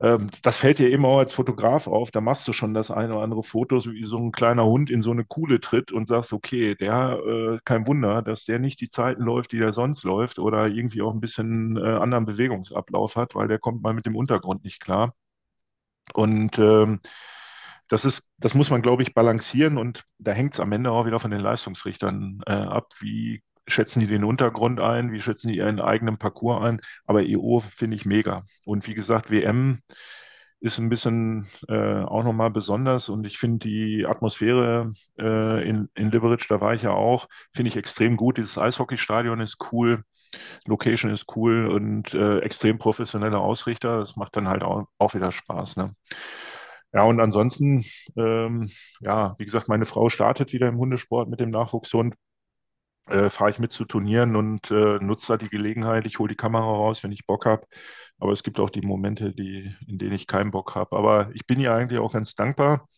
äh, 0.00 0.18
das 0.42 0.58
fällt 0.58 0.78
dir 0.78 0.90
eben 0.90 1.04
auch 1.04 1.18
als 1.18 1.32
Fotograf 1.32 1.86
auf. 1.86 2.10
Da 2.10 2.20
machst 2.20 2.46
du 2.48 2.52
schon 2.52 2.74
das 2.74 2.90
eine 2.90 3.14
oder 3.14 3.22
andere 3.22 3.42
Foto, 3.42 3.84
wie 3.86 4.04
so 4.04 4.18
ein 4.18 4.32
kleiner 4.32 4.64
Hund 4.64 4.90
in 4.90 5.00
so 5.02 5.10
eine 5.10 5.24
Kuhle 5.24 5.60
tritt 5.60 5.92
und 5.92 6.06
sagst, 6.06 6.32
okay, 6.32 6.74
der, 6.74 7.20
äh, 7.26 7.58
kein 7.64 7.86
Wunder, 7.86 8.22
dass 8.22 8.44
der 8.44 8.58
nicht 8.58 8.80
die 8.80 8.88
Zeiten 8.88 9.22
läuft, 9.22 9.52
die 9.52 9.58
der 9.58 9.72
sonst 9.72 10.04
läuft 10.04 10.38
oder 10.38 10.68
irgendwie 10.68 11.02
auch 11.02 11.12
ein 11.12 11.20
bisschen 11.20 11.76
äh, 11.76 11.80
anderen 11.80 12.24
Bewegungsablauf 12.26 13.16
hat, 13.16 13.34
weil 13.34 13.48
der 13.48 13.58
kommt 13.58 13.82
mal 13.82 13.94
mit 13.94 14.06
dem 14.06 14.16
Untergrund 14.16 14.64
nicht 14.64 14.80
klar. 14.80 15.14
Und 16.14 16.58
ähm, 16.58 17.00
das 17.88 18.04
ist, 18.04 18.22
das 18.38 18.54
muss 18.54 18.70
man, 18.70 18.82
glaube 18.82 19.02
ich, 19.02 19.14
balancieren 19.14 19.78
und 19.78 20.04
da 20.18 20.32
hängt 20.32 20.52
es 20.52 20.60
am 20.60 20.72
Ende 20.72 20.90
auch 20.90 21.06
wieder 21.06 21.20
von 21.20 21.30
den 21.30 21.40
Leistungsrichtern 21.40 22.40
äh, 22.46 22.52
ab, 22.52 22.92
wie 23.00 23.42
schätzen 23.68 24.00
die 24.00 24.06
den 24.06 24.24
Untergrund 24.24 24.80
ein, 24.80 25.12
wie 25.12 25.20
schätzen 25.20 25.48
die 25.48 25.58
ihren 25.58 25.80
eigenen 25.80 26.18
Parcours 26.18 26.64
ein. 26.64 26.80
Aber 27.06 27.22
EO 27.22 27.60
finde 27.60 27.96
ich 27.96 28.04
mega. 28.04 28.42
Und 28.64 28.86
wie 28.86 28.94
gesagt, 28.94 29.30
WM 29.30 29.80
ist 30.60 30.78
ein 30.78 30.88
bisschen 30.88 31.46
äh, 31.68 32.02
auch 32.02 32.24
nochmal 32.24 32.50
besonders 32.50 33.08
und 33.08 33.24
ich 33.24 33.38
finde 33.38 33.68
die 33.68 34.06
Atmosphäre 34.06 34.90
äh, 35.18 35.68
in, 35.68 35.88
in 35.94 36.10
Liberec, 36.10 36.48
da 36.48 36.60
war 36.60 36.74
ich 36.74 36.82
ja 36.82 36.90
auch, 36.90 37.28
finde 37.54 37.68
ich 37.68 37.76
extrem 37.76 38.16
gut. 38.16 38.38
Dieses 38.38 38.58
Eishockeystadion 38.58 39.40
ist 39.40 39.58
cool, 39.72 40.02
Location 40.66 41.10
ist 41.12 41.26
cool 41.36 41.68
und 41.68 42.12
äh, 42.12 42.40
extrem 42.40 42.78
professionelle 42.78 43.38
Ausrichter. 43.38 44.00
Das 44.00 44.16
macht 44.16 44.36
dann 44.36 44.48
halt 44.48 44.62
auch, 44.62 44.88
auch 44.98 45.14
wieder 45.14 45.30
Spaß. 45.30 45.76
Ne? 45.76 45.94
Ja, 46.92 47.02
und 47.04 47.20
ansonsten, 47.20 47.84
ähm, 48.16 48.68
ja, 49.00 49.34
wie 49.38 49.44
gesagt, 49.44 49.68
meine 49.68 49.84
Frau 49.84 50.08
startet 50.08 50.52
wieder 50.52 50.68
im 50.68 50.78
Hundesport 50.78 51.28
mit 51.28 51.38
dem 51.38 51.50
Nachwuchshund 51.50 52.14
äh, 53.08 53.30
fahre 53.30 53.50
ich 53.50 53.58
mit 53.58 53.72
zu 53.72 53.84
Turnieren 53.84 54.36
und 54.36 54.70
äh, 54.70 54.98
nutze 55.00 55.32
da 55.32 55.36
die 55.38 55.48
Gelegenheit. 55.48 56.06
Ich 56.06 56.18
hole 56.18 56.28
die 56.30 56.36
Kamera 56.36 56.64
raus, 56.64 57.02
wenn 57.02 57.12
ich 57.12 57.26
Bock 57.26 57.46
habe. 57.46 57.66
Aber 58.18 58.32
es 58.32 58.42
gibt 58.42 58.60
auch 58.60 58.70
die 58.70 58.82
Momente, 58.82 59.32
die, 59.32 59.74
in 59.86 59.98
denen 59.98 60.12
ich 60.14 60.26
keinen 60.26 60.50
Bock 60.50 60.74
habe. 60.74 60.96
Aber 60.96 61.30
ich 61.34 61.46
bin 61.46 61.60
ihr 61.60 61.72
eigentlich 61.74 62.00
auch 62.00 62.12
ganz 62.12 62.34
dankbar, 62.34 62.88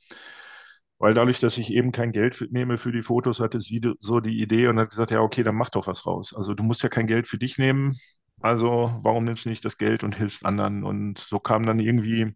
weil 0.99 1.15
dadurch, 1.15 1.41
dass 1.41 1.57
ich 1.59 1.73
eben 1.73 1.93
kein 1.93 2.12
Geld 2.12 2.47
nehme 2.51 2.77
für 2.78 2.93
die 2.93 3.03
Fotos, 3.03 3.41
hatte 3.41 3.61
sie 3.61 3.81
so 4.01 4.20
die 4.20 4.41
Idee 4.43 4.69
und 4.69 4.78
hat 4.78 4.91
gesagt, 4.91 5.11
ja, 5.11 5.20
okay, 5.20 5.43
dann 5.43 5.55
mach 5.55 5.70
doch 5.70 5.87
was 5.87 6.07
raus. 6.07 6.35
Also 6.37 6.55
du 6.55 6.62
musst 6.62 6.82
ja 6.82 6.89
kein 6.91 7.07
Geld 7.07 7.27
für 7.27 7.39
dich 7.39 7.57
nehmen. 7.59 7.95
Also 8.41 8.99
warum 9.03 9.24
nimmst 9.24 9.45
du 9.45 9.49
nicht 9.51 9.65
das 9.65 9.78
Geld 9.78 10.03
und 10.05 10.16
hilfst 10.16 10.45
anderen? 10.45 10.85
Und 10.85 11.19
so 11.19 11.39
kam 11.39 11.65
dann 11.65 11.81
irgendwie 11.81 12.35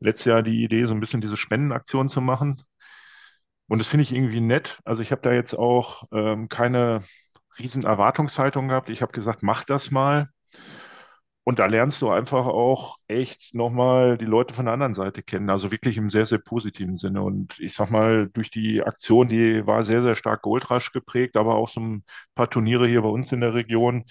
letztes 0.00 0.26
Jahr 0.26 0.42
die 0.42 0.64
Idee, 0.64 0.86
so 0.86 0.94
ein 0.94 1.00
bisschen 1.00 1.20
diese 1.20 1.36
Spendenaktion 1.36 2.08
zu 2.08 2.20
machen. 2.20 2.60
Und 3.68 3.78
das 3.78 3.88
finde 3.88 4.02
ich 4.02 4.12
irgendwie 4.12 4.40
nett. 4.40 4.78
Also 4.84 5.02
ich 5.02 5.10
habe 5.12 5.22
da 5.22 5.32
jetzt 5.32 5.54
auch 5.54 6.04
ähm, 6.12 6.48
keine 6.48 7.00
riesen 7.58 7.84
Erwartungshaltung 7.84 8.68
gehabt. 8.68 8.90
Ich 8.90 9.02
habe 9.02 9.12
gesagt, 9.12 9.42
mach 9.42 9.64
das 9.64 9.90
mal. 9.90 10.28
Und 11.46 11.58
da 11.58 11.66
lernst 11.66 12.00
du 12.00 12.08
einfach 12.10 12.46
auch 12.46 12.96
echt 13.06 13.54
nochmal 13.54 14.16
die 14.16 14.24
Leute 14.24 14.54
von 14.54 14.64
der 14.64 14.72
anderen 14.74 14.94
Seite 14.94 15.22
kennen. 15.22 15.50
Also 15.50 15.70
wirklich 15.70 15.98
im 15.98 16.08
sehr, 16.08 16.24
sehr 16.24 16.38
positiven 16.38 16.96
Sinne. 16.96 17.22
Und 17.22 17.58
ich 17.60 17.74
sag 17.74 17.90
mal, 17.90 18.28
durch 18.32 18.50
die 18.50 18.82
Aktion, 18.82 19.28
die 19.28 19.66
war 19.66 19.84
sehr, 19.84 20.00
sehr 20.02 20.14
stark 20.14 20.40
Goldrasch 20.42 20.92
geprägt, 20.92 21.36
aber 21.36 21.56
auch 21.56 21.68
so 21.68 21.80
ein 21.80 22.04
paar 22.34 22.48
Turniere 22.48 22.88
hier 22.88 23.02
bei 23.02 23.08
uns 23.08 23.30
in 23.32 23.40
der 23.40 23.52
Region. 23.54 24.04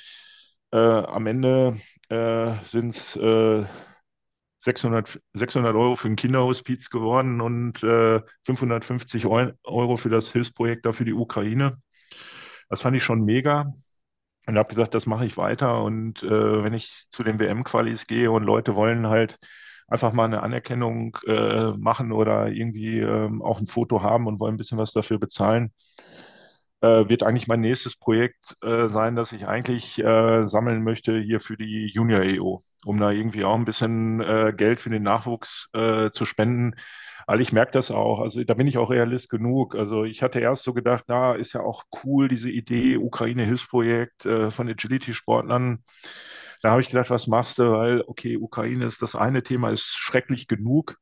Äh, 0.71 0.77
am 0.77 1.25
Ende 1.27 1.77
äh, 2.09 2.53
sind 2.65 2.95
es 2.95 3.15
äh, 3.15 3.65
600, 4.63 5.19
600 5.33 5.75
Euro 5.75 5.95
für 5.95 6.07
ein 6.07 6.15
Kinderhospiz 6.15 6.89
geworden 6.89 7.41
und 7.41 7.83
äh, 7.83 8.21
550 8.43 9.25
Euro 9.25 9.97
für 9.97 10.09
das 10.09 10.31
Hilfsprojekt 10.31 10.85
da 10.85 10.93
für 10.93 11.05
die 11.05 11.13
Ukraine. 11.13 11.81
Das 12.69 12.81
fand 12.81 12.95
ich 12.95 13.03
schon 13.03 13.25
mega. 13.25 13.69
Und 14.45 14.57
habe 14.57 14.69
gesagt, 14.69 14.93
das 14.93 15.05
mache 15.05 15.25
ich 15.25 15.37
weiter. 15.37 15.83
Und 15.83 16.23
äh, 16.23 16.63
wenn 16.63 16.73
ich 16.73 17.05
zu 17.09 17.23
den 17.23 17.39
WM-Qualis 17.39 18.07
gehe 18.07 18.31
und 18.31 18.43
Leute 18.43 18.75
wollen 18.75 19.07
halt 19.07 19.37
einfach 19.87 20.13
mal 20.13 20.25
eine 20.25 20.43
Anerkennung 20.43 21.17
äh, 21.27 21.71
machen 21.77 22.11
oder 22.11 22.49
irgendwie 22.49 22.99
ähm, 22.99 23.41
auch 23.41 23.59
ein 23.59 23.67
Foto 23.67 24.01
haben 24.01 24.27
und 24.27 24.39
wollen 24.39 24.55
ein 24.55 24.57
bisschen 24.57 24.77
was 24.77 24.91
dafür 24.91 25.19
bezahlen, 25.19 25.71
äh, 26.83 27.07
wird 27.09 27.23
eigentlich 27.23 27.47
mein 27.47 27.61
nächstes 27.61 27.95
Projekt 27.95 28.57
äh, 28.61 28.87
sein, 28.87 29.15
dass 29.15 29.31
ich 29.31 29.47
eigentlich 29.47 30.03
äh, 30.03 30.45
sammeln 30.45 30.83
möchte 30.83 31.17
hier 31.17 31.39
für 31.39 31.55
die 31.55 31.87
Junior 31.87 32.21
EO, 32.21 32.59
um 32.85 32.99
da 32.99 33.09
irgendwie 33.11 33.45
auch 33.45 33.55
ein 33.55 33.63
bisschen 33.65 34.19
äh, 34.21 34.53
Geld 34.55 34.81
für 34.81 34.89
den 34.89 35.03
Nachwuchs 35.03 35.69
äh, 35.73 36.11
zu 36.11 36.25
spenden. 36.25 36.75
Weil 37.25 37.39
ich 37.39 37.53
merke 37.53 37.71
das 37.71 37.89
auch, 37.89 38.19
also 38.19 38.43
da 38.43 38.53
bin 38.53 38.67
ich 38.67 38.77
auch 38.77 38.91
realist 38.91 39.29
genug. 39.29 39.75
Also 39.75 40.03
ich 40.03 40.21
hatte 40.21 40.41
erst 40.41 40.63
so 40.65 40.73
gedacht, 40.73 41.05
na, 41.07 41.35
ist 41.35 41.53
ja 41.53 41.61
auch 41.61 41.85
cool, 42.03 42.27
diese 42.27 42.51
Idee, 42.51 42.97
Ukraine-Hilfsprojekt 42.97 44.25
äh, 44.25 44.51
von 44.51 44.67
Agility-Sportlern. 44.67 45.83
Da 46.61 46.71
habe 46.71 46.81
ich 46.81 46.89
gedacht, 46.89 47.09
was 47.09 47.27
machst 47.27 47.59
du? 47.59 47.71
Weil, 47.71 48.03
okay, 48.07 48.37
Ukraine 48.37 48.85
ist 48.85 49.01
das 49.01 49.15
eine 49.15 49.41
Thema, 49.43 49.69
ist 49.69 49.85
schrecklich 49.97 50.47
genug. 50.49 50.97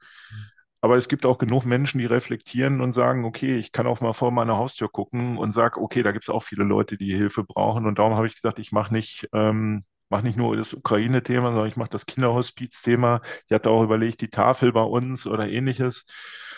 Aber 0.81 0.97
es 0.97 1.07
gibt 1.07 1.25
auch 1.27 1.37
genug 1.37 1.65
Menschen, 1.65 1.99
die 1.99 2.05
reflektieren 2.07 2.81
und 2.81 2.93
sagen, 2.93 3.23
okay, 3.23 3.55
ich 3.57 3.71
kann 3.71 3.85
auch 3.85 4.01
mal 4.01 4.13
vor 4.13 4.31
meiner 4.31 4.57
Haustür 4.57 4.89
gucken 4.89 5.37
und 5.37 5.51
sage, 5.51 5.79
okay, 5.79 6.01
da 6.01 6.11
gibt 6.11 6.25
es 6.25 6.29
auch 6.29 6.43
viele 6.43 6.63
Leute, 6.63 6.97
die 6.97 7.15
Hilfe 7.15 7.43
brauchen. 7.43 7.85
Und 7.85 7.99
darum 7.99 8.15
habe 8.15 8.25
ich 8.25 8.33
gesagt, 8.33 8.57
ich 8.57 8.71
mache 8.71 8.91
nicht, 8.91 9.29
ähm, 9.31 9.83
mach 10.09 10.23
nicht 10.23 10.37
nur 10.37 10.57
das 10.57 10.73
Ukraine-Thema, 10.73 11.49
sondern 11.51 11.67
ich 11.67 11.77
mache 11.77 11.91
das 11.91 12.07
Kinderhospiz-Thema. 12.07 13.21
Ich 13.47 13.53
hatte 13.53 13.69
auch 13.69 13.83
überlegt, 13.83 14.21
die 14.21 14.29
Tafel 14.29 14.71
bei 14.73 14.81
uns 14.81 15.27
oder 15.27 15.47
ähnliches. 15.47 16.05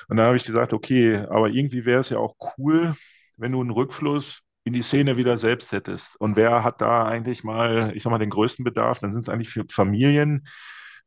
Und 0.07 0.17
da 0.17 0.25
habe 0.25 0.37
ich 0.37 0.45
gesagt, 0.45 0.71
okay, 0.71 1.17
aber 1.17 1.49
irgendwie 1.49 1.83
wäre 1.85 1.99
es 1.99 2.09
ja 2.09 2.17
auch 2.17 2.35
cool, 2.57 2.95
wenn 3.35 3.51
du 3.51 3.59
einen 3.59 3.71
Rückfluss 3.71 4.41
in 4.63 4.71
die 4.71 4.81
Szene 4.81 5.17
wieder 5.17 5.37
selbst 5.37 5.73
hättest. 5.73 6.15
Und 6.19 6.37
wer 6.37 6.63
hat 6.63 6.79
da 6.81 7.05
eigentlich 7.05 7.43
mal, 7.43 7.91
ich 7.93 8.03
sag 8.03 8.11
mal, 8.11 8.19
den 8.19 8.29
größten 8.29 8.63
Bedarf? 8.63 8.99
Dann 8.99 9.11
sind 9.11 9.21
es 9.21 9.29
eigentlich 9.29 9.49
für 9.49 9.65
Familien, 9.69 10.47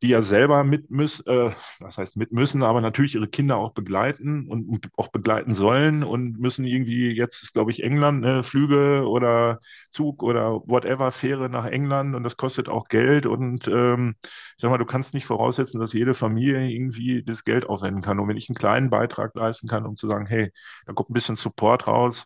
die 0.02 0.08
ja 0.08 0.20
selber 0.22 0.62
mit 0.64 0.90
müssen, 0.90 1.26
äh, 1.26 1.52
was 1.80 1.96
heißt 1.98 2.16
mit 2.16 2.30
müssen, 2.32 2.62
aber 2.62 2.80
natürlich 2.80 3.14
ihre 3.14 3.28
Kinder 3.28 3.56
auch 3.56 3.70
begleiten 3.72 4.46
und, 4.48 4.68
und 4.68 4.88
auch 4.96 5.08
begleiten 5.08 5.52
sollen 5.54 6.02
und 6.04 6.38
müssen 6.38 6.66
irgendwie, 6.66 7.10
jetzt 7.12 7.42
ist 7.42 7.54
glaube 7.54 7.70
ich 7.70 7.82
England, 7.82 8.20
ne, 8.20 8.42
Flüge 8.42 9.08
oder 9.08 9.60
Zug 9.90 10.22
oder 10.22 10.60
whatever, 10.66 11.12
Fähre 11.12 11.48
nach 11.48 11.64
England 11.64 12.14
und 12.14 12.24
das 12.24 12.36
kostet 12.36 12.68
auch 12.68 12.88
Geld 12.88 13.24
und 13.26 13.68
ähm, 13.68 14.16
ich 14.22 14.62
sag 14.62 14.70
mal, 14.70 14.78
du 14.78 14.84
kannst 14.86 15.14
nicht 15.14 15.26
voraussetzen, 15.26 15.80
dass 15.80 15.92
jede 15.92 16.14
Familie 16.14 16.68
irgendwie 16.68 17.22
das 17.22 17.44
Geld 17.44 17.66
aufwenden 17.68 18.02
kann. 18.02 18.18
Und 18.20 18.28
wenn 18.28 18.36
ich 18.36 18.48
einen 18.48 18.56
kleinen 18.56 18.90
Beitrag 18.90 19.34
leisten 19.34 19.68
kann, 19.68 19.86
um 19.86 19.96
zu 19.96 20.08
sagen, 20.08 20.26
hey, 20.26 20.50
da 20.86 20.92
kommt 20.92 21.10
ein 21.10 21.14
bisschen 21.14 21.36
Support 21.36 21.86
raus, 21.86 22.24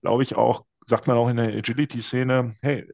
glaube 0.00 0.22
ich 0.22 0.34
auch, 0.36 0.64
sagt 0.86 1.06
man 1.06 1.16
auch 1.16 1.28
in 1.28 1.36
der 1.36 1.48
Agility-Szene, 1.56 2.54
hey, 2.62 2.88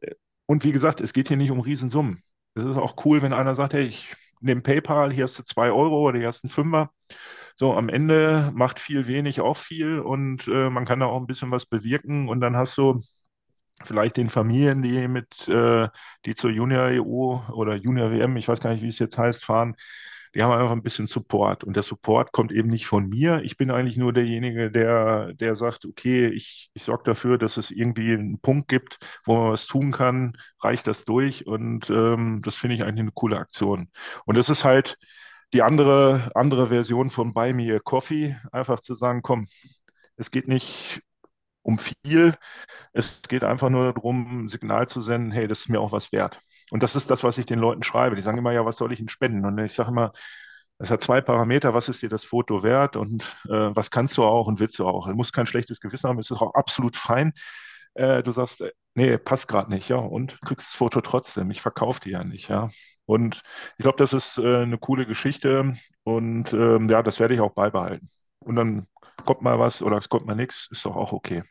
und 0.47 0.65
wie 0.65 0.73
gesagt, 0.73 1.01
es 1.01 1.13
geht 1.13 1.29
hier 1.29 1.37
nicht 1.37 1.51
um 1.51 1.61
Riesensummen. 1.61 2.23
Es 2.59 2.65
ist 2.67 2.77
auch 2.77 3.05
cool, 3.05 3.23
wenn 3.23 3.33
einer 3.33 3.55
sagt, 3.55 3.75
hey, 3.75 3.85
ich 3.87 4.15
nehme 4.41 4.61
PayPal, 4.63 5.13
hier 5.13 5.25
hast 5.25 5.39
du 5.39 5.43
zwei 5.45 5.71
Euro 5.71 6.01
oder 6.09 6.19
hier 6.19 6.29
hast 6.29 6.43
du 6.43 6.47
einen 6.47 6.51
Fünfer. 6.53 6.91
So, 7.57 7.75
am 7.75 7.89
Ende 7.89 8.53
macht 8.55 8.81
viel 8.81 9.07
wenig 9.09 9.41
auch 9.41 9.57
viel 9.57 10.01
und 10.01 10.47
äh, 10.49 10.71
man 10.71 10.85
kann 10.87 11.01
da 11.01 11.07
auch 11.07 11.21
ein 11.21 11.27
bisschen 11.27 11.51
was 11.51 11.67
bewirken 11.67 12.29
und 12.29 12.41
dann 12.41 12.57
hast 12.57 12.79
du 12.79 13.01
vielleicht 13.85 14.17
den 14.17 14.31
Familien, 14.31 14.83
die 14.83 15.09
mit, 15.09 15.49
äh, 15.49 15.89
die 16.27 16.35
zur 16.35 16.51
Junior 16.51 16.91
EU 16.91 17.41
oder 17.53 17.77
Junior 17.77 18.11
WM, 18.13 18.37
ich 18.37 18.49
weiß 18.49 18.61
gar 18.61 18.73
nicht, 18.73 18.83
wie 18.83 18.89
es 18.89 18.99
jetzt 18.99 19.19
heißt, 19.19 19.45
fahren, 19.45 19.77
die 20.35 20.43
haben 20.43 20.53
einfach 20.53 20.73
ein 20.73 20.83
bisschen 20.83 21.07
Support. 21.07 21.65
Und 21.65 21.75
der 21.77 21.83
Support 21.83 22.33
kommt 22.33 22.53
eben 22.53 22.69
nicht 22.69 22.87
von 22.87 23.09
mir. 23.09 23.41
Ich 23.43 23.57
bin 23.57 23.71
eigentlich 23.71 23.97
nur 23.97 24.13
derjenige, 24.13 24.71
der, 24.71 25.35
der 25.35 25.55
sagt, 25.55 25.85
okay, 25.85 26.29
ich, 26.29 26.71
ich 26.75 26.85
sorge 26.85 27.05
dafür, 27.05 27.39
dass 27.39 27.57
es 27.57 27.71
irgendwie 27.71 28.13
einen 28.13 28.41
Punkt 28.41 28.69
gibt, 28.69 28.99
wo 29.25 29.37
man 29.37 29.53
was 29.53 29.67
tun 29.67 29.93
kann, 29.93 30.37
reicht 30.61 30.87
das 30.87 31.05
durch. 31.05 31.47
Und 31.47 31.91
ähm, 31.91 32.41
das 32.43 32.57
finde 32.57 32.77
ich 32.77 32.83
eigentlich 32.83 33.01
eine 33.01 33.13
coole 33.13 33.39
Aktion. 33.39 33.89
Und 34.25 34.37
das 34.37 34.49
ist 34.49 34.65
halt 34.65 34.99
die 35.53 35.63
andere, 35.63 36.31
andere 36.35 36.67
Version 36.69 37.11
von 37.11 37.33
Buy 37.33 37.53
Me 37.55 37.75
a 37.75 37.79
Coffee, 37.79 38.37
einfach 38.53 38.81
zu 38.81 38.95
sagen, 38.95 39.23
komm, 39.23 39.45
es 40.17 40.31
geht 40.31 40.49
nicht 40.49 41.03
um 41.69 41.79
viel. 41.79 42.35
Es 42.95 43.21
geht 43.29 43.45
einfach 43.45 43.69
nur 43.69 43.93
darum, 43.93 44.45
ein 44.45 44.49
Signal 44.49 44.89
zu 44.89 45.03
senden, 45.03 45.33
hey, 45.33 45.47
das 45.47 45.61
ist 45.61 45.69
mir 45.69 45.81
auch 45.81 45.93
was 45.93 46.13
wert. 46.13 46.41
Und 46.71 46.83
das 46.83 46.97
ist 46.97 47.11
das, 47.11 47.25
was 47.25 47.37
ich 47.37 47.45
den 47.45 47.59
Leuten 47.59 47.83
schreibe. 47.83 48.17
Die 48.17 48.23
sagen 48.23 48.39
immer, 48.39 48.53
ja, 48.53 48.65
was 48.65 48.79
soll 48.79 48.91
ich 48.93 49.01
Ihnen 49.01 49.11
spenden? 49.11 49.45
Und 49.45 49.59
ich 49.59 49.75
sage 49.75 49.91
immer, 49.91 50.13
es 50.79 50.91
hat 50.91 51.03
zwei 51.03 51.21
Parameter, 51.21 51.75
was 51.75 51.91
ist 51.91 52.01
dir 52.01 52.09
das 52.09 52.25
Foto 52.25 52.63
wert 52.63 52.97
und 52.97 53.23
äh, 53.51 53.77
was 53.77 53.91
kannst 53.91 54.17
du 54.17 54.25
auch 54.25 54.47
und 54.47 54.61
willst 54.61 54.79
du 54.79 54.87
auch. 54.87 55.09
Du 55.09 55.15
musst 55.15 55.35
kein 55.35 55.47
schlechtes 55.47 55.81
Gewissen 55.81 56.09
haben, 56.09 56.19
es 56.19 56.31
ist 56.31 56.41
auch 56.41 56.55
absolut 56.55 56.97
fein. 56.97 57.33
Äh, 57.95 58.23
du 58.23 58.31
sagst, 58.33 58.63
äh, 58.63 58.73
nee, 58.95 59.19
passt 59.19 59.49
gerade 59.49 59.71
nicht, 59.71 59.89
ja, 59.91 59.97
und 59.97 60.41
kriegst 60.43 60.69
das 60.69 60.75
Foto 60.75 61.03
trotzdem. 61.03 61.51
Ich 61.51 61.61
verkaufe 61.61 62.01
die 62.01 62.11
ja 62.11 62.25
nicht, 62.25 62.49
ja. 62.49 62.69
Und 63.07 63.43
ich 63.77 63.83
glaube, 63.83 63.99
das 63.99 64.13
ist 64.15 64.39
äh, 64.39 64.63
eine 64.63 64.79
coole 64.79 65.05
Geschichte 65.07 65.73
und 66.05 66.53
ähm, 66.55 66.89
ja, 66.89 67.03
das 67.03 67.21
werde 67.21 67.35
ich 67.35 67.41
auch 67.41 67.53
beibehalten. 67.53 68.09
Und 68.41 68.57
dann 68.57 68.87
kommt 69.25 69.43
mal 69.43 69.59
was 69.59 69.83
oder 69.83 69.99
es 69.99 70.09
kommt 70.09 70.27
mal 70.27 70.35
nichts, 70.35 70.69
ist 70.71 70.85
doch 70.85 70.97
auch 70.97 71.13
okay. 71.13 71.43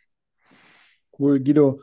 Cool, 1.18 1.39
Guido. 1.39 1.81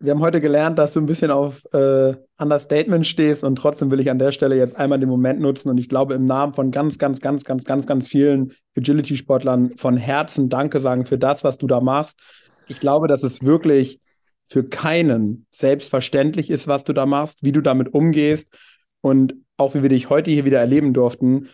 Wir 0.00 0.12
haben 0.12 0.20
heute 0.20 0.40
gelernt, 0.40 0.78
dass 0.78 0.92
du 0.92 1.00
ein 1.00 1.06
bisschen 1.06 1.32
auf 1.32 1.64
äh, 1.72 2.14
Understatement 2.38 3.04
stehst 3.04 3.42
und 3.42 3.56
trotzdem 3.56 3.90
will 3.90 3.98
ich 3.98 4.10
an 4.10 4.20
der 4.20 4.30
Stelle 4.30 4.56
jetzt 4.56 4.76
einmal 4.76 5.00
den 5.00 5.08
Moment 5.08 5.40
nutzen 5.40 5.68
und 5.70 5.78
ich 5.78 5.88
glaube 5.88 6.14
im 6.14 6.24
Namen 6.24 6.52
von 6.52 6.70
ganz, 6.70 6.98
ganz, 6.98 7.20
ganz, 7.20 7.44
ganz, 7.44 7.64
ganz, 7.64 7.84
ganz 7.84 8.06
vielen 8.06 8.52
Agility-Sportlern 8.76 9.76
von 9.76 9.96
Herzen 9.96 10.48
Danke 10.48 10.78
sagen 10.78 11.04
für 11.04 11.18
das, 11.18 11.42
was 11.42 11.58
du 11.58 11.66
da 11.66 11.80
machst. 11.80 12.20
Ich 12.68 12.78
glaube, 12.78 13.08
dass 13.08 13.24
es 13.24 13.42
wirklich 13.42 14.00
für 14.46 14.62
keinen 14.62 15.46
selbstverständlich 15.50 16.48
ist, 16.48 16.68
was 16.68 16.84
du 16.84 16.92
da 16.92 17.04
machst, 17.04 17.42
wie 17.42 17.52
du 17.52 17.60
damit 17.60 17.92
umgehst 17.92 18.54
und 19.00 19.34
auch 19.56 19.74
wie 19.74 19.82
wir 19.82 19.88
dich 19.88 20.10
heute 20.10 20.30
hier 20.30 20.44
wieder 20.44 20.60
erleben 20.60 20.94
durften. 20.94 21.48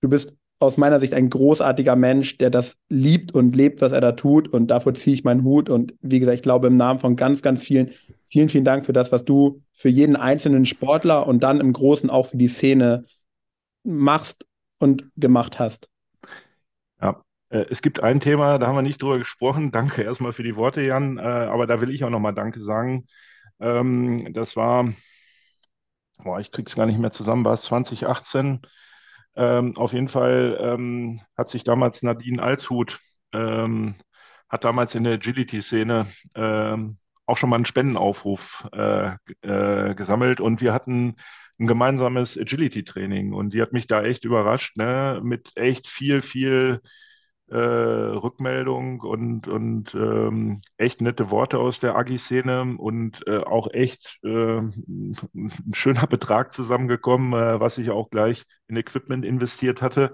Du 0.00 0.08
bist 0.08 0.34
aus 0.60 0.76
meiner 0.76 1.00
Sicht 1.00 1.14
ein 1.14 1.30
großartiger 1.30 1.96
Mensch, 1.96 2.36
der 2.36 2.50
das 2.50 2.76
liebt 2.90 3.32
und 3.32 3.56
lebt, 3.56 3.80
was 3.80 3.92
er 3.92 4.02
da 4.02 4.12
tut. 4.12 4.46
Und 4.46 4.68
davor 4.68 4.92
ziehe 4.92 5.14
ich 5.14 5.24
meinen 5.24 5.42
Hut. 5.42 5.70
Und 5.70 5.94
wie 6.02 6.20
gesagt, 6.20 6.36
ich 6.36 6.42
glaube 6.42 6.66
im 6.66 6.76
Namen 6.76 7.00
von 7.00 7.16
ganz, 7.16 7.40
ganz 7.40 7.62
vielen, 7.62 7.90
vielen, 8.26 8.50
vielen 8.50 8.64
Dank 8.64 8.84
für 8.84 8.92
das, 8.92 9.10
was 9.10 9.24
du 9.24 9.62
für 9.72 9.88
jeden 9.88 10.16
einzelnen 10.16 10.66
Sportler 10.66 11.26
und 11.26 11.42
dann 11.42 11.60
im 11.60 11.72
Großen 11.72 12.10
auch 12.10 12.26
für 12.26 12.36
die 12.36 12.46
Szene 12.46 13.04
machst 13.84 14.46
und 14.78 15.06
gemacht 15.16 15.58
hast. 15.58 15.88
Ja, 17.00 17.22
äh, 17.48 17.64
es 17.70 17.80
gibt 17.80 18.02
ein 18.02 18.20
Thema, 18.20 18.58
da 18.58 18.66
haben 18.66 18.76
wir 18.76 18.82
nicht 18.82 19.00
drüber 19.00 19.18
gesprochen. 19.18 19.72
Danke 19.72 20.02
erstmal 20.02 20.34
für 20.34 20.42
die 20.42 20.56
Worte, 20.56 20.82
Jan. 20.82 21.16
Äh, 21.16 21.22
aber 21.22 21.66
da 21.66 21.80
will 21.80 21.88
ich 21.88 22.04
auch 22.04 22.10
nochmal 22.10 22.34
Danke 22.34 22.60
sagen. 22.60 23.06
Ähm, 23.60 24.34
das 24.34 24.56
war, 24.56 24.92
boah, 26.22 26.38
ich 26.38 26.50
krieg's 26.50 26.76
gar 26.76 26.84
nicht 26.84 26.98
mehr 26.98 27.12
zusammen, 27.12 27.46
war 27.46 27.54
es 27.54 27.62
2018 27.62 28.60
ähm, 29.40 29.74
auf 29.78 29.94
jeden 29.94 30.08
Fall 30.08 30.58
ähm, 30.60 31.20
hat 31.36 31.48
sich 31.48 31.64
damals 31.64 32.02
Nadine 32.02 32.42
Alshut, 32.42 32.98
ähm, 33.32 33.94
hat 34.50 34.64
damals 34.64 34.94
in 34.94 35.04
der 35.04 35.14
Agility-Szene 35.14 36.06
ähm, 36.34 36.98
auch 37.24 37.38
schon 37.38 37.48
mal 37.48 37.56
einen 37.56 37.64
Spendenaufruf 37.64 38.68
äh, 38.72 39.12
äh, 39.40 39.94
gesammelt. 39.94 40.40
Und 40.40 40.60
wir 40.60 40.74
hatten 40.74 41.16
ein 41.58 41.66
gemeinsames 41.66 42.36
Agility-Training. 42.36 43.32
Und 43.32 43.54
die 43.54 43.62
hat 43.62 43.72
mich 43.72 43.86
da 43.86 44.02
echt 44.02 44.26
überrascht, 44.26 44.76
ne, 44.76 45.20
mit 45.22 45.52
echt 45.56 45.88
viel, 45.88 46.20
viel 46.20 46.80
äh, 47.50 47.56
Rückmeldung 47.56 49.00
und, 49.00 49.48
und 49.48 49.94
ähm, 49.94 50.60
echt 50.76 51.00
nette 51.00 51.30
Worte 51.30 51.58
aus 51.58 51.80
der 51.80 51.96
Agi-Szene 51.96 52.76
und 52.78 53.26
äh, 53.26 53.38
auch 53.38 53.68
echt 53.72 54.18
äh, 54.22 54.58
ein 54.58 55.16
schöner 55.72 56.06
Betrag 56.06 56.52
zusammengekommen, 56.52 57.32
äh, 57.32 57.60
was 57.60 57.78
ich 57.78 57.90
auch 57.90 58.10
gleich 58.10 58.44
in 58.68 58.76
Equipment 58.76 59.24
investiert 59.24 59.82
hatte. 59.82 60.12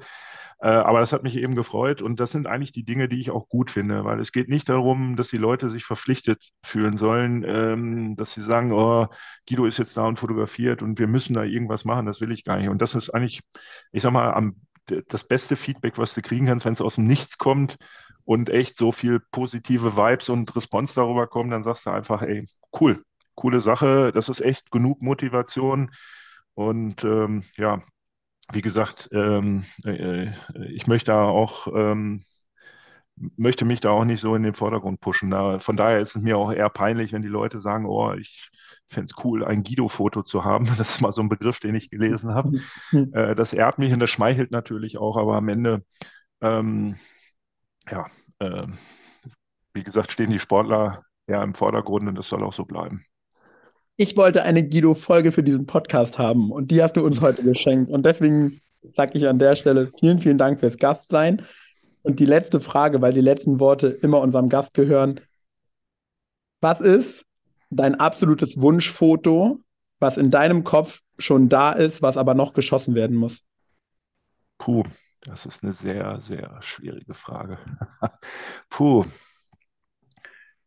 Äh, 0.58 0.68
aber 0.68 1.00
das 1.00 1.12
hat 1.12 1.22
mich 1.22 1.36
eben 1.36 1.54
gefreut 1.54 2.00
und 2.00 2.18
das 2.18 2.30
sind 2.30 2.46
eigentlich 2.46 2.72
die 2.72 2.84
Dinge, 2.84 3.08
die 3.08 3.20
ich 3.20 3.30
auch 3.30 3.48
gut 3.48 3.70
finde, 3.70 4.04
weil 4.04 4.18
es 4.20 4.32
geht 4.32 4.48
nicht 4.48 4.68
darum, 4.70 5.14
dass 5.16 5.28
die 5.28 5.36
Leute 5.36 5.68
sich 5.68 5.84
verpflichtet 5.84 6.48
fühlen 6.64 6.96
sollen, 6.96 7.44
ähm, 7.46 8.16
dass 8.16 8.32
sie 8.32 8.40
sagen, 8.40 8.72
oh, 8.72 9.08
Guido 9.46 9.66
ist 9.66 9.78
jetzt 9.78 9.98
da 9.98 10.06
und 10.06 10.18
fotografiert 10.18 10.80
und 10.80 10.98
wir 10.98 11.08
müssen 11.08 11.34
da 11.34 11.44
irgendwas 11.44 11.84
machen, 11.84 12.06
das 12.06 12.22
will 12.22 12.32
ich 12.32 12.44
gar 12.44 12.56
nicht. 12.56 12.70
Und 12.70 12.80
das 12.80 12.94
ist 12.94 13.10
eigentlich, 13.10 13.42
ich 13.92 14.00
sag 14.02 14.12
mal, 14.12 14.32
am 14.32 14.56
das 15.08 15.24
beste 15.24 15.56
Feedback, 15.56 15.98
was 15.98 16.14
du 16.14 16.22
kriegen 16.22 16.46
kannst, 16.46 16.64
wenn 16.66 16.72
es 16.72 16.80
aus 16.80 16.96
dem 16.96 17.06
Nichts 17.06 17.38
kommt 17.38 17.76
und 18.24 18.50
echt 18.50 18.76
so 18.76 18.92
viel 18.92 19.20
positive 19.30 19.96
Vibes 19.96 20.28
und 20.28 20.54
Response 20.56 20.94
darüber 20.94 21.26
kommen, 21.26 21.50
dann 21.50 21.62
sagst 21.62 21.86
du 21.86 21.90
einfach, 21.90 22.22
ey, 22.22 22.44
cool, 22.80 23.02
coole 23.34 23.60
Sache, 23.60 24.12
das 24.12 24.28
ist 24.28 24.40
echt 24.40 24.70
genug 24.70 25.02
Motivation. 25.02 25.90
Und 26.54 27.04
ähm, 27.04 27.42
ja, 27.56 27.82
wie 28.52 28.62
gesagt, 28.62 29.08
ähm, 29.12 29.64
äh, 29.84 30.32
ich 30.68 30.86
möchte 30.86 31.14
auch 31.14 31.68
ähm, 31.74 32.22
möchte 33.36 33.64
mich 33.64 33.80
da 33.80 33.90
auch 33.90 34.04
nicht 34.04 34.20
so 34.20 34.34
in 34.34 34.42
den 34.42 34.54
Vordergrund 34.54 35.00
pushen. 35.00 35.30
Da, 35.30 35.58
von 35.58 35.76
daher 35.76 35.98
ist 35.98 36.16
es 36.16 36.22
mir 36.22 36.36
auch 36.36 36.52
eher 36.52 36.68
peinlich, 36.68 37.12
wenn 37.12 37.22
die 37.22 37.28
Leute 37.28 37.60
sagen, 37.60 37.86
oh, 37.86 38.12
ich 38.12 38.50
fände 38.88 39.06
es 39.10 39.24
cool, 39.24 39.44
ein 39.44 39.62
Guido-Foto 39.62 40.22
zu 40.22 40.44
haben. 40.44 40.66
Das 40.76 40.90
ist 40.90 41.00
mal 41.00 41.12
so 41.12 41.22
ein 41.22 41.28
Begriff, 41.28 41.60
den 41.60 41.74
ich 41.74 41.90
gelesen 41.90 42.34
habe. 42.34 42.58
Äh, 42.92 43.34
das 43.34 43.52
ehrt 43.52 43.78
mich 43.78 43.92
und 43.92 44.00
das 44.00 44.10
schmeichelt 44.10 44.50
natürlich 44.50 44.98
auch, 44.98 45.16
aber 45.16 45.36
am 45.36 45.48
Ende, 45.48 45.84
ähm, 46.40 46.96
ja, 47.90 48.06
äh, 48.38 48.66
wie 49.74 49.82
gesagt, 49.82 50.12
stehen 50.12 50.30
die 50.30 50.38
Sportler 50.38 51.02
eher 51.26 51.42
im 51.42 51.54
Vordergrund 51.54 52.08
und 52.08 52.14
das 52.16 52.28
soll 52.28 52.42
auch 52.42 52.52
so 52.52 52.64
bleiben. 52.64 53.04
Ich 53.96 54.16
wollte 54.16 54.42
eine 54.42 54.66
Guido-Folge 54.66 55.32
für 55.32 55.42
diesen 55.42 55.66
Podcast 55.66 56.18
haben 56.18 56.50
und 56.50 56.70
die 56.70 56.82
hast 56.82 56.96
du 56.96 57.04
uns 57.04 57.20
heute 57.20 57.42
geschenkt. 57.42 57.90
Und 57.90 58.04
deswegen 58.04 58.60
sage 58.92 59.12
ich 59.16 59.26
an 59.26 59.38
der 59.38 59.56
Stelle 59.56 59.90
vielen, 59.98 60.18
vielen 60.18 60.38
Dank 60.38 60.60
fürs 60.60 60.78
Gastsein. 60.78 61.42
Und 62.06 62.20
die 62.20 62.24
letzte 62.24 62.60
Frage, 62.60 63.02
weil 63.02 63.12
die 63.12 63.20
letzten 63.20 63.58
Worte 63.58 63.88
immer 63.88 64.20
unserem 64.20 64.48
Gast 64.48 64.74
gehören. 64.74 65.18
Was 66.60 66.80
ist 66.80 67.26
dein 67.68 67.96
absolutes 67.96 68.62
Wunschfoto, 68.62 69.58
was 69.98 70.16
in 70.16 70.30
deinem 70.30 70.62
Kopf 70.62 71.00
schon 71.18 71.48
da 71.48 71.72
ist, 71.72 72.02
was 72.02 72.16
aber 72.16 72.34
noch 72.34 72.52
geschossen 72.52 72.94
werden 72.94 73.16
muss? 73.16 73.42
Puh, 74.56 74.84
das 75.22 75.46
ist 75.46 75.64
eine 75.64 75.72
sehr, 75.72 76.20
sehr 76.20 76.56
schwierige 76.62 77.12
Frage. 77.12 77.58
Puh. 78.70 79.04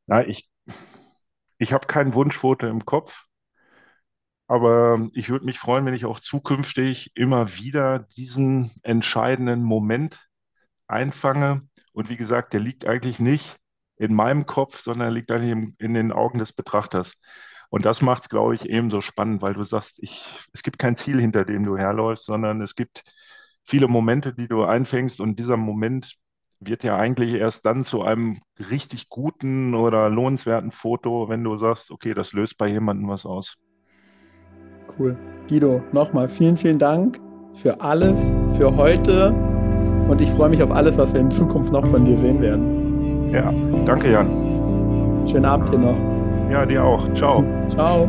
Na, 0.08 0.28
ich, 0.28 0.50
ich 1.58 1.72
habe 1.72 1.88
kein 1.88 2.14
Wunschfoto 2.16 2.68
im 2.68 2.84
Kopf, 2.84 3.28
aber 4.48 5.08
ich 5.14 5.30
würde 5.30 5.46
mich 5.46 5.58
freuen, 5.58 5.86
wenn 5.86 5.94
ich 5.94 6.04
auch 6.04 6.20
zukünftig 6.20 7.14
immer 7.16 7.56
wieder 7.56 8.00
diesen 8.18 8.72
entscheidenden 8.84 9.64
Moment 9.64 10.29
einfange. 10.90 11.62
Und 11.94 12.10
wie 12.10 12.18
gesagt, 12.18 12.54
der 12.54 12.60
liegt 12.60 12.86
eigentlich 12.86 13.20
nicht 13.20 13.58
in 13.98 14.14
meinem 14.14 14.46
Kopf, 14.46 14.80
sondern 14.80 15.14
liegt 15.14 15.32
eigentlich 15.32 15.52
in, 15.52 15.76
in 15.78 15.94
den 15.94 16.12
Augen 16.12 16.40
des 16.40 16.54
Betrachters. 16.54 17.14
Und 17.70 17.86
das 17.86 18.02
macht 18.02 18.24
es, 18.24 18.30
glaube 18.30 18.56
ich, 18.56 18.68
eben 18.68 18.90
so 18.90 19.02
spannend, 19.02 19.42
weil 19.42 19.54
du 19.54 19.64
sagst, 19.64 20.00
ich, 20.02 20.26
es 20.54 20.64
gibt 20.64 20.80
kein 20.80 20.96
Ziel, 20.96 21.20
hinter 21.20 21.46
dem 21.46 21.64
du 21.64 21.78
herläufst, 21.78 22.26
sondern 22.26 22.62
es 22.62 22.76
gibt 22.76 23.04
viele 23.64 23.88
Momente, 23.88 24.34
die 24.34 24.48
du 24.48 24.64
einfängst. 24.64 25.22
Und 25.22 25.38
dieser 25.38 25.58
Moment 25.58 26.16
wird 26.60 26.84
ja 26.84 26.98
eigentlich 26.98 27.34
erst 27.36 27.66
dann 27.66 27.84
zu 27.84 28.02
einem 28.02 28.40
richtig 28.58 29.10
guten 29.10 29.76
oder 29.76 30.10
lohnenswerten 30.10 30.72
Foto, 30.72 31.30
wenn 31.30 31.44
du 31.44 31.56
sagst, 31.56 31.92
okay, 31.92 32.14
das 32.14 32.34
löst 32.34 32.58
bei 32.58 32.68
jemandem 32.68 33.08
was 33.08 33.26
aus. 33.26 33.56
Cool. 34.98 35.16
Guido, 35.48 35.84
nochmal 35.92 36.28
vielen, 36.28 36.58
vielen 36.58 36.80
Dank 36.80 37.20
für 37.54 37.80
alles, 37.80 38.34
für 38.58 38.76
heute. 38.76 39.49
Und 40.10 40.20
ich 40.22 40.30
freue 40.32 40.50
mich 40.50 40.62
auf 40.64 40.72
alles, 40.72 40.98
was 40.98 41.14
wir 41.14 41.22
in 41.22 41.30
Zukunft 41.30 41.72
noch 41.72 41.86
von 41.86 42.04
dir 42.04 42.18
sehen 42.18 42.42
werden. 42.42 43.30
Ja, 43.32 43.54
danke 43.86 44.12
Jan. 44.12 44.28
Schönen 45.28 45.46
Abend 45.46 45.72
dir 45.72 45.78
noch. 45.78 45.96
Ja, 46.52 46.66
dir 46.66 46.84
auch. 46.84 47.08
Ciao. 47.14 47.46
Ciao. 47.70 48.08